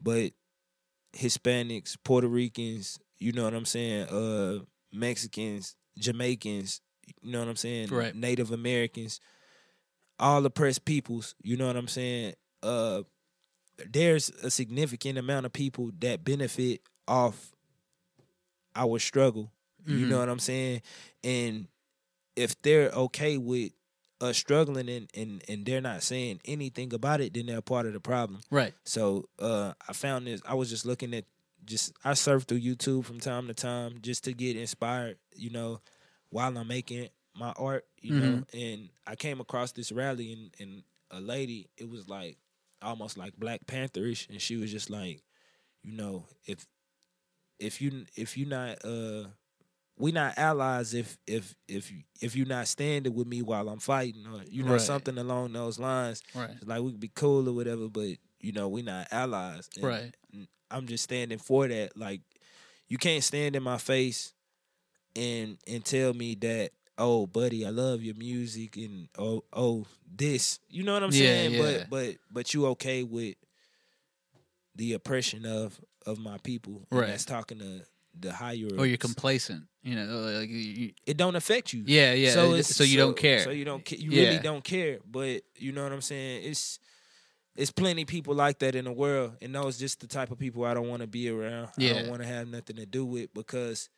but 0.00 0.32
Hispanics, 1.14 1.96
Puerto 2.04 2.28
Ricans, 2.28 2.98
you 3.18 3.32
know 3.32 3.44
what 3.44 3.54
I'm 3.54 3.64
saying? 3.64 4.08
Uh 4.08 4.64
Mexicans, 4.92 5.76
Jamaicans, 5.98 6.82
you 7.22 7.32
know 7.32 7.38
what 7.38 7.48
I'm 7.48 7.56
saying? 7.56 7.88
Right. 7.88 8.14
Native 8.14 8.50
Americans, 8.50 9.18
all 10.18 10.44
oppressed 10.44 10.84
peoples, 10.84 11.34
you 11.42 11.56
know 11.56 11.66
what 11.66 11.76
I'm 11.76 11.88
saying? 11.88 12.34
Uh 12.62 13.02
there's 13.90 14.30
a 14.42 14.50
significant 14.50 15.18
amount 15.18 15.46
of 15.46 15.52
people 15.52 15.90
that 16.00 16.24
benefit 16.24 16.80
off 17.08 17.52
our 18.74 18.98
struggle. 18.98 19.50
You 19.86 20.06
Mhm. 20.06 20.08
know 20.08 20.18
what 20.20 20.28
I'm 20.28 20.38
saying? 20.38 20.82
And 21.24 21.68
if 22.36 22.60
they're 22.62 22.90
okay 22.90 23.36
with 23.36 23.72
us 24.20 24.38
struggling 24.38 24.88
and, 24.88 25.10
and 25.14 25.42
and 25.48 25.66
they're 25.66 25.80
not 25.80 26.02
saying 26.02 26.40
anything 26.44 26.94
about 26.94 27.20
it, 27.20 27.34
then 27.34 27.46
they're 27.46 27.60
part 27.60 27.86
of 27.86 27.92
the 27.92 28.00
problem. 28.00 28.40
Right. 28.50 28.72
So 28.84 29.28
uh 29.40 29.74
I 29.88 29.92
found 29.92 30.26
this 30.28 30.40
I 30.46 30.54
was 30.54 30.70
just 30.70 30.86
looking 30.86 31.12
at 31.12 31.24
just 31.64 31.92
I 32.04 32.14
surf 32.14 32.44
through 32.44 32.60
YouTube 32.60 33.04
from 33.04 33.18
time 33.20 33.48
to 33.48 33.54
time 33.54 33.98
just 34.00 34.22
to 34.24 34.32
get 34.32 34.56
inspired, 34.56 35.18
you 35.34 35.50
know, 35.50 35.80
while 36.30 36.56
I'm 36.56 36.68
making 36.68 37.08
my 37.34 37.52
art, 37.56 37.84
you 38.00 38.12
know. 38.20 38.44
And 38.52 38.90
I 39.06 39.16
came 39.16 39.40
across 39.40 39.72
this 39.72 39.90
rally 39.90 40.32
and 40.32 40.54
and 40.60 40.82
a 41.10 41.20
lady, 41.20 41.68
it 41.76 41.88
was 41.90 42.08
like 42.08 42.38
almost 42.82 43.16
like 43.18 43.34
Black 43.36 43.60
Pantherish 43.66 44.28
and 44.28 44.40
she 44.40 44.56
was 44.56 44.70
just 44.70 44.90
like, 44.90 45.22
you 45.82 45.92
know, 45.92 46.26
if 46.46 46.66
if 47.58 47.80
you 47.80 48.04
if 48.16 48.36
you 48.36 48.46
not 48.46 48.84
uh 48.84 49.24
we 49.98 50.10
not 50.12 50.36
allies 50.38 50.94
if 50.94 51.18
if 51.26 51.54
if 51.68 51.90
you 51.90 52.02
if 52.20 52.34
you 52.34 52.44
not 52.44 52.66
standing 52.68 53.14
with 53.14 53.26
me 53.26 53.42
while 53.42 53.68
I'm 53.68 53.78
fighting 53.78 54.26
or 54.26 54.42
you 54.48 54.62
know 54.62 54.72
Right. 54.72 54.80
something 54.80 55.18
along 55.18 55.52
those 55.52 55.78
lines. 55.78 56.22
Right. 56.34 56.50
It's 56.50 56.66
like 56.66 56.82
we 56.82 56.90
could 56.92 57.00
be 57.00 57.12
cool 57.14 57.48
or 57.48 57.52
whatever, 57.52 57.88
but 57.88 58.16
you 58.40 58.52
know 58.52 58.68
we 58.68 58.82
not 58.82 59.08
allies. 59.12 59.68
And 59.76 59.84
Right. 59.84 60.14
I'm 60.70 60.86
just 60.86 61.04
standing 61.04 61.38
for 61.38 61.68
that. 61.68 61.96
Like 61.96 62.22
you 62.88 62.98
can't 62.98 63.22
stand 63.22 63.54
in 63.56 63.62
my 63.62 63.78
face 63.78 64.32
and 65.14 65.58
and 65.66 65.84
tell 65.84 66.14
me 66.14 66.34
that 66.36 66.70
oh 67.02 67.26
buddy 67.26 67.66
I 67.66 67.70
love 67.70 68.02
your 68.02 68.14
music 68.14 68.76
and 68.76 69.08
oh 69.18 69.44
oh 69.52 69.86
this 70.14 70.58
you 70.68 70.82
know 70.84 70.94
what 70.94 71.02
I'm 71.02 71.10
Yeah, 71.12 71.18
saying. 71.18 71.52
yeah. 71.52 71.60
But 71.62 71.90
but 71.90 72.16
but 72.30 72.54
you 72.54 72.66
okay 72.74 73.02
with 73.02 73.36
the 74.74 74.94
oppression 74.94 75.44
of 75.46 75.80
of 76.06 76.18
my 76.18 76.38
people. 76.38 76.86
And 76.90 77.00
Right. 77.00 77.08
That's 77.10 77.24
talking 77.24 77.58
to 77.58 77.82
the 78.18 78.32
higher. 78.32 78.68
Or 78.76 78.86
you're 78.86 78.96
complacent. 78.98 79.64
You 79.82 79.94
know, 79.96 80.04
like 80.38 80.48
you, 80.48 80.56
you- 80.56 80.92
it 81.06 81.16
don't 81.16 81.36
affect 81.36 81.72
you. 81.72 81.84
yeah, 81.86 82.12
yeah. 82.12 82.32
So, 82.32 82.54
it's- 82.54 82.80
you 82.88 82.96
don't 82.98 83.16
care. 83.16 83.40
So 83.44 83.50
you 83.50 83.64
don't 83.64 83.88
you 83.92 84.10
Yeah. 84.10 84.22
really 84.30 84.38
don't 84.42 84.64
care. 84.64 84.98
But 85.08 85.42
you 85.56 85.72
know 85.72 85.82
what 85.84 85.92
I'm 85.92 86.00
saying? 86.02 86.44
It's 86.44 86.78
it's 87.54 87.70
plenty 87.70 88.04
people 88.06 88.34
like 88.34 88.58
that 88.60 88.74
in 88.74 88.86
the 88.86 88.92
world, 88.92 89.34
and 89.42 89.54
those 89.54 89.78
just 89.78 90.00
the 90.00 90.06
type 90.06 90.30
of 90.30 90.38
people 90.38 90.64
I 90.64 90.72
don't 90.74 90.88
want 90.88 91.02
to 91.02 91.06
be 91.06 91.28
around. 91.28 91.68
yeah. 91.76 91.90
I 91.90 91.92
don't 92.00 92.08
want 92.08 92.22
to 92.22 92.28
have 92.28 92.48
nothing 92.48 92.76
to 92.76 92.86
do 92.86 93.04
with 93.04 93.32
because, 93.34 93.90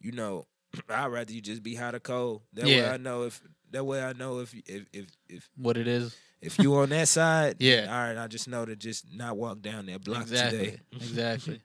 you 0.00 0.10
know, 0.12 0.46
I'd 0.88 1.06
rather 1.06 1.32
you 1.32 1.40
just 1.40 1.62
be 1.62 1.74
hot 1.74 1.94
or 1.94 2.00
cold. 2.00 2.42
That 2.54 2.66
way 2.66 2.88
I 2.88 2.96
know 2.96 3.22
if 3.24 3.40
that 3.70 3.84
way 3.84 4.02
I 4.02 4.12
know 4.12 4.40
if 4.40 4.54
if 4.66 4.86
if 4.92 5.06
if, 5.28 5.48
what 5.56 5.76
it 5.76 5.86
is. 5.88 6.16
if 6.40 6.58
you 6.58 6.74
on 6.76 6.88
that 6.90 7.08
side, 7.08 7.56
Yeah. 7.60 7.86
all 7.88 8.08
right. 8.14 8.16
I 8.16 8.26
just 8.26 8.48
know 8.48 8.64
to 8.64 8.76
just 8.76 9.06
not 9.12 9.36
walk 9.36 9.60
down 9.62 9.86
that 9.86 10.02
block 10.04 10.22
exactly. 10.22 10.58
today. 10.58 10.80
exactly. 10.92 11.60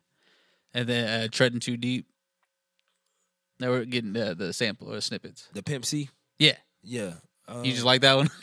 And 0.74 0.88
then 0.88 1.08
uh, 1.24 1.28
treading 1.32 1.60
too 1.60 1.78
deep. 1.78 2.08
Now 3.60 3.70
we're 3.70 3.86
getting 3.86 4.14
the, 4.14 4.36
the 4.36 4.52
sample 4.54 4.92
or 4.92 5.00
snippets. 5.02 5.48
The 5.54 5.64
Pimp 5.64 5.86
C, 5.86 6.10
Yeah. 6.40 6.58
yeah. 6.82 7.14
Um, 7.48 7.64
You 7.64 7.72
just 7.72 7.86
like 7.86 8.02
that 8.02 8.16
one? 8.16 8.30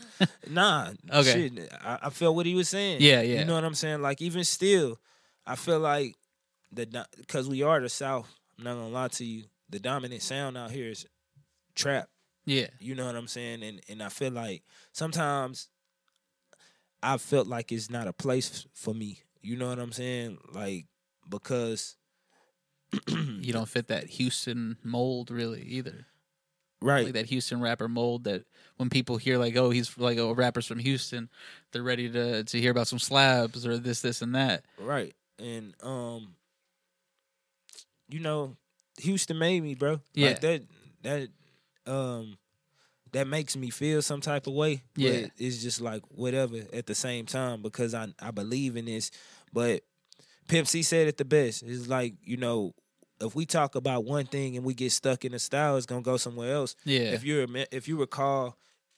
Nah. 0.51 0.91
Okay. 1.11 1.49
Shit, 1.49 1.73
I, 1.83 1.99
I 2.03 2.11
felt 2.11 2.37
what 2.37 2.45
he 2.45 2.55
was 2.55 2.69
saying. 2.69 2.99
Yeah, 3.01 3.23
yeah. 3.23 3.39
You 3.41 3.47
know 3.47 3.55
what 3.55 3.65
I'm 3.65 3.75
saying? 3.75 4.03
Like 4.03 4.21
even 4.21 4.45
still, 4.45 4.99
I 5.47 5.57
feel 5.57 5.79
like 5.81 6.15
the 6.71 7.07
because 7.17 7.49
we 7.49 7.63
are 7.63 7.81
the 7.81 7.89
South. 7.89 8.29
I'm 8.59 8.65
not 8.65 8.75
gonna 8.75 8.89
lie 8.89 9.09
to 9.09 9.25
you. 9.25 9.45
The 9.71 9.79
dominant 9.81 10.23
sound 10.23 10.57
out 10.59 10.71
here 10.71 10.91
is 10.91 11.07
trap. 11.75 12.09
yeah. 12.45 12.67
You 12.81 12.95
know 12.95 13.07
what 13.07 13.17
I'm 13.17 13.29
saying? 13.29 13.63
And 13.63 13.81
and 13.89 14.03
I 14.03 14.09
feel 14.09 14.33
like 14.33 14.63
sometimes 14.93 15.69
I 17.03 17.17
felt 17.19 17.47
like 17.47 17.73
it's 17.73 17.89
not 17.91 18.07
a 18.09 18.13
place 18.13 18.67
for 18.75 18.93
me. 18.95 19.21
You 19.43 19.57
know 19.57 19.69
what 19.69 19.79
I'm 19.79 19.93
saying? 19.93 20.39
Like 20.53 20.87
because 21.29 21.97
You 23.09 23.53
don't 23.53 23.69
fit 23.69 23.87
that 23.89 24.07
Houston 24.07 24.77
mold 24.83 25.31
really 25.31 25.63
either. 25.63 26.07
right. 26.83 27.05
Like 27.05 27.15
that 27.15 27.27
Houston 27.27 27.61
rapper 27.61 27.87
mold 27.89 28.25
that 28.25 28.45
when 28.79 28.91
people 28.91 29.17
hear 29.17 29.39
like, 29.39 29.57
oh, 29.57 29.71
he's 29.71 29.97
like 29.97 30.19
oh, 30.19 30.33
rappers 30.33 30.67
from 30.67 30.81
Houston, 30.81 31.29
they're 31.73 31.85
ready 31.85 32.11
to 32.11 32.43
to 32.45 32.61
hear 32.61 32.73
about 32.73 32.89
some 32.89 32.99
slabs 32.99 33.65
or 33.67 33.79
this, 33.79 34.01
this, 34.01 34.23
and 34.23 34.35
that. 34.35 34.65
Right. 34.79 35.15
And 35.39 35.75
um 35.83 36.35
you 38.09 38.19
know, 38.19 38.57
Houston 38.99 39.39
made 39.39 39.63
me, 39.63 39.75
bro. 39.75 40.01
Yeah. 40.15 40.29
Like 40.29 40.41
that 40.41 40.63
that 41.03 41.29
um 41.87 42.37
that 43.13 43.27
makes 43.27 43.57
me 43.57 43.71
feel 43.71 44.03
some 44.03 44.21
type 44.21 44.47
of 44.47 44.55
way. 44.55 44.83
But 44.95 45.03
Yeah. 45.03 45.27
it's 45.39 45.63
just 45.63 45.81
like 45.81 46.03
whatever 46.11 46.59
at 46.73 46.87
the 46.87 46.95
same 46.95 47.27
time 47.27 47.63
because 47.63 47.95
I 47.95 48.09
I 48.21 48.31
believe 48.31 48.77
in 48.77 48.85
this. 48.85 49.11
But 49.53 49.83
Pimp 50.49 50.67
C 50.69 50.83
said 50.83 51.09
it 51.09 51.17
the 51.17 51.25
best. 51.25 51.63
It's 51.63 51.89
like, 51.89 52.15
you 52.23 52.37
know, 52.37 52.75
if 53.21 53.35
we 53.35 53.47
talk 53.47 53.75
about 53.75 54.05
one 54.05 54.27
thing 54.27 54.57
and 54.57 54.65
we 54.65 54.75
get 54.75 54.93
stuck 54.93 55.25
in 55.25 55.35
a 55.35 55.39
style, 55.39 55.77
it's 55.77 55.87
gonna 55.87 56.03
go 56.03 56.17
somewhere 56.17 56.53
else. 56.55 56.75
Yeah. 56.85 57.13
If 57.13 57.25
you 57.25 57.47
if 57.73 57.89
you 57.89 57.97
recall, 57.99 58.57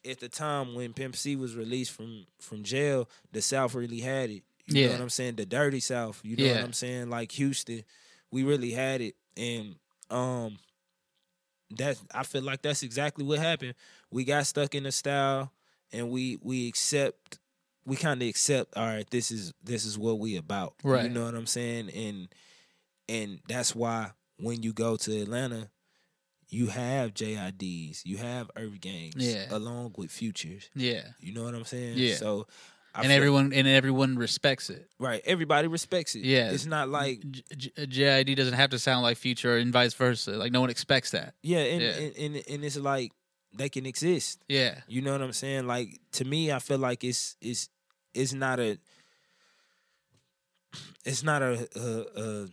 at 0.09 0.18
the 0.20 0.28
time 0.28 0.74
when 0.74 0.93
Pimp 0.93 1.14
C 1.16 1.36
was 1.36 1.55
released 1.55 1.93
from 1.93 2.26
from 2.40 2.62
jail, 2.64 3.09
the 3.32 3.40
South 3.43 3.74
really 3.74 4.01
had 4.01 4.30
it. 4.30 4.43
You 4.66 4.80
Yeah. 4.80 4.86
know 4.88 4.93
what 4.93 5.01
I'm 5.03 5.11
saying? 5.11 5.36
The 5.36 5.47
dirty 5.47 5.80
South. 5.80 6.20
You 6.22 6.36
know 6.36 6.45
Yeah. 6.45 6.55
what 6.57 6.64
I'm 6.64 6.72
saying? 6.72 7.09
Like 7.11 7.32
Houston, 7.32 7.82
we 8.30 8.43
really 8.45 8.70
had 8.72 9.01
it, 9.01 9.16
and 9.36 9.76
um, 10.13 10.59
that 11.77 11.97
I 12.15 12.23
feel 12.23 12.43
like 12.43 12.63
that's 12.63 12.83
exactly 12.83 13.25
what 13.25 13.39
happened. 13.39 13.75
We 14.11 14.25
got 14.25 14.47
stuck 14.47 14.75
in 14.75 14.83
the 14.85 14.93
style, 14.93 15.53
and 15.93 16.11
we 16.11 16.39
we 16.43 16.69
accept. 16.69 17.39
We 17.85 17.97
kind 17.97 18.23
of 18.23 18.29
accept. 18.29 18.77
All 18.77 18.87
right, 18.87 19.09
this 19.11 19.31
is 19.31 19.53
this 19.63 19.85
is 19.85 19.99
what 19.99 20.19
we 20.19 20.37
about. 20.37 20.75
right 20.85 21.05
You 21.05 21.11
know 21.11 21.25
what 21.25 21.35
I'm 21.35 21.47
saying? 21.47 21.91
And 21.91 22.29
and 23.09 23.41
that's 23.49 23.75
why 23.75 24.11
when 24.39 24.63
you 24.63 24.73
go 24.73 24.97
to 24.97 25.23
Atlanta, 25.23 25.69
you 26.49 26.67
have 26.69 27.15
JIDs, 27.15 28.03
you 28.05 28.19
have 28.19 28.51
EarthGangs, 28.57 29.15
Yeah. 29.17 29.47
along 29.51 29.95
with 29.97 30.11
Futures. 30.11 30.69
yeah. 30.75 31.03
You 31.21 31.33
know 31.33 31.45
what 31.45 31.55
I'm 31.55 31.65
saying? 31.65 31.97
Yeah. 31.99 32.17
So, 32.17 32.47
I 32.95 33.03
and 33.05 33.12
everyone 33.12 33.53
and 33.55 33.66
everyone 33.66 34.16
respects 34.16 34.68
it. 34.70 34.86
right, 34.99 35.22
everybody 35.24 35.66
respects 35.68 36.14
it. 36.14 36.24
Yeah. 36.24 36.51
it's 36.51 36.66
not 36.66 36.88
like 36.90 37.20
J- 37.30 37.43
J- 37.57 37.86
JID 37.86 38.36
doesn't 38.36 38.55
have 38.55 38.70
to 38.70 38.78
sound 38.78 39.03
like 39.03 39.16
Future 39.16 39.57
and 39.57 39.72
vice 39.72 39.95
versa. 39.95 40.32
Like 40.32 40.53
no 40.53 40.61
one 40.61 40.68
expects 40.70 41.11
that. 41.12 41.34
yeah, 41.43 41.59
and 41.61 41.80
Yeah. 41.82 41.88
And, 41.90 42.16
and 42.36 42.45
and 42.49 42.64
it's 42.64 42.76
like 42.76 43.12
they 43.55 43.68
can 43.68 43.86
exist. 43.86 44.43
Yeah. 44.49 44.80
You 44.88 45.01
know 45.03 45.12
what 45.12 45.22
I'm 45.22 45.32
saying? 45.32 45.66
Like 45.66 46.01
to 46.12 46.24
me, 46.24 46.53
I 46.53 46.59
feel 46.59 46.78
like 46.78 47.03
it's 47.05 47.36
it's 47.40 47.68
it's 48.14 48.32
not 48.34 48.61
a 48.61 48.78
it's 51.05 51.22
not 51.22 51.43
a, 51.43 51.68
a, 51.76 52.20
a 52.22 52.47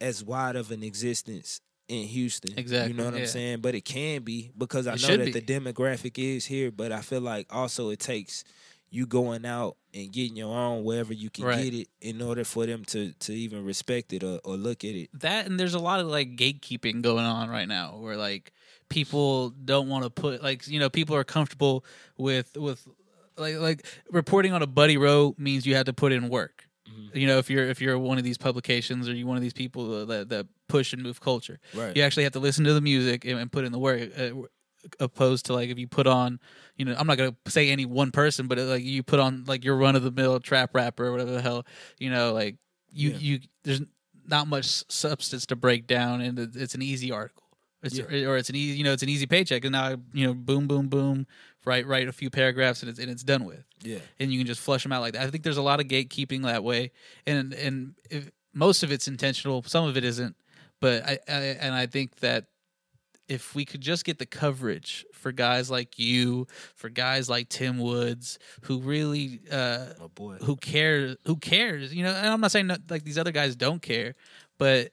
as 0.00 0.22
wide 0.22 0.56
of 0.56 0.70
an 0.70 0.82
existence 0.82 1.60
in 1.88 2.06
Houston. 2.08 2.58
Exactly, 2.58 2.92
You 2.92 2.98
know 2.98 3.04
what 3.06 3.14
yeah. 3.14 3.20
I'm 3.20 3.26
saying? 3.26 3.60
But 3.60 3.74
it 3.74 3.84
can 3.84 4.22
be 4.22 4.50
because 4.56 4.86
I 4.86 4.94
It 4.94 5.02
know 5.02 5.16
that 5.16 5.32
be. 5.32 5.32
the 5.32 5.42
demographic 5.42 6.18
is 6.18 6.44
here. 6.44 6.70
But 6.70 6.92
I 6.92 7.00
feel 7.00 7.20
like 7.20 7.46
also 7.54 7.90
it 7.90 8.00
takes 8.00 8.44
you 8.90 9.06
going 9.06 9.44
out 9.44 9.76
and 9.92 10.12
getting 10.12 10.36
your 10.36 10.54
own 10.54 10.84
wherever 10.84 11.12
you 11.12 11.28
can 11.30 11.44
Right. 11.44 11.64
get 11.64 11.74
it 11.74 11.88
in 12.00 12.22
order 12.22 12.44
for 12.44 12.66
them 12.66 12.84
to 12.86 13.12
to 13.12 13.32
even 13.34 13.64
respect 13.64 14.12
it 14.12 14.22
or, 14.22 14.38
or 14.44 14.56
look 14.56 14.84
at 14.84 14.94
it. 14.94 15.10
that 15.20 15.46
and 15.46 15.58
there's 15.58 15.74
a 15.74 15.78
lot 15.78 16.00
of 16.00 16.06
like 16.06 16.36
gatekeeping 16.36 17.02
going 17.02 17.24
on 17.24 17.48
right 17.50 17.68
now 17.68 17.96
where 17.98 18.16
like 18.16 18.52
people 18.88 19.50
don't 19.50 19.88
want 19.88 20.04
to 20.04 20.10
put 20.10 20.42
like 20.42 20.66
you 20.68 20.78
know 20.78 20.88
people 20.88 21.16
are 21.16 21.24
comfortable 21.24 21.84
with 22.16 22.56
with 22.56 22.86
like 23.36 23.56
like 23.56 23.86
reporting 24.10 24.52
on 24.52 24.62
a 24.62 24.66
Buddy 24.66 24.96
Rowe 24.96 25.34
means 25.38 25.66
you 25.66 25.74
have 25.74 25.86
to 25.86 25.92
put 25.92 26.12
in 26.12 26.28
work 26.28 26.62
Mhm. 26.88 27.16
you 27.16 27.26
know 27.26 27.38
if 27.38 27.50
you're 27.50 27.64
if 27.68 27.80
you're 27.80 27.98
one 27.98 28.16
of 28.18 28.22
these 28.24 28.38
publications 28.38 29.08
or 29.08 29.14
you 29.14 29.26
one 29.26 29.36
of 29.36 29.42
these 29.42 29.52
people 29.52 30.06
that, 30.06 30.28
that 30.28 30.46
push 30.68 30.92
and 30.92 31.02
move 31.02 31.20
culture 31.20 31.58
Right. 31.74 31.96
you 31.96 32.02
actually 32.02 32.22
have 32.22 32.32
to 32.34 32.38
listen 32.38 32.64
to 32.64 32.72
the 32.74 32.80
music 32.80 33.24
and, 33.24 33.38
and 33.40 33.50
put 33.50 33.64
in 33.64 33.72
the 33.72 33.78
work 33.80 34.00
uh, 34.16 34.30
opposed 35.00 35.46
to 35.46 35.52
like 35.54 35.68
if 35.70 35.78
you 35.78 35.86
put 35.88 36.06
on 36.06 36.38
you 36.76 36.84
know 36.84 36.94
i'm 36.98 37.06
not 37.06 37.16
gonna 37.18 37.34
say 37.46 37.70
any 37.70 37.84
one 37.86 38.10
person 38.10 38.46
but 38.46 38.58
like 38.58 38.82
you 38.84 39.02
put 39.02 39.18
on 39.20 39.44
like 39.46 39.64
your 39.64 39.76
run 39.76 39.96
of 39.96 40.02
the 40.02 40.10
mill 40.10 40.38
trap 40.40 40.70
rapper 40.74 41.06
or 41.06 41.12
whatever 41.12 41.30
the 41.32 41.42
hell 41.42 41.64
you 41.98 42.10
know 42.10 42.32
like 42.32 42.56
you 42.90 43.10
Yeah. 43.10 43.16
you 43.18 43.38
there's 43.64 43.82
not 44.28 44.48
much 44.48 44.66
substance 44.90 45.46
to 45.46 45.56
break 45.56 45.86
down 45.86 46.20
and 46.20 46.38
it's 46.56 46.74
an 46.74 46.82
easy 46.82 47.10
article 47.12 47.42
it's, 47.82 47.98
or 48.00 48.36
it's 48.36 48.48
an 48.48 48.56
easy 48.56 48.76
you 48.78 48.84
know 48.84 48.92
it's 48.92 49.02
an 49.02 49.08
easy 49.08 49.26
paycheck 49.26 49.64
and 49.64 49.72
now 49.72 49.94
you 50.12 50.26
know 50.26 50.34
boom 50.34 50.66
boom 50.66 50.88
boom 50.88 51.26
write 51.64 51.86
write 51.86 52.08
a 52.08 52.12
few 52.12 52.30
paragraphs 52.30 52.82
and 52.82 52.90
it's 52.90 52.98
and 52.98 53.10
it's 53.10 53.22
done 53.22 53.44
with 53.44 53.64
Yeah. 53.82 53.98
and 54.18 54.32
you 54.32 54.38
can 54.40 54.46
just 54.46 54.60
flush 54.60 54.82
them 54.82 54.92
out 54.92 55.02
like 55.02 55.12
that. 55.12 55.22
I 55.22 55.30
think 55.30 55.44
there's 55.44 55.56
a 55.56 55.62
lot 55.62 55.78
of 55.80 55.86
gatekeeping 55.86 56.42
that 56.44 56.64
way, 56.64 56.90
and 57.26 57.52
and 57.52 57.94
if, 58.10 58.30
most 58.54 58.82
of 58.82 58.90
it's 58.90 59.06
intentional, 59.06 59.62
some 59.62 59.84
of 59.86 59.96
it 59.96 60.02
isn't. 60.04 60.34
But 60.80 61.04
I, 61.04 61.18
I 61.28 61.32
and 61.60 61.74
I 61.74 61.86
think 61.86 62.16
that 62.20 62.46
if 63.28 63.54
we 63.54 63.64
could 63.64 63.80
just 63.80 64.04
get 64.04 64.18
the 64.18 64.26
coverage 64.26 65.04
for 65.12 65.32
guys 65.32 65.70
like 65.70 65.98
you, 65.98 66.46
for 66.74 66.88
guys 66.88 67.28
like 67.28 67.48
Tim 67.48 67.78
Woods, 67.78 68.38
who 68.62 68.80
really 68.80 69.40
uh, 69.50 69.86
boy. 70.14 70.36
who 70.42 70.56
cares, 70.56 71.16
who 71.26 71.36
cares, 71.36 71.94
you 71.94 72.04
know. 72.04 72.12
And 72.12 72.28
I'm 72.28 72.40
not 72.40 72.52
saying 72.52 72.68
not, 72.68 72.80
like 72.88 73.04
these 73.04 73.18
other 73.18 73.32
guys 73.32 73.56
don't 73.56 73.82
care, 73.82 74.14
but 74.58 74.92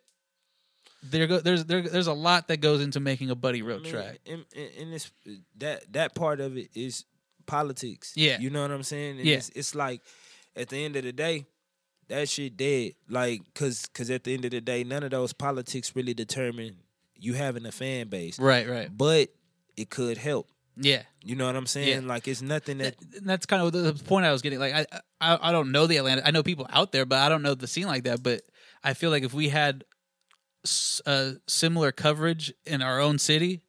there 1.03 1.27
go 1.27 1.39
there's 1.39 1.65
there, 1.65 1.81
there's 1.81 2.07
a 2.07 2.13
lot 2.13 2.47
that 2.47 2.57
goes 2.57 2.81
into 2.81 2.99
making 2.99 3.29
a 3.29 3.35
Buddy 3.35 3.61
Rowe 3.61 3.75
I 3.75 3.79
mean, 3.79 3.91
track. 3.91 4.19
And, 4.25 4.45
and, 4.55 4.93
it's 4.93 5.11
that 5.57 5.91
that 5.93 6.15
part 6.15 6.39
of 6.39 6.57
it 6.57 6.69
is 6.73 7.05
politics. 7.45 8.13
Yeah. 8.15 8.39
you 8.39 8.49
know 8.49 8.61
what 8.61 8.71
I'm 8.71 8.83
saying. 8.83 9.17
And 9.17 9.27
Yeah. 9.27 9.37
it's, 9.37 9.49
it's 9.49 9.75
like 9.75 10.01
at 10.55 10.69
the 10.69 10.83
end 10.83 10.95
of 10.95 11.03
the 11.03 11.11
day, 11.11 11.45
that 12.07 12.29
shit 12.29 12.57
dead. 12.57 12.93
Like, 13.09 13.41
cause 13.53 13.85
cause 13.93 14.09
at 14.09 14.23
the 14.23 14.33
end 14.33 14.45
of 14.45 14.51
the 14.51 14.61
day, 14.61 14.83
none 14.83 15.03
of 15.03 15.11
those 15.11 15.33
politics 15.33 15.95
really 15.95 16.13
determine 16.13 16.77
you 17.23 17.33
having 17.33 17.65
a 17.65 17.71
fan 17.71 18.07
base. 18.09 18.37
Right, 18.39 18.67
right. 18.67 18.89
But 18.95 19.29
it 19.77 19.89
could 19.89 20.17
help. 20.17 20.49
Yeah. 20.75 21.03
You 21.23 21.35
know 21.35 21.45
what 21.45 21.55
I'm 21.55 21.67
saying? 21.67 22.07
Like, 22.07 22.27
it's 22.27 22.41
nothing 22.41 22.79
that. 22.79 22.95
and 23.17 23.27
that's 23.29 23.45
kind 23.45 23.61
of 23.61 23.71
the 23.71 23.93
point 24.05 24.25
I 24.25 24.31
was 24.31 24.41
getting. 24.41 24.59
Like, 24.59 24.73
I, 24.73 24.85
I, 25.21 25.49
I 25.49 25.51
don't 25.51 25.71
know 25.71 25.85
the 25.87 25.97
Atlanta. 25.97 26.25
I 26.25 26.31
know 26.31 26.41
people 26.43 26.67
out 26.71 26.91
there, 26.91 27.05
but 27.05 27.19
I 27.19 27.29
don't 27.29 27.41
know 27.43 27.53
the 27.53 27.67
scene 27.67 27.85
like 27.87 28.03
that. 28.05 28.23
But 28.23 28.41
I 28.83 28.93
feel 28.93 29.09
like 29.11 29.23
if 29.23 29.33
we 29.33 29.49
had 29.49 29.83
uh, 31.05 31.31
similar 31.47 31.91
coverage 31.91 32.53
in 32.65 32.81
our 32.81 32.99
own 32.99 33.19
city 33.19 33.61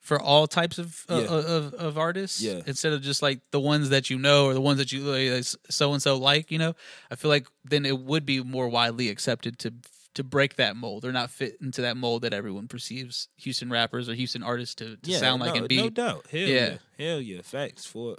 for 0.00 0.20
all 0.20 0.46
types 0.46 0.78
of 0.78 1.04
uh, 1.08 1.16
Yeah. 1.16 1.34
of, 1.36 1.74
of 1.74 1.98
artists, 1.98 2.42
Yeah. 2.42 2.60
instead 2.66 2.92
of 2.92 3.02
just 3.02 3.22
like 3.22 3.40
the 3.52 3.60
ones 3.60 3.90
that 3.90 4.10
you 4.10 4.18
know 4.18 4.46
or 4.46 4.54
the 4.54 4.60
ones 4.60 4.78
that 4.78 4.92
you 4.92 5.42
so 5.42 5.92
and 5.92 6.02
so 6.02 6.16
like, 6.16 6.50
you 6.50 6.58
know, 6.58 6.74
I 7.10 7.14
feel 7.16 7.28
like 7.30 7.46
then 7.64 7.86
it 7.86 7.98
would 7.98 8.26
be 8.26 8.42
more 8.42 8.68
widely 8.68 9.08
accepted 9.08 9.58
to 9.60 9.72
to 10.14 10.24
break 10.24 10.56
that 10.56 10.76
mold 10.76 11.04
or 11.04 11.12
not 11.12 11.30
fit 11.30 11.56
into 11.60 11.82
that 11.82 11.96
mold 11.96 12.22
that 12.22 12.32
everyone 12.32 12.66
perceives 12.68 13.28
Houston 13.38 13.70
rappers 13.70 14.08
or 14.08 14.14
Houston 14.14 14.42
artists 14.42 14.74
to, 14.76 14.96
to 14.96 15.12
sound 15.12 15.40
like 15.40 15.54
no, 15.54 15.60
and 15.60 15.68
be. 15.68 15.76
No 15.76 15.90
doubt. 15.90 16.26
Hell 16.30 16.40
Yeah. 16.40 16.76
yeah. 16.98 17.06
Hell 17.06 17.20
yeah. 17.20 17.42
Facts 17.42 17.86
for 17.86 18.16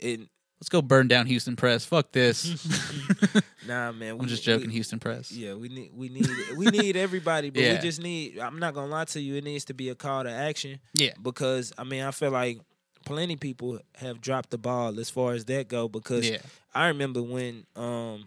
and 0.00 0.28
Let's 0.60 0.68
go 0.68 0.80
burn 0.80 1.08
down 1.08 1.26
Houston 1.26 1.56
Press. 1.56 1.84
Fuck 1.84 2.12
this. 2.12 2.44
nah 3.66 3.90
man. 3.92 4.16
I'm 4.20 4.26
just 4.28 4.44
joking, 4.44 4.68
we- 4.68 4.74
Houston 4.74 4.98
Press. 5.00 5.32
Yeah, 5.32 5.54
we 5.54 5.68
need 5.68 5.90
we 5.92 6.08
need 6.08 6.28
we 6.56 6.66
need 6.66 6.96
everybody, 6.96 7.50
but 7.50 7.62
Yeah. 7.62 7.72
we 7.74 7.78
just 7.80 8.00
need 8.00 8.38
I'm 8.38 8.58
not 8.60 8.72
gonna 8.74 8.86
lie 8.86 9.04
to 9.06 9.20
you, 9.20 9.34
it 9.36 9.44
needs 9.44 9.64
to 9.66 9.74
be 9.74 9.88
a 9.88 9.94
call 9.96 10.22
to 10.24 10.30
action. 10.30 10.78
Yeah. 10.94 11.14
Because 11.20 11.72
I 11.78 11.84
mean 11.84 12.02
I 12.02 12.10
feel 12.12 12.30
like 12.30 12.60
plenty 13.04 13.34
people 13.34 13.80
have 13.96 14.20
dropped 14.20 14.50
the 14.50 14.58
ball 14.58 15.00
as 15.00 15.10
far 15.10 15.32
as 15.32 15.44
that 15.46 15.66
go 15.66 15.88
because 15.88 16.28
Yeah. 16.30 16.38
I 16.74 16.88
remember 16.88 17.22
when 17.22 17.66
um 17.74 18.26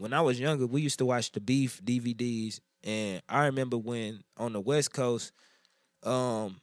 when 0.00 0.12
I 0.14 0.20
was 0.22 0.40
younger, 0.40 0.66
we 0.66 0.80
used 0.80 0.98
to 0.98 1.04
watch 1.06 1.30
the 1.32 1.40
beef 1.40 1.80
DVDs 1.84 2.60
and 2.82 3.20
I 3.28 3.44
remember 3.46 3.76
when 3.76 4.24
on 4.36 4.52
the 4.54 4.60
West 4.60 4.92
Coast, 4.92 5.32
um 6.02 6.60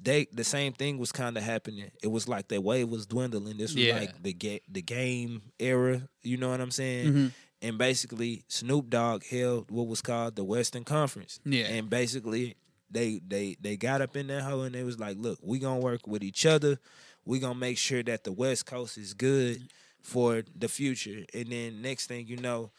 they 0.00 0.26
the 0.32 0.44
same 0.44 0.72
thing 0.72 0.96
was 0.98 1.10
kind 1.12 1.36
of 1.36 1.42
happening. 1.42 1.90
It 2.02 2.06
was 2.08 2.28
like 2.28 2.48
that 2.48 2.62
wave 2.62 2.88
was 2.88 3.06
dwindling. 3.06 3.58
This 3.58 3.74
was 3.74 3.84
Yeah. 3.84 3.98
like 3.98 4.22
the 4.22 4.32
ga- 4.32 4.62
the 4.70 4.80
game 4.82 5.42
era. 5.58 6.08
You 6.22 6.36
know 6.36 6.50
what 6.50 6.60
I'm 6.60 6.70
saying? 6.70 7.12
Mhm. 7.12 7.32
and 7.60 7.76
basically 7.76 8.44
Snoop 8.46 8.88
Dogg 8.88 9.24
held 9.24 9.68
what 9.72 9.88
was 9.88 10.00
called 10.00 10.36
the 10.36 10.44
Western 10.44 10.84
Conference. 10.84 11.40
Yeah. 11.44 11.64
And 11.66 11.90
basically 11.90 12.56
they 12.90 13.20
they 13.26 13.56
they 13.60 13.76
got 13.76 14.00
up 14.00 14.16
in 14.16 14.28
that 14.28 14.44
hole 14.44 14.62
and 14.62 14.74
they 14.74 14.84
was 14.84 14.98
like, 15.00 15.16
look, 15.18 15.38
we 15.42 15.58
gonna 15.58 15.80
work 15.80 16.06
with 16.06 16.22
each 16.22 16.46
other. 16.46 16.78
We 17.24 17.40
gonna 17.40 17.58
make 17.58 17.76
sure 17.76 18.02
that 18.04 18.22
the 18.24 18.32
West 18.32 18.64
Coast 18.64 18.96
is 18.96 19.12
good 19.12 19.68
for 20.02 20.42
the 20.56 20.68
future. 20.68 21.24
And 21.34 21.46
then 21.52 21.82
next 21.82 22.06
thing 22.06 22.26
you 22.26 22.36
know, 22.36 22.70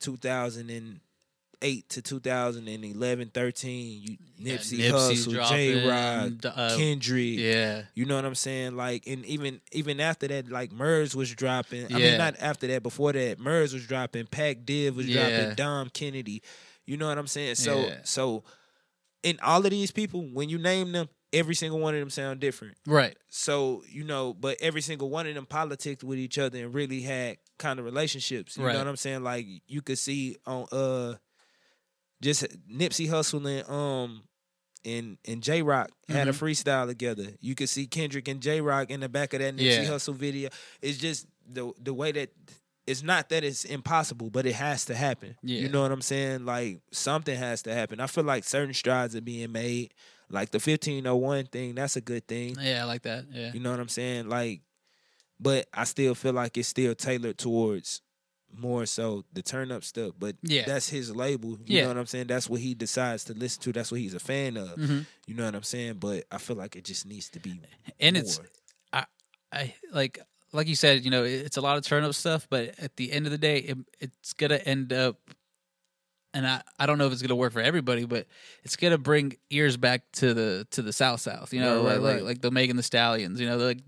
2008 0.00 1.88
to 1.88 2.02
2011, 2.02 3.30
13, 3.34 4.02
you 4.02 4.16
Nipsey 4.40 4.78
Nipsey's 4.78 5.26
Hussle, 5.26 5.48
Jay 5.48 5.86
Rock, 5.88 6.32
uh, 6.56 6.76
Kendrick, 6.76 7.38
Yeah. 7.38 7.82
you 7.94 8.04
know 8.04 8.16
what 8.16 8.24
I'm 8.24 8.34
saying? 8.34 8.76
Like, 8.76 9.06
and 9.06 9.24
even 9.26 9.60
even 9.72 10.00
after 10.00 10.28
that, 10.28 10.48
like 10.50 10.70
Murs 10.72 11.14
was 11.16 11.34
dropping. 11.34 11.86
I 11.94 11.98
mean, 11.98 12.18
not 12.18 12.36
after 12.38 12.66
that. 12.68 12.82
Before 12.82 13.12
that, 13.12 13.38
Murs 13.38 13.72
was 13.74 13.86
dropping. 13.86 14.26
Pac 14.26 14.64
Div 14.64 14.96
was 14.96 15.06
Yeah. 15.06 15.28
dropping. 15.40 15.54
Dom 15.56 15.90
Kennedy. 15.90 16.42
You 16.86 16.96
know 16.96 17.08
what 17.08 17.18
I'm 17.18 17.26
saying? 17.26 17.56
So 17.56 17.86
Yeah. 17.86 17.98
so, 18.04 18.44
in 19.22 19.38
all 19.42 19.64
of 19.64 19.70
these 19.70 19.90
people, 19.90 20.22
when 20.22 20.48
you 20.48 20.58
name 20.58 20.92
them, 20.92 21.08
every 21.32 21.54
single 21.54 21.78
one 21.78 21.94
of 21.94 22.00
them 22.00 22.10
sound 22.10 22.40
different. 22.40 22.76
Right. 22.86 23.16
So 23.28 23.82
you 23.88 24.04
know, 24.04 24.34
but 24.34 24.56
every 24.60 24.80
single 24.80 25.10
one 25.10 25.26
of 25.26 25.34
them 25.34 25.46
politicked 25.46 26.02
with 26.04 26.18
each 26.18 26.38
other 26.38 26.58
and 26.64 26.72
really 26.74 27.00
had 27.02 27.38
kind 27.58 27.78
of 27.78 27.84
relationships. 27.84 28.56
You 28.56 28.64
Right. 28.64 28.72
know 28.72 28.78
what 28.78 28.88
I'm 28.88 28.96
saying? 28.96 29.22
Like 29.24 29.46
you 29.66 29.82
could 29.82 29.98
see 29.98 30.36
on 30.46 30.66
uh, 30.72 31.14
just 32.20 32.44
Nipsey 32.70 33.08
Hussle 33.08 33.44
and 33.60 33.68
um. 33.70 34.22
And 34.84 35.18
and 35.26 35.42
Jay 35.42 35.60
Rock 35.60 35.90
had 36.08 36.28
a 36.28 36.32
Mhm. 36.32 36.38
freestyle 36.38 36.86
together. 36.86 37.26
You 37.40 37.56
could 37.56 37.68
see 37.68 37.86
Kendrick 37.88 38.28
and 38.28 38.40
Jay 38.40 38.60
Rock 38.60 38.90
in 38.90 39.00
the 39.00 39.08
back 39.08 39.34
of 39.34 39.40
that 39.40 39.56
Nipsey 39.56 39.82
Yeah. 39.82 39.84
Hussle 39.90 40.14
video. 40.14 40.50
It's 40.80 40.98
just 40.98 41.26
the 41.44 41.72
the 41.82 41.92
way 41.92 42.12
that 42.12 42.30
it's 42.86 43.02
not 43.02 43.28
that 43.30 43.42
it's 43.42 43.64
impossible, 43.64 44.30
but 44.30 44.46
it 44.46 44.54
has 44.54 44.84
to 44.86 44.94
happen. 44.94 45.36
Yeah. 45.42 45.62
You 45.62 45.68
know 45.68 45.82
what 45.82 45.90
I'm 45.90 46.00
saying? 46.00 46.44
Like 46.46 46.80
something 46.92 47.36
has 47.36 47.62
to 47.62 47.74
happen. 47.74 47.98
I 47.98 48.06
feel 48.06 48.22
like 48.24 48.44
certain 48.44 48.72
strides 48.72 49.16
are 49.16 49.20
being 49.20 49.50
made. 49.50 49.92
Like 50.30 50.50
the 50.50 50.56
1501 50.58 51.46
thing, 51.46 51.74
that's 51.74 51.96
a 51.96 52.00
good 52.00 52.26
thing. 52.28 52.56
Yeah, 52.60 52.82
I 52.82 52.84
like 52.84 53.02
that. 53.02 53.24
Yeah. 53.32 53.50
You 53.52 53.60
know 53.60 53.70
what 53.70 53.80
I'm 53.80 53.88
saying? 53.88 54.28
Like, 54.28 54.60
but 55.40 55.66
I 55.72 55.84
still 55.84 56.14
feel 56.14 56.32
like 56.34 56.56
it's 56.58 56.68
still 56.68 56.94
tailored 56.94 57.38
towards 57.38 58.02
more 58.54 58.86
so 58.86 59.24
the 59.32 59.42
turn 59.42 59.70
up 59.72 59.84
stuff. 59.84 60.12
But 60.18 60.36
Yeah. 60.42 60.64
that's 60.66 60.88
his 60.88 61.14
label. 61.14 61.50
You 61.64 61.76
Yeah. 61.78 61.82
know 61.82 61.88
what 61.88 61.98
I'm 61.98 62.06
saying? 62.06 62.26
That's 62.28 62.48
what 62.48 62.60
he 62.60 62.74
decides 62.74 63.24
to 63.24 63.34
listen 63.34 63.62
to. 63.62 63.72
That's 63.72 63.90
what 63.90 64.00
he's 64.00 64.14
a 64.14 64.20
fan 64.20 64.56
of. 64.56 64.70
Mhm. 64.78 65.06
You 65.26 65.34
know 65.34 65.44
what 65.44 65.54
I'm 65.54 65.62
saying? 65.62 65.94
But 65.94 66.24
I 66.30 66.38
feel 66.38 66.56
like 66.56 66.74
it 66.76 66.84
just 66.84 67.06
needs 67.06 67.28
to 67.30 67.40
be 67.40 67.60
And 68.00 68.16
it's 68.16 68.38
more. 68.38 68.48
I 69.50 69.74
like 69.92 70.18
like 70.52 70.66
you 70.66 70.74
said, 70.76 71.04
you 71.04 71.10
know, 71.10 71.24
it's 71.24 71.56
a 71.56 71.60
lot 71.60 71.76
of 71.78 71.84
turn 71.84 72.04
up 72.04 72.14
stuff, 72.14 72.46
but 72.50 72.78
at 72.78 72.96
the 72.96 73.12
end 73.12 73.26
of 73.26 73.32
the 73.32 73.38
day, 73.38 73.58
it, 73.58 73.78
it's 74.00 74.32
gonna 74.34 74.56
end 74.56 74.92
up. 74.92 75.18
And 76.34 76.46
I, 76.46 76.62
I 76.78 76.84
don't 76.84 76.98
know 76.98 77.06
if 77.06 77.12
it's 77.12 77.22
gonna 77.22 77.34
work 77.34 77.54
for 77.54 77.60
everybody, 77.62 78.04
but 78.04 78.26
it's 78.62 78.76
gonna 78.76 78.98
bring 78.98 79.38
ears 79.50 79.76
back 79.78 80.02
to 80.14 80.34
the 80.34 80.66
to 80.72 80.82
the 80.82 80.92
South 80.92 81.20
South. 81.20 81.54
You 81.54 81.60
know, 81.60 81.78
Right, 81.78 81.84
right, 81.84 81.94
like, 81.94 82.02
like 82.02 82.14
right. 82.14 82.24
like 82.24 82.40
the 82.42 82.50
Megan 82.50 82.76
Thee 82.76 82.82
Stallions. 82.82 83.40
You 83.40 83.48
know, 83.48 83.56
like 83.56 83.80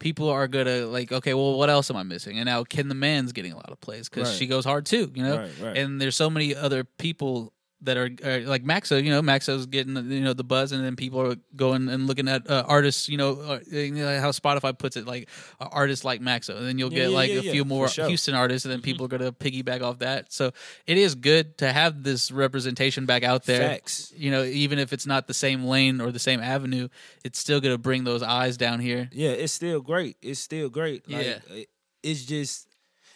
people 0.00 0.28
are 0.28 0.48
gonna 0.48 0.86
like, 0.86 1.12
okay, 1.12 1.34
well, 1.34 1.56
what 1.56 1.70
else 1.70 1.90
am 1.90 1.96
I 1.96 2.02
missing? 2.02 2.38
And 2.38 2.46
now 2.46 2.64
Ken 2.64 2.88
the 2.88 2.94
Man's 2.96 3.32
getting 3.32 3.52
a 3.52 3.56
lot 3.56 3.70
of 3.70 3.80
plays 3.80 4.08
because 4.08 4.28
she 4.36 4.46
goes 4.48 4.64
hard 4.64 4.86
too. 4.86 5.10
You 5.14 5.22
know, 5.22 5.36
and 5.76 6.00
there's 6.00 6.16
so 6.16 6.28
many 6.28 6.54
other 6.54 6.82
people 6.84 7.52
that 7.84 7.96
are, 7.96 8.10
are 8.24 8.40
like 8.40 8.64
Maxo. 8.64 9.02
You 9.02 9.10
know, 9.10 9.22
Maxo's 9.22 9.66
getting 9.66 9.94
you 10.10 10.20
know 10.20 10.32
the 10.32 10.44
buzz, 10.44 10.72
and 10.72 10.84
then 10.84 10.96
people 10.96 11.20
are 11.20 11.36
going 11.54 11.88
and 11.88 12.06
looking 12.06 12.28
at 12.28 12.48
uh, 12.50 12.64
artists. 12.66 13.08
You 13.08 13.16
know, 13.16 13.40
uh, 13.40 13.60
you 13.70 13.92
know 13.92 14.20
how 14.20 14.30
Spotify 14.30 14.76
puts 14.76 14.96
it, 14.96 15.06
like 15.06 15.28
uh, 15.60 15.68
artists 15.70 16.04
like 16.04 16.20
Maxo, 16.20 16.56
and 16.56 16.66
then 16.66 16.78
you'll 16.78 16.92
Yeah, 16.92 17.04
get 17.04 17.10
yeah, 17.10 17.16
like 17.16 17.30
yeah, 17.30 17.38
a 17.38 17.42
few 17.42 17.64
more 17.64 17.88
sure. 17.88 18.02
Mm-hmm. 18.04 18.08
Houston 18.10 18.34
artists, 18.34 18.64
and 18.64 18.72
then 18.72 18.80
people 18.80 19.04
are 19.06 19.08
gonna 19.08 19.32
piggyback 19.32 19.82
off 19.82 20.00
that. 20.00 20.32
So 20.32 20.52
it 20.86 20.98
is 20.98 21.14
good 21.14 21.58
to 21.58 21.72
have 21.72 22.02
this 22.02 22.30
representation 22.32 23.06
back 23.06 23.22
out 23.22 23.44
there. 23.44 23.68
Facts. 23.68 24.12
You 24.16 24.30
know, 24.30 24.42
even 24.42 24.78
if 24.78 24.92
it's 24.92 25.06
not 25.06 25.26
the 25.26 25.34
same 25.34 25.64
lane 25.64 26.00
or 26.00 26.10
the 26.12 26.18
same 26.18 26.40
avenue, 26.40 26.88
it's 27.24 27.38
still 27.38 27.60
gonna 27.60 27.78
bring 27.78 28.04
those 28.04 28.22
eyes 28.22 28.56
down 28.56 28.80
here. 28.80 29.08
Yeah, 29.12 29.30
it's 29.30 29.52
still 29.52 29.80
great. 29.80 30.16
It's 30.22 30.40
still 30.40 30.68
great. 30.68 31.08
Like, 31.10 31.26
Yeah. 31.26 31.62
it's 32.02 32.24
just, 32.24 32.68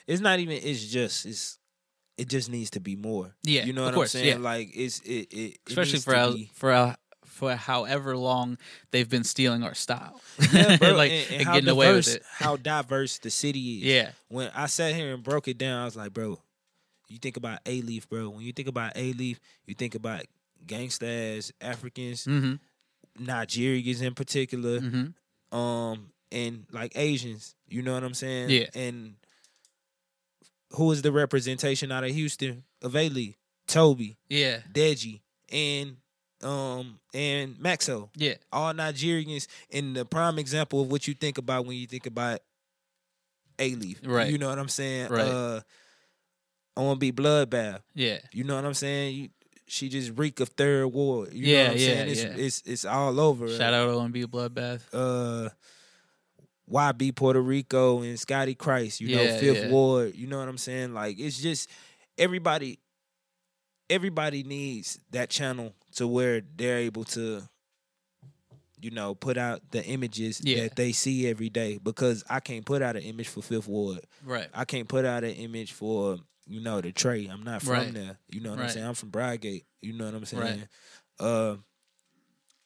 it's 0.07 0.21
not 0.21 0.39
even. 0.39 0.57
It's 0.63 0.85
just. 0.87 1.27
It's. 1.27 1.58
It 2.19 2.29
just 2.29 2.51
needs 2.51 2.71
to 2.71 2.81
be 2.81 2.97
more. 2.97 3.35
Yeah, 3.45 3.65
you 3.65 3.73
know 3.73 3.85
what 3.85 3.95
course, 3.95 4.15
I'm 4.15 4.21
saying. 4.23 4.39
yeah. 4.39 4.43
Like 4.43 4.71
it's 4.75 4.99
it. 5.01 5.33
it 5.33 5.37
it 5.37 5.59
Especially 5.69 5.93
needs 5.95 6.05
for 6.05 6.33
be- 6.35 6.51
for 6.53 6.73
how, 6.73 6.97
for 7.25 7.55
however 7.57 8.17
long 8.17 8.59
they've 8.91 9.09
been 9.09 9.25
stealing 9.25 9.63
our 9.63 9.75
style, 9.75 10.21
Yeah, 10.53 10.77
bro, 10.79 10.95
like 10.97 11.13
and, 11.13 11.31
and 11.31 11.41
and 11.43 11.53
getting 11.55 11.69
away 11.69 11.93
with 11.95 12.05
diverse- 12.07 12.17
it. 12.17 12.23
How 12.39 12.57
diverse 12.57 13.19
the 13.19 13.31
city 13.31 13.79
is. 13.79 13.85
Yeah. 13.85 14.11
When 14.29 14.51
I 14.55 14.67
sat 14.67 14.95
here 14.95 15.15
and 15.15 15.23
broke 15.23 15.47
it 15.49 15.57
down, 15.59 15.81
I 15.83 15.85
was 15.85 15.97
like, 15.97 16.13
bro, 16.13 16.41
you 17.09 17.19
think 17.19 17.37
about 17.37 17.65
Alief, 17.65 18.09
bro. 18.09 18.29
When 18.31 18.41
you 18.43 18.53
think 18.53 18.69
about 18.69 18.95
Alief, 18.97 19.39
you 19.67 19.75
think 19.75 19.95
about 19.95 20.23
gangsters, 20.67 21.53
Africans, 21.61 22.25
Mm-hmm. 22.25 22.55
Nigerians 23.25 24.03
in 24.03 24.15
particular, 24.15 24.81
Mm-hmm. 24.81 25.57
um, 25.57 26.11
and 26.31 26.67
like 26.73 26.93
Asians. 26.97 27.55
You 27.69 27.83
know 27.83 27.95
what 27.95 28.05
I'm 28.05 28.15
saying? 28.15 28.51
Yeah. 28.51 28.67
And 28.75 29.15
who 30.73 30.91
is 30.93 31.03
the 31.03 31.13
representation 31.13 31.91
out 31.93 32.05
of 32.05 32.11
Houston 32.11 32.65
of 32.83 32.95
A? 32.97 33.37
Tobe, 33.67 34.17
Yeah. 34.29 34.61
Deji, 34.73 35.21
and 35.53 35.97
um 36.43 36.99
and 37.13 37.57
Maxo. 37.57 38.09
Yeah. 38.17 38.35
all 38.53 38.73
Nigerians 38.73 39.47
in 39.71 39.93
the 39.95 40.05
prime 40.05 40.39
example 40.39 40.81
of 40.83 40.91
what 40.91 41.07
you 41.09 41.15
think 41.15 41.37
about 41.39 41.67
when 41.67 41.77
you 41.77 41.87
think 41.87 42.07
about 42.07 42.41
Alief. 43.59 43.99
Right. 44.07 44.31
You 44.31 44.39
know 44.39 44.49
what 44.49 44.59
I'm 44.59 44.69
saying? 44.69 45.09
Right. 45.11 45.27
Uh 45.27 45.61
OMB 46.77 47.13
Bloodbath. 47.13 47.81
Yeah. 47.95 48.19
You 48.33 48.45
know 48.45 48.55
what 48.55 48.65
I'm 48.65 48.75
saying? 48.75 49.15
You, 49.17 49.29
she 49.67 49.89
just 49.89 50.13
reek 50.17 50.39
of 50.41 50.49
third 50.51 50.87
ward. 50.87 51.33
You 51.35 51.47
know 51.47 51.53
Yeah, 51.53 51.63
what 51.65 51.73
I'm 51.73 51.79
yeah, 51.79 51.87
saying? 51.87 52.09
It's, 52.11 52.23
yeah. 52.23 52.35
it's 52.37 52.63
it's 52.65 52.85
all 52.85 53.19
over. 53.21 53.49
Shout 53.49 53.75
out 53.75 53.89
OMB 53.91 54.25
Bloodbath. 54.27 54.83
Uh 54.93 55.49
YB 56.71 57.15
Puerto 57.17 57.41
Rico 57.41 58.03
and 58.03 58.19
Scotty 58.19 58.55
Christ, 58.55 59.01
you 59.01 59.17
know, 59.17 59.23
Yeah, 59.23 59.39
Fifth 59.39 59.65
yeah. 59.65 59.71
Ward. 59.71 60.15
You 60.15 60.27
know 60.27 60.39
what 60.39 60.49
I'm 60.49 60.59
saying? 60.59 60.93
Like 60.95 61.19
it's 61.19 61.41
just 61.41 61.71
everybody 62.19 62.79
everybody 63.91 64.43
needs 64.43 64.99
that 65.13 65.31
channel 65.31 65.75
to 65.97 66.07
where 66.07 66.43
they're 66.57 66.79
able 66.79 67.05
to 67.05 67.43
you 68.81 68.91
know 68.91 69.15
put 69.15 69.37
out 69.39 69.61
the 69.71 69.85
images 69.85 70.41
Yeah. 70.45 70.65
that 70.65 70.77
they 70.77 70.93
see 70.93 71.27
every 71.27 71.49
day 71.49 71.79
because 71.83 72.23
I 72.29 72.41
can't 72.41 72.65
put 72.67 72.83
out 72.83 72.97
an 72.97 73.03
image 73.03 73.29
for 73.29 73.43
Fifth 73.43 73.67
Ward. 73.67 74.01
Right. 74.25 74.49
I 74.55 74.65
can't 74.65 74.89
put 74.89 75.05
out 75.05 75.25
an 75.25 75.31
image 75.33 75.73
for 75.73 76.19
you 76.51 76.61
know, 76.61 76.81
the 76.81 76.93
Trey. 76.93 77.27
I'm 77.27 77.43
not 77.43 77.61
from 77.61 77.73
Right. 77.75 77.93
there. 77.93 78.19
You 78.31 78.41
know 78.41 78.51
what 78.51 78.59
Right. 78.61 78.65
I'm 78.67 78.71
saying? 78.73 78.87
I'm 78.87 78.95
from 78.95 79.11
Bradgate. 79.11 79.65
You 79.83 79.93
know 79.93 80.07
what 80.07 80.15
I'm 80.15 80.25
saying? 80.25 80.43
Right. 80.43 80.67
Uh, 81.21 81.57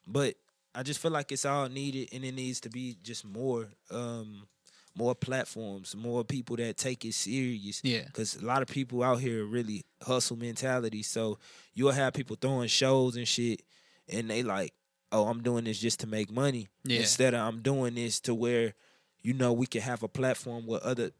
but 0.07 0.35
I 0.75 0.83
just 0.83 1.01
feel 1.01 1.11
like 1.11 1.31
it's 1.33 1.45
all 1.45 1.69
needed, 1.69 2.09
and 2.13 2.25
it 2.25 2.33
needs 2.35 2.61
to 2.61 2.71
be 2.71 2.97
just 3.03 3.25
more, 3.25 3.69
um, 3.91 4.47
more 4.95 5.15
platforms, 5.15 5.95
more 5.97 6.25
people 6.25 6.57
that 6.57 6.77
take 6.77 7.05
it 7.05 7.15
serious. 7.15 7.81
Yeah. 7.85 8.05
Because 8.07 8.37
a 8.37 8.45
lot 8.45 8.63
of 8.63 8.69
people 8.69 9.03
out 9.03 9.21
here 9.21 9.45
really 9.45 9.85
hustle 10.03 10.37
mentality. 10.37 11.03
So 11.03 11.39
you'll 11.75 11.93
have 11.93 12.13
people 12.15 12.37
throwing 12.41 12.69
shows 12.69 13.17
and 13.17 13.27
shit, 13.29 13.63
and 14.09 14.29
they 14.31 14.43
like, 14.43 14.73
oh, 15.11 15.27
I'm 15.29 15.43
doing 15.43 15.65
this 15.65 15.79
just 15.79 16.01
to 16.01 16.07
make 16.07 16.31
money. 16.31 16.69
Yeah. 16.85 17.01
Instead 17.01 17.35
of 17.35 17.41
I'm 17.41 17.61
doing 17.63 17.95
this 17.95 18.21
to 18.21 18.35
where, 18.35 18.75
you 19.23 19.35
know, 19.35 19.53
we 19.53 19.67
can 19.67 19.83
have 19.83 20.03
a 20.03 20.09
platform 20.09 20.67
where 20.67 20.81
other 20.85 21.11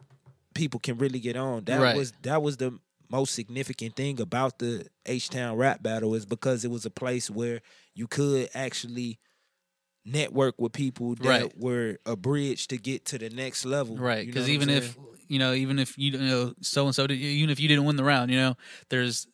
people 0.55 0.81
can 0.81 0.99
really 0.99 1.19
get 1.21 1.37
on. 1.37 1.65
That 1.65 1.81
Right. 1.81 1.97
was 1.97 2.13
that 2.23 2.43
was 2.43 2.57
the 2.59 2.79
most 3.11 3.35
significant 3.35 3.97
thing 3.97 4.19
about 4.21 4.59
the 4.59 4.87
H 5.05 5.29
Town 5.29 5.57
rap 5.59 5.83
battle 5.83 6.15
is 6.15 6.25
because 6.25 6.65
it 6.65 6.71
was 6.71 6.87
a 6.87 6.91
place 6.91 7.29
where 7.31 7.61
you 7.95 8.07
could 8.07 8.49
actually 8.55 9.19
network 10.05 10.61
with 10.61 10.73
people 10.73 11.15
that 11.17 11.27
Right. 11.27 11.53
were 11.59 11.99
a 12.07 12.17
bridge 12.17 12.67
to 12.69 12.77
get 12.79 13.05
to 13.07 13.19
the 13.19 13.31
next 13.31 13.65
level. 13.65 13.97
Right, 13.97 14.21
You 14.27 14.33
know 14.33 14.35
because 14.35 14.49
even 14.49 14.69
if 14.71 14.97
you 15.29 15.39
know, 15.39 15.55
even 15.55 15.79
if 15.79 15.97
you 15.97 16.19
know 16.19 16.55
so 16.61 16.87
and 16.87 16.95
so, 16.95 17.07
even 17.11 17.51
if 17.51 17.59
you 17.61 17.69
didn't 17.69 17.85
win 17.85 17.97
the 17.97 18.05
round, 18.05 18.31
you 18.31 18.37
know, 18.37 18.57
there's 18.91 19.27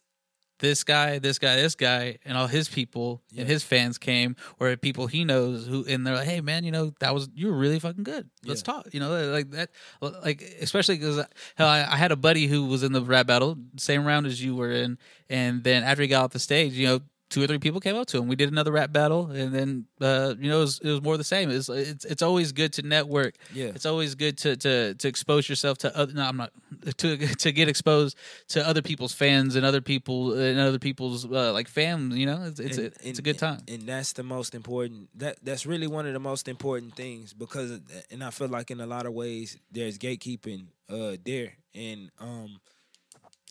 this 0.61 0.83
guy, 0.83 1.19
this 1.21 1.39
guy, 1.39 1.55
this 1.57 1.77
guy, 1.77 2.19
and 2.25 2.37
all 2.37 2.49
his 2.49 2.69
people 2.69 3.23
Yeah. 3.31 3.43
and 3.43 3.49
his 3.51 3.63
fans 3.63 3.97
came, 3.97 4.35
or 4.59 4.77
people 4.77 5.07
he 5.07 5.25
knows 5.25 5.67
who, 5.69 5.85
and 5.87 6.05
they're 6.07 6.17
like, 6.17 6.27
"Hey, 6.27 6.41
man, 6.41 6.65
you 6.65 6.73
know, 6.73 6.93
that 7.01 7.15
was 7.15 7.29
you 7.35 7.47
were 7.47 7.57
really 7.57 7.79
fucking 7.79 8.03
good. 8.05 8.29
Let's 8.45 8.61
Yeah. 8.63 8.73
talk." 8.75 8.93
You 8.93 8.99
know, 9.01 9.31
like 9.31 9.51
that, 9.53 9.71
like 10.01 10.43
especially 10.61 10.99
because 10.99 11.19
uh, 11.19 11.27
hell, 11.57 11.69
I, 11.69 11.81
I 11.83 11.97
had 11.97 12.11
a 12.13 12.17
buddy 12.17 12.47
who 12.49 12.67
was 12.67 12.83
in 12.83 12.93
the 12.93 13.01
rap 13.03 13.27
battle, 13.29 13.57
same 13.77 14.05
round 14.05 14.27
as 14.27 14.43
you 14.43 14.55
were 14.57 14.73
in, 14.73 14.99
and 15.31 15.63
then 15.65 15.85
after 15.85 16.03
he 16.03 16.09
got 16.09 16.25
off 16.25 16.33
the 16.33 16.39
stage, 16.41 16.73
you 16.75 16.87
know. 16.87 17.01
Two 17.31 17.43
or 17.43 17.47
three 17.47 17.59
people 17.59 17.81
came 17.81 17.97
up 17.97 18.07
to 18.09 18.19
him. 18.19 18.29
We 18.29 18.37
did 18.37 18.51
another 18.51 18.73
rap 18.73 18.93
battle, 18.93 19.31
and 19.31 19.55
then 19.55 19.87
uh, 20.01 20.35
you 20.39 20.49
know 20.49 20.59
it 20.59 20.61
was, 20.61 20.81
it 20.81 20.91
was 20.91 21.03
more 21.03 21.17
the 21.17 21.25
same. 21.25 21.51
It's 21.51 21.69
it's 21.69 22.05
it's 22.05 22.23
always 22.23 22.53
good 22.53 22.73
to 22.75 22.83
network 22.83 23.35
yeah. 23.55 23.67
it's 23.67 23.87
always 23.87 24.15
good 24.15 24.37
to 24.39 24.57
to 24.57 24.95
to 24.95 25.09
expose 25.09 25.49
yourself 25.49 25.79
to 25.79 25.97
other 25.97 26.13
no 26.13 26.23
i'm 26.23 26.37
not 26.37 26.53
to 26.97 27.17
to 27.37 27.53
get 27.53 27.69
exposed 27.69 28.17
to 28.49 28.67
other 28.67 28.83
people's 28.83 29.13
fans 29.13 29.57
and 29.57 29.65
other 29.65 29.81
people 29.81 30.33
and 30.33 30.59
other 30.59 30.79
people's 30.79 31.25
uh, 31.25 31.53
like 31.53 31.69
fam 31.69 32.13
you 32.13 32.27
know 32.27 32.45
it's 32.45 32.61
it's, 32.61 32.79
And- 32.79 32.87
a, 32.89 33.09
it's 33.09 33.19
a 33.19 33.23
good 33.23 33.39
time 33.39 33.61
and 33.69 33.83
that's 33.83 34.13
the 34.15 34.23
most 34.23 34.55
important 34.55 35.09
that 35.19 35.39
that's 35.43 35.67
really 35.67 35.87
one 35.87 36.07
of 36.07 36.13
the 36.13 36.21
most 36.21 36.49
important 36.49 36.97
things 36.97 37.33
because 37.33 37.81
and 38.11 38.25
i 38.25 38.31
feel 38.31 38.49
like 38.49 38.71
in 38.71 38.81
a 38.81 38.87
lot 38.87 39.07
of 39.07 39.13
ways 39.13 39.57
there's 39.71 39.99
gatekeeping 39.99 40.67
uh 40.91 41.17
there 41.25 41.53
and 41.75 42.11
um 42.19 42.59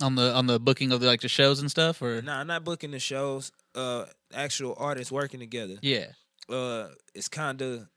on 0.02 0.16
the 0.16 0.34
on 0.34 0.46
the 0.48 0.60
booking 0.60 0.92
of 0.92 1.00
the, 1.00 1.08
like 1.08 1.22
the 1.22 1.30
shows 1.30 1.60
and 1.60 1.72
stuff 1.72 2.02
or 2.02 2.22
no 2.22 2.34
nah 2.34 2.44
not 2.44 2.64
booking 2.64 2.92
the 2.92 3.00
shows 3.00 3.52
uh 3.78 4.06
actual 4.34 4.76
artists 4.78 5.12
working 5.12 5.40
together. 5.40 5.76
Yeah. 5.82 6.08
Uh 6.50 6.88
it's 7.14 7.30
kind 7.30 7.62
of 7.62 7.88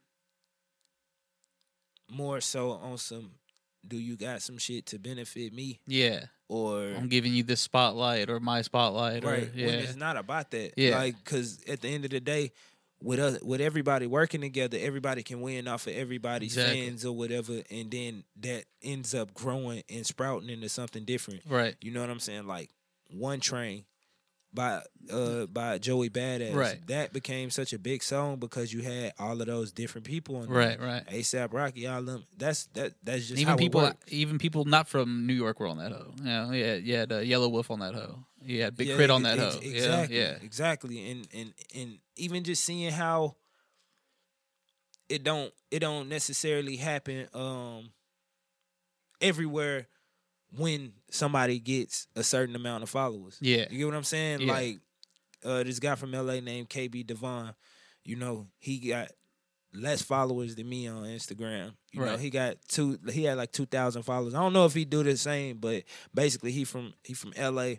more 2.09 2.41
so 2.41 2.71
on 2.71 2.97
some 2.97 3.31
do 3.87 3.97
you 3.97 4.15
got 4.15 4.41
some 4.43 4.57
shit 4.59 4.85
to 4.87 4.99
benefit 4.99 5.53
me? 5.53 5.79
Yeah. 5.87 6.25
Or 6.47 6.93
i'm 6.97 7.07
giving 7.07 7.33
you 7.33 7.43
this 7.43 7.61
spotlight 7.61 8.29
or 8.29 8.39
my 8.39 8.61
spotlight 8.61 9.23
right 9.23 9.43
or 9.43 9.51
yeah. 9.55 9.65
when 9.67 9.75
it's 9.79 9.95
not 9.95 10.17
about 10.17 10.51
that. 10.51 10.73
Yeah. 10.77 10.97
like 10.97 11.15
because 11.23 11.59
at 11.67 11.81
the 11.81 11.87
end 11.89 12.05
of 12.05 12.11
the 12.11 12.19
day 12.19 12.51
with 13.01 13.19
us 13.19 13.41
with 13.41 13.61
everybody 13.61 14.05
working 14.05 14.41
together 14.41 14.77
everybody 14.79 15.23
can 15.23 15.41
win 15.41 15.67
off 15.67 15.87
of 15.87 15.93
everybody's 15.93 16.55
Exactly. 16.55 16.87
fans 16.87 17.05
or 17.05 17.13
whatever 17.15 17.61
and 17.71 17.89
then 17.89 18.23
that 18.41 18.65
ends 18.83 19.15
up 19.15 19.33
growing 19.33 19.81
and 19.89 20.05
sprouting 20.05 20.49
into 20.49 20.69
something 20.69 21.05
different. 21.05 21.41
Right. 21.49 21.75
You 21.81 21.91
know 21.91 22.01
what 22.01 22.09
i'm 22.11 22.19
saying? 22.19 22.45
Like 22.45 22.69
one 23.09 23.39
train 23.39 23.85
by 24.53 24.81
uh 25.11 25.45
by 25.45 25.77
joey 25.77 26.09
badass 26.09 26.53
Right. 26.55 26.87
that 26.87 27.13
became 27.13 27.49
such 27.49 27.71
a 27.73 27.79
big 27.79 28.03
song 28.03 28.35
because 28.37 28.73
you 28.73 28.81
had 28.81 29.13
all 29.17 29.39
of 29.39 29.47
those 29.47 29.71
different 29.71 30.05
people 30.05 30.35
on 30.37 30.47
there. 30.47 30.57
right 30.57 30.79
right 30.79 31.05
asap 31.07 31.53
rocky 31.53 31.87
all 31.87 32.01
them 32.01 32.23
that's 32.37 32.65
that 32.73 32.93
that's 33.03 33.27
just 33.27 33.41
how 33.43 33.53
even 33.53 33.57
people 33.57 33.91
even 34.07 34.37
people 34.37 34.65
not 34.65 34.87
from 34.89 35.25
new 35.25 35.33
york 35.33 35.59
were 35.59 35.67
on 35.67 35.77
that 35.77 35.91
hoe 35.93 36.13
yeah 36.23 36.51
yeah 36.51 36.73
yeah 36.75 37.05
the 37.05 37.15
Yelawolf 37.15 37.71
on 37.71 37.79
that 37.79 37.93
hoe 37.95 38.19
you 38.43 38.61
had 38.61 38.75
big 38.75 38.87
Yeah, 38.87 38.95
K.R.I.T. 38.97 39.11
on 39.13 39.23
that 39.23 39.39
ex- 39.39 39.55
hoe 39.55 39.61
Exactly. 39.61 40.17
yeah 40.17 40.31
yeah 40.31 40.37
Exactly. 40.43 41.11
And 41.11 41.27
and 41.33 41.53
and 41.75 41.97
even 42.17 42.43
just 42.43 42.63
seeing 42.63 42.91
how 42.91 43.35
it 45.09 45.23
don't 45.23 45.53
it 45.69 45.79
don't 45.79 46.09
necessarily 46.09 46.75
happen 46.77 47.27
um 47.33 47.91
everywhere 49.21 49.87
when 50.55 50.93
somebody 51.09 51.59
gets 51.59 52.07
a 52.15 52.23
certain 52.23 52.55
amount 52.55 52.83
of 52.83 52.89
followers. 52.89 53.37
yeah 53.41 53.65
You 53.69 53.77
get 53.79 53.85
what 53.85 53.95
I'm 53.95 54.03
saying? 54.03 54.41
Yeah. 54.41 54.51
Like 54.53 54.79
uh 55.43 55.63
this 55.63 55.79
guy 55.79 55.95
from 55.95 56.11
LA 56.11 56.39
named 56.39 56.69
KB 56.69 57.05
Devon, 57.07 57.53
you 58.03 58.15
know, 58.15 58.47
he 58.59 58.77
got 58.89 59.11
less 59.73 60.01
followers 60.01 60.55
than 60.55 60.67
me 60.67 60.87
on 60.87 61.03
Instagram. 61.03 61.73
You 61.93 62.01
know, 62.01 62.07
Right. 62.11 62.19
he 62.19 62.29
got 62.29 62.57
two 62.67 62.99
he 63.11 63.23
had 63.23 63.37
like 63.37 63.51
2000 63.53 64.03
followers. 64.03 64.33
I 64.35 64.39
don't 64.39 64.53
know 64.53 64.65
if 64.65 64.73
he 64.73 64.83
do 64.85 65.03
the 65.03 65.15
same, 65.17 65.57
but 65.57 65.83
basically 66.13 66.51
he 66.51 66.63
from 66.65 66.93
he 67.03 67.13
from 67.13 67.31
LA. 67.37 67.75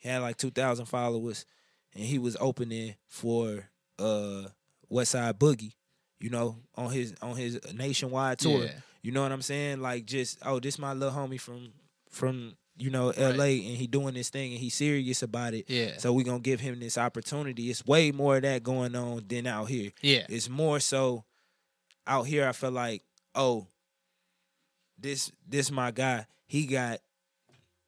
He 0.00 0.08
had 0.08 0.18
like 0.22 0.36
2000 0.36 0.84
followers 0.86 1.46
and 1.94 2.04
he 2.04 2.18
was 2.18 2.36
opening 2.40 2.96
for 3.08 3.68
uh 3.98 4.44
Westside 4.90 5.34
Boogie, 5.38 5.72
you 6.20 6.28
know, 6.28 6.56
on 6.74 6.90
his 6.90 7.14
on 7.22 7.36
his 7.36 7.58
nationwide 7.74 8.38
tour. 8.38 8.64
Yeah. 8.64 8.72
You 9.02 9.10
know 9.12 9.22
what 9.22 9.32
I'm 9.32 9.42
saying? 9.42 9.80
Like 9.80 10.04
just 10.04 10.38
oh, 10.44 10.60
this 10.60 10.78
my 10.78 10.92
little 10.92 11.14
homie 11.14 11.40
from 11.40 11.72
from 12.12 12.56
you 12.78 12.88
know 12.90 13.08
Right. 13.08 13.36
LA 13.36 13.44
and 13.44 13.76
he 13.76 13.86
doing 13.86 14.14
this 14.14 14.30
thing 14.30 14.52
and 14.52 14.60
he's 14.60 14.74
serious 14.74 15.22
about 15.22 15.52
it. 15.54 15.68
yeah 15.68 15.96
So 15.98 16.12
we 16.12 16.22
gonna 16.24 16.38
give 16.40 16.60
him 16.60 16.78
this 16.80 16.96
opportunity. 16.96 17.68
It's 17.70 17.84
way 17.84 18.12
more 18.12 18.36
of 18.36 18.42
that 18.42 18.62
going 18.62 18.94
on 18.96 19.24
than 19.28 19.46
out 19.46 19.64
here. 19.68 19.90
yeah 20.00 20.24
It's 20.28 20.48
more 20.48 20.78
so 20.80 21.24
out 22.06 22.26
here. 22.26 22.48
I 22.48 22.52
feel 22.52 22.70
like 22.70 23.02
oh, 23.34 23.66
this 24.98 25.32
this 25.48 25.70
my 25.70 25.90
guy. 25.90 26.26
He 26.46 26.66
got 26.66 27.00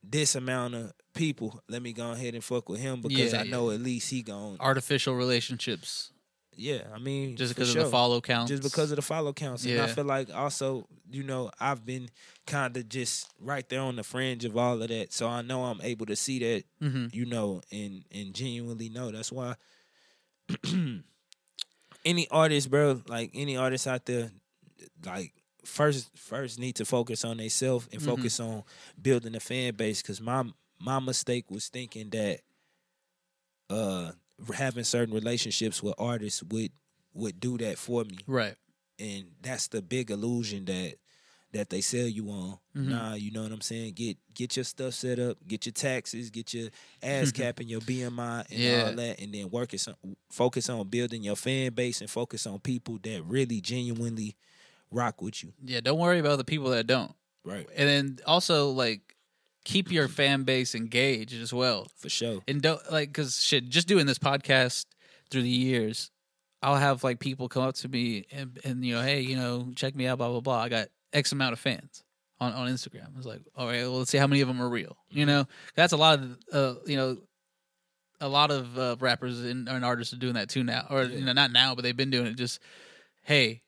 this 0.03 0.35
amount 0.35 0.75
of 0.75 0.93
people. 1.15 1.61
Let 1.69 1.83
me 1.83 1.93
go 1.93 2.13
ahead 2.13 2.35
and 2.35 2.43
fuck 2.43 2.69
with 2.69 2.81
him 2.81 3.01
because 3.03 3.33
Yeah, 3.33 3.41
I 3.41 3.45
know 3.45 3.71
at 3.71 3.81
least 3.81 4.11
he 4.11 4.23
going. 4.23 4.57
artificial 4.61 5.15
relationships 5.15 6.11
Yeah, 6.57 6.83
I 6.95 6.99
mean 6.99 7.37
just 7.37 7.55
because 7.55 7.69
of 7.71 7.75
sure. 7.75 7.85
the 7.85 7.91
follow 7.91 8.21
counts. 8.21 8.51
Just 8.51 8.63
because 8.63 8.91
of 8.93 8.97
the 8.97 9.03
follow 9.03 9.33
counts. 9.33 9.65
And 9.65 9.81
I 9.81 9.87
feel 9.87 10.05
like 10.05 10.33
also, 10.35 10.87
you 11.11 11.23
know, 11.23 11.51
I've 11.61 11.85
been 11.85 12.09
kind 12.47 12.77
of 12.77 12.89
just 12.89 13.29
right 13.41 13.69
there 13.69 13.81
on 13.81 13.97
the 13.97 14.03
fringe 14.05 14.45
of 14.45 14.57
all 14.57 14.81
of 14.81 14.89
that. 14.89 15.13
So 15.13 15.29
I 15.29 15.43
know 15.43 15.65
I'm 15.65 15.81
able 15.83 16.07
to 16.07 16.17
see 16.17 16.39
that, 16.41 16.65
hmm 16.81 17.07
you 17.13 17.27
know, 17.27 17.61
and 17.73 18.05
and 18.13 18.35
genuinely 18.35 18.89
know. 18.89 19.11
That's 19.11 19.33
why 19.33 19.55
any 22.05 22.29
artist, 22.31 22.71
bro, 22.71 23.03
like 23.09 23.31
any 23.35 23.57
artist 23.57 23.87
out 23.87 24.05
there, 24.07 24.31
like 25.05 25.33
first 25.65 26.11
first 26.17 26.59
need 26.59 26.77
to 26.77 26.85
focus 26.85 27.25
on 27.25 27.39
themselves 27.39 27.89
and 27.93 28.01
Mhm. 28.01 28.05
focus 28.05 28.41
on 28.41 28.65
building 29.01 29.35
a 29.35 29.41
fan 29.41 29.75
base. 29.75 30.03
Cause 30.03 30.21
my 30.21 30.45
my 30.79 30.99
mistake 31.01 31.51
was 31.51 31.69
thinking 31.69 32.11
that 32.11 32.41
uh 33.71 34.13
having 34.55 34.85
certain 34.85 35.15
relationships 35.15 35.83
with 35.83 35.95
artists 35.99 36.43
would 36.45 36.73
would 37.13 37.39
do 37.39 37.57
that 37.59 37.79
for 37.79 38.03
me 38.05 38.19
Right. 38.27 38.57
and 38.99 39.25
that's 39.41 39.69
the 39.69 39.81
big 39.83 40.11
illusion 40.11 40.65
that 40.67 40.97
that 41.53 41.71
they 41.71 41.81
sell 41.81 42.09
you 42.09 42.29
on. 42.31 42.59
Mhm. 42.77 42.89
Nah, 42.89 43.15
you 43.15 43.31
know 43.31 43.45
what 43.45 43.53
I'm 43.53 43.61
saying? 43.61 43.93
Get 43.95 44.17
get 44.35 44.57
your 44.57 44.65
stuff 44.65 44.93
set 44.95 45.21
up, 45.21 45.39
get 45.47 45.65
your 45.67 45.73
taxes, 45.73 46.29
get 46.31 46.53
your 46.53 46.69
ASCAP 47.01 47.61
and 47.61 47.71
your 47.71 47.81
BMI 47.81 48.45
and 48.51 48.59
Yeah. 48.59 48.87
all 48.87 48.93
that, 48.97 49.21
and 49.21 49.33
then 49.33 49.49
work 49.51 49.73
it 49.73 49.87
focus 50.33 50.69
on 50.69 50.89
building 50.89 51.23
your 51.23 51.37
fan 51.37 51.73
base 51.73 52.01
and 52.01 52.11
focus 52.11 52.45
on 52.49 52.59
people 52.59 52.99
that 53.05 53.23
really 53.25 53.61
genuinely 53.61 54.35
rock 54.91 55.23
with 55.23 55.45
you. 55.45 55.53
Yeah. 55.65 55.81
Don't 55.81 56.01
worry 56.01 56.19
about 56.19 56.39
the 56.39 56.45
people 56.45 56.71
that 56.71 56.89
don't. 56.89 57.15
Right. 57.45 57.69
And 57.77 57.89
then 57.89 58.19
also 58.27 58.71
like 58.71 59.14
keep 59.65 59.91
your 59.91 60.09
fan 60.09 60.43
base 60.43 60.75
engaged 60.75 61.41
as 61.41 61.53
well. 61.53 61.89
For 61.97 62.09
sure. 62.09 62.41
And 62.47 62.63
don't 62.63 62.81
like 62.91 63.09
because 63.09 63.41
shit. 63.41 63.69
Just 63.69 63.89
doing 63.89 64.07
this 64.07 64.19
podcast 64.19 64.87
through 65.31 65.43
the 65.43 65.49
years, 65.49 66.11
I'll 66.63 66.77
have 66.77 67.05
like 67.05 67.19
people 67.19 67.49
come 67.49 67.65
up 67.65 67.75
to 67.77 67.89
me 67.89 68.27
and, 68.31 68.59
and 68.65 68.85
you 68.85 68.95
know, 68.95 69.03
hey, 69.03 69.21
you 69.21 69.37
know, 69.37 69.69
check 69.75 69.95
me 69.95 70.07
out, 70.07 70.19
blah 70.19 70.29
blah 70.29 70.41
blah. 70.41 70.61
I 70.63 70.69
got 70.69 70.89
X 71.13 71.33
amount 71.33 71.53
of 71.53 71.59
fans 71.59 72.05
on 72.41 72.53
on 72.53 72.69
Instagram. 72.69 73.17
It's 73.17 73.27
like, 73.27 73.43
all 73.57 73.67
right, 73.67 73.83
well, 73.83 73.99
let's 73.99 74.11
see 74.11 74.19
how 74.19 74.27
many 74.27 74.41
of 74.41 74.49
them 74.49 74.61
are 74.61 74.69
real. 74.69 74.97
You 75.11 75.27
know, 75.27 75.47
that's 75.75 75.93
a 75.93 75.97
lot 75.97 76.21
of 76.21 76.39
uh, 76.53 76.75
you 76.87 76.97
know. 76.97 77.17
A 78.21 78.29
lot 78.29 78.53
of 78.53 78.79
uh, 78.79 78.97
rappers 79.01 79.41
and, 79.41 79.69
and 79.69 79.85
artists 79.85 80.15
are 80.15 80.19
doing 80.19 80.35
that 80.35 80.49
too 80.49 80.63
now, 80.63 80.87
or 80.89 81.03
you 81.03 81.25
know, 81.25 81.33
not 81.33 81.51
now, 81.51 81.75
but 81.75 81.83
they've 81.83 81.97
been 81.97 82.11
doing 82.11 82.29
it. 82.29 82.37
Just, 82.37 82.61
hey, 83.23 83.61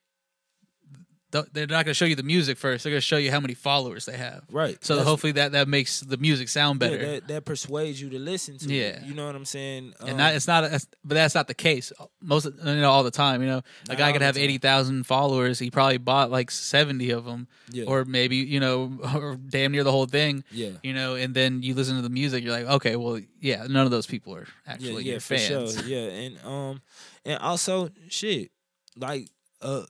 they're 1.52 1.66
not 1.66 1.84
going 1.84 1.92
to 1.92 1.94
show 1.94 2.04
you 2.04 2.14
the 2.16 2.22
music 2.22 2.58
first. 2.58 2.84
They're 2.84 2.90
going 2.92 2.98
to 3.00 3.06
show 3.06 3.16
you 3.16 3.30
how 3.30 3.40
many 3.40 3.54
followers 3.54 4.06
they 4.06 4.16
have. 4.16 4.44
Right. 4.50 4.82
So 4.84 4.94
That's- 4.94 5.08
hopefully 5.08 5.32
that 5.32 5.52
that 5.52 5.68
makes 5.68 6.00
the 6.00 6.16
music 6.16 6.48
sound 6.48 6.80
yeah, 6.80 6.88
better. 6.88 7.06
that, 7.12 7.28
that 7.28 7.44
persuades 7.44 8.00
you 8.00 8.10
to 8.10 8.18
listen 8.18 8.58
to. 8.58 8.72
Yeah. 8.72 8.84
it. 8.84 9.02
You 9.04 9.14
know 9.14 9.26
what 9.26 9.34
I'm 9.36 9.44
saying? 9.44 9.94
and 10.00 10.10
Um, 10.10 10.16
not, 10.16 10.34
it's 10.34 10.46
not, 10.46 10.64
a, 10.64 10.80
but 11.04 11.14
that's 11.14 11.34
not 11.34 11.48
the 11.48 11.54
case. 11.54 11.92
Most, 12.20 12.46
of- 12.46 12.56
you 12.58 12.76
know, 12.80 12.90
all 12.90 13.02
the 13.02 13.10
time. 13.10 13.42
You 13.42 13.48
know, 13.48 13.62
a 13.88 13.96
guy 13.96 14.12
could 14.12 14.22
have 14.22 14.36
eighty 14.36 14.58
thousand 14.58 15.04
followers. 15.06 15.58
He 15.58 15.70
probably 15.70 15.98
bought 15.98 16.30
like 16.30 16.50
seventy 16.50 17.10
of 17.10 17.24
them, 17.24 17.48
yeah. 17.70 17.84
or 17.86 18.04
maybe 18.04 18.36
you 18.36 18.60
know, 18.60 18.98
or 19.14 19.36
damn 19.36 19.72
near 19.72 19.84
the 19.84 19.92
whole 19.92 20.06
thing. 20.06 20.44
yeah. 20.50 20.70
You 20.82 20.94
know, 20.94 21.14
and 21.14 21.34
then 21.34 21.62
you 21.62 21.74
listen 21.74 21.96
to 21.96 22.02
the 22.02 22.10
music. 22.10 22.44
You're 22.44 22.52
like, 22.52 22.66
okay, 22.66 22.96
well, 22.96 23.20
yeah, 23.40 23.66
none 23.68 23.84
of 23.84 23.90
those 23.90 24.06
people 24.06 24.34
are 24.34 24.46
actually 24.66 24.92
yeah, 24.92 24.98
yeah, 24.98 25.10
your 25.12 25.20
fans. 25.20 25.74
sure. 25.74 25.84
Yeah, 25.86 26.08
and 26.08 26.38
um, 26.44 26.82
and 27.24 27.38
also 27.40 27.90
shit, 28.08 28.50
like 28.96 29.28
uh, 29.62 29.82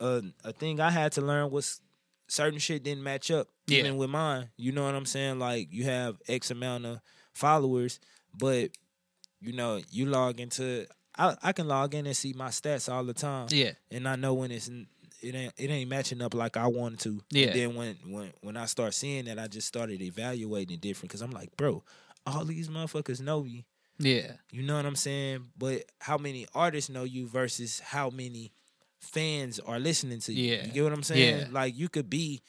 uh, 0.00 0.22
a 0.44 0.52
thing 0.52 0.80
I 0.80 0.90
had 0.90 1.12
to 1.12 1.20
learn 1.20 1.50
was 1.50 1.80
certain 2.28 2.58
shit 2.58 2.82
didn't 2.82 3.02
match 3.02 3.30
up 3.30 3.48
Yeah. 3.66 3.80
even 3.80 3.96
with 3.96 4.10
mine. 4.10 4.48
You 4.56 4.72
know 4.72 4.84
what 4.84 4.94
I'm 4.94 5.06
saying? 5.06 5.38
Like 5.38 5.68
you 5.72 5.84
have 5.84 6.16
X 6.28 6.50
amount 6.50 6.86
of 6.86 7.00
followers, 7.32 8.00
but 8.36 8.70
you 9.40 9.52
know 9.52 9.80
you 9.90 10.06
log 10.06 10.40
into. 10.40 10.86
I 11.18 11.36
I 11.42 11.52
can 11.52 11.66
log 11.68 11.94
in 11.94 12.06
and 12.06 12.16
see 12.16 12.32
my 12.32 12.48
stats 12.48 12.90
all 12.92 13.04
the 13.04 13.14
time, 13.14 13.48
Yeah, 13.50 13.72
and 13.90 14.08
I 14.08 14.16
know 14.16 14.34
when 14.34 14.50
it's 14.50 14.68
it 15.22 15.34
ain't 15.34 15.52
it 15.58 15.70
ain't 15.70 15.90
matching 15.90 16.22
up 16.22 16.34
like 16.34 16.56
I 16.56 16.66
wanted 16.66 17.00
to. 17.00 17.20
Yeah. 17.30 17.46
And 17.46 17.54
then 17.54 17.74
when 17.74 17.96
when 18.06 18.32
when 18.42 18.56
I 18.56 18.66
start 18.66 18.94
seeing 18.94 19.24
that, 19.26 19.38
I 19.38 19.48
just 19.48 19.66
started 19.68 20.00
evaluating 20.00 20.74
it 20.74 20.80
different 20.80 21.10
because 21.10 21.20
I'm 21.20 21.30
like, 21.32 21.56
bro, 21.56 21.82
all 22.26 22.44
these 22.44 22.68
motherfuckers 22.68 23.20
know 23.20 23.42
me. 23.42 23.66
yeah, 23.98 24.32
You 24.50 24.62
know 24.62 24.76
what 24.76 24.86
I'm 24.86 24.96
saying? 24.96 25.48
But 25.58 25.84
how 26.00 26.16
many 26.16 26.46
artists 26.54 26.88
know 26.88 27.04
you 27.04 27.26
versus 27.26 27.80
how 27.80 28.08
many 28.10 28.52
fans 29.00 29.58
are 29.60 29.78
listening 29.78 30.20
to 30.20 30.32
you? 30.32 30.52
Yeah. 30.56 30.66
You 30.66 30.72
get 30.72 30.84
what 30.84 30.92
I'm 30.92 31.02
saying? 31.02 31.40
Yeah. 31.40 31.46
Like 31.50 31.76
you 31.76 31.88
could 31.88 32.08
be 32.10 32.42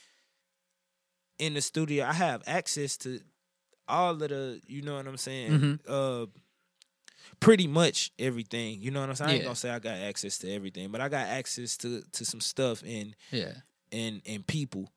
in 1.40 1.54
the 1.56 1.62
studio. 1.62 2.06
I 2.06 2.14
have 2.14 2.44
access 2.46 2.98
to 2.98 3.20
all 3.88 4.12
of 4.12 4.20
the, 4.20 4.62
you 4.68 4.82
know 4.84 4.96
what 4.96 5.08
I'm 5.08 5.18
saying? 5.18 5.52
Mhm. 5.52 5.80
Uh 5.88 6.28
pretty 7.40 7.68
much 7.68 8.12
everything. 8.20 8.82
You 8.82 8.92
know 8.92 9.00
what 9.00 9.10
I'm 9.10 9.16
saying? 9.16 9.30
I 9.30 9.34
ain't 9.34 9.42
Yeah. 9.42 9.46
gonna 9.46 9.56
say 9.56 9.70
I 9.70 9.80
got 9.80 9.98
access 9.98 10.38
to 10.40 10.52
everything, 10.52 10.92
but 10.92 11.02
I 11.02 11.10
got 11.10 11.28
access 11.28 11.78
to 11.78 12.02
to 12.12 12.26
some 12.26 12.42
stuff 12.42 12.84
and 12.86 13.16
yeah, 13.32 13.54
and 13.92 14.22
and 14.26 14.46
people 14.46 14.92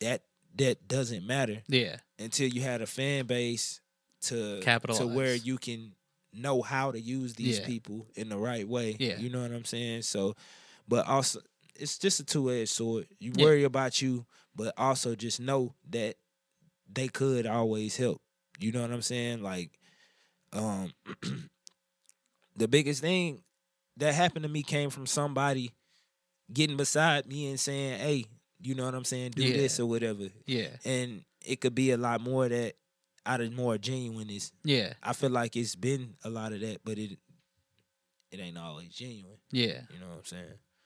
that 0.00 0.24
that 0.56 0.86
doesn't 0.88 1.26
matter 1.26 1.62
yeah, 1.68 1.96
until 2.18 2.48
you 2.48 2.60
had 2.60 2.82
a 2.82 2.86
fan 2.86 3.26
base 3.26 3.80
to 4.22 4.60
capitalize 4.62 4.98
to 5.00 5.06
where 5.06 5.34
you 5.34 5.56
can 5.58 5.94
know 6.32 6.62
how 6.62 6.90
to 6.92 7.00
use 7.00 7.34
these 7.34 7.58
Yeah. 7.58 7.66
people 7.66 8.06
in 8.14 8.28
the 8.28 8.38
right 8.38 8.66
way. 8.66 8.96
Yeah. 8.98 9.18
You 9.18 9.30
know 9.30 9.42
what 9.42 9.52
I'm 9.52 9.64
saying? 9.64 10.02
So 10.02 10.34
but 10.88 11.06
also 11.06 11.40
it's 11.74 11.98
just 11.98 12.20
a 12.20 12.24
two 12.24 12.50
edged 12.50 12.70
sword. 12.70 13.06
You 13.18 13.32
Yeah. 13.34 13.44
worry 13.44 13.64
about 13.64 14.00
you, 14.02 14.26
but 14.54 14.74
also 14.76 15.14
just 15.14 15.40
know 15.40 15.74
that 15.90 16.16
they 16.92 17.08
could 17.08 17.46
always 17.46 17.96
help. 17.96 18.20
You 18.58 18.72
know 18.72 18.82
what 18.82 18.90
I'm 18.92 19.02
saying? 19.02 19.42
Like 19.42 19.70
um 20.52 20.92
the 22.56 22.68
biggest 22.68 23.00
thing 23.00 23.42
that 23.96 24.14
happened 24.14 24.42
to 24.44 24.48
me 24.48 24.62
came 24.62 24.90
from 24.90 25.06
somebody 25.06 25.72
getting 26.52 26.76
beside 26.76 27.26
me 27.26 27.48
and 27.48 27.58
saying, 27.60 27.98
Hey, 27.98 28.24
you 28.60 28.74
know 28.74 28.84
what 28.84 28.94
I'm 28.94 29.04
saying, 29.04 29.32
do 29.32 29.42
Yeah. 29.42 29.56
this 29.56 29.80
or 29.80 29.86
whatever 29.86 30.28
yeah, 30.46 30.68
and 30.84 31.24
it 31.44 31.60
could 31.60 31.74
be 31.74 31.90
a 31.90 31.96
lot 31.96 32.20
more 32.20 32.48
that 32.48 32.74
out 33.24 33.40
of 33.40 33.52
more 33.52 33.78
genuineness. 33.78 34.52
yeah, 34.64 34.94
I 35.02 35.12
feel 35.12 35.30
like 35.30 35.56
it's 35.56 35.74
been 35.76 36.14
a 36.24 36.30
lot 36.30 36.52
of 36.52 36.60
that, 36.60 36.78
but 36.84 36.98
it 36.98 37.18
it 38.30 38.40
ain't 38.40 38.58
always 38.58 38.88
genuine. 38.88 39.36
yeah. 39.50 39.82
You 39.92 39.98
know 40.00 40.08
what 40.08 40.18
I'm 40.18 40.24
saying? 40.24 40.44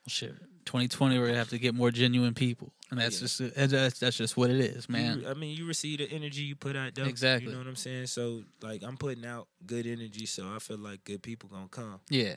Shit, 0.09 0.35
2020, 0.67 1.19
we're 1.19 1.27
gonna 1.27 1.39
have 1.39 1.49
to 1.49 1.59
get 1.59 1.75
more 1.75 1.91
genuine 1.91 2.33
people, 2.35 2.73
and 2.91 3.01
that's 3.01 3.17
Yeah. 3.17 3.49
just 3.49 3.71
that's, 3.71 3.99
that's 3.99 4.17
just 4.17 4.37
what 4.37 4.51
it 4.51 4.61
is, 4.61 4.89
man. 4.89 5.19
re- 5.21 5.27
I 5.27 5.35
mean, 5.35 5.57
you 5.57 5.67
receive 5.67 5.99
the 5.99 6.09
energy 6.11 6.43
you 6.43 6.55
put 6.55 6.77
out 6.77 6.95
there. 6.95 7.07
Exactly. 7.07 7.49
You 7.49 7.53
know 7.55 7.59
what 7.59 7.67
I'm 7.67 7.75
saying? 7.77 8.07
So 8.07 8.45
like, 8.63 8.85
I'm 8.85 8.97
putting 8.97 9.27
out 9.27 9.49
good 9.67 9.85
energy, 9.87 10.27
so 10.27 10.49
I 10.55 10.61
feel 10.61 10.79
like 10.79 11.03
good 11.03 11.23
people 11.25 11.49
gonna 11.49 11.67
come. 11.69 11.99
Yeah, 12.09 12.37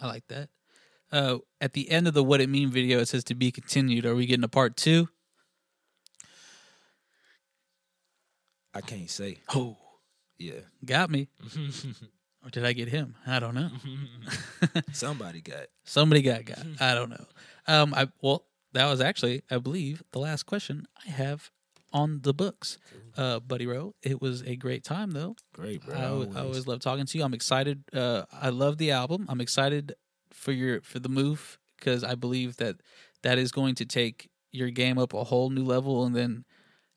I 0.00 0.08
like 0.08 0.26
that. 0.28 0.48
Uh, 1.12 1.38
at 1.60 1.72
the 1.72 1.88
end 1.88 2.08
of 2.08 2.14
the 2.14 2.24
"What 2.24 2.40
It 2.40 2.48
Mean" 2.48 2.68
video, 2.70 2.98
it 2.98 3.06
says 3.06 3.22
to 3.24 3.34
be 3.36 3.52
continued. 3.52 4.04
Are 4.04 4.14
we 4.16 4.26
getting 4.26 4.44
a 4.44 4.48
part 4.48 4.76
two? 4.76 5.08
I 8.78 8.80
can't 8.80 9.10
say. 9.10 9.38
Oh, 9.54 9.76
Yeah. 10.38 10.60
got 10.84 11.10
me. 11.10 11.28
Or 12.44 12.50
did 12.50 12.64
I 12.64 12.72
get 12.72 12.88
him? 12.88 13.16
I 13.26 13.40
don't 13.40 13.56
know. 13.56 13.68
Somebody 14.92 15.40
got. 15.40 15.66
Somebody 15.84 16.22
got 16.22 16.44
got. 16.44 16.60
I 16.78 16.94
don't 16.94 17.10
know. 17.10 17.24
Um, 17.66 17.92
I 17.92 18.06
well, 18.22 18.44
that 18.74 18.86
was 18.88 19.00
actually, 19.00 19.42
I 19.50 19.58
believe, 19.58 20.04
the 20.12 20.20
last 20.20 20.44
question 20.46 20.86
I 21.04 21.10
have 21.10 21.50
on 21.92 22.20
the 22.22 22.32
books. 22.32 22.78
Uh, 23.16 23.40
Buddy 23.40 23.66
Rowe, 23.66 23.96
it 24.04 24.22
was 24.22 24.42
a 24.42 24.54
great 24.54 24.84
time 24.84 25.10
though. 25.10 25.34
Great, 25.52 25.84
bro. 25.84 25.96
I, 25.96 26.06
always. 26.06 26.36
I 26.36 26.40
always 26.42 26.66
love 26.68 26.78
talking 26.78 27.06
to 27.06 27.18
you. 27.18 27.24
I'm 27.24 27.34
excited. 27.34 27.82
Uh, 27.92 28.22
I 28.32 28.50
love 28.50 28.78
the 28.78 28.92
album. 28.92 29.26
I'm 29.28 29.40
excited 29.40 29.94
for 30.32 30.52
your 30.52 30.80
for 30.82 31.00
the 31.00 31.08
move 31.08 31.58
because 31.76 32.04
I 32.04 32.14
believe 32.14 32.56
that 32.58 32.76
that 33.22 33.36
is 33.36 33.50
going 33.50 33.74
to 33.74 33.84
take 33.84 34.30
your 34.52 34.70
game 34.70 34.96
up 34.96 35.12
a 35.12 35.24
whole 35.24 35.50
new 35.50 35.64
level, 35.64 36.04
and 36.04 36.14
then 36.14 36.44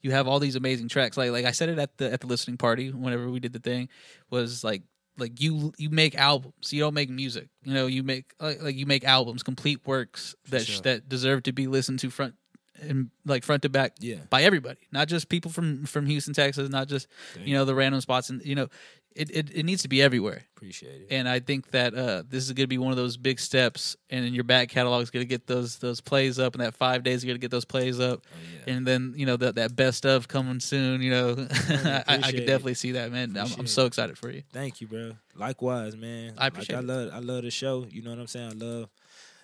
you 0.02 0.12
have 0.12 0.28
all 0.28 0.40
these 0.40 0.56
amazing 0.56 0.88
tracks. 0.90 1.18
Like 1.18 1.32
like 1.32 1.46
I 1.46 1.52
said 1.52 1.70
it 1.70 1.80
at 1.80 1.98
the 1.98 2.12
at 2.12 2.22
the 2.22 2.28
listening 2.28 2.58
party 2.58 2.90
whenever 2.92 3.30
we 3.30 3.40
did 3.40 3.54
the 3.54 3.60
thing 3.60 3.90
was 4.30 4.64
like 4.64 4.84
like 5.18 5.42
you 5.42 5.74
you 5.78 5.90
make 5.90 6.16
albums. 6.16 6.72
You 6.72 6.80
don't 6.82 6.94
make 6.94 7.10
music. 7.10 7.50
You 7.64 7.74
know 7.74 7.88
you 7.88 8.04
make 8.04 8.34
like, 8.40 8.62
like 8.62 8.76
you 8.76 8.86
make 8.86 9.04
albums, 9.04 9.44
complete 9.44 9.86
works 9.86 10.36
that 10.50 10.66
sure. 10.66 10.82
that 10.84 11.10
deserve 11.10 11.44
to 11.44 11.52
be 11.54 11.68
listened 11.68 12.00
to 12.00 12.10
front 12.10 12.36
and 12.82 13.12
like 13.26 13.44
front 13.44 13.62
to 13.62 13.70
back 13.70 13.94
Yeah. 14.00 14.22
by 14.30 14.44
everybody, 14.44 14.80
not 14.92 15.08
just 15.08 15.30
people 15.30 15.52
from 15.52 15.86
from 15.86 16.06
Houston, 16.08 16.34
Texas, 16.34 16.70
not 16.70 16.88
just 16.88 17.08
Thank 17.36 17.48
you 17.48 17.54
know 17.54 17.66
the 17.66 17.76
random 17.76 18.02
spots, 18.02 18.30
and 18.30 18.44
you 18.44 18.56
know 18.56 18.68
it, 19.16 19.30
it 19.32 19.50
it 19.56 19.64
needs 19.64 19.82
to 19.82 19.88
be 19.90 20.02
everywhere. 20.02 20.44
Appreciate 20.56 21.02
it. 21.02 21.08
And 21.12 21.28
I 21.28 21.40
think 21.40 21.72
that 21.72 21.94
uh, 21.94 22.24
this 22.28 22.46
is 22.46 22.54
going 22.54 22.64
to 22.64 22.68
be 22.68 22.78
one 22.78 22.92
of 22.92 22.98
those 22.98 23.18
big 23.18 23.40
steps, 23.40 23.96
and 24.10 24.34
your 24.34 24.44
back 24.44 24.70
catalog 24.70 25.02
is 25.04 25.10
going 25.10 25.24
to 25.24 25.28
get 25.28 25.48
those 25.48 25.78
those 25.80 26.00
plays 26.02 26.40
up, 26.40 26.54
and 26.56 26.64
that 26.64 26.76
five 26.76 27.04
days 27.04 27.24
you're 27.24 27.30
going 27.32 27.40
to 27.40 27.44
get 27.44 27.52
those 27.52 27.66
plays 27.66 28.00
up, 28.00 28.22
Oh, 28.26 28.38
yeah. 28.68 28.74
and 28.76 28.88
then 28.88 29.14
you 29.18 29.26
know 29.26 29.38
that 29.38 29.56
that 29.56 29.76
best 29.76 30.06
of 30.06 30.28
coming 30.28 30.60
soon. 30.60 31.02
You 31.02 31.12
know, 31.12 31.48
I, 31.70 32.04
I 32.08 32.18
could 32.32 32.42
it. 32.42 32.46
definitely 32.48 32.76
see 32.76 32.94
that, 32.94 33.12
man. 33.12 33.36
I'm, 33.38 33.50
I'm 33.60 33.68
so 33.68 33.86
excited 33.86 34.18
for 34.18 34.30
you. 34.32 34.44
Thank 34.54 34.82
you, 34.82 34.88
bro. 34.88 35.14
Likewise, 35.36 35.96
man. 35.98 36.34
I 36.38 36.48
appreciate 36.48 36.76
like, 36.78 36.84
it. 36.86 36.90
I 36.92 36.94
love 36.96 37.10
I 37.14 37.20
love 37.20 37.44
the 37.44 37.52
show. 37.52 37.86
You 37.90 38.02
know 38.04 38.12
what 38.12 38.20
I'm 38.20 38.28
saying? 38.28 38.50
I 38.62 38.66
love 38.66 38.90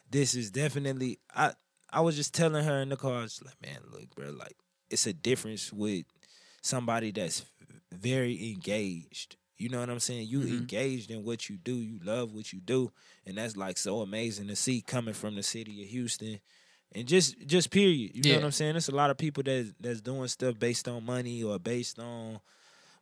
this 0.09 0.35
is 0.35 0.51
definitely 0.51 1.19
I 1.35 1.53
I 1.89 2.01
was 2.01 2.15
just 2.15 2.33
telling 2.33 2.63
her 2.63 2.79
in 2.81 2.89
the 2.89 2.97
car, 2.97 3.19
I 3.19 3.21
was 3.23 3.41
like, 3.43 3.61
man, 3.61 3.79
look, 3.91 4.13
bro, 4.15 4.29
like 4.31 4.55
it's 4.89 5.07
a 5.07 5.13
difference 5.13 5.73
with 5.73 6.05
somebody 6.61 7.11
that's 7.11 7.45
very 7.91 8.51
engaged. 8.51 9.35
You 9.57 9.69
know 9.69 9.79
what 9.79 9.89
I'm 9.89 9.99
saying? 9.99 10.27
You 10.27 10.41
Mhm. 10.41 10.59
engaged 10.59 11.09
in 11.11 11.23
what 11.23 11.49
you 11.49 11.57
do, 11.57 11.75
you 11.75 11.99
love 12.03 12.33
what 12.33 12.53
you 12.53 12.59
do, 12.59 12.91
and 13.25 13.37
that's 13.37 13.57
like 13.57 13.77
so 13.77 14.01
amazing 14.01 14.47
to 14.47 14.55
see 14.55 14.81
coming 14.81 15.13
from 15.13 15.35
the 15.35 15.43
city 15.43 15.81
of 15.83 15.89
Houston. 15.89 16.39
And 16.95 17.07
just 17.07 17.35
just 17.45 17.69
period. 17.69 18.11
You 18.15 18.23
know 18.23 18.35
what 18.35 18.43
I'm 18.45 18.51
saying? 18.51 18.73
There's 18.73 18.87
a 18.89 18.95
lot 18.95 19.09
of 19.09 19.17
people 19.17 19.43
that 19.43 19.73
that's 19.79 19.99
doing 20.01 20.27
stuff 20.29 20.57
based 20.57 20.87
on 20.87 21.05
money 21.05 21.43
or 21.43 21.59
based 21.59 21.99
on 21.99 22.39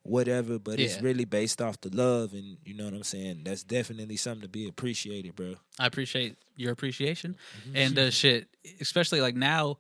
whatever, 0.04 0.60
but 0.60 0.80
it's 0.80 1.02
really 1.02 1.26
based 1.26 1.62
off 1.62 1.80
the 1.82 1.90
love 1.96 2.34
and 2.34 2.58
you 2.66 2.74
know 2.74 2.86
what 2.86 2.94
I'm 2.94 3.04
saying? 3.04 3.42
That's 3.44 3.64
definitely 3.64 4.18
something 4.18 4.42
to 4.44 4.48
be 4.48 4.68
appreciated, 4.68 5.36
bro. 5.36 5.56
I 5.80 5.88
appreciate 5.88 6.38
your 6.56 6.72
appreciation 6.72 7.36
Mm-hmm. 7.60 7.76
and 7.76 8.00
uh, 8.00 8.10
shit, 8.12 8.48
especially 8.82 9.22
like 9.22 9.36
now 9.36 9.78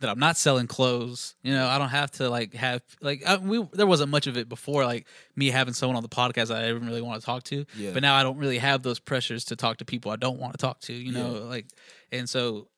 that 0.00 0.10
I'm 0.10 0.18
not 0.18 0.36
selling 0.36 0.66
clothes. 0.66 1.34
You 1.42 1.54
know, 1.54 1.66
I 1.66 1.78
don't 1.78 1.88
have 1.88 2.10
to 2.12 2.28
like 2.28 2.52
have 2.54 2.82
like 3.00 3.24
I, 3.26 3.36
we. 3.38 3.66
There 3.72 3.86
wasn't 3.86 4.10
much 4.10 4.26
of 4.26 4.36
it 4.36 4.48
before, 4.48 4.84
like 4.84 5.06
me 5.36 5.50
having 5.50 5.72
someone 5.74 5.96
on 5.96 6.02
the 6.02 6.08
podcast 6.08 6.48
that 6.48 6.62
I 6.62 6.66
didn't 6.68 6.86
really 6.86 7.00
want 7.02 7.20
to 7.20 7.24
talk 7.26 7.44
to. 7.44 7.64
Yeah. 7.76 7.92
But 7.92 8.02
now 8.02 8.14
I 8.14 8.22
don't 8.22 8.36
really 8.38 8.58
have 8.58 8.82
those 8.82 8.98
pressures 8.98 9.44
to 9.46 9.56
talk 9.56 9.78
to 9.78 9.84
people 9.84 10.10
I 10.12 10.16
don't 10.16 10.38
want 10.38 10.52
to 10.52 10.58
talk 10.58 10.80
to. 10.80 10.92
You 10.92 11.12
know, 11.12 11.34
Yeah. 11.34 11.40
like 11.40 11.66
and 12.12 12.28
so 12.28 12.68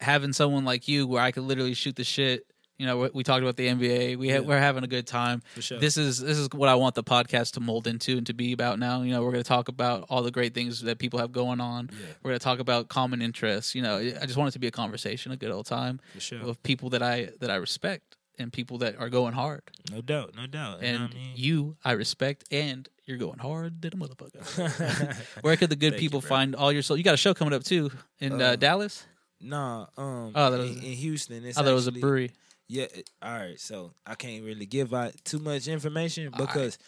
having 0.00 0.32
someone 0.32 0.64
like 0.64 0.88
you 0.88 1.06
where 1.06 1.22
I 1.22 1.30
could 1.30 1.42
literally 1.42 1.74
shoot 1.74 1.96
the 1.96 2.04
shit. 2.04 2.44
You 2.80 2.86
know, 2.86 2.96
we, 2.96 3.10
we 3.12 3.22
talked 3.24 3.42
about 3.42 3.56
the 3.56 3.66
NBA. 3.68 4.16
We 4.16 4.28
ha- 4.30 4.36
Yeah. 4.36 4.40
we're 4.40 4.58
having 4.58 4.84
a 4.84 4.86
good 4.86 5.06
time. 5.06 5.42
Sure. 5.58 5.78
This 5.78 5.98
is 5.98 6.18
this 6.18 6.38
is 6.38 6.48
what 6.54 6.68
I 6.70 6.76
want 6.76 6.94
the 6.94 7.04
podcast 7.04 7.52
to 7.52 7.60
mold 7.60 7.86
into 7.86 8.16
and 8.16 8.26
to 8.26 8.32
be 8.32 8.52
about 8.52 8.78
now. 8.78 9.02
You 9.02 9.12
know, 9.12 9.22
we're 9.22 9.32
going 9.32 9.44
to 9.44 9.48
talk 9.48 9.68
about 9.68 10.06
all 10.08 10.22
the 10.22 10.30
great 10.30 10.54
things 10.54 10.80
that 10.82 10.98
people 10.98 11.18
have 11.18 11.30
going 11.30 11.60
on. 11.60 11.90
yeah, 11.92 12.06
We're 12.22 12.30
going 12.30 12.38
to 12.40 12.44
talk 12.44 12.58
about 12.58 12.88
common 12.88 13.20
interests. 13.20 13.74
You 13.74 13.82
know, 13.82 13.98
I 13.98 14.24
just 14.24 14.38
want 14.38 14.48
it 14.48 14.52
to 14.52 14.58
be 14.60 14.66
a 14.66 14.70
conversation, 14.70 15.30
a 15.30 15.36
good 15.36 15.50
old 15.50 15.66
time 15.66 16.00
for 16.14 16.20
sure. 16.20 16.40
of 16.40 16.62
people 16.62 16.88
that 16.90 17.02
I 17.02 17.28
that 17.40 17.50
I 17.50 17.56
respect 17.56 18.16
and 18.38 18.50
people 18.50 18.78
that 18.78 18.98
are 18.98 19.10
going 19.10 19.34
hard. 19.34 19.60
no 19.92 20.00
doubt, 20.00 20.34
no 20.34 20.46
doubt. 20.46 20.80
You 20.82 20.88
know 20.92 20.94
And 20.94 21.02
I 21.04 21.14
mean? 21.14 21.32
you, 21.36 21.76
I 21.84 21.92
respect, 21.92 22.44
and 22.50 22.88
you're 23.04 23.18
going 23.18 23.40
hard 23.40 23.82
than 23.82 23.92
a 23.92 23.96
motherfucker. 23.96 25.14
Where 25.42 25.56
could 25.58 25.68
the 25.68 25.76
good 25.76 25.92
Thank 25.92 26.02
you, 26.02 26.08
people 26.08 26.20
bro. 26.22 26.28
find 26.28 26.54
all 26.54 26.72
your? 26.72 26.80
So 26.82 26.94
you 26.94 27.02
got 27.02 27.12
a 27.12 27.18
show 27.18 27.34
coming 27.34 27.52
up 27.52 27.62
too 27.64 27.90
in 28.20 28.40
uh, 28.40 28.52
Uh, 28.52 28.56
Dallas. 28.56 29.04
Nah, 29.42 29.86
um 29.98 30.32
Oh, 30.34 30.50
that 30.50 30.60
in, 30.60 30.68
was- 30.68 30.76
in 30.76 30.92
Houston. 31.04 31.44
It's 31.44 31.58
I 31.58 31.62
thought 31.62 31.70
it 31.70 31.74
was 31.74 31.86
a 31.86 31.92
brewery. 31.92 32.30
Yeah, 32.70 32.86
all 33.20 33.36
right. 33.36 33.58
So 33.58 33.94
I 34.06 34.14
can't 34.14 34.44
really 34.44 34.64
give 34.64 34.94
out 34.94 35.12
too 35.24 35.40
much 35.40 35.66
information 35.66 36.30
All 36.32 36.38
because 36.38 36.78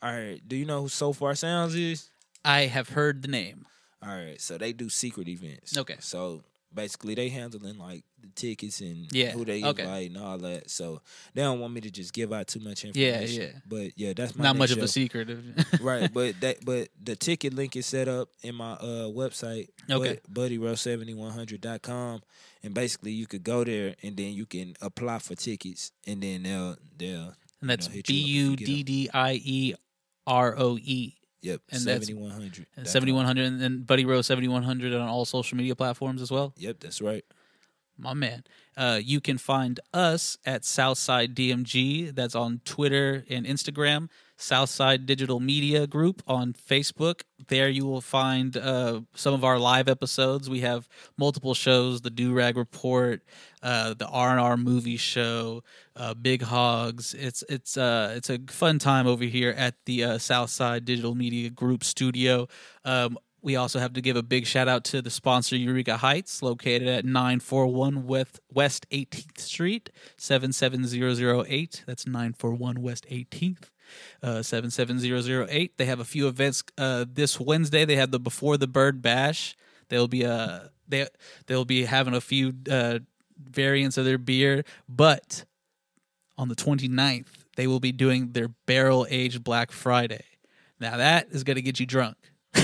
all 0.00 0.12
right, 0.12 0.40
do 0.46 0.54
you 0.54 0.64
know 0.64 0.82
who 0.82 0.88
Sofar 0.88 1.34
Sounds 1.34 1.74
is? 1.74 2.10
I 2.44 2.66
have 2.66 2.90
heard 2.90 3.22
the 3.22 3.28
name. 3.28 3.66
All 4.00 4.14
right, 4.14 4.40
so 4.40 4.56
they 4.56 4.72
do 4.72 4.88
secret 4.88 5.26
events. 5.26 5.76
Okay. 5.76 5.96
So 5.98 6.44
basically 6.74 7.14
they 7.14 7.28
handling 7.28 7.78
like 7.78 8.04
the 8.20 8.28
tickets 8.34 8.80
and 8.80 9.08
Yeah, 9.12 9.32
who 9.32 9.44
they 9.44 9.62
okay. 9.64 9.82
invite 9.82 10.10
and 10.10 10.18
all 10.18 10.38
that. 10.38 10.70
So 10.70 11.00
they 11.34 11.42
don't 11.42 11.60
want 11.60 11.74
me 11.74 11.80
to 11.82 11.90
just 11.90 12.12
give 12.12 12.32
out 12.32 12.46
too 12.46 12.60
much 12.60 12.84
information. 12.84 13.40
yeah. 13.42 13.46
yeah. 13.48 13.52
But 13.66 13.98
yeah, 13.98 14.12
that's 14.14 14.34
my 14.36 14.44
Not 14.44 14.56
much 14.56 14.70
next 14.70 14.78
of 14.78 14.84
a 14.84 14.88
secret. 14.88 15.28
right, 15.80 16.12
but 16.12 16.40
that 16.40 16.64
but 16.64 16.88
the 17.02 17.16
ticket 17.16 17.52
link 17.54 17.76
is 17.76 17.86
set 17.86 18.08
up 18.08 18.28
in 18.42 18.54
my 18.54 18.72
uh 18.72 19.08
website, 19.10 19.68
Okay. 19.90 20.20
buddyrow7100.com. 20.32 22.22
And 22.64 22.74
basically 22.74 23.10
you 23.12 23.26
could 23.26 23.42
go 23.42 23.64
there 23.64 23.96
and 24.02 24.16
then 24.16 24.32
you 24.34 24.46
can 24.46 24.74
apply 24.80 25.18
for 25.18 25.34
tickets 25.34 25.90
and 26.06 26.22
then 26.22 26.44
they'll 26.44 26.76
they'll 26.96 27.34
and 27.60 27.70
that's 27.70 27.88
B 27.88 28.14
U 28.14 28.52
up 28.52 28.60
if 28.60 28.60
you 28.60 28.66
D 28.66 28.82
D 28.84 29.10
I 29.12 29.32
E 29.44 29.74
R 30.26 30.54
O 30.58 30.78
E. 30.78 31.14
Yep, 31.42 31.60
And 31.70 31.80
seventy 31.82 32.14
one 32.14 32.30
hundred. 32.30 32.66
Seventy 32.84 33.12
one 33.12 33.26
hundred 33.26 33.46
and 33.46 33.60
then 33.60 33.82
Buddy 33.82 34.04
Rowe 34.04 34.22
seventy 34.22 34.48
one 34.48 34.62
hundred 34.62 34.94
on 34.94 35.08
all 35.08 35.24
social 35.24 35.56
media 35.58 35.74
platforms 35.74 36.22
as 36.22 36.30
well. 36.30 36.54
Yep, 36.56 36.80
that's 36.80 37.02
right. 37.02 37.24
My 37.98 38.14
man. 38.14 38.44
Uh, 38.76 38.98
you 39.02 39.20
can 39.20 39.36
find 39.38 39.78
us 39.92 40.38
at 40.46 40.64
Southside 40.64 41.34
DMG. 41.34 42.14
That's 42.14 42.34
on 42.34 42.60
Twitter 42.64 43.24
and 43.28 43.44
Instagram. 43.44 44.08
Southside 44.42 45.06
Digital 45.06 45.38
Media 45.38 45.86
Group 45.86 46.22
on 46.26 46.52
Facebook. 46.52 47.22
There 47.48 47.68
you 47.68 47.86
will 47.86 48.00
find 48.00 48.56
uh, 48.56 49.02
some 49.14 49.34
of 49.34 49.44
our 49.44 49.58
live 49.58 49.88
episodes. 49.88 50.50
We 50.50 50.60
have 50.60 50.88
multiple 51.16 51.54
shows: 51.54 52.00
the 52.00 52.10
Do 52.10 52.32
Rag 52.32 52.56
Report, 52.56 53.22
uh, 53.62 53.94
the 53.94 54.08
R 54.08 54.30
and 54.30 54.40
R 54.40 54.56
Movie 54.56 54.96
Show, 54.96 55.62
uh, 55.94 56.14
Big 56.14 56.42
Hogs. 56.42 57.14
It's 57.14 57.44
it's 57.48 57.76
uh, 57.76 58.14
it's 58.16 58.30
a 58.30 58.38
fun 58.48 58.78
time 58.78 59.06
over 59.06 59.24
here 59.24 59.54
at 59.56 59.76
the 59.86 60.04
uh, 60.04 60.18
Southside 60.18 60.84
Digital 60.84 61.14
Media 61.14 61.48
Group 61.48 61.84
studio. 61.84 62.48
Um, 62.84 63.18
we 63.42 63.56
also 63.56 63.80
have 63.80 63.92
to 63.94 64.00
give 64.00 64.16
a 64.16 64.22
big 64.22 64.46
shout 64.46 64.68
out 64.68 64.84
to 64.84 65.02
the 65.02 65.10
sponsor, 65.10 65.56
Eureka 65.56 65.96
Heights, 65.96 66.42
located 66.42 66.86
at 66.86 67.04
941 67.04 68.06
West, 68.06 68.40
West 68.52 68.88
18th 68.90 69.38
Street, 69.38 69.90
77008. 70.16 71.82
That's 71.84 72.06
941 72.06 72.80
West 72.80 73.04
18th. 73.10 73.70
Uh, 74.22 74.42
77008. 74.42 75.76
They 75.76 75.84
have 75.84 76.00
a 76.00 76.04
few 76.04 76.28
events 76.28 76.62
uh, 76.78 77.04
this 77.12 77.40
Wednesday. 77.40 77.84
They 77.84 77.96
have 77.96 78.10
the 78.10 78.20
Before 78.20 78.56
the 78.56 78.66
Bird 78.66 79.02
Bash. 79.02 79.56
They'll 79.88 80.08
be 80.08 80.24
uh, 80.24 80.60
they 80.88 81.06
they'll 81.46 81.64
be 81.64 81.84
having 81.84 82.14
a 82.14 82.20
few 82.20 82.52
uh, 82.70 83.00
variants 83.38 83.98
of 83.98 84.04
their 84.04 84.18
beer, 84.18 84.64
but 84.88 85.44
on 86.38 86.48
the 86.48 86.54
29th, 86.54 87.26
they 87.56 87.66
will 87.66 87.80
be 87.80 87.92
doing 87.92 88.32
their 88.32 88.48
barrel 88.66 89.06
aged 89.10 89.44
Black 89.44 89.70
Friday. 89.70 90.24
Now 90.80 90.96
that 90.96 91.28
is 91.30 91.44
going 91.44 91.56
to 91.56 91.62
get 91.62 91.78
you 91.78 91.86
drunk. 91.86 92.16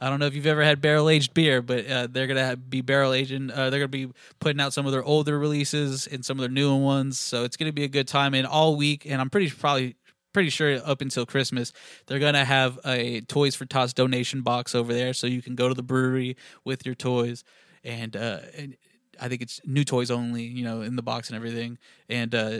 I 0.00 0.10
don't 0.10 0.20
know 0.20 0.26
if 0.26 0.34
you've 0.34 0.46
ever 0.46 0.62
had 0.62 0.80
barrel 0.80 1.08
aged 1.08 1.34
beer, 1.34 1.60
but 1.60 1.86
uh, 1.86 2.06
they're 2.08 2.28
gonna 2.28 2.56
be 2.56 2.82
barrel 2.82 3.12
aging. 3.12 3.50
Uh, 3.50 3.68
they're 3.70 3.80
gonna 3.80 3.88
be 3.88 4.08
putting 4.38 4.60
out 4.60 4.72
some 4.72 4.86
of 4.86 4.92
their 4.92 5.02
older 5.02 5.38
releases 5.38 6.06
and 6.06 6.24
some 6.24 6.38
of 6.38 6.42
their 6.42 6.50
newer 6.50 6.76
ones. 6.76 7.18
So 7.18 7.42
it's 7.42 7.56
gonna 7.56 7.72
be 7.72 7.84
a 7.84 7.88
good 7.88 8.06
time. 8.06 8.34
And 8.34 8.46
all 8.46 8.76
week, 8.76 9.06
and 9.06 9.20
I'm 9.20 9.28
pretty 9.28 9.50
probably 9.50 9.96
pretty 10.32 10.50
sure 10.50 10.80
up 10.84 11.00
until 11.00 11.24
Christmas, 11.26 11.72
they're 12.06 12.18
gonna 12.18 12.44
have 12.44 12.78
a 12.84 13.20
Toys 13.22 13.54
for 13.54 13.64
Tots 13.66 13.92
donation 13.92 14.42
box 14.42 14.74
over 14.74 14.92
there, 14.92 15.12
so 15.12 15.26
you 15.26 15.42
can 15.42 15.54
go 15.54 15.68
to 15.68 15.74
the 15.74 15.82
brewery 15.82 16.36
with 16.64 16.84
your 16.86 16.94
toys. 16.94 17.44
And, 17.84 18.16
uh, 18.16 18.40
and 18.56 18.76
I 19.20 19.28
think 19.28 19.42
it's 19.42 19.60
new 19.64 19.84
toys 19.84 20.10
only, 20.10 20.44
you 20.44 20.64
know, 20.64 20.82
in 20.82 20.96
the 20.96 21.02
box 21.02 21.28
and 21.28 21.36
everything. 21.36 21.78
And 22.08 22.34
uh, 22.34 22.58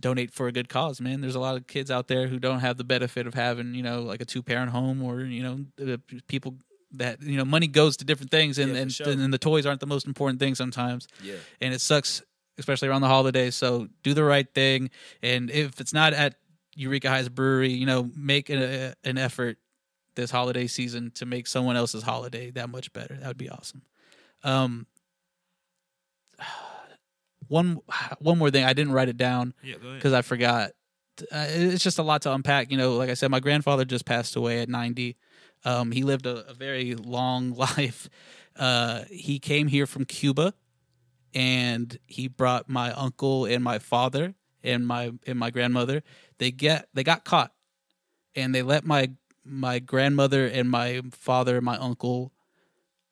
donate 0.00 0.32
for 0.32 0.48
a 0.48 0.52
good 0.52 0.68
cause, 0.68 1.00
man. 1.00 1.20
There's 1.20 1.34
a 1.36 1.40
lot 1.40 1.56
of 1.56 1.66
kids 1.66 1.90
out 1.90 2.08
there 2.08 2.26
who 2.26 2.38
don't 2.38 2.60
have 2.60 2.76
the 2.76 2.84
benefit 2.84 3.26
of 3.26 3.34
having, 3.34 3.74
you 3.74 3.82
know, 3.82 4.02
like 4.02 4.20
a 4.20 4.24
two 4.24 4.42
parent 4.42 4.70
home 4.70 5.02
or, 5.02 5.20
you 5.20 5.42
know, 5.42 6.04
people 6.26 6.56
that, 6.94 7.22
you 7.22 7.36
know, 7.36 7.44
money 7.44 7.68
goes 7.68 7.96
to 7.98 8.04
different 8.04 8.30
things 8.30 8.58
and, 8.58 8.74
Yeah, 8.74 8.80
and, 8.82 8.92
sure. 8.92 9.08
and 9.08 9.32
the 9.32 9.38
toys 9.38 9.64
aren't 9.64 9.80
the 9.80 9.86
most 9.86 10.06
important 10.06 10.40
thing 10.40 10.54
sometimes. 10.54 11.06
Yeah. 11.22 11.36
And 11.60 11.72
it 11.72 11.80
sucks, 11.80 12.22
especially 12.58 12.88
around 12.88 13.02
the 13.02 13.08
holidays. 13.08 13.54
So 13.54 13.88
do 14.02 14.12
the 14.12 14.24
right 14.24 14.52
thing. 14.52 14.90
And 15.22 15.50
if 15.50 15.80
it's 15.80 15.92
not 15.94 16.12
at 16.12 16.34
Eureka 16.74 17.08
Heights 17.08 17.28
Brewery, 17.28 17.72
you 17.72 17.86
know, 17.86 18.10
make 18.14 18.50
a, 18.50 18.94
an 19.04 19.18
effort 19.18 19.58
this 20.14 20.30
holiday 20.30 20.66
season 20.66 21.10
to 21.12 21.26
make 21.26 21.46
someone 21.46 21.76
else's 21.76 22.02
holiday 22.02 22.50
that 22.52 22.68
much 22.68 22.92
better. 22.92 23.14
That 23.14 23.28
would 23.28 23.38
be 23.38 23.50
awesome. 23.50 23.82
Um, 24.42 24.86
one 27.48 27.78
one 28.18 28.38
more 28.38 28.50
thing, 28.50 28.64
I 28.64 28.72
didn't 28.72 28.92
write 28.92 29.08
it 29.08 29.16
down 29.16 29.54
Yeah, 29.62 29.76
because 29.94 30.12
I 30.12 30.22
forgot. 30.22 30.70
Uh, 31.30 31.46
it's 31.48 31.84
just 31.84 31.98
a 31.98 32.02
lot 32.02 32.22
to 32.22 32.32
unpack. 32.32 32.70
You 32.70 32.78
know, 32.78 32.94
like 32.94 33.10
I 33.10 33.14
said, 33.14 33.30
my 33.30 33.40
grandfather 33.40 33.84
just 33.84 34.06
passed 34.06 34.34
away 34.34 34.60
at 34.60 34.68
90. 34.68 35.16
Um, 35.64 35.92
he 35.92 36.04
lived 36.04 36.24
a, 36.24 36.48
a 36.48 36.54
very 36.54 36.94
long 36.94 37.52
life. 37.54 38.08
Uh, 38.56 39.02
he 39.10 39.38
came 39.38 39.68
here 39.68 39.86
from 39.86 40.04
Cuba, 40.06 40.54
and 41.34 41.98
he 42.06 42.28
brought 42.28 42.68
my 42.68 42.92
uncle 42.92 43.44
and 43.44 43.62
my 43.62 43.78
father 43.78 44.34
and 44.64 44.86
my 44.86 45.12
and 45.26 45.38
my 45.38 45.50
grandmother. 45.50 46.02
They 46.42 46.50
get 46.50 46.88
they 46.92 47.04
got 47.04 47.24
caught, 47.24 47.52
and 48.34 48.52
they 48.52 48.62
let 48.62 48.84
my 48.84 49.12
my 49.44 49.78
grandmother 49.78 50.44
and 50.44 50.68
my 50.68 51.00
father, 51.12 51.58
and 51.58 51.64
my 51.64 51.76
uncle, 51.76 52.32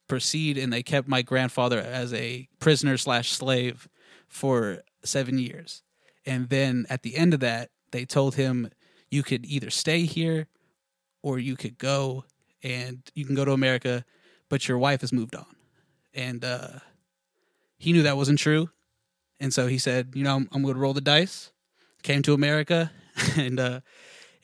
proceed, 0.08 0.58
and 0.58 0.72
they 0.72 0.82
kept 0.82 1.06
my 1.06 1.22
grandfather 1.22 1.78
as 1.78 2.12
a 2.12 2.48
prisoner 2.58 2.96
slash 2.96 3.30
slave 3.30 3.88
for 4.26 4.82
seven 5.04 5.38
years. 5.38 5.84
And 6.26 6.48
then 6.48 6.86
at 6.90 7.04
the 7.04 7.16
end 7.16 7.32
of 7.32 7.38
that, 7.38 7.70
they 7.92 8.04
told 8.04 8.34
him 8.34 8.68
you 9.12 9.22
could 9.22 9.46
either 9.46 9.70
stay 9.70 10.06
here 10.06 10.48
or 11.22 11.38
you 11.38 11.54
could 11.54 11.78
go 11.78 12.24
and 12.64 12.98
you 13.14 13.24
can 13.24 13.36
go 13.36 13.44
to 13.44 13.52
America, 13.52 14.04
but 14.48 14.66
your 14.66 14.78
wife 14.78 15.02
has 15.02 15.12
moved 15.12 15.36
on. 15.36 15.54
And 16.14 16.44
uh, 16.44 16.80
he 17.78 17.92
knew 17.92 18.02
that 18.02 18.16
wasn't 18.16 18.40
true. 18.40 18.70
And 19.38 19.54
so 19.54 19.68
he 19.68 19.78
said, 19.78 20.14
you 20.14 20.24
know, 20.24 20.34
I'm, 20.34 20.48
I'm 20.50 20.62
going 20.62 20.74
to 20.74 20.80
roll 20.80 20.94
the 20.94 21.00
dice. 21.00 21.52
Came 22.02 22.22
to 22.22 22.34
America 22.34 22.90
and 23.36 23.58
uh, 23.60 23.80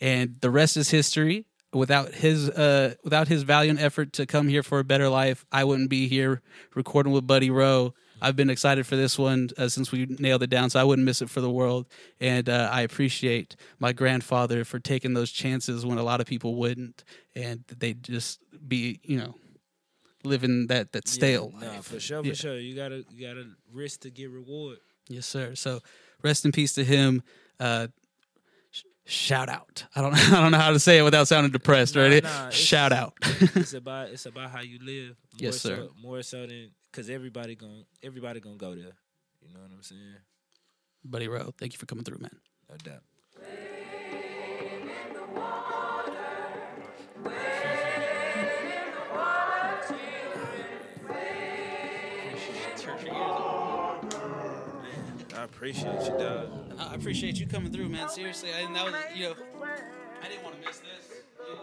and 0.01 0.37
the 0.41 0.51
rest 0.51 0.77
is 0.77 0.91
history. 0.91 1.45
Without 1.73 2.15
his 2.15 2.49
uh, 2.49 2.95
without 3.05 3.29
his 3.29 3.43
valiant 3.43 3.81
effort 3.81 4.13
to 4.15 4.25
come 4.27 4.49
here 4.49 4.63
for 4.63 4.79
a 4.79 4.85
better 4.85 5.09
life, 5.09 5.45
I 5.53 5.65
wouldn't 5.65 5.91
be 5.91 6.09
here 6.09 6.41
recording 6.75 7.13
with 7.13 7.27
Buddy 7.27 7.51
Rowe. 7.51 7.93
I've 8.23 8.35
been 8.37 8.49
excited 8.49 8.87
for 8.87 8.97
this 8.97 9.19
one 9.19 9.51
uh, 9.59 9.69
since 9.69 9.93
we 9.93 10.07
nailed 10.07 10.43
it 10.43 10.49
down, 10.49 10.71
so 10.71 10.81
I 10.81 10.85
wouldn't 10.85 11.05
miss 11.05 11.21
it 11.21 11.29
for 11.29 11.43
the 11.43 11.51
world. 11.51 11.87
And 12.19 12.49
uh, 12.49 12.71
I 12.73 12.81
appreciate 12.81 13.57
my 13.79 13.93
grandfather 13.93 14.65
for 14.65 14.79
taking 14.79 15.13
those 15.13 15.31
chances 15.31 15.85
when 15.85 15.99
a 15.99 16.03
lot 16.03 16.23
of 16.23 16.27
people 16.27 16.55
wouldn't, 16.55 17.05
and 17.35 17.63
they 17.79 17.93
just 17.93 18.41
be, 18.67 19.01
you 19.03 19.19
know, 19.19 19.35
living 20.25 20.69
that 20.69 20.93
that 20.93 21.09
stale 21.09 21.53
Yeah, 21.55 21.67
nah, 21.67 21.73
life. 21.75 21.85
for 21.85 22.01
sure, 22.01 22.25
Yeah. 22.25 22.31
for 22.31 22.37
sure. 22.37 22.59
You 22.59 22.75
gotta 22.75 23.05
you 23.11 23.27
gotta 23.27 23.49
risk 23.73 24.01
to 24.01 24.11
get 24.11 24.31
reward. 24.31 24.79
Yes, 25.09 25.27
sir. 25.27 25.55
So 25.55 25.81
rest 26.23 26.45
in 26.47 26.53
peace 26.53 26.73
to 26.75 26.85
him. 26.85 27.23
Uh, 27.61 27.89
shout 29.07 29.49
out. 29.49 29.87
I 29.95 30.01
don't 30.03 30.15
I 30.33 30.41
don't 30.43 30.53
know 30.53 30.59
how 30.59 30.71
to 30.73 30.79
say 30.79 30.99
it 30.99 31.03
without 31.03 31.27
sounding 31.29 31.53
depressed. 31.53 31.95
Nah, 31.95 32.03
Right? 32.03 32.23
nah, 32.23 32.49
it's- 32.49 32.55
shout 32.55 32.93
out. 32.93 33.15
it's 33.23 33.73
about 33.75 34.11
it's 34.11 34.27
about 34.27 34.51
how 34.51 34.61
you 34.61 34.79
live. 34.83 35.17
More 35.33 35.39
Yes, 35.39 35.61
sir. 35.61 35.77
So, 35.77 35.91
more 36.01 36.23
so 36.23 36.47
than 36.47 36.71
because 36.93 37.09
everybody 37.11 37.55
gon' 37.55 37.85
everybody 38.03 38.41
gonna 38.41 38.57
go 38.57 38.75
there. 38.75 38.93
You 39.43 39.55
know 39.55 39.61
what 39.61 39.71
I'm 39.75 39.83
saying? 39.83 40.01
Buddy 41.05 41.29
Rowe, 41.29 41.53
thank 41.59 41.73
you 41.73 41.79
for 41.79 41.87
coming 41.87 42.05
through, 42.05 42.19
man. 42.19 42.37
No 42.69 42.77
doubt. 42.79 43.03
Appreciate 55.57 56.03
you, 56.03 56.19
dog. 56.19 56.51
I 56.79 56.95
appreciate 56.95 57.41
you 57.41 57.47
coming 57.47 57.73
through, 57.73 57.89
man. 57.89 58.11
Seriously, 58.11 58.51
I, 58.53 58.71
that 58.75 58.85
was, 58.85 58.95
you 59.15 59.25
know, 59.25 59.35
I 60.23 60.29
didn't 60.29 60.45
want 60.45 60.61
to 60.61 60.67
miss 60.67 60.79
this. 60.79 61.25
You, 61.49 61.57
were 61.57 61.63